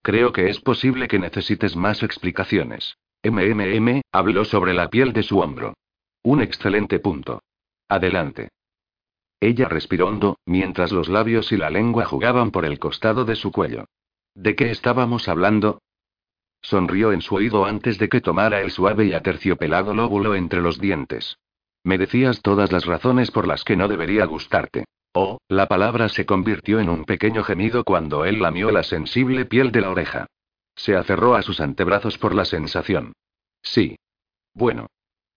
Creo 0.02 0.34
que 0.34 0.50
es 0.50 0.60
posible 0.60 1.08
que 1.08 1.18
necesites 1.18 1.76
más 1.76 2.04
explicaciones. 2.04 2.98
MMM, 3.24 4.02
habló 4.12 4.44
sobre 4.44 4.74
la 4.74 4.90
piel 4.90 5.14
de 5.14 5.24
su 5.24 5.40
hombro. 5.40 5.76
Un 6.24 6.42
excelente 6.42 7.00
punto. 7.00 7.42
Adelante. 7.88 8.50
Ella 9.44 9.68
respiró 9.68 10.08
hondo, 10.08 10.38
mientras 10.46 10.94
los 10.94 11.10
labios 11.10 11.52
y 11.52 11.58
la 11.58 11.70
lengua 11.70 12.06
jugaban 12.06 12.50
por 12.50 12.64
el 12.64 12.80
costado 12.80 13.26
de 13.26 13.36
su 13.36 13.52
cuello. 13.52 13.90
¿De 14.34 14.56
qué 14.56 14.72
estábamos 14.72 15.28
hablando? 15.28 15.82
Sonrió 16.62 17.12
en 17.12 17.22
su 17.22 17.36
oído 17.36 17.66
antes 17.66 17.98
de 17.98 18.08
que 18.08 18.22
tomara 18.22 18.62
el 18.62 18.72
suave 18.72 19.04
y 19.04 19.14
aterciopelado 19.14 19.94
lóbulo 19.94 20.34
entre 20.36 20.62
los 20.62 20.80
dientes. 20.80 21.40
Me 21.84 21.98
decías 21.98 22.42
todas 22.42 22.72
las 22.72 22.86
razones 22.86 23.32
por 23.32 23.46
las 23.46 23.66
que 23.66 23.76
no 23.76 23.90
debería 23.90 24.24
gustarte. 24.24 24.86
Oh, 25.12 25.40
la 25.50 25.68
palabra 25.68 26.08
se 26.08 26.26
convirtió 26.26 26.80
en 26.80 26.88
un 26.88 27.04
pequeño 27.04 27.44
gemido 27.44 27.84
cuando 27.84 28.24
él 28.24 28.42
lamió 28.42 28.72
la 28.72 28.84
sensible 28.84 29.44
piel 29.44 29.74
de 29.74 29.82
la 29.82 29.90
oreja. 29.90 30.28
Se 30.78 30.96
aferró 30.96 31.36
a 31.36 31.42
sus 31.42 31.60
antebrazos 31.60 32.18
por 32.18 32.34
la 32.34 32.46
sensación. 32.46 33.12
Sí. 33.62 33.98
Bueno. 34.54 34.88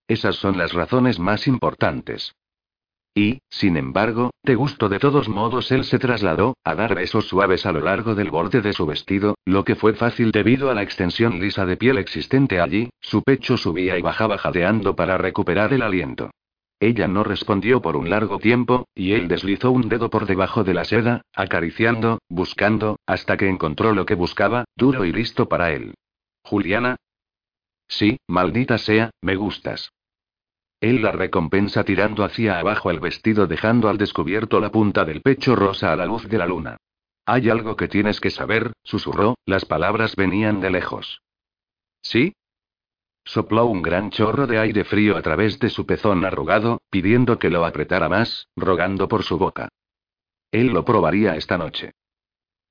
Esas 0.06 0.36
son 0.36 0.58
las 0.58 0.74
razones 0.74 1.18
más 1.18 1.48
importantes. 1.48 2.36
Y, 3.16 3.38
sin 3.48 3.78
embargo, 3.78 4.30
te 4.42 4.56
gustó 4.56 4.90
de 4.90 4.98
todos 4.98 5.30
modos. 5.30 5.72
Él 5.72 5.84
se 5.84 5.98
trasladó, 5.98 6.58
a 6.62 6.74
dar 6.74 6.94
besos 6.94 7.26
suaves 7.26 7.64
a 7.64 7.72
lo 7.72 7.80
largo 7.80 8.14
del 8.14 8.30
borde 8.30 8.60
de 8.60 8.74
su 8.74 8.84
vestido, 8.84 9.36
lo 9.46 9.64
que 9.64 9.74
fue 9.74 9.94
fácil 9.94 10.32
debido 10.32 10.70
a 10.70 10.74
la 10.74 10.82
extensión 10.82 11.40
lisa 11.40 11.64
de 11.64 11.78
piel 11.78 11.96
existente 11.96 12.60
allí, 12.60 12.90
su 13.00 13.22
pecho 13.22 13.56
subía 13.56 13.96
y 13.96 14.02
bajaba 14.02 14.36
jadeando 14.36 14.94
para 14.94 15.16
recuperar 15.16 15.72
el 15.72 15.80
aliento. 15.80 16.30
Ella 16.78 17.08
no 17.08 17.24
respondió 17.24 17.80
por 17.80 17.96
un 17.96 18.10
largo 18.10 18.38
tiempo, 18.38 18.86
y 18.94 19.12
él 19.12 19.28
deslizó 19.28 19.70
un 19.70 19.88
dedo 19.88 20.10
por 20.10 20.26
debajo 20.26 20.62
de 20.62 20.74
la 20.74 20.84
seda, 20.84 21.22
acariciando, 21.34 22.18
buscando, 22.28 22.98
hasta 23.06 23.38
que 23.38 23.48
encontró 23.48 23.94
lo 23.94 24.04
que 24.04 24.14
buscaba, 24.14 24.66
duro 24.76 25.06
y 25.06 25.12
listo 25.12 25.48
para 25.48 25.72
él. 25.72 25.94
¿Juliana? 26.42 26.96
Sí, 27.88 28.18
maldita 28.28 28.76
sea, 28.76 29.08
me 29.22 29.36
gustas. 29.36 29.90
Él 30.86 31.02
la 31.02 31.10
recompensa 31.10 31.82
tirando 31.82 32.22
hacia 32.22 32.60
abajo 32.60 32.92
el 32.92 33.00
vestido 33.00 33.48
dejando 33.48 33.88
al 33.88 33.98
descubierto 33.98 34.60
la 34.60 34.70
punta 34.70 35.04
del 35.04 35.20
pecho 35.20 35.56
rosa 35.56 35.92
a 35.92 35.96
la 35.96 36.06
luz 36.06 36.28
de 36.28 36.38
la 36.38 36.46
luna. 36.46 36.76
Hay 37.24 37.50
algo 37.50 37.74
que 37.74 37.88
tienes 37.88 38.20
que 38.20 38.30
saber, 38.30 38.72
susurró, 38.84 39.34
las 39.46 39.64
palabras 39.64 40.14
venían 40.14 40.60
de 40.60 40.70
lejos. 40.70 41.22
¿Sí? 42.02 42.34
Sopló 43.24 43.66
un 43.66 43.82
gran 43.82 44.10
chorro 44.10 44.46
de 44.46 44.60
aire 44.60 44.84
frío 44.84 45.16
a 45.16 45.22
través 45.22 45.58
de 45.58 45.70
su 45.70 45.86
pezón 45.86 46.24
arrugado, 46.24 46.80
pidiendo 46.88 47.40
que 47.40 47.50
lo 47.50 47.64
apretara 47.64 48.08
más, 48.08 48.46
rogando 48.54 49.08
por 49.08 49.24
su 49.24 49.38
boca. 49.38 49.68
Él 50.52 50.68
lo 50.68 50.84
probaría 50.84 51.34
esta 51.34 51.58
noche. 51.58 51.94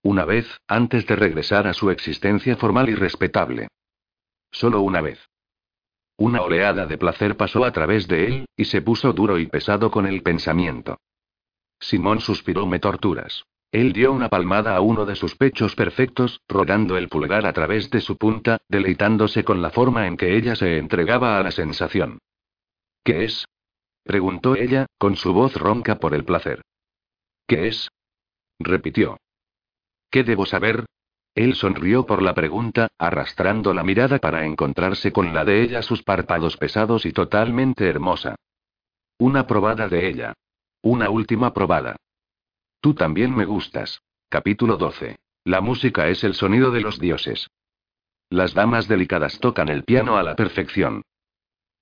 Una 0.04 0.24
vez, 0.24 0.62
antes 0.68 1.06
de 1.06 1.18
regresar 1.18 1.68
a 1.68 1.74
su 1.74 1.90
existencia 1.90 2.56
formal 2.56 2.88
y 2.88 2.96
respetable. 2.96 3.68
Solo 4.52 4.80
una 4.80 5.02
vez. 5.02 5.20
Una 6.18 6.42
oleada 6.42 6.86
de 6.86 6.98
placer 6.98 7.36
pasó 7.36 7.66
a 7.66 7.72
través 7.72 8.08
de 8.08 8.26
él, 8.26 8.46
y 8.56 8.66
se 8.66 8.82
puso 8.82 9.12
duro 9.12 9.38
y 9.38 9.48
pesado 9.48 9.92
con 9.92 10.06
el 10.06 10.24
pensamiento. 10.24 10.98
Simón 11.80 12.22
suspiró 12.22 12.66
me 12.66 12.80
torturas. 12.80 13.46
Él 13.72 13.92
dio 13.92 14.14
una 14.14 14.30
palmada 14.30 14.76
a 14.78 14.80
uno 14.80 15.06
de 15.06 15.16
sus 15.16 15.36
pechos 15.36 15.76
perfectos, 15.76 16.40
rodando 16.48 16.98
el 16.98 17.10
pulgar 17.10 17.46
a 17.46 17.52
través 17.52 17.90
de 17.90 18.00
su 18.00 18.18
punta, 18.18 18.60
deleitándose 18.70 19.44
con 19.44 19.62
la 19.62 19.70
forma 19.70 20.08
en 20.08 20.16
que 20.16 20.38
ella 20.38 20.56
se 20.56 20.78
entregaba 20.78 21.38
a 21.38 21.44
la 21.44 21.52
sensación. 21.52 22.20
¿Qué 23.04 23.26
es? 23.26 23.46
preguntó 24.04 24.56
ella, 24.56 24.86
con 24.98 25.18
su 25.18 25.34
voz 25.34 25.56
ronca 25.56 25.96
por 25.96 26.14
el 26.14 26.24
placer. 26.24 26.62
¿Qué 27.48 27.68
es? 27.68 27.90
repitió. 28.60 29.18
¿Qué 30.10 30.24
debo 30.24 30.46
saber? 30.46 30.86
Él 31.36 31.56
sonrió 31.56 32.06
por 32.06 32.22
la 32.22 32.34
pregunta, 32.34 32.88
arrastrando 32.98 33.74
la 33.74 33.84
mirada 33.84 34.20
para 34.20 34.46
encontrarse 34.46 35.12
con 35.12 35.34
la 35.34 35.44
de 35.44 35.64
ella, 35.64 35.82
sus 35.82 36.02
párpados 36.02 36.56
pesados 36.56 37.06
y 37.06 37.12
totalmente 37.12 37.90
hermosa. 37.90 38.36
Una 39.20 39.46
probada 39.46 39.90
de 39.90 40.08
ella. 40.08 40.34
Una 40.82 41.10
última 41.10 41.54
probada. 41.54 41.98
Tú 42.80 42.94
también 42.94 43.36
me 43.36 43.44
gustas. 43.44 44.02
Capítulo 44.30 44.78
12. 44.78 45.18
La 45.44 45.60
música 45.60 46.08
es 46.08 46.24
el 46.24 46.36
sonido 46.36 46.72
de 46.72 46.82
los 46.82 47.00
dioses. 47.00 47.48
Las 48.30 48.54
damas 48.54 48.88
delicadas 48.88 49.40
tocan 49.40 49.68
el 49.68 49.84
piano 49.84 50.18
a 50.18 50.24
la 50.24 50.36
perfección. 50.36 51.02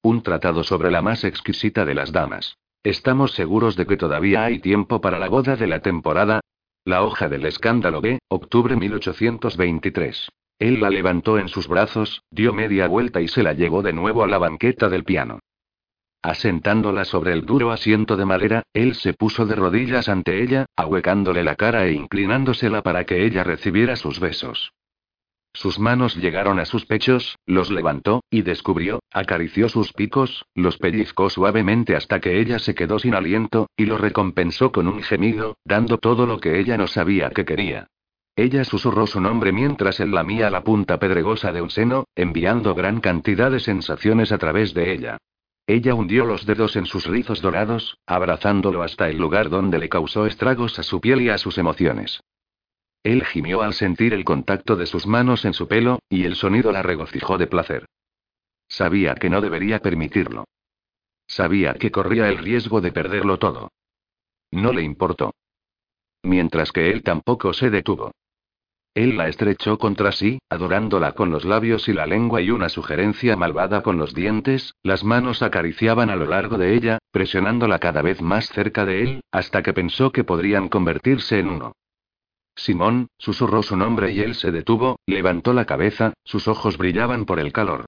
Un 0.01 0.23
tratado 0.23 0.63
sobre 0.63 0.89
la 0.89 1.01
más 1.01 1.23
exquisita 1.23 1.85
de 1.85 1.93
las 1.93 2.11
damas. 2.11 2.57
¿Estamos 2.83 3.33
seguros 3.33 3.75
de 3.75 3.85
que 3.85 3.97
todavía 3.97 4.43
hay 4.43 4.59
tiempo 4.59 4.99
para 4.99 5.19
la 5.19 5.29
boda 5.29 5.55
de 5.55 5.67
la 5.67 5.79
temporada? 5.81 6.41
La 6.85 7.01
hoja 7.03 7.29
del 7.29 7.45
escándalo 7.45 8.01
B, 8.01 8.19
octubre 8.27 8.75
1823. 8.75 10.27
Él 10.59 10.81
la 10.81 10.89
levantó 10.89 11.39
en 11.39 11.47
sus 11.47 11.69
brazos, 11.69 12.23
dio 12.29 12.51
media 12.51 12.87
vuelta 12.89 13.21
y 13.21 13.29
se 13.29 13.41
la 13.41 13.53
llevó 13.53 13.81
de 13.81 13.93
nuevo 13.93 14.21
a 14.21 14.27
la 14.27 14.37
banqueta 14.37 14.89
del 14.89 15.05
piano. 15.05 15.39
Asentándola 16.21 17.05
sobre 17.05 17.31
el 17.31 17.45
duro 17.45 17.71
asiento 17.71 18.17
de 18.17 18.25
madera, 18.25 18.63
él 18.73 18.95
se 18.95 19.13
puso 19.13 19.45
de 19.45 19.55
rodillas 19.55 20.09
ante 20.09 20.43
ella, 20.43 20.65
ahuecándole 20.75 21.45
la 21.45 21.55
cara 21.55 21.85
e 21.85 21.93
inclinándosela 21.93 22.81
para 22.81 23.05
que 23.05 23.25
ella 23.25 23.45
recibiera 23.45 23.95
sus 23.95 24.19
besos. 24.19 24.73
Sus 25.55 25.77
manos 25.77 26.15
llegaron 26.15 26.59
a 26.59 26.65
sus 26.65 26.85
pechos, 26.85 27.37
los 27.45 27.69
levantó, 27.69 28.23
y 28.31 28.41
descubrió, 28.41 29.01
acarició 29.11 29.69
sus 29.69 29.93
picos, 29.93 30.45
los 30.55 30.77
pellizcó 30.77 31.29
suavemente 31.29 31.95
hasta 31.95 32.19
que 32.19 32.39
ella 32.39 32.57
se 32.57 32.73
quedó 32.73 32.97
sin 32.97 33.13
aliento, 33.13 33.67
y 33.77 33.85
lo 33.85 33.99
recompensó 33.99 34.71
con 34.71 34.87
un 34.87 35.03
gemido, 35.03 35.57
dando 35.63 35.99
todo 35.99 36.25
lo 36.25 36.39
que 36.39 36.59
ella 36.59 36.75
no 36.75 36.87
sabía 36.87 37.29
que 37.29 37.45
quería. 37.45 37.87
Ella 38.35 38.63
susurró 38.63 39.05
su 39.05 39.21
nombre 39.21 39.51
mientras 39.51 39.99
él 39.99 40.11
lamía 40.11 40.49
la 40.49 40.63
punta 40.63 40.97
pedregosa 40.97 41.51
de 41.51 41.61
un 41.61 41.69
seno, 41.69 42.05
enviando 42.15 42.73
gran 42.73 42.99
cantidad 42.99 43.51
de 43.51 43.59
sensaciones 43.59 44.31
a 44.31 44.39
través 44.39 44.73
de 44.73 44.91
ella. 44.91 45.17
Ella 45.67 45.93
hundió 45.93 46.25
los 46.25 46.45
dedos 46.47 46.75
en 46.75 46.87
sus 46.87 47.05
rizos 47.05 47.41
dorados, 47.41 47.99
abrazándolo 48.07 48.81
hasta 48.81 49.07
el 49.07 49.17
lugar 49.17 49.49
donde 49.49 49.77
le 49.77 49.87
causó 49.87 50.25
estragos 50.25 50.79
a 50.79 50.83
su 50.83 50.99
piel 50.99 51.21
y 51.21 51.29
a 51.29 51.37
sus 51.37 51.59
emociones. 51.59 52.21
Él 53.03 53.25
gimió 53.25 53.61
al 53.61 53.73
sentir 53.73 54.13
el 54.13 54.23
contacto 54.23 54.77
de 54.77 54.85
sus 54.85 55.05
manos 55.05 55.43
en 55.43 55.53
su 55.53 55.67
pelo, 55.67 55.99
y 56.09 56.23
el 56.23 56.35
sonido 56.35 56.71
la 56.71 56.81
regocijó 56.81 57.37
de 57.37 57.47
placer. 57.47 57.85
Sabía 58.69 59.15
que 59.15 59.29
no 59.29 59.41
debería 59.41 59.79
permitirlo. 59.79 60.45
Sabía 61.27 61.73
que 61.73 61.91
corría 61.91 62.29
el 62.29 62.37
riesgo 62.37 62.79
de 62.79 62.91
perderlo 62.91 63.37
todo. 63.37 63.71
No 64.51 64.71
le 64.71 64.83
importó. 64.83 65.33
Mientras 66.23 66.71
que 66.71 66.91
él 66.91 67.03
tampoco 67.03 67.53
se 67.53 67.69
detuvo. 67.69 68.11
Él 68.93 69.17
la 69.17 69.27
estrechó 69.27 69.79
contra 69.79 70.11
sí, 70.11 70.39
adorándola 70.49 71.13
con 71.13 71.31
los 71.31 71.45
labios 71.45 71.89
y 71.89 71.93
la 71.93 72.05
lengua 72.05 72.41
y 72.41 72.51
una 72.51 72.69
sugerencia 72.69 73.35
malvada 73.35 73.81
con 73.81 73.97
los 73.97 74.13
dientes, 74.13 74.75
las 74.83 75.03
manos 75.03 75.41
acariciaban 75.41 76.09
a 76.11 76.15
lo 76.15 76.25
largo 76.25 76.57
de 76.57 76.75
ella, 76.75 76.99
presionándola 77.11 77.79
cada 77.79 78.03
vez 78.03 78.21
más 78.21 78.47
cerca 78.49 78.85
de 78.85 79.01
él, 79.01 79.21
hasta 79.31 79.63
que 79.63 79.73
pensó 79.73 80.11
que 80.11 80.23
podrían 80.23 80.69
convertirse 80.69 81.39
en 81.39 81.49
uno. 81.49 81.73
Simón, 82.55 83.07
susurró 83.17 83.63
su 83.63 83.75
nombre 83.75 84.11
y 84.11 84.21
él 84.21 84.35
se 84.35 84.51
detuvo, 84.51 84.97
levantó 85.05 85.53
la 85.53 85.65
cabeza, 85.65 86.13
sus 86.23 86.47
ojos 86.47 86.77
brillaban 86.77 87.25
por 87.25 87.39
el 87.39 87.51
calor. 87.51 87.85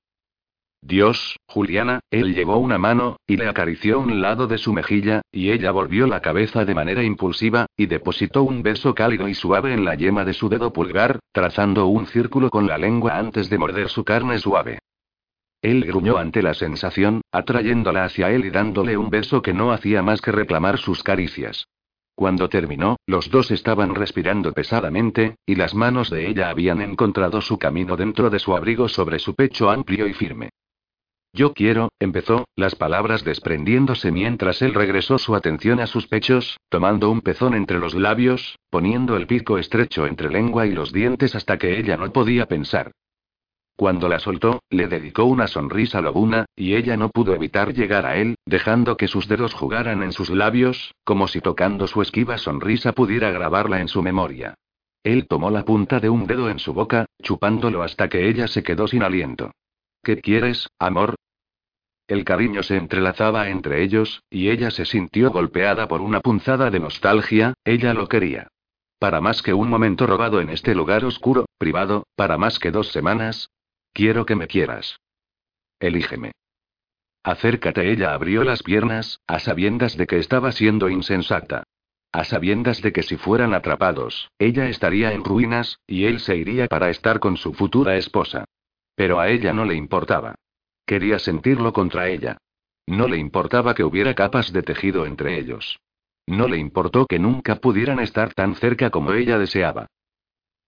Dios, 0.82 1.38
Juliana, 1.48 2.02
él 2.12 2.36
llevó 2.36 2.58
una 2.58 2.78
mano, 2.78 3.18
y 3.26 3.38
le 3.38 3.48
acarició 3.48 4.00
un 4.00 4.22
lado 4.22 4.46
de 4.46 4.60
su 4.60 4.72
mejilla, 4.72 5.22
y 5.32 5.50
ella 5.50 5.72
volvió 5.72 6.06
la 6.06 6.22
cabeza 6.22 6.64
de 6.64 6.76
manera 6.76 7.02
impulsiva, 7.02 7.66
y 7.76 7.88
depositó 7.88 8.44
un 8.44 8.62
beso 8.62 8.94
cálido 8.94 9.28
y 9.28 9.34
suave 9.34 9.74
en 9.74 9.84
la 9.84 9.96
yema 9.96 10.26
de 10.26 10.34
su 10.34 10.48
dedo 10.48 10.72
pulgar, 10.72 11.20
trazando 11.32 11.88
un 11.88 12.06
círculo 12.06 12.52
con 12.52 12.68
la 12.68 12.78
lengua 12.78 13.18
antes 13.18 13.50
de 13.50 13.58
morder 13.58 13.90
su 13.90 14.04
carne 14.04 14.38
suave. 14.38 14.78
Él 15.60 15.86
gruñó 15.86 16.18
ante 16.18 16.44
la 16.44 16.54
sensación, 16.54 17.22
atrayéndola 17.32 18.04
hacia 18.04 18.30
él 18.30 18.46
y 18.46 18.52
dándole 18.52 18.96
un 18.96 19.10
beso 19.10 19.42
que 19.42 19.54
no 19.54 19.72
hacía 19.72 20.04
más 20.04 20.22
que 20.22 20.32
reclamar 20.32 20.78
sus 20.78 21.02
caricias. 21.02 21.66
Cuando 22.16 22.48
terminó, 22.48 22.96
los 23.06 23.30
dos 23.30 23.52
estaban 23.52 23.94
respirando 23.94 24.54
pesadamente, 24.54 25.36
y 25.46 25.56
las 25.56 25.76
manos 25.76 26.10
de 26.10 26.30
ella 26.30 26.50
habían 26.50 26.82
encontrado 26.82 27.42
su 27.42 27.58
camino 27.60 27.98
dentro 27.98 28.30
de 28.30 28.40
su 28.40 28.56
abrigo 28.56 28.88
sobre 28.88 29.20
su 29.20 29.36
pecho 29.36 29.70
amplio 29.70 30.08
y 30.08 30.14
firme. 30.14 30.50
Yo 31.34 31.54
quiero, 31.54 31.90
empezó, 32.00 32.48
las 32.56 32.76
palabras 32.76 33.26
desprendiéndose 33.26 34.10
mientras 34.14 34.62
él 34.62 34.74
regresó 34.74 35.18
su 35.18 35.36
atención 35.36 35.82
a 35.82 35.88
sus 35.88 36.08
pechos, 36.08 36.58
tomando 36.70 37.12
un 37.12 37.20
pezón 37.20 37.54
entre 37.54 37.78
los 37.78 37.94
labios, 37.94 38.58
poniendo 38.70 39.18
el 39.18 39.28
pico 39.28 39.58
estrecho 39.58 40.08
entre 40.08 40.30
lengua 40.30 40.66
y 40.66 40.72
los 40.72 40.94
dientes 40.94 41.36
hasta 41.36 41.58
que 41.58 41.78
ella 41.78 41.98
no 41.98 42.10
podía 42.14 42.46
pensar. 42.46 42.94
Cuando 43.76 44.08
la 44.08 44.20
soltó, 44.20 44.64
le 44.70 44.88
dedicó 44.88 45.26
una 45.26 45.48
sonrisa 45.48 46.00
lobuna, 46.00 46.46
y 46.56 46.76
ella 46.76 46.96
no 46.96 47.10
pudo 47.10 47.36
evitar 47.36 47.74
llegar 47.74 48.06
a 48.06 48.16
él, 48.16 48.36
dejando 48.46 48.96
que 48.96 49.10
sus 49.10 49.28
dedos 49.28 49.54
jugaran 49.54 50.02
en 50.02 50.14
sus 50.14 50.30
labios, 50.30 50.96
como 51.04 51.28
si 51.28 51.42
tocando 51.42 51.86
su 51.88 52.02
esquiva 52.02 52.38
sonrisa 52.38 52.94
pudiera 52.94 53.32
grabarla 53.32 53.82
en 53.82 53.90
su 53.90 54.02
memoria. 54.02 54.56
Él 55.04 55.28
tomó 55.28 55.52
la 55.52 55.66
punta 55.66 56.00
de 56.00 56.10
un 56.10 56.26
dedo 56.26 56.50
en 56.50 56.60
su 56.60 56.74
boca, 56.74 57.06
chupándolo 57.22 57.84
hasta 57.84 58.08
que 58.08 58.30
ella 58.30 58.48
se 58.48 58.64
quedó 58.64 58.88
sin 58.88 59.04
aliento. 59.04 59.52
¿Qué 60.02 60.22
quieres, 60.22 60.68
amor? 60.80 61.16
El 62.08 62.24
cariño 62.24 62.64
se 62.64 62.78
entrelazaba 62.78 63.50
entre 63.50 63.84
ellos, 63.84 64.24
y 64.30 64.50
ella 64.50 64.72
se 64.72 64.86
sintió 64.86 65.32
golpeada 65.32 65.88
por 65.88 66.02
una 66.02 66.22
punzada 66.22 66.70
de 66.70 66.80
nostalgia, 66.80 67.56
ella 67.66 67.94
lo 67.94 68.08
quería. 68.08 68.48
Para 69.00 69.22
más 69.22 69.42
que 69.42 69.54
un 69.54 69.70
momento 69.70 70.08
robado 70.08 70.40
en 70.40 70.50
este 70.50 70.74
lugar 70.74 71.04
oscuro, 71.04 71.46
privado, 71.58 72.08
para 72.16 72.38
más 72.38 72.60
que 72.60 72.72
dos 72.72 72.92
semanas. 72.92 73.50
Quiero 73.96 74.26
que 74.26 74.36
me 74.36 74.48
quieras. 74.48 75.00
Elígeme. 75.80 76.34
Acércate, 77.24 77.90
ella 77.94 78.14
abrió 78.14 78.44
las 78.44 78.62
piernas, 78.62 79.22
a 79.26 79.40
sabiendas 79.40 79.96
de 79.96 80.06
que 80.06 80.18
estaba 80.18 80.52
siendo 80.52 80.90
insensata. 80.90 81.64
A 82.12 82.26
sabiendas 82.26 82.82
de 82.82 82.92
que 82.92 83.04
si 83.04 83.16
fueran 83.16 83.54
atrapados, 83.54 84.30
ella 84.38 84.68
estaría 84.68 85.14
en 85.14 85.24
ruinas, 85.24 85.80
y 85.88 86.08
él 86.08 86.20
se 86.20 86.36
iría 86.36 86.68
para 86.68 86.90
estar 86.90 87.22
con 87.22 87.38
su 87.38 87.54
futura 87.54 87.96
esposa. 87.96 88.44
Pero 88.96 89.22
a 89.22 89.30
ella 89.30 89.54
no 89.54 89.64
le 89.64 89.76
importaba. 89.76 90.36
Quería 90.86 91.18
sentirlo 91.18 91.72
contra 91.72 92.10
ella. 92.10 92.38
No 92.86 93.08
le 93.08 93.16
importaba 93.16 93.76
que 93.76 93.86
hubiera 93.86 94.14
capas 94.14 94.52
de 94.52 94.62
tejido 94.62 95.06
entre 95.06 95.40
ellos. 95.40 95.80
No 96.28 96.50
le 96.50 96.58
importó 96.58 97.06
que 97.06 97.18
nunca 97.18 97.56
pudieran 97.56 98.02
estar 98.02 98.34
tan 98.34 98.56
cerca 98.56 98.90
como 98.90 99.14
ella 99.14 99.40
deseaba. 99.40 99.88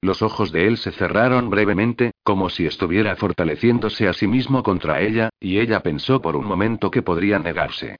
Los 0.02 0.22
ojos 0.22 0.52
de 0.52 0.68
él 0.68 0.78
se 0.78 0.91
cerraron 0.91 1.49
brevemente, 1.49 2.11
como 2.24 2.49
si 2.49 2.65
estuviera 2.65 3.15
fortaleciéndose 3.15 4.07
a 4.07 4.14
sí 4.14 4.28
mismo 4.28 4.61
contra 4.61 5.02
ella, 5.02 5.30
y 5.40 5.60
ella 5.60 5.82
pensó 5.82 6.22
por 6.22 6.36
un 6.36 6.45
momento 6.45 6.91
que 6.91 7.02
podría 7.02 7.40
negarse. 7.40 7.98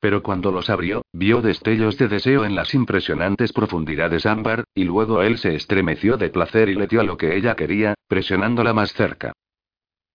Pero 0.00 0.22
cuando 0.22 0.50
los 0.52 0.70
abrió, 0.70 1.02
vio 1.12 1.42
destellos 1.42 1.98
de 1.98 2.08
deseo 2.08 2.44
en 2.44 2.54
las 2.54 2.72
impresionantes 2.72 3.52
profundidades 3.52 4.26
ámbar, 4.26 4.64
y 4.74 4.84
luego 4.84 5.22
él 5.22 5.38
se 5.38 5.54
estremeció 5.54 6.16
de 6.16 6.30
placer 6.30 6.70
y 6.70 6.74
le 6.74 6.86
dio 6.86 7.02
lo 7.02 7.16
que 7.16 7.36
ella 7.36 7.54
quería, 7.54 7.94
presionándola 8.08 8.72
más 8.72 8.94
cerca. 8.94 9.32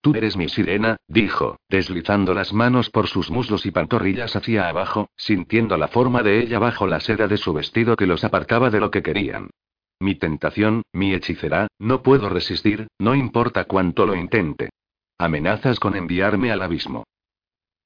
Tú 0.01 0.13
eres 0.15 0.37
mi 0.37 0.49
sirena, 0.49 0.97
dijo, 1.07 1.57
deslizando 1.69 2.33
las 2.33 2.53
manos 2.53 2.89
por 2.89 3.07
sus 3.07 3.29
muslos 3.29 3.65
y 3.65 3.71
pantorrillas 3.71 4.35
hacia 4.35 4.69
abajo, 4.69 5.09
sintiendo 5.17 5.77
la 5.77 5.87
forma 5.87 6.23
de 6.23 6.39
ella 6.39 6.59
bajo 6.59 6.87
la 6.87 6.99
seda 6.99 7.27
de 7.27 7.37
su 7.37 7.53
vestido 7.53 7.95
que 7.95 8.05
los 8.05 8.23
apartaba 8.23 8.69
de 8.69 8.79
lo 8.79 8.89
que 8.89 9.03
querían. 9.03 9.49
Mi 9.99 10.15
tentación, 10.15 10.83
mi 10.93 11.13
hechicera, 11.13 11.67
no 11.79 12.03
puedo 12.03 12.29
resistir, 12.29 12.87
no 12.99 13.15
importa 13.15 13.65
cuánto 13.65 14.05
lo 14.05 14.15
intente. 14.15 14.69
Amenazas 15.17 15.79
con 15.79 15.95
enviarme 15.95 16.51
al 16.51 16.61
abismo. 16.61 17.05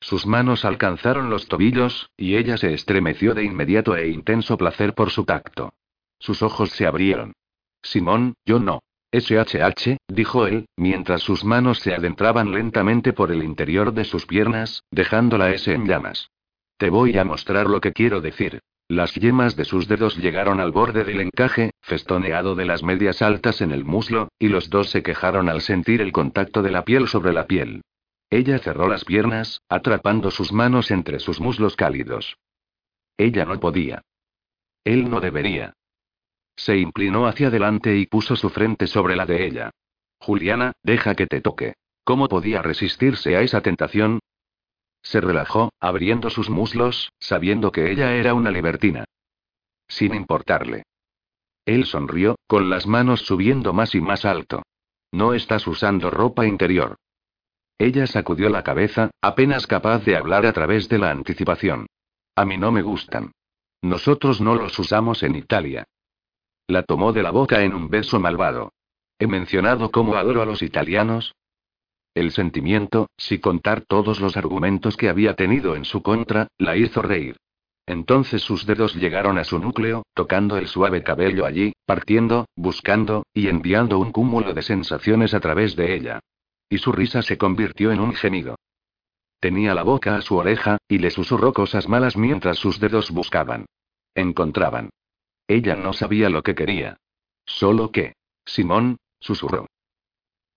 Sus 0.01 0.25
manos 0.25 0.65
alcanzaron 0.65 1.29
los 1.29 1.47
tobillos, 1.47 2.09
y 2.17 2.35
ella 2.35 2.57
se 2.57 2.73
estremeció 2.73 3.33
de 3.33 3.43
inmediato 3.43 3.95
e 3.95 4.09
intenso 4.09 4.57
placer 4.57 4.93
por 4.93 5.11
su 5.11 5.25
tacto. 5.25 5.73
Sus 6.19 6.41
ojos 6.41 6.71
se 6.71 6.87
abrieron. 6.87 7.33
Simón, 7.81 8.33
yo 8.45 8.59
no. 8.59 8.79
SHH, 9.11 9.97
dijo 10.07 10.45
él, 10.45 10.67
mientras 10.77 11.21
sus 11.21 11.43
manos 11.43 11.79
se 11.79 11.93
adentraban 11.93 12.51
lentamente 12.51 13.11
por 13.11 13.31
el 13.31 13.43
interior 13.43 13.93
de 13.93 14.05
sus 14.05 14.25
piernas, 14.25 14.83
dejando 14.91 15.37
la 15.37 15.51
S 15.51 15.71
en 15.71 15.87
llamas. 15.87 16.29
Te 16.77 16.89
voy 16.89 17.17
a 17.17 17.25
mostrar 17.25 17.67
lo 17.67 17.81
que 17.81 17.91
quiero 17.91 18.21
decir. 18.21 18.61
Las 18.89 19.13
yemas 19.13 19.55
de 19.55 19.65
sus 19.65 19.87
dedos 19.87 20.17
llegaron 20.17 20.59
al 20.59 20.71
borde 20.71 21.03
del 21.03 21.21
encaje, 21.21 21.73
festoneado 21.79 22.55
de 22.55 22.65
las 22.65 22.81
medias 22.81 23.21
altas 23.21 23.61
en 23.61 23.71
el 23.71 23.85
muslo, 23.85 24.29
y 24.39 24.47
los 24.47 24.71
dos 24.71 24.89
se 24.89 25.03
quejaron 25.03 25.47
al 25.47 25.61
sentir 25.61 26.01
el 26.01 26.11
contacto 26.11 26.63
de 26.63 26.71
la 26.71 26.83
piel 26.83 27.07
sobre 27.07 27.31
la 27.31 27.45
piel. 27.45 27.83
Ella 28.31 28.57
cerró 28.57 28.87
las 28.87 29.05
piernas, 29.05 29.61
atrapando 29.69 30.31
sus 30.31 30.51
manos 30.51 30.89
entre 30.89 31.19
sus 31.19 31.39
muslos 31.39 31.75
cálidos. 31.75 32.37
Ella 33.15 33.45
no 33.45 33.59
podía. 33.59 34.01
Él 34.83 35.07
no 35.07 35.19
debería. 35.19 35.73
Se 36.55 36.75
inclinó 36.75 37.27
hacia 37.27 37.49
adelante 37.49 37.95
y 37.95 38.07
puso 38.07 38.35
su 38.35 38.49
frente 38.49 38.87
sobre 38.87 39.15
la 39.15 39.27
de 39.27 39.45
ella. 39.45 39.69
Juliana, 40.19 40.73
deja 40.81 41.13
que 41.13 41.27
te 41.27 41.41
toque. 41.41 41.75
¿Cómo 42.03 42.27
podía 42.27 42.63
resistirse 42.63 43.37
a 43.37 43.41
esa 43.41 43.61
tentación? 43.61 44.19
Se 45.01 45.21
relajó, 45.21 45.71
abriendo 45.79 46.29
sus 46.29 46.49
muslos, 46.49 47.11
sabiendo 47.19 47.71
que 47.71 47.91
ella 47.91 48.13
era 48.15 48.33
una 48.33 48.51
libertina. 48.51 49.05
Sin 49.87 50.13
importarle. 50.13 50.83
Él 51.65 51.85
sonrió, 51.85 52.35
con 52.47 52.69
las 52.69 52.87
manos 52.87 53.21
subiendo 53.21 53.73
más 53.73 53.95
y 53.95 54.01
más 54.01 54.25
alto. 54.25 54.63
No 55.11 55.33
estás 55.33 55.65
usando 55.67 56.09
ropa 56.09 56.45
interior. 56.45 56.97
Ella 57.77 58.07
sacudió 58.07 58.49
la 58.49 58.63
cabeza, 58.63 59.09
apenas 59.21 59.65
capaz 59.65 60.03
de 60.03 60.17
hablar 60.17 60.45
a 60.45 60.53
través 60.53 60.89
de 60.89 60.99
la 60.99 61.11
anticipación. 61.11 61.87
A 62.35 62.45
mí 62.45 62.57
no 62.57 62.71
me 62.71 62.81
gustan. 62.81 63.31
Nosotros 63.81 64.41
no 64.41 64.55
los 64.55 64.77
usamos 64.77 65.23
en 65.23 65.35
Italia. 65.35 65.85
La 66.67 66.83
tomó 66.83 67.13
de 67.13 67.23
la 67.23 67.31
boca 67.31 67.63
en 67.63 67.73
un 67.73 67.89
beso 67.89 68.19
malvado. 68.19 68.73
¿He 69.17 69.27
mencionado 69.27 69.91
cómo 69.91 70.15
adoro 70.15 70.41
a 70.41 70.45
los 70.45 70.61
italianos? 70.61 71.33
El 72.13 72.31
sentimiento, 72.31 73.07
si 73.17 73.39
contar 73.39 73.81
todos 73.81 74.19
los 74.19 74.35
argumentos 74.35 74.97
que 74.97 75.09
había 75.09 75.35
tenido 75.35 75.75
en 75.75 75.85
su 75.85 76.01
contra, 76.01 76.47
la 76.57 76.75
hizo 76.75 77.01
reír. 77.01 77.37
Entonces 77.85 78.43
sus 78.43 78.65
dedos 78.65 78.95
llegaron 78.95 79.37
a 79.37 79.43
su 79.43 79.57
núcleo, 79.57 80.03
tocando 80.13 80.57
el 80.57 80.67
suave 80.67 81.01
cabello 81.01 81.45
allí, 81.45 81.73
partiendo, 81.85 82.45
buscando, 82.55 83.23
y 83.33 83.47
enviando 83.47 83.97
un 83.97 84.11
cúmulo 84.11 84.53
de 84.53 84.61
sensaciones 84.61 85.33
a 85.33 85.39
través 85.39 85.75
de 85.75 85.95
ella. 85.95 86.19
Y 86.69 86.77
su 86.77 86.91
risa 86.91 87.21
se 87.21 87.37
convirtió 87.37 87.91
en 87.91 87.99
un 87.99 88.13
gemido. 88.13 88.57
Tenía 89.39 89.73
la 89.73 89.83
boca 89.83 90.17
a 90.17 90.21
su 90.21 90.35
oreja, 90.35 90.77
y 90.87 90.97
le 90.97 91.09
susurró 91.11 91.53
cosas 91.53 91.87
malas 91.87 92.17
mientras 92.17 92.57
sus 92.57 92.79
dedos 92.79 93.09
buscaban. 93.11 93.65
Encontraban. 94.13 94.89
Ella 95.47 95.75
no 95.75 95.93
sabía 95.93 96.29
lo 96.29 96.43
que 96.43 96.55
quería. 96.55 96.97
Solo 97.45 97.91
que. 97.91 98.13
Simón, 98.45 98.97
susurró. 99.19 99.65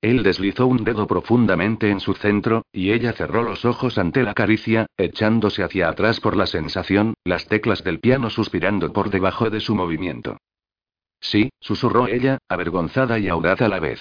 Él 0.03 0.24
deslizó 0.24 0.66
un 0.66 0.83
dedo 0.83 1.07
profundamente 1.07 1.89
en 1.89 2.01
su 2.01 2.15
centro, 2.15 2.66
y 2.73 2.91
ella 2.91 3.12
cerró 3.12 3.45
los 3.45 3.65
ojos 3.65 3.99
ante 3.99 4.24
la 4.24 4.35
caricia, 4.35 4.87
echándose 4.97 5.62
hacia 5.62 5.89
atrás 5.89 6.19
por 6.19 6.37
la 6.37 6.47
sensación, 6.47 7.15
las 7.23 7.47
teclas 7.47 7.85
del 7.85 8.01
piano 8.01 8.29
suspirando 8.29 8.93
por 8.93 9.11
debajo 9.11 9.49
de 9.49 9.61
su 9.61 9.77
movimiento. 9.77 10.39
Sí, 11.20 11.51
susurró 11.61 12.09
ella, 12.09 12.39
avergonzada 12.49 13.20
y 13.20 13.29
audaz 13.29 13.62
a 13.62 13.69
la 13.69 13.79
vez. 13.79 14.01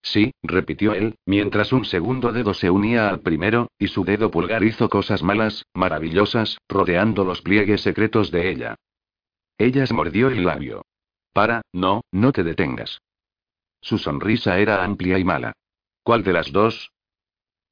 Sí, 0.00 0.32
repitió 0.42 0.94
él, 0.94 1.16
mientras 1.26 1.74
un 1.74 1.84
segundo 1.84 2.32
dedo 2.32 2.54
se 2.54 2.70
unía 2.70 3.10
al 3.10 3.20
primero, 3.20 3.68
y 3.78 3.88
su 3.88 4.04
dedo 4.06 4.30
pulgar 4.30 4.64
hizo 4.64 4.88
cosas 4.88 5.22
malas, 5.22 5.66
maravillosas, 5.74 6.58
rodeando 6.66 7.24
los 7.24 7.42
pliegues 7.42 7.82
secretos 7.82 8.30
de 8.30 8.50
ella. 8.50 8.76
Ella 9.58 9.86
se 9.86 9.92
mordió 9.92 10.28
el 10.28 10.46
labio. 10.46 10.86
Para, 11.34 11.60
no, 11.74 12.00
no 12.10 12.32
te 12.32 12.42
detengas. 12.42 13.00
Su 13.84 13.98
sonrisa 13.98 14.58
era 14.58 14.82
amplia 14.82 15.18
y 15.18 15.24
mala. 15.24 15.52
¿Cuál 16.02 16.24
de 16.24 16.32
las 16.32 16.50
dos? 16.50 16.90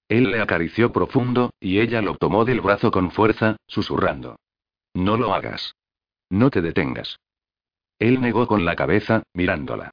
Él 0.09 0.31
le 0.31 0.43
acarició 0.43 0.93
profundo, 0.93 1.55
y 1.59 1.81
ella 1.81 2.03
lo 2.03 2.19
tomó 2.19 2.45
del 2.45 2.61
brazo 2.61 2.91
con 2.91 3.11
fuerza, 3.11 3.57
susurrando. 3.67 4.37
No 4.93 5.17
lo 5.17 5.33
hagas. 5.33 5.75
No 6.29 6.51
te 6.51 6.61
detengas. 6.61 7.19
Él 7.99 8.21
negó 8.21 8.47
con 8.47 8.67
la 8.67 8.77
cabeza, 8.77 9.23
mirándola. 9.33 9.91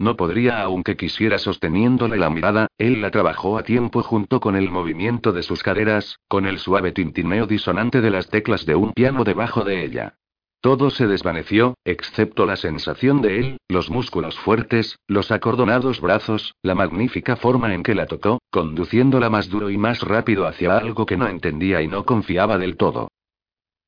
No 0.00 0.16
podría 0.16 0.62
aunque 0.62 0.96
quisiera 0.96 1.38
sosteniéndole 1.38 2.16
la 2.16 2.28
mirada, 2.28 2.66
él 2.76 3.00
la 3.00 3.12
trabajó 3.12 3.56
a 3.56 3.62
tiempo 3.62 4.02
junto 4.02 4.40
con 4.40 4.56
el 4.56 4.68
movimiento 4.68 5.32
de 5.32 5.44
sus 5.44 5.62
caderas, 5.62 6.18
con 6.26 6.46
el 6.46 6.58
suave 6.58 6.90
tintineo 6.90 7.46
disonante 7.46 8.00
de 8.00 8.10
las 8.10 8.28
teclas 8.28 8.66
de 8.66 8.74
un 8.74 8.92
piano 8.94 9.22
debajo 9.22 9.62
de 9.62 9.84
ella. 9.84 10.18
Todo 10.62 10.90
se 10.90 11.08
desvaneció, 11.08 11.74
excepto 11.84 12.46
la 12.46 12.54
sensación 12.54 13.20
de 13.20 13.40
él, 13.40 13.56
los 13.68 13.90
músculos 13.90 14.38
fuertes, 14.38 14.96
los 15.08 15.32
acordonados 15.32 16.00
brazos, 16.00 16.54
la 16.62 16.76
magnífica 16.76 17.34
forma 17.34 17.74
en 17.74 17.82
que 17.82 17.96
la 17.96 18.06
tocó, 18.06 18.38
conduciéndola 18.48 19.28
más 19.28 19.48
duro 19.48 19.70
y 19.70 19.76
más 19.76 20.02
rápido 20.02 20.46
hacia 20.46 20.78
algo 20.78 21.04
que 21.04 21.16
no 21.16 21.26
entendía 21.26 21.82
y 21.82 21.88
no 21.88 22.04
confiaba 22.04 22.58
del 22.58 22.76
todo. 22.76 23.08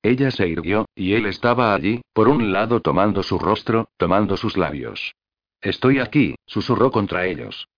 Ella 0.02 0.32
se 0.32 0.48
irguió, 0.48 0.86
y 0.96 1.12
él 1.12 1.26
estaba 1.26 1.72
allí, 1.74 2.02
por 2.12 2.26
un 2.26 2.52
lado 2.52 2.80
tomando 2.80 3.22
su 3.22 3.38
rostro, 3.38 3.88
tomando 3.96 4.36
sus 4.36 4.56
labios. 4.56 5.14
Estoy 5.60 6.00
aquí, 6.00 6.34
susurró 6.44 6.90
contra 6.90 7.24
ellos. 7.24 7.68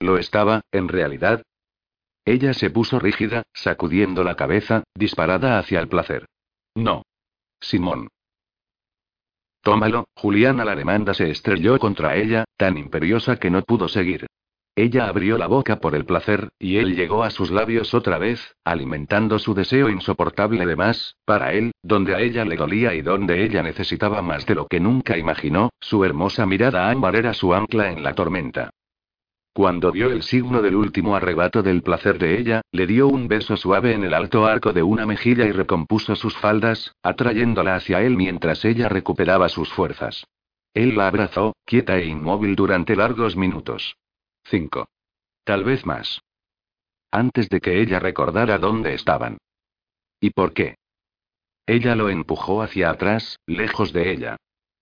¿Lo 0.00 0.18
estaba, 0.18 0.62
en 0.72 0.88
realidad? 0.88 1.44
Ella 2.24 2.54
se 2.54 2.70
puso 2.70 2.98
rígida, 2.98 3.44
sacudiendo 3.54 4.24
la 4.24 4.34
cabeza, 4.34 4.82
disparada 4.96 5.60
hacia 5.60 5.78
el 5.78 5.86
placer. 5.86 6.26
No. 6.74 7.02
Simón. 7.60 8.08
Tómalo, 9.66 10.06
Juliana 10.14 10.64
la 10.64 10.76
demanda 10.76 11.12
se 11.12 11.28
estrelló 11.28 11.76
contra 11.80 12.14
ella, 12.14 12.44
tan 12.56 12.78
imperiosa 12.78 13.34
que 13.34 13.50
no 13.50 13.62
pudo 13.62 13.88
seguir. 13.88 14.28
Ella 14.76 15.08
abrió 15.08 15.38
la 15.38 15.48
boca 15.48 15.80
por 15.80 15.96
el 15.96 16.04
placer, 16.04 16.50
y 16.56 16.76
él 16.76 16.94
llegó 16.94 17.24
a 17.24 17.30
sus 17.30 17.50
labios 17.50 17.92
otra 17.92 18.16
vez, 18.18 18.54
alimentando 18.64 19.40
su 19.40 19.54
deseo 19.54 19.88
insoportable 19.88 20.64
de 20.66 20.76
más, 20.76 21.16
para 21.24 21.52
él, 21.52 21.72
donde 21.82 22.14
a 22.14 22.20
ella 22.20 22.44
le 22.44 22.54
dolía 22.54 22.94
y 22.94 23.02
donde 23.02 23.42
ella 23.42 23.64
necesitaba 23.64 24.22
más 24.22 24.46
de 24.46 24.54
lo 24.54 24.68
que 24.68 24.78
nunca 24.78 25.18
imaginó, 25.18 25.70
su 25.80 26.04
hermosa 26.04 26.46
mirada 26.46 26.88
ámbar 26.88 27.16
era 27.16 27.34
su 27.34 27.52
ancla 27.52 27.90
en 27.90 28.04
la 28.04 28.14
tormenta. 28.14 28.70
Cuando 29.56 29.90
vio 29.90 30.10
el 30.10 30.22
signo 30.22 30.60
del 30.60 30.76
último 30.76 31.16
arrebato 31.16 31.62
del 31.62 31.82
placer 31.82 32.18
de 32.18 32.38
ella, 32.38 32.60
le 32.72 32.86
dio 32.86 33.08
un 33.08 33.26
beso 33.26 33.56
suave 33.56 33.94
en 33.94 34.04
el 34.04 34.12
alto 34.12 34.44
arco 34.44 34.74
de 34.74 34.82
una 34.82 35.06
mejilla 35.06 35.46
y 35.46 35.52
recompuso 35.52 36.14
sus 36.14 36.36
faldas, 36.36 36.94
atrayéndola 37.02 37.76
hacia 37.76 38.02
él 38.02 38.18
mientras 38.18 38.66
ella 38.66 38.90
recuperaba 38.90 39.48
sus 39.48 39.72
fuerzas. 39.72 40.26
Él 40.74 40.94
la 40.94 41.08
abrazó, 41.08 41.56
quieta 41.64 41.96
e 41.96 42.04
inmóvil 42.04 42.54
durante 42.54 42.94
largos 42.96 43.34
minutos. 43.34 43.96
Cinco. 44.44 44.88
Tal 45.42 45.64
vez 45.64 45.86
más. 45.86 46.20
Antes 47.10 47.48
de 47.48 47.62
que 47.62 47.80
ella 47.80 47.98
recordara 47.98 48.58
dónde 48.58 48.92
estaban. 48.92 49.38
¿Y 50.20 50.32
por 50.32 50.52
qué? 50.52 50.74
Ella 51.64 51.96
lo 51.96 52.10
empujó 52.10 52.60
hacia 52.60 52.90
atrás, 52.90 53.38
lejos 53.46 53.94
de 53.94 54.12
ella. 54.12 54.36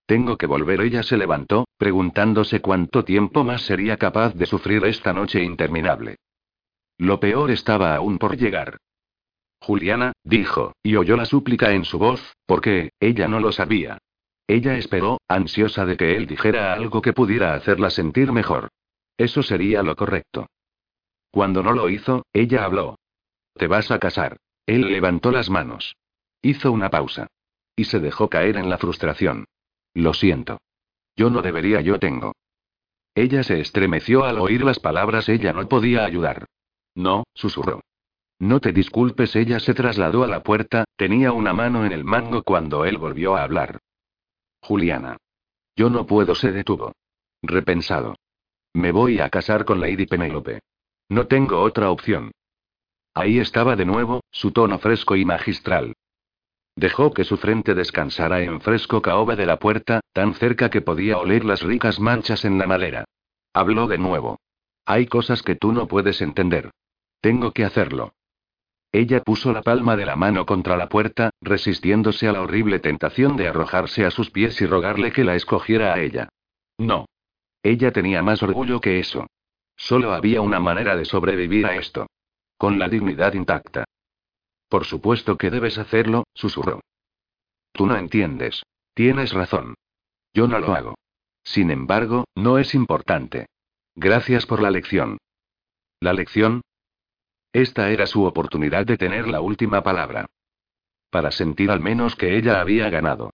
Tengo 0.05 0.37
que 0.37 0.45
volver. 0.45 0.81
Ella 0.81 1.03
se 1.03 1.17
levantó, 1.17 1.67
preguntándose 1.77 2.61
cuánto 2.61 3.03
tiempo 3.03 3.43
más 3.43 3.63
sería 3.63 3.97
capaz 3.97 4.33
de 4.35 4.45
sufrir 4.45 4.85
esta 4.85 5.13
noche 5.13 5.43
interminable. 5.43 6.17
Lo 6.97 7.19
peor 7.19 7.51
estaba 7.51 7.95
aún 7.95 8.17
por 8.17 8.37
llegar. 8.37 8.77
Juliana, 9.59 10.13
dijo, 10.23 10.73
y 10.83 10.95
oyó 10.95 11.17
la 11.17 11.25
súplica 11.25 11.71
en 11.71 11.85
su 11.85 11.97
voz, 11.97 12.35
porque, 12.45 12.91
ella 12.99 13.27
no 13.27 13.39
lo 13.39 13.51
sabía. 13.51 13.97
Ella 14.47 14.77
esperó, 14.77 15.19
ansiosa 15.27 15.85
de 15.85 15.97
que 15.97 16.15
él 16.15 16.27
dijera 16.27 16.73
algo 16.73 17.01
que 17.01 17.13
pudiera 17.13 17.55
hacerla 17.55 17.89
sentir 17.89 18.31
mejor. 18.31 18.69
Eso 19.17 19.41
sería 19.41 19.81
lo 19.81 19.95
correcto. 19.95 20.47
Cuando 21.31 21.63
no 21.63 21.71
lo 21.71 21.89
hizo, 21.89 22.25
ella 22.31 22.63
habló. 22.63 22.99
Te 23.55 23.67
vas 23.67 23.89
a 23.89 23.99
casar. 23.99 24.37
Él 24.65 24.91
levantó 24.91 25.31
las 25.31 25.49
manos. 25.49 25.95
Hizo 26.41 26.71
una 26.71 26.89
pausa. 26.89 27.27
Y 27.75 27.85
se 27.85 27.99
dejó 27.99 28.29
caer 28.29 28.57
en 28.57 28.69
la 28.69 28.77
frustración. 28.77 29.45
Lo 29.95 30.13
siento. 30.13 30.59
Yo 31.15 31.29
no 31.29 31.41
debería, 31.41 31.81
yo 31.81 31.97
tengo. 31.99 32.33
Ella 33.15 33.43
se 33.43 33.61
estremeció 33.61 34.25
al 34.25 34.37
oír 34.39 34.63
las 34.63 34.79
palabras, 34.79 35.29
ella 35.29 35.53
no 35.53 35.67
podía 35.67 36.05
ayudar. 36.05 36.45
No, 36.93 37.23
susurró. 37.33 37.81
No 38.37 38.59
te 38.59 38.73
disculpes, 38.73 39.35
ella 39.37 39.61
se 39.61 39.73
trasladó 39.73 40.23
a 40.23 40.27
la 40.27 40.43
puerta, 40.43 40.83
tenía 40.97 41.31
una 41.31 41.53
mano 41.53 41.85
en 41.85 41.93
el 41.93 42.03
mango 42.03 42.43
cuando 42.43 42.83
él 42.83 42.97
volvió 42.97 43.37
a 43.37 43.43
hablar. 43.43 43.79
Juliana. 44.61 45.17
Yo 45.77 45.89
no 45.89 46.05
puedo, 46.05 46.35
se 46.35 46.51
detuvo. 46.51 46.91
Repensado. 47.41 48.15
Me 48.73 48.91
voy 48.91 49.19
a 49.19 49.29
casar 49.29 49.63
con 49.63 49.79
Lady 49.79 50.05
Penélope. 50.05 50.59
No 51.07 51.27
tengo 51.27 51.61
otra 51.61 51.89
opción. 51.89 52.31
Ahí 53.13 53.39
estaba 53.39 53.77
de 53.77 53.85
nuevo, 53.85 54.21
su 54.31 54.51
tono 54.51 54.77
fresco 54.79 55.15
y 55.15 55.23
magistral. 55.23 55.93
Dejó 56.75 57.13
que 57.13 57.23
su 57.23 57.37
frente 57.37 57.73
descansara 57.73 58.41
en 58.41 58.59
fresco 58.59 59.01
caoba 59.01 59.35
de 59.35 59.45
la 59.45 59.59
puerta, 59.59 60.01
tan 60.11 60.33
cerca 60.33 60.69
que 60.69 60.81
podía 60.81 61.17
oler 61.17 61.45
las 61.45 61.61
ricas 61.61 61.99
manchas 61.99 62.43
en 62.43 62.57
la 62.57 62.67
madera. 62.67 63.05
Habló 63.53 63.87
de 63.87 63.97
nuevo. 63.97 64.39
Hay 64.85 65.07
cosas 65.07 65.41
que 65.41 65.55
tú 65.55 65.71
no 65.71 65.87
puedes 65.87 66.21
entender. 66.21 66.71
Tengo 67.21 67.51
que 67.51 67.63
hacerlo. 67.63 68.13
Ella 68.91 69.21
puso 69.21 69.51
la 69.51 69.61
palma 69.61 69.95
de 69.95 70.05
la 70.05 70.15
mano 70.15 70.45
contra 70.45 70.77
la 70.77 70.89
puerta, 70.89 71.31
resistiéndose 71.41 72.27
a 72.27 72.33
la 72.33 72.41
horrible 72.41 72.79
tentación 72.79 73.35
de 73.35 73.47
arrojarse 73.47 74.05
a 74.05 74.11
sus 74.11 74.29
pies 74.29 74.61
y 74.61 74.65
rogarle 74.65 75.11
que 75.11 75.23
la 75.23 75.35
escogiera 75.35 75.93
a 75.93 75.99
ella. 75.99 76.29
No. 76.77 77.05
Ella 77.63 77.91
tenía 77.91 78.21
más 78.21 78.43
orgullo 78.43 78.79
que 78.79 78.99
eso. 78.99 79.27
Solo 79.75 80.13
había 80.13 80.41
una 80.41 80.59
manera 80.59 80.95
de 80.95 81.05
sobrevivir 81.05 81.65
a 81.65 81.75
esto. 81.75 82.07
Con 82.57 82.79
la 82.79 82.87
dignidad 82.87 83.33
intacta. 83.33 83.85
Por 84.75 84.83
supuesto 84.83 85.37
que 85.37 85.51
debes 85.51 85.77
hacerlo, 85.77 86.25
susurró. 86.33 86.81
Tú 87.71 87.85
no 87.85 87.95
entiendes. 87.95 88.61
Tienes 88.93 89.31
razón. 89.31 89.75
Yo 90.33 90.49
no 90.49 90.59
lo 90.59 90.75
hago. 90.75 90.95
Sin 91.45 91.71
embargo, 91.71 92.25
no 92.35 92.57
es 92.57 92.75
importante. 92.75 93.45
Gracias 93.95 94.45
por 94.45 94.61
la 94.61 94.71
lección. 94.71 95.17
¿La 96.01 96.11
lección? 96.11 96.59
Esta 97.53 97.89
era 97.89 98.05
su 98.05 98.25
oportunidad 98.25 98.85
de 98.85 98.97
tener 98.97 99.29
la 99.29 99.39
última 99.39 99.81
palabra. 99.81 100.25
Para 101.09 101.31
sentir 101.31 101.71
al 101.71 101.79
menos 101.79 102.17
que 102.17 102.35
ella 102.35 102.59
había 102.59 102.89
ganado. 102.89 103.31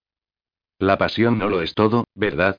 La 0.77 0.99
pasión 0.99 1.39
no 1.39 1.49
lo 1.49 1.63
es 1.63 1.73
todo, 1.73 2.03
¿verdad? 2.13 2.57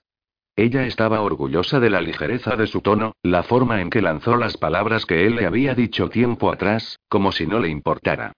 Ella 0.57 0.87
estaba 0.87 1.21
orgullosa 1.21 1.79
de 1.79 1.91
la 1.91 2.01
ligereza 2.01 2.57
de 2.57 2.67
su 2.67 2.81
tono, 2.81 3.15
la 3.23 3.45
forma 3.45 3.81
en 3.81 3.91
que 3.91 4.03
lanzó 4.03 4.35
las 4.35 4.57
palabras 4.57 5.07
que 5.07 5.25
él 5.25 5.37
le 5.37 5.47
había 5.47 5.77
dicho 5.77 6.11
tiempo 6.11 6.51
atrás, 6.51 6.99
como 7.09 7.31
si 7.31 7.47
no 7.47 7.61
le 7.61 7.69
importara. 7.69 8.33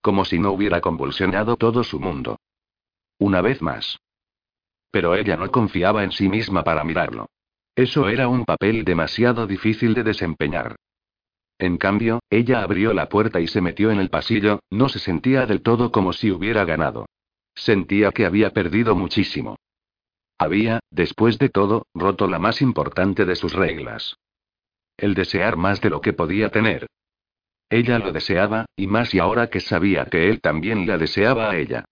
Como 0.00 0.24
si 0.24 0.38
no 0.38 0.52
hubiera 0.52 0.80
convulsionado 0.80 1.56
todo 1.56 1.84
su 1.84 2.00
mundo. 2.00 2.38
Una 3.18 3.40
vez 3.40 3.60
más. 3.60 3.98
Pero 4.90 5.14
ella 5.14 5.36
no 5.36 5.50
confiaba 5.50 6.04
en 6.04 6.12
sí 6.12 6.28
misma 6.28 6.64
para 6.64 6.84
mirarlo. 6.84 7.28
Eso 7.76 8.08
era 8.08 8.28
un 8.28 8.44
papel 8.44 8.84
demasiado 8.84 9.46
difícil 9.46 9.94
de 9.94 10.02
desempeñar. 10.02 10.76
En 11.58 11.76
cambio, 11.76 12.20
ella 12.30 12.62
abrió 12.62 12.94
la 12.94 13.08
puerta 13.08 13.40
y 13.40 13.46
se 13.46 13.60
metió 13.60 13.90
en 13.90 14.00
el 14.00 14.08
pasillo, 14.08 14.60
no 14.70 14.88
se 14.88 14.98
sentía 14.98 15.44
del 15.44 15.62
todo 15.62 15.92
como 15.92 16.14
si 16.14 16.30
hubiera 16.30 16.64
ganado. 16.64 17.06
Sentía 17.54 18.10
que 18.12 18.24
había 18.24 18.50
perdido 18.50 18.96
muchísimo. 18.96 19.56
Había, 20.38 20.80
después 20.90 21.38
de 21.38 21.50
todo, 21.50 21.86
roto 21.94 22.26
la 22.26 22.38
más 22.38 22.62
importante 22.62 23.26
de 23.26 23.36
sus 23.36 23.52
reglas. 23.52 24.16
El 24.96 25.12
desear 25.12 25.56
más 25.56 25.82
de 25.82 25.90
lo 25.90 26.00
que 26.00 26.14
podía 26.14 26.48
tener. 26.48 26.86
Ella 27.70 28.00
lo 28.00 28.10
deseaba, 28.10 28.66
y 28.76 28.88
más 28.88 29.14
y 29.14 29.20
ahora 29.20 29.46
que 29.46 29.60
sabía 29.60 30.06
que 30.06 30.28
él 30.28 30.40
también 30.40 30.88
la 30.88 30.98
deseaba 30.98 31.50
a 31.50 31.56
ella. 31.56 31.84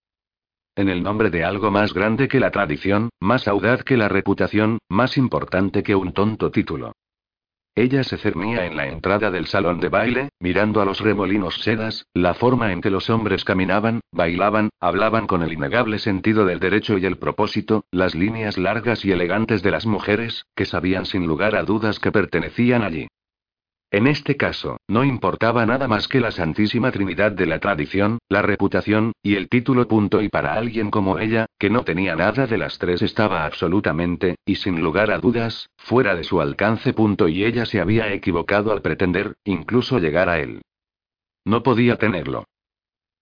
En 0.75 0.89
el 0.89 1.03
nombre 1.03 1.31
de 1.31 1.45
algo 1.45 1.71
más 1.71 1.95
grande 1.95 2.27
que 2.29 2.41
la 2.41 2.51
tradición, 2.51 3.11
más 3.21 3.47
audaz 3.47 3.85
que 3.85 3.97
la 3.97 4.09
reputación, 4.09 4.79
más 4.89 5.17
importante 5.17 5.83
que 5.85 5.95
un 5.95 6.13
tonto 6.13 6.51
título. 6.51 6.93
Ella 7.77 8.03
se 8.03 8.17
cernía 8.17 8.67
en 8.67 8.77
la 8.77 8.89
entrada 8.89 9.31
del 9.31 9.47
salón 9.47 9.79
de 9.79 9.89
baile, 9.89 10.31
mirando 10.41 10.81
a 10.81 10.85
los 10.85 11.01
remolinos 11.01 11.63
sedas, 11.63 12.07
la 12.13 12.35
forma 12.35 12.73
en 12.73 12.81
que 12.81 12.91
los 12.91 13.09
hombres 13.09 13.45
caminaban, 13.45 14.01
bailaban, 14.11 14.71
hablaban 14.81 15.29
con 15.29 15.43
el 15.43 15.53
innegable 15.53 16.01
sentido 16.01 16.45
del 16.45 16.59
derecho 16.59 16.99
y 16.99 17.07
el 17.07 17.19
propósito, 17.19 17.85
las 17.93 18.17
líneas 18.17 18.59
largas 18.59 19.05
y 19.05 19.13
elegantes 19.13 19.63
de 19.63 19.71
las 19.71 19.87
mujeres, 19.87 20.45
que 20.57 20.65
sabían 20.65 21.07
sin 21.07 21.29
lugar 21.29 21.55
a 21.55 21.63
dudas 21.63 22.01
que 22.01 22.11
pertenecían 22.11 22.83
allí. 22.83 23.07
En 23.91 24.07
este 24.07 24.37
caso, 24.37 24.77
no 24.87 25.03
importaba 25.03 25.65
nada 25.65 25.89
más 25.89 26.09
que 26.09 26.21
la 26.21 26.31
Santísima 26.31 26.93
Trinidad 26.93 27.33
de 27.33 27.47
la 27.47 27.59
tradición, 27.59 28.19
la 28.29 28.43
reputación, 28.43 29.13
y 29.23 29.37
el 29.37 29.49
título. 29.49 29.87
Y 30.21 30.29
para 30.29 30.55
alguien 30.55 30.91
como 30.91 31.19
ella, 31.19 31.47
que 31.59 31.71
no 31.71 31.85
tenía 31.85 32.15
nada 32.15 32.47
de 32.47 32.59
las 32.59 32.79
tres, 32.79 33.01
estaba 33.01 33.47
absolutamente, 33.47 34.37
y 34.45 34.57
sin 34.57 34.83
lugar 34.83 35.11
a 35.11 35.19
dudas, 35.19 35.71
fuera 35.79 36.15
de 36.15 36.25
su 36.25 36.43
alcance. 36.43 36.93
Punto 36.93 37.29
y 37.29 37.45
ella 37.45 37.65
se 37.65 37.81
había 37.81 38.13
equivocado 38.13 38.73
al 38.73 38.83
pretender, 38.83 39.37
incluso 39.45 39.99
llegar 39.99 40.29
a 40.29 40.39
él. 40.39 40.61
No 41.47 41.63
podía 41.63 41.97
tenerlo. 41.97 42.45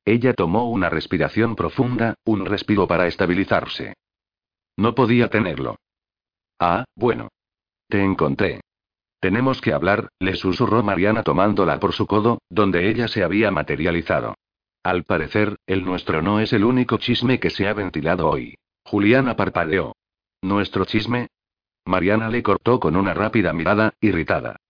Ella 0.04 0.34
tomó 0.34 0.68
una 0.68 0.90
respiración 0.90 1.54
profunda, 1.54 2.14
un 2.24 2.44
respiro 2.44 2.88
para 2.88 3.06
estabilizarse. 3.06 3.94
No 4.76 4.94
podía 4.96 5.28
tenerlo. 5.28 5.76
Ah, 6.58 6.84
bueno. 6.96 7.28
Te 7.88 8.02
encontré. 8.02 8.60
Tenemos 9.26 9.60
que 9.60 9.72
hablar, 9.72 10.10
le 10.20 10.36
susurró 10.36 10.84
Mariana 10.84 11.24
tomándola 11.24 11.80
por 11.80 11.92
su 11.92 12.06
codo, 12.06 12.38
donde 12.48 12.88
ella 12.88 13.08
se 13.08 13.24
había 13.24 13.50
materializado. 13.50 14.36
Al 14.84 15.02
parecer, 15.02 15.56
el 15.66 15.84
nuestro 15.84 16.22
no 16.22 16.38
es 16.38 16.52
el 16.52 16.62
único 16.62 16.98
chisme 16.98 17.40
que 17.40 17.50
se 17.50 17.66
ha 17.66 17.74
ventilado 17.74 18.28
hoy. 18.30 18.54
Juliana 18.84 19.34
parpadeó. 19.34 19.96
¿Nuestro 20.42 20.84
chisme? 20.84 21.26
Mariana 21.86 22.28
le 22.28 22.44
cortó 22.44 22.78
con 22.78 22.94
una 22.94 23.14
rápida 23.14 23.52
mirada, 23.52 23.94
irritada. 24.00 24.60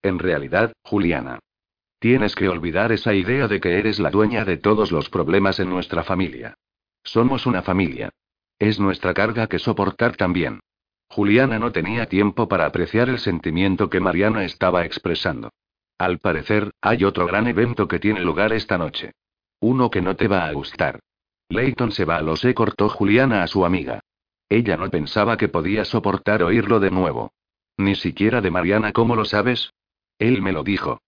En 0.00 0.20
realidad, 0.20 0.74
Juliana. 0.84 1.40
Tienes 1.98 2.36
que 2.36 2.48
olvidar 2.48 2.92
esa 2.92 3.14
idea 3.14 3.48
de 3.48 3.60
que 3.60 3.80
eres 3.80 3.98
la 3.98 4.12
dueña 4.12 4.44
de 4.44 4.58
todos 4.58 4.92
los 4.92 5.10
problemas 5.10 5.58
en 5.58 5.70
nuestra 5.70 6.04
familia. 6.04 6.54
Somos 7.02 7.46
una 7.46 7.62
familia. 7.62 8.10
Es 8.60 8.78
nuestra 8.78 9.12
carga 9.12 9.48
que 9.48 9.58
soportar 9.58 10.14
también. 10.14 10.60
Juliana 11.14 11.60
no 11.60 11.70
tenía 11.70 12.06
tiempo 12.06 12.48
para 12.48 12.66
apreciar 12.66 13.08
el 13.08 13.20
sentimiento 13.20 13.88
que 13.88 14.00
Mariana 14.00 14.42
estaba 14.42 14.84
expresando. 14.84 15.52
Al 15.96 16.18
parecer, 16.18 16.72
hay 16.80 17.04
otro 17.04 17.24
gran 17.24 17.46
evento 17.46 17.86
que 17.86 18.00
tiene 18.00 18.18
lugar 18.18 18.52
esta 18.52 18.78
noche. 18.78 19.12
Uno 19.60 19.90
que 19.90 20.02
no 20.02 20.16
te 20.16 20.26
va 20.26 20.44
a 20.44 20.52
gustar. 20.52 20.98
Leighton 21.48 21.92
se 21.92 22.04
va, 22.04 22.20
lo 22.20 22.34
sé, 22.34 22.52
cortó 22.52 22.88
Juliana 22.88 23.44
a 23.44 23.46
su 23.46 23.64
amiga. 23.64 24.00
Ella 24.48 24.76
no 24.76 24.90
pensaba 24.90 25.36
que 25.36 25.46
podía 25.46 25.84
soportar 25.84 26.42
oírlo 26.42 26.80
de 26.80 26.90
nuevo. 26.90 27.32
Ni 27.76 27.94
siquiera 27.94 28.40
de 28.40 28.50
Mariana, 28.50 28.90
¿cómo 28.90 29.14
lo 29.14 29.24
sabes? 29.24 29.72
Él 30.18 30.42
me 30.42 30.50
lo 30.50 30.64
dijo. 30.64 31.00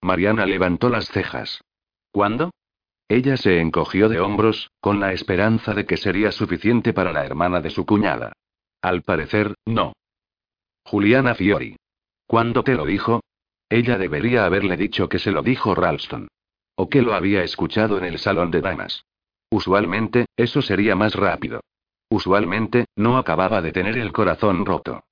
Mariana 0.00 0.46
levantó 0.46 0.90
las 0.90 1.08
cejas. 1.08 1.60
¿Cuándo? 2.12 2.52
Ella 3.08 3.36
se 3.36 3.58
encogió 3.60 4.08
de 4.08 4.20
hombros, 4.20 4.70
con 4.80 5.00
la 5.00 5.12
esperanza 5.12 5.74
de 5.74 5.86
que 5.86 5.96
sería 5.96 6.30
suficiente 6.30 6.92
para 6.92 7.12
la 7.12 7.26
hermana 7.26 7.60
de 7.60 7.70
su 7.70 7.84
cuñada. 7.84 8.32
Al 8.84 9.00
parecer, 9.00 9.54
no. 9.64 9.94
Juliana 10.84 11.34
Fiori. 11.34 11.74
¿Cuándo 12.26 12.62
te 12.62 12.74
lo 12.74 12.84
dijo? 12.84 13.22
Ella 13.70 13.96
debería 13.96 14.44
haberle 14.44 14.76
dicho 14.76 15.08
que 15.08 15.18
se 15.18 15.30
lo 15.30 15.40
dijo 15.40 15.74
Ralston. 15.74 16.28
O 16.76 16.90
que 16.90 17.00
lo 17.00 17.14
había 17.14 17.42
escuchado 17.42 17.96
en 17.96 18.04
el 18.04 18.18
salón 18.18 18.50
de 18.50 18.60
damas. 18.60 19.06
Usualmente, 19.48 20.26
eso 20.36 20.60
sería 20.60 20.96
más 20.96 21.14
rápido. 21.14 21.62
Usualmente, 22.10 22.84
no 22.94 23.16
acababa 23.16 23.62
de 23.62 23.72
tener 23.72 23.96
el 23.96 24.12
corazón 24.12 24.66
roto. 24.66 25.02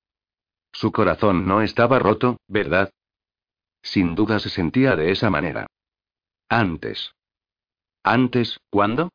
Su 0.71 0.91
corazón 0.91 1.47
no 1.47 1.63
estaba 1.63 1.97
roto, 1.97 2.37
¿verdad? 2.47 2.91
Sin 3.81 4.13
duda 4.13 4.37
se 4.37 4.51
sentía 4.51 4.95
de 4.95 5.09
esa 5.09 5.31
manera. 5.31 5.65
Antes. 6.47 7.15
¿Antes, 8.03 8.59
cuándo? 8.69 9.09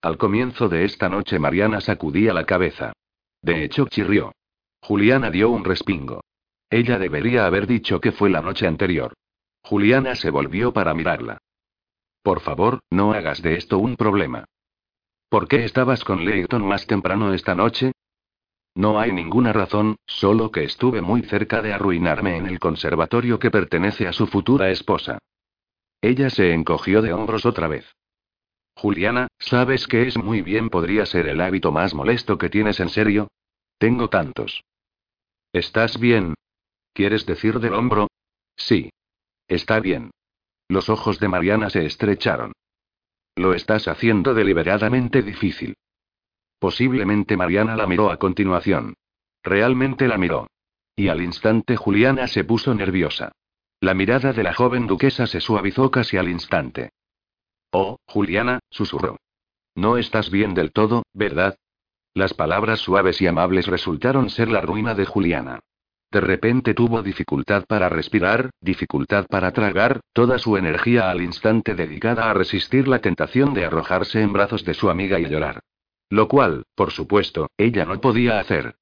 Al 0.00 0.16
comienzo 0.16 0.70
de 0.70 0.86
esta 0.86 1.10
noche 1.10 1.38
Mariana 1.38 1.82
sacudía 1.82 2.32
la 2.32 2.46
cabeza. 2.46 2.94
De 3.42 3.64
hecho, 3.64 3.86
chirrió. 3.88 4.32
Juliana 4.82 5.30
dio 5.30 5.50
un 5.50 5.64
respingo. 5.64 6.22
Ella 6.70 6.98
debería 6.98 7.46
haber 7.46 7.66
dicho 7.66 8.00
que 8.00 8.12
fue 8.12 8.30
la 8.30 8.42
noche 8.42 8.66
anterior. 8.66 9.14
Juliana 9.62 10.14
se 10.14 10.30
volvió 10.30 10.72
para 10.72 10.94
mirarla. 10.94 11.38
Por 12.22 12.40
favor, 12.40 12.80
no 12.90 13.12
hagas 13.12 13.42
de 13.42 13.56
esto 13.56 13.78
un 13.78 13.96
problema. 13.96 14.44
¿Por 15.28 15.46
qué 15.46 15.64
estabas 15.64 16.04
con 16.04 16.24
Leighton 16.24 16.66
más 16.66 16.86
temprano 16.86 17.32
esta 17.32 17.54
noche? 17.54 17.92
No 18.74 18.98
hay 19.00 19.12
ninguna 19.12 19.52
razón, 19.52 19.96
solo 20.06 20.50
que 20.50 20.64
estuve 20.64 21.00
muy 21.00 21.22
cerca 21.22 21.62
de 21.62 21.72
arruinarme 21.72 22.36
en 22.36 22.46
el 22.46 22.58
conservatorio 22.58 23.38
que 23.38 23.50
pertenece 23.50 24.06
a 24.06 24.12
su 24.12 24.26
futura 24.26 24.70
esposa. 24.70 25.18
Ella 26.00 26.30
se 26.30 26.52
encogió 26.52 27.02
de 27.02 27.12
hombros 27.12 27.44
otra 27.44 27.66
vez. 27.66 27.84
Juliana, 28.78 29.26
¿sabes 29.40 29.88
que 29.88 30.06
es 30.06 30.16
muy 30.16 30.40
bien 30.40 30.70
podría 30.70 31.04
ser 31.04 31.26
el 31.26 31.40
hábito 31.40 31.72
más 31.72 31.94
molesto 31.94 32.38
que 32.38 32.48
tienes 32.48 32.78
en 32.78 32.90
serio? 32.90 33.26
Tengo 33.76 34.08
tantos. 34.08 34.62
¿Estás 35.52 35.98
bien? 35.98 36.34
¿Quieres 36.92 37.26
decir 37.26 37.58
del 37.58 37.74
hombro? 37.74 38.06
Sí. 38.56 38.90
Está 39.48 39.80
bien. 39.80 40.12
Los 40.68 40.90
ojos 40.90 41.18
de 41.18 41.26
Mariana 41.26 41.70
se 41.70 41.86
estrecharon. 41.86 42.52
Lo 43.34 43.52
estás 43.52 43.88
haciendo 43.88 44.32
deliberadamente 44.32 45.22
difícil. 45.22 45.74
Posiblemente 46.60 47.36
Mariana 47.36 47.74
la 47.74 47.88
miró 47.88 48.12
a 48.12 48.16
continuación. 48.18 48.94
Realmente 49.42 50.06
la 50.06 50.18
miró. 50.18 50.46
Y 50.94 51.08
al 51.08 51.20
instante 51.20 51.76
Juliana 51.76 52.28
se 52.28 52.44
puso 52.44 52.72
nerviosa. 52.76 53.32
La 53.80 53.94
mirada 53.94 54.32
de 54.32 54.44
la 54.44 54.54
joven 54.54 54.86
duquesa 54.86 55.26
se 55.26 55.40
suavizó 55.40 55.90
casi 55.90 56.16
al 56.16 56.28
instante. 56.28 56.90
Oh, 57.70 57.98
Juliana, 58.06 58.60
susurró. 58.70 59.18
No 59.74 59.96
estás 59.96 60.30
bien 60.30 60.54
del 60.54 60.72
todo, 60.72 61.02
¿verdad? 61.12 61.56
Las 62.14 62.34
palabras 62.34 62.80
suaves 62.80 63.20
y 63.20 63.26
amables 63.26 63.66
resultaron 63.66 64.30
ser 64.30 64.50
la 64.50 64.60
ruina 64.60 64.94
de 64.94 65.04
Juliana. 65.04 65.60
De 66.10 66.20
repente 66.20 66.72
tuvo 66.72 67.02
dificultad 67.02 67.66
para 67.66 67.90
respirar, 67.90 68.50
dificultad 68.60 69.26
para 69.26 69.52
tragar, 69.52 70.00
toda 70.14 70.38
su 70.38 70.56
energía 70.56 71.10
al 71.10 71.20
instante 71.20 71.74
dedicada 71.74 72.30
a 72.30 72.34
resistir 72.34 72.88
la 72.88 73.00
tentación 73.00 73.52
de 73.52 73.66
arrojarse 73.66 74.22
en 74.22 74.32
brazos 74.32 74.64
de 74.64 74.72
su 74.72 74.88
amiga 74.88 75.20
y 75.20 75.28
llorar. 75.28 75.60
Lo 76.08 76.26
cual, 76.26 76.64
por 76.74 76.90
supuesto, 76.92 77.50
ella 77.58 77.84
no 77.84 78.00
podía 78.00 78.40
hacer. 78.40 78.76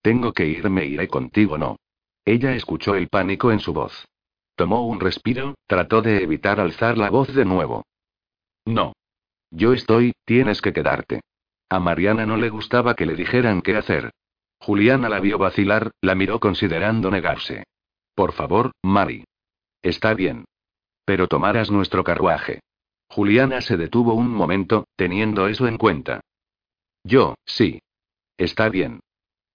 Tengo 0.00 0.32
que 0.32 0.46
irme, 0.46 0.84
iré 0.84 1.08
contigo, 1.08 1.58
no. 1.58 1.76
Ella 2.24 2.54
escuchó 2.54 2.94
el 2.94 3.08
pánico 3.08 3.50
en 3.50 3.58
su 3.58 3.72
voz. 3.72 4.06
Tomó 4.54 4.86
un 4.86 5.00
respiro, 5.00 5.56
trató 5.66 6.02
de 6.02 6.22
evitar 6.22 6.60
alzar 6.60 6.96
la 6.96 7.10
voz 7.10 7.34
de 7.34 7.44
nuevo. 7.44 7.84
No. 8.64 8.92
Yo 9.50 9.72
estoy, 9.72 10.12
tienes 10.24 10.60
que 10.60 10.72
quedarte. 10.72 11.20
A 11.68 11.80
Mariana 11.80 12.26
no 12.26 12.36
le 12.36 12.50
gustaba 12.50 12.94
que 12.94 13.06
le 13.06 13.14
dijeran 13.14 13.62
qué 13.62 13.76
hacer. 13.76 14.10
Juliana 14.58 15.08
la 15.08 15.20
vio 15.20 15.38
vacilar, 15.38 15.90
la 16.00 16.14
miró 16.14 16.40
considerando 16.40 17.10
negarse. 17.10 17.64
Por 18.14 18.32
favor, 18.32 18.72
Mari. 18.82 19.24
Está 19.82 20.14
bien. 20.14 20.44
Pero 21.04 21.28
tomarás 21.28 21.70
nuestro 21.70 22.02
carruaje. 22.04 22.60
Juliana 23.08 23.60
se 23.60 23.76
detuvo 23.76 24.14
un 24.14 24.30
momento, 24.30 24.86
teniendo 24.96 25.48
eso 25.48 25.66
en 25.66 25.78
cuenta. 25.78 26.20
Yo, 27.04 27.34
sí. 27.44 27.80
Está 28.38 28.68
bien. 28.70 29.00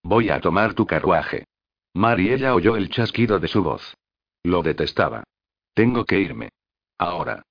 Voy 0.04 0.30
a 0.30 0.40
tomar 0.40 0.76
tu 0.76 0.86
carruaje. 0.86 1.46
Mari 1.94 2.32
ella 2.32 2.54
oyó 2.54 2.78
el 2.78 2.90
chasquido 2.90 3.40
de 3.40 3.48
su 3.48 3.64
voz. 3.64 3.96
Lo 4.44 4.62
detestaba. 4.62 5.24
Tengo 5.74 6.06
que 6.06 6.20
irme. 6.20 6.50
Ahora. 6.98 7.42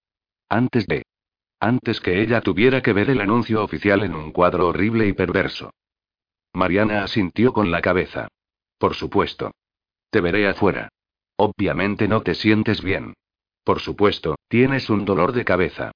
Antes 0.48 0.86
de. 0.86 1.02
Antes 1.60 2.00
que 2.00 2.20
ella 2.22 2.40
tuviera 2.40 2.82
que 2.82 2.92
ver 2.92 3.10
el 3.10 3.20
anuncio 3.20 3.62
oficial 3.62 4.04
en 4.04 4.14
un 4.14 4.30
cuadro 4.30 4.68
horrible 4.68 5.06
y 5.06 5.12
perverso. 5.12 5.72
Mariana 6.52 7.02
asintió 7.02 7.52
con 7.52 7.70
la 7.70 7.80
cabeza. 7.80 8.28
Por 8.78 8.94
supuesto. 8.94 9.50
Te 10.10 10.20
veré 10.20 10.48
afuera. 10.48 10.88
Obviamente 11.36 12.08
no 12.08 12.22
te 12.22 12.34
sientes 12.34 12.82
bien. 12.82 13.14
Por 13.64 13.80
supuesto, 13.80 14.36
tienes 14.48 14.88
un 14.88 15.04
dolor 15.04 15.32
de 15.32 15.44
cabeza. 15.44 15.90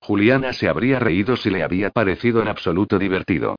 Juliana 0.00 0.52
se 0.52 0.68
habría 0.68 0.98
reído 0.98 1.36
si 1.36 1.50
le 1.50 1.62
había 1.62 1.90
parecido 1.90 2.40
en 2.40 2.48
absoluto 2.48 2.98
divertido. 2.98 3.56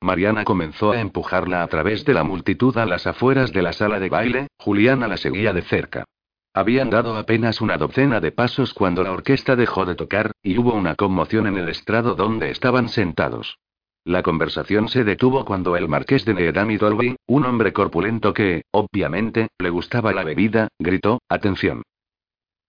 Mariana 0.00 0.44
comenzó 0.44 0.92
a 0.92 1.00
empujarla 1.00 1.62
a 1.62 1.68
través 1.68 2.04
de 2.06 2.14
la 2.14 2.24
multitud 2.24 2.76
a 2.78 2.86
las 2.86 3.06
afueras 3.06 3.52
de 3.52 3.62
la 3.62 3.74
sala 3.74 4.00
de 4.00 4.08
baile, 4.08 4.46
Juliana 4.58 5.06
la 5.06 5.18
seguía 5.18 5.52
de 5.52 5.62
cerca. 5.62 6.04
Habían 6.52 6.90
dado 6.90 7.16
apenas 7.16 7.60
una 7.60 7.76
docena 7.76 8.20
de 8.20 8.32
pasos 8.32 8.74
cuando 8.74 9.04
la 9.04 9.12
orquesta 9.12 9.54
dejó 9.54 9.84
de 9.84 9.94
tocar, 9.94 10.32
y 10.42 10.58
hubo 10.58 10.74
una 10.74 10.96
conmoción 10.96 11.46
en 11.46 11.56
el 11.56 11.68
estrado 11.68 12.14
donde 12.14 12.50
estaban 12.50 12.88
sentados. 12.88 13.58
La 14.04 14.22
conversación 14.22 14.88
se 14.88 15.04
detuvo 15.04 15.44
cuando 15.44 15.76
el 15.76 15.86
marqués 15.86 16.24
de 16.24 16.34
Needham 16.34 16.70
y 16.70 16.76
Dolby, 16.78 17.16
un 17.26 17.44
hombre 17.44 17.72
corpulento 17.72 18.34
que, 18.34 18.62
obviamente, 18.72 19.48
le 19.58 19.70
gustaba 19.70 20.12
la 20.12 20.24
bebida, 20.24 20.68
gritó, 20.78 21.20
¡Atención! 21.28 21.82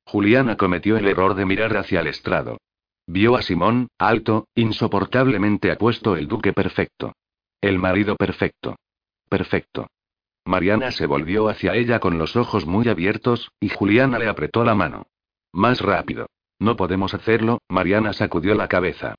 Juliana 0.05 0.57
cometió 0.57 0.97
el 0.97 1.07
error 1.07 1.35
de 1.35 1.45
mirar 1.45 1.75
hacia 1.77 2.01
el 2.01 2.07
estrado. 2.07 2.57
Vio 3.07 3.35
a 3.35 3.41
Simón, 3.41 3.87
alto, 3.97 4.47
insoportablemente 4.55 5.71
apuesto 5.71 6.15
el 6.15 6.27
duque 6.27 6.53
perfecto. 6.53 7.13
El 7.61 7.79
marido 7.79 8.15
perfecto. 8.15 8.75
Perfecto. 9.29 9.87
Mariana 10.45 10.91
se 10.91 11.05
volvió 11.05 11.49
hacia 11.49 11.75
ella 11.75 11.99
con 11.99 12.17
los 12.17 12.35
ojos 12.35 12.65
muy 12.65 12.87
abiertos, 12.89 13.51
y 13.59 13.69
Juliana 13.69 14.17
le 14.19 14.27
apretó 14.27 14.63
la 14.63 14.75
mano. 14.75 15.07
Más 15.53 15.81
rápido. 15.81 16.27
No 16.59 16.75
podemos 16.75 17.13
hacerlo, 17.13 17.59
Mariana 17.69 18.13
sacudió 18.13 18.55
la 18.55 18.67
cabeza. 18.67 19.15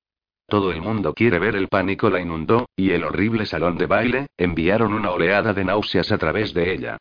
Todo 0.47 0.71
el 0.71 0.83
mundo 0.83 1.15
quiere 1.15 1.39
ver 1.39 1.57
el 1.57 1.69
pánico 1.69 2.11
la 2.11 2.21
inundó, 2.21 2.67
y 2.77 2.91
el 2.91 3.05
horrible 3.05 3.47
salón 3.47 3.79
de 3.79 3.87
baile, 3.87 4.27
enviaron 4.37 4.93
una 4.93 5.11
oleada 5.11 5.53
de 5.53 5.65
náuseas 5.65 6.13
a 6.13 6.19
través 6.19 6.53
de 6.55 6.73
ella. 6.73 6.99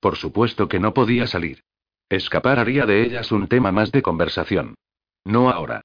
Por 0.00 0.16
supuesto 0.16 0.68
que 0.68 0.80
no 0.80 0.94
podía 0.94 1.26
salir. 1.26 1.62
Escapar 2.08 2.58
haría 2.58 2.86
de 2.86 3.02
ellas 3.02 3.32
un 3.32 3.48
tema 3.48 3.72
más 3.72 3.90
de 3.92 4.02
conversación. 4.02 4.74
No 5.24 5.50
ahora. 5.50 5.82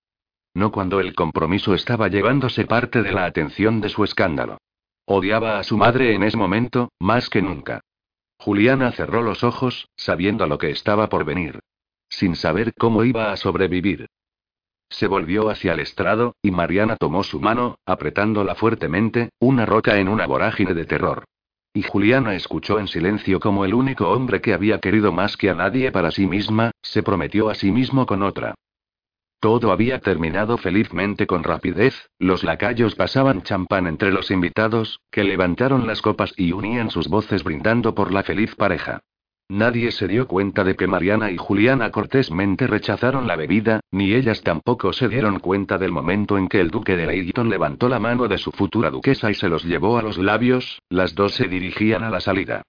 No 0.53 0.71
cuando 0.71 0.99
el 0.99 1.13
compromiso 1.13 1.73
estaba 1.73 2.07
llevándose 2.07 2.65
parte 2.65 3.01
de 3.01 3.11
la 3.11 3.25
atención 3.25 3.81
de 3.81 3.89
su 3.89 4.03
escándalo. 4.03 4.57
Odiaba 5.11 5.57
a 5.57 5.63
su 5.63 5.75
madre 5.75 6.13
en 6.13 6.21
ese 6.21 6.37
momento, 6.37 6.91
más 6.99 7.31
que 7.31 7.41
nunca. 7.41 7.81
Juliana 8.37 8.91
cerró 8.91 9.23
los 9.23 9.43
ojos, 9.43 9.89
sabiendo 9.95 10.45
lo 10.45 10.59
que 10.59 10.69
estaba 10.69 11.09
por 11.09 11.25
venir. 11.25 11.61
Sin 12.09 12.35
saber 12.35 12.75
cómo 12.77 13.03
iba 13.03 13.31
a 13.31 13.37
sobrevivir. 13.37 14.05
Se 14.87 15.07
volvió 15.07 15.49
hacia 15.49 15.73
el 15.73 15.79
estrado, 15.79 16.35
y 16.43 16.51
Mariana 16.51 16.95
tomó 16.95 17.23
su 17.23 17.39
mano, 17.39 17.79
apretándola 17.87 18.53
fuertemente, 18.53 19.31
una 19.39 19.65
roca 19.65 19.97
en 19.97 20.09
una 20.09 20.27
vorágine 20.27 20.75
de 20.75 20.85
terror. 20.85 21.23
Y 21.73 21.81
Juliana 21.81 22.35
escuchó 22.35 22.77
en 22.77 22.87
silencio 22.87 23.39
como 23.39 23.65
el 23.65 23.73
único 23.73 24.11
hombre 24.11 24.41
que 24.41 24.53
había 24.53 24.77
querido 24.77 25.11
más 25.11 25.37
que 25.37 25.49
a 25.49 25.55
nadie 25.55 25.91
para 25.91 26.11
sí 26.11 26.27
misma, 26.27 26.69
se 26.83 27.01
prometió 27.01 27.49
a 27.49 27.55
sí 27.55 27.71
mismo 27.71 28.05
con 28.05 28.21
otra. 28.21 28.53
Todo 29.39 29.71
había 29.71 29.99
terminado 29.99 30.57
felizmente 30.57 31.25
con 31.25 31.43
rapidez, 31.43 32.09
los 32.19 32.43
lacayos 32.43 32.95
pasaban 32.95 33.41
champán 33.41 33.87
entre 33.87 34.11
los 34.11 34.31
invitados, 34.31 34.99
que 35.11 35.23
levantaron 35.23 35.87
las 35.87 36.01
copas 36.01 36.33
y 36.35 36.51
unían 36.51 36.89
sus 36.89 37.07
voces 37.07 37.45
brindando 37.45 37.95
por 37.95 38.11
la 38.11 38.23
feliz 38.23 38.53
pareja. 38.55 38.99
Nadie 39.47 39.91
se 39.91 40.07
dio 40.07 40.27
cuenta 40.27 40.63
de 40.63 40.75
que 40.75 40.87
Mariana 40.87 41.31
y 41.31 41.37
Juliana 41.37 41.89
cortésmente 41.89 42.67
rechazaron 42.67 43.27
la 43.27 43.37
bebida, 43.37 43.79
ni 43.91 44.13
ellas 44.13 44.43
tampoco 44.43 44.91
se 44.91 45.07
dieron 45.07 45.39
cuenta 45.39 45.77
del 45.77 45.91
momento 45.91 46.37
en 46.37 46.49
que 46.49 46.59
el 46.59 46.69
duque 46.69 46.97
de 46.97 47.07
Leighton 47.07 47.49
levantó 47.49 47.89
la 47.89 47.97
mano 47.97 48.27
de 48.27 48.37
su 48.37 48.51
futura 48.51 48.91
duquesa 48.91 49.31
y 49.31 49.33
se 49.33 49.49
los 49.49 49.63
llevó 49.63 49.97
a 49.97 50.03
los 50.03 50.17
labios, 50.17 50.81
las 50.89 51.15
dos 51.15 51.33
se 51.33 51.47
dirigían 51.47 52.03
a 52.03 52.09
la 52.09 52.19
salida. 52.19 52.63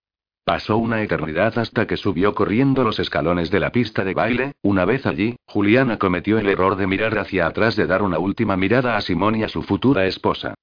Pasó 0.44 0.78
una 0.78 1.02
eternidad 1.02 1.58
hasta 1.58 1.86
que 1.86 1.96
subió 1.96 2.34
corriendo 2.34 2.82
los 2.82 2.98
escalones 2.98 3.50
de 3.50 3.60
la 3.60 3.70
pista 3.70 4.04
de 4.04 4.14
baile, 4.14 4.52
una 4.62 4.84
vez 4.84 5.06
allí, 5.06 5.36
Juliana 5.46 5.98
cometió 5.98 6.38
el 6.38 6.48
error 6.48 6.76
de 6.76 6.86
mirar 6.86 7.18
hacia 7.18 7.46
atrás 7.46 7.76
de 7.76 7.86
dar 7.86 8.02
una 8.02 8.18
última 8.18 8.56
mirada 8.56 8.96
a 8.96 9.00
Simón 9.00 9.36
y 9.36 9.44
a 9.44 9.48
su 9.48 9.62
futura 9.62 10.06
esposa. 10.06 10.54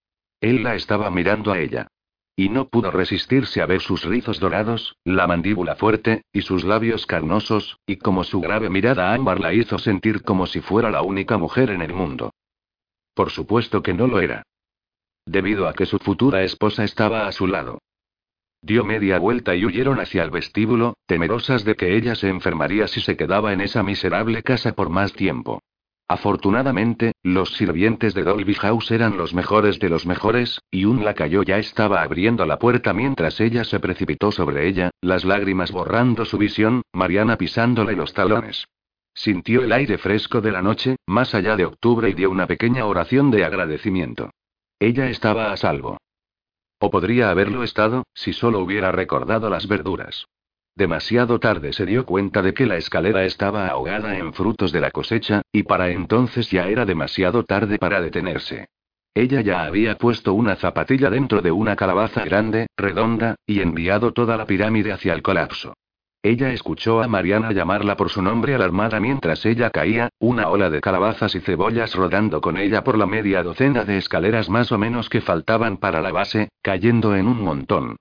Él 0.41 0.63
la 0.63 0.75
estaba 0.75 1.09
mirando 1.09 1.51
a 1.51 1.59
ella. 1.59 1.87
Y 2.35 2.49
no 2.49 2.67
pudo 2.67 2.91
resistirse 2.91 3.61
a 3.61 3.65
ver 3.65 3.81
sus 3.81 4.03
rizos 4.03 4.39
dorados, 4.39 4.95
la 5.03 5.25
mandíbula 5.25 5.75
fuerte, 5.75 6.21
y 6.31 6.41
sus 6.41 6.63
labios 6.63 7.07
carnosos, 7.07 7.79
y 7.87 7.95
como 7.97 8.23
su 8.23 8.41
grave 8.41 8.69
mirada 8.69 9.13
ámbar 9.13 9.39
la 9.39 9.53
hizo 9.53 9.79
sentir 9.79 10.21
como 10.21 10.45
si 10.45 10.61
fuera 10.61 10.91
la 10.91 11.01
única 11.01 11.37
mujer 11.37 11.71
en 11.71 11.81
el 11.81 11.93
mundo. 11.93 12.31
Por 13.15 13.31
supuesto 13.31 13.81
que 13.81 13.95
no 13.95 14.05
lo 14.05 14.19
era. 14.19 14.43
Debido 15.25 15.67
a 15.67 15.73
que 15.73 15.87
su 15.87 15.97
futura 15.97 16.43
esposa 16.43 16.83
estaba 16.83 17.27
a 17.27 17.31
su 17.31 17.47
lado. 17.47 17.79
Dio 18.61 18.83
media 18.83 19.19
vuelta 19.19 19.55
y 19.55 19.65
huyeron 19.65 19.99
hacia 19.99 20.23
el 20.23 20.31
vestíbulo, 20.31 20.95
temerosas 21.05 21.63
de 21.63 21.75
que 21.75 21.95
ella 21.95 22.15
se 22.15 22.29
enfermaría 22.29 22.87
si 22.87 23.01
se 23.01 23.15
quedaba 23.15 23.53
en 23.53 23.61
esa 23.61 23.83
miserable 23.83 24.43
casa 24.43 24.73
por 24.73 24.89
más 24.89 25.13
tiempo. 25.13 25.61
Afortunadamente, 26.09 27.11
los 27.21 27.53
sirvientes 27.55 28.13
de 28.13 28.23
Dolby 28.23 28.53
House 28.55 28.91
eran 28.91 29.17
los 29.17 29.33
mejores 29.33 29.77
de 29.79 29.89
los 29.89 30.05
mejores, 30.05 30.61
y 30.71 30.85
un 30.85 31.03
lacayo 31.03 31.43
ya 31.43 31.57
estaba 31.57 32.01
abriendo 32.01 32.45
la 32.45 32.59
puerta 32.59 32.93
mientras 32.93 33.41
ella 33.41 33.65
se 33.65 33.79
precipitó 33.81 34.31
sobre 34.31 34.67
ella, 34.67 34.91
las 35.01 35.25
lágrimas 35.25 35.71
borrando 35.71 36.23
su 36.23 36.37
visión, 36.37 36.81
Mariana 36.93 37.37
pisándole 37.37 37.93
los 37.93 38.13
talones. 38.13 38.65
Sintió 39.13 39.63
el 39.63 39.73
aire 39.73 39.97
fresco 39.97 40.39
de 40.39 40.51
la 40.51 40.61
noche, 40.61 40.95
más 41.07 41.35
allá 41.35 41.57
de 41.57 41.65
octubre 41.65 42.09
y 42.09 42.13
dio 42.13 42.31
una 42.31 42.47
pequeña 42.47 42.85
oración 42.85 43.29
de 43.29 43.43
agradecimiento. 43.43 44.29
Ella 44.79 45.09
estaba 45.09 45.51
a 45.51 45.57
salvo. 45.57 45.97
O 46.79 46.91
podría 46.91 47.29
haberlo 47.29 47.63
estado, 47.63 48.05
si 48.13 48.33
solo 48.33 48.59
hubiera 48.59 48.91
recordado 48.91 49.49
las 49.49 49.67
verduras. 49.67 50.27
Demasiado 50.75 51.39
tarde 51.39 51.73
se 51.73 51.87
dio 51.87 52.05
cuenta 52.05 52.43
de 52.43 52.53
que 52.53 52.67
la 52.67 52.77
escalera 52.77 53.25
estaba 53.25 53.67
ahogada 53.67 54.17
en 54.19 54.33
frutos 54.33 54.71
de 54.71 54.81
la 54.81 54.91
cosecha, 54.91 55.41
y 55.51 55.63
para 55.63 55.89
entonces 55.89 56.51
ya 56.51 56.67
era 56.67 56.85
demasiado 56.85 57.43
tarde 57.43 57.79
para 57.79 57.99
detenerse. 57.99 58.67
Ella 59.15 59.41
ya 59.41 59.63
había 59.63 59.97
puesto 59.97 60.35
una 60.35 60.55
zapatilla 60.55 61.09
dentro 61.09 61.41
de 61.41 61.51
una 61.51 61.75
calabaza 61.75 62.23
grande, 62.23 62.67
redonda, 62.77 63.35
y 63.47 63.61
enviado 63.61 64.13
toda 64.13 64.37
la 64.37 64.45
pirámide 64.45 64.91
hacia 64.91 65.13
el 65.13 65.23
colapso. 65.23 65.73
Ella 66.27 66.51
escuchó 66.51 67.01
a 67.01 67.07
Mariana 67.07 67.53
llamarla 67.53 67.95
por 67.95 68.09
su 68.09 68.21
nombre 68.21 68.53
alarmada 68.53 68.99
mientras 68.99 69.45
ella 69.45 69.69
caía, 69.69 70.09
una 70.19 70.49
ola 70.49 70.69
de 70.69 70.81
calabazas 70.81 71.33
y 71.35 71.39
cebollas 71.39 71.95
rodando 71.95 72.41
con 72.41 72.57
ella 72.57 72.83
por 72.83 72.97
la 72.97 73.05
media 73.05 73.43
docena 73.43 73.85
de 73.85 73.97
escaleras 73.97 74.49
más 74.49 74.73
o 74.73 74.77
menos 74.77 75.09
que 75.09 75.21
faltaban 75.21 75.77
para 75.77 76.01
la 76.01 76.11
base, 76.11 76.49
cayendo 76.61 77.15
en 77.15 77.29
un 77.29 77.41
montón. 77.41 77.95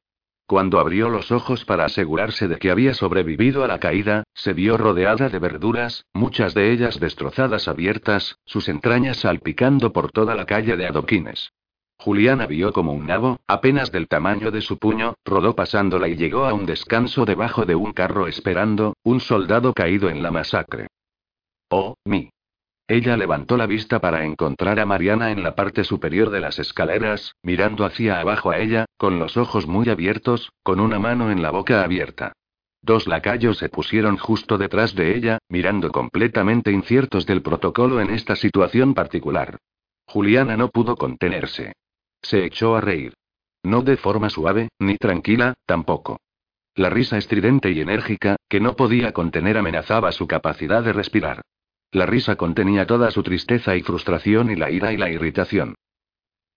Cuando 0.45 0.81
abrió 0.81 1.09
los 1.09 1.31
ojos 1.31 1.65
para 1.65 1.85
asegurarse 1.85 2.49
de 2.49 2.57
que 2.57 2.73
había 2.73 2.95
sobrevivido 2.95 3.63
a 3.63 3.69
la 3.69 3.79
caída, 3.79 4.25
se 4.35 4.55
vio 4.55 4.77
rodeada 4.77 5.29
de 5.29 5.39
verduras, 5.39 6.05
muchas 6.13 6.53
de 6.53 6.73
ellas 6.73 6.99
destrozadas 6.99 7.69
abiertas, 7.69 8.41
sus 8.45 8.69
entrañas 8.69 9.19
salpicando 9.19 9.93
por 9.93 10.11
toda 10.11 10.35
la 10.35 10.47
calle 10.47 10.77
de 10.77 10.89
adoquines. 10.89 11.53
Juliana 11.99 12.47
vio 12.47 12.73
como 12.73 12.93
un 12.93 13.07
nabo, 13.07 13.41
apenas 13.47 13.91
del 13.91 14.07
tamaño 14.07 14.51
de 14.51 14.61
su 14.61 14.79
puño, 14.79 15.15
rodó 15.25 15.57
pasándola 15.57 16.09
y 16.09 16.17
llegó 16.17 16.45
a 16.45 16.55
un 16.55 16.67
descanso 16.67 17.25
debajo 17.25 17.65
de 17.65 17.75
un 17.75 17.93
carro 17.93 18.27
esperando, 18.27 18.95
un 19.03 19.21
soldado 19.21 19.73
caído 19.73 20.09
en 20.09 20.23
la 20.23 20.31
masacre. 20.31 20.89
Oh, 21.69 21.97
mi. 22.05 22.31
Ella 22.89 23.17
levantó 23.17 23.57
la 23.57 23.67
vista 23.67 23.99
para 23.99 24.25
encontrar 24.25 24.79
a 24.79 24.87
Mariana 24.87 25.33
en 25.33 25.43
la 25.43 25.57
parte 25.57 25.83
superior 25.83 26.31
de 26.31 26.39
las 26.39 26.61
escaleras, 26.61 27.35
mirando 27.43 27.85
hacia 27.85 28.21
abajo 28.21 28.51
a 28.51 28.59
ella, 28.59 28.85
con 28.97 29.19
los 29.19 29.37
ojos 29.37 29.67
muy 29.67 29.89
abiertos, 29.89 30.53
con 30.63 30.79
una 30.79 31.01
mano 31.01 31.33
en 31.33 31.43
la 31.43 31.51
boca 31.51 31.83
abierta. 31.83 32.33
Dos 32.83 33.09
lacayos 33.09 33.59
se 33.59 33.69
pusieron 33.69 34.17
justo 34.17 34.59
detrás 34.59 34.95
de 34.95 35.17
ella, 35.17 35.39
mirando 35.49 35.91
completamente 35.91 36.71
inciertos 36.71 37.27
del 37.27 37.43
protocolo 37.43 38.01
en 38.01 38.11
esta 38.11 38.37
situación 38.37 38.95
particular. 38.95 39.59
Juliana 40.07 40.57
no 40.57 40.69
pudo 40.69 40.95
contenerse. 40.95 41.73
Se 42.23 42.45
echó 42.45 42.77
a 42.77 42.81
reír. 42.81 43.15
No 43.63 43.83
de 43.83 43.97
forma 43.97 44.31
suave, 44.31 44.69
ni 44.79 44.97
tranquila, 44.97 45.55
tampoco. 45.67 46.21
La 46.75 46.91
risa 46.91 47.17
estridente 47.17 47.71
y 47.71 47.81
enérgica, 47.81 48.37
que 48.49 48.61
no 48.61 48.77
podía 48.77 49.13
contener, 49.13 49.57
amenazaba 49.57 50.13
su 50.13 50.27
capacidad 50.27 50.83
de 50.83 50.93
respirar. 50.93 51.43
La 51.91 52.05
risa 52.05 52.37
contenía 52.37 52.87
toda 52.87 53.11
su 53.11 53.23
tristeza 53.23 53.77
y 53.77 53.83
frustración 53.83 54.51
y 54.51 54.57
la 54.57 54.71
ira 54.71 54.93
y 54.93 54.97
la 54.97 55.11
irritación. 55.11 55.75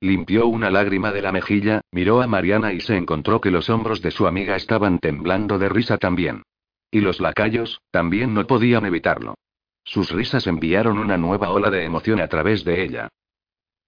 Limpió 0.02 0.48
una 0.48 0.70
lágrima 0.70 1.12
de 1.12 1.22
la 1.22 1.32
mejilla, 1.32 1.82
miró 1.92 2.22
a 2.22 2.28
Mariana 2.28 2.74
y 2.74 2.80
se 2.80 2.96
encontró 2.98 3.42
que 3.42 3.52
los 3.52 3.70
hombros 3.70 4.02
de 4.02 4.12
su 4.12 4.28
amiga 4.28 4.56
estaban 4.56 5.00
temblando 5.00 5.58
de 5.60 5.70
risa 5.70 5.98
también. 5.98 6.44
Y 6.92 7.02
los 7.02 7.20
lacayos, 7.20 7.82
también 7.92 8.34
no 8.34 8.46
podían 8.48 8.86
evitarlo. 8.86 9.36
Sus 9.84 10.12
risas 10.12 10.48
enviaron 10.48 10.98
una 10.98 11.18
nueva 11.18 11.50
ola 11.50 11.70
de 11.70 11.84
emoción 11.84 12.22
a 12.22 12.28
través 12.28 12.64
de 12.64 12.84
ella. 12.84 13.10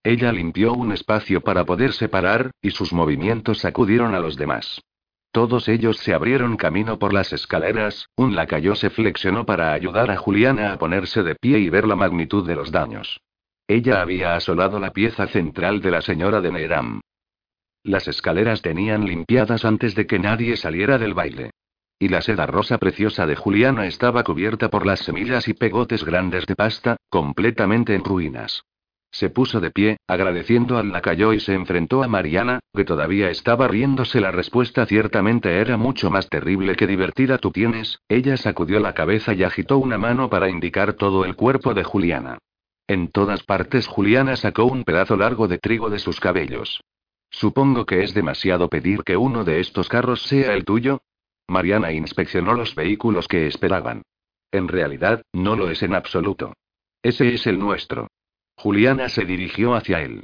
Ella 0.04 0.32
limpió 0.32 0.74
un 0.74 0.92
espacio 0.92 1.42
para 1.42 1.64
poder 1.64 1.94
separar, 1.94 2.52
y 2.62 2.72
sus 2.72 2.92
movimientos 2.92 3.60
sacudieron 3.60 4.16
a 4.16 4.20
los 4.20 4.36
demás. 4.36 4.82
Todos 5.32 5.70
ellos 5.70 5.98
se 5.98 6.14
abrieron 6.14 6.58
camino 6.58 7.00
por 7.00 7.14
las 7.14 7.32
escaleras, 7.32 8.08
un 8.18 8.36
lacayo 8.36 8.76
se 8.76 8.90
flexionó 8.90 9.46
para 9.46 9.74
ayudar 9.74 10.12
a 10.12 10.18
Juliana 10.18 10.74
a 10.74 10.78
ponerse 10.78 11.24
de 11.24 11.36
pie 11.36 11.60
y 11.60 11.70
ver 11.70 11.88
la 11.88 11.96
magnitud 11.96 12.46
de 12.46 12.56
los 12.56 12.72
daños. 12.72 13.22
Ella 13.68 14.02
había 14.02 14.36
asolado 14.36 14.80
la 14.80 14.92
pieza 14.92 15.28
central 15.28 15.80
de 15.82 15.92
la 15.92 16.02
señora 16.02 16.42
de 16.42 16.52
Neram. 16.52 17.02
Las 17.84 18.08
escaleras 18.08 18.62
tenían 18.62 19.06
limpiadas 19.06 19.64
antes 19.66 19.96
de 19.96 20.06
que 20.06 20.20
nadie 20.20 20.58
saliera 20.58 20.98
del 20.98 21.14
baile. 21.14 21.52
Y 21.98 22.10
la 22.10 22.22
seda 22.22 22.48
rosa 22.48 22.78
preciosa 22.80 23.26
de 23.28 23.36
Juliana 23.36 23.86
estaba 23.86 24.24
cubierta 24.24 24.70
por 24.70 24.86
las 24.86 25.00
semillas 25.00 25.48
y 25.48 25.54
pegotes 25.54 26.04
grandes 26.04 26.46
de 26.48 26.56
pasta, 26.56 26.98
completamente 27.10 27.94
en 27.96 28.04
ruinas. 28.04 28.64
Se 29.12 29.30
puso 29.30 29.60
de 29.60 29.72
pie, 29.72 29.98
agradeciendo 30.08 30.78
al 30.78 30.92
lacayo 30.92 31.34
y 31.34 31.42
se 31.42 31.54
enfrentó 31.54 32.02
a 32.02 32.08
Mariana, 32.08 32.62
que 32.74 32.86
todavía 32.86 33.30
estaba 33.30 33.68
riéndose. 33.68 34.22
La 34.22 34.32
respuesta 34.32 34.86
ciertamente 34.86 35.60
era 35.60 35.76
mucho 35.76 36.10
más 36.10 36.30
terrible 36.30 36.76
que 36.76 36.88
divertida. 36.88 37.38
Tú 37.38 37.52
tienes, 37.52 38.00
ella 38.08 38.38
sacudió 38.38 38.80
la 38.80 38.94
cabeza 38.94 39.34
y 39.34 39.44
agitó 39.44 39.78
una 39.78 39.98
mano 39.98 40.30
para 40.30 40.50
indicar 40.50 40.94
todo 40.94 41.26
el 41.26 41.36
cuerpo 41.36 41.74
de 41.74 41.84
Juliana. 41.84 42.38
En 42.88 43.10
todas 43.10 43.44
partes 43.44 43.86
Juliana 43.88 44.36
sacó 44.38 44.66
un 44.66 44.84
pedazo 44.84 45.18
largo 45.18 45.48
de 45.48 45.58
trigo 45.58 45.90
de 45.90 46.00
sus 46.00 46.20
cabellos. 46.20 46.82
Supongo 47.30 47.86
que 47.86 48.04
es 48.04 48.14
demasiado 48.14 48.70
pedir 48.70 49.04
que 49.04 49.18
uno 49.18 49.44
de 49.44 49.60
estos 49.60 49.90
carros 49.90 50.24
sea 50.24 50.54
el 50.54 50.64
tuyo. 50.64 51.02
Mariana 51.48 51.92
inspeccionó 51.92 52.54
los 52.54 52.76
vehículos 52.76 53.28
que 53.28 53.48
esperaban. 53.48 54.04
En 54.52 54.68
realidad, 54.68 55.22
no 55.34 55.56
lo 55.56 55.70
es 55.70 55.84
en 55.84 55.96
absoluto. 55.96 56.54
Ese 57.02 57.34
es 57.34 57.48
el 57.48 57.60
nuestro. 57.60 58.08
Juliana 58.62 59.10
se 59.10 59.26
dirigió 59.26 59.74
hacia 59.74 60.02
él. 60.02 60.22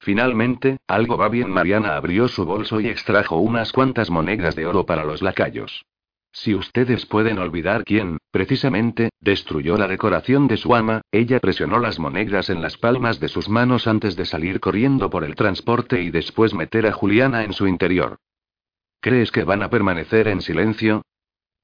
Finalmente, 0.00 0.78
algo 0.88 1.16
va 1.16 1.28
bien. 1.28 1.50
Mariana 1.50 1.94
abrió 1.94 2.26
su 2.26 2.44
bolso 2.44 2.80
y 2.80 2.88
extrajo 2.88 3.36
unas 3.36 3.70
cuantas 3.70 4.10
monedas 4.10 4.56
de 4.56 4.66
oro 4.66 4.84
para 4.84 5.04
los 5.04 5.22
lacayos. 5.22 5.84
Si 6.32 6.52
ustedes 6.52 7.06
pueden 7.06 7.38
olvidar 7.38 7.84
quién, 7.84 8.18
precisamente, 8.32 9.10
destruyó 9.20 9.78
la 9.78 9.86
decoración 9.86 10.48
de 10.48 10.56
su 10.56 10.74
ama, 10.74 11.02
ella 11.12 11.38
presionó 11.38 11.78
las 11.78 12.00
monedas 12.00 12.50
en 12.50 12.60
las 12.60 12.76
palmas 12.76 13.20
de 13.20 13.28
sus 13.28 13.48
manos 13.48 13.86
antes 13.86 14.16
de 14.16 14.24
salir 14.24 14.58
corriendo 14.58 15.08
por 15.08 15.22
el 15.22 15.36
transporte 15.36 16.02
y 16.02 16.10
después 16.10 16.54
meter 16.54 16.88
a 16.88 16.92
Juliana 16.92 17.44
en 17.44 17.52
su 17.52 17.68
interior. 17.68 18.16
¿Crees 19.00 19.30
que 19.30 19.44
van 19.44 19.62
a 19.62 19.70
permanecer 19.70 20.26
en 20.26 20.40
silencio? 20.40 21.02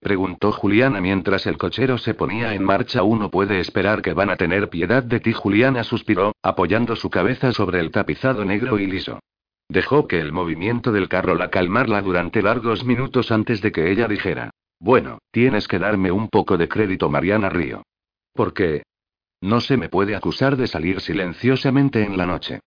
Preguntó 0.00 0.50
Juliana 0.50 1.00
mientras 1.02 1.46
el 1.46 1.58
cochero 1.58 1.98
se 1.98 2.14
ponía 2.14 2.54
en 2.54 2.64
marcha. 2.64 3.02
Uno 3.02 3.30
puede 3.30 3.60
esperar 3.60 4.00
que 4.00 4.14
van 4.14 4.30
a 4.30 4.36
tener 4.36 4.70
piedad 4.70 5.02
de 5.02 5.20
ti. 5.20 5.32
Juliana 5.32 5.84
suspiró, 5.84 6.32
apoyando 6.42 6.96
su 6.96 7.10
cabeza 7.10 7.52
sobre 7.52 7.80
el 7.80 7.90
tapizado 7.90 8.44
negro 8.44 8.78
y 8.78 8.86
liso. 8.86 9.20
Dejó 9.68 10.08
que 10.08 10.18
el 10.18 10.32
movimiento 10.32 10.90
del 10.90 11.08
carro 11.08 11.34
la 11.34 11.50
calmarla 11.50 12.00
durante 12.00 12.42
largos 12.42 12.84
minutos 12.84 13.30
antes 13.30 13.60
de 13.60 13.70
que 13.72 13.92
ella 13.92 14.08
dijera. 14.08 14.50
Bueno, 14.80 15.18
tienes 15.30 15.68
que 15.68 15.78
darme 15.78 16.10
un 16.10 16.28
poco 16.28 16.56
de 16.56 16.66
crédito, 16.66 17.10
Mariana 17.10 17.50
Río. 17.50 17.82
¿Por 18.32 18.54
qué? 18.54 18.82
No 19.42 19.60
se 19.60 19.76
me 19.76 19.88
puede 19.88 20.16
acusar 20.16 20.56
de 20.56 20.66
salir 20.66 21.00
silenciosamente 21.00 22.02
en 22.02 22.16
la 22.16 22.26
noche. 22.26 22.58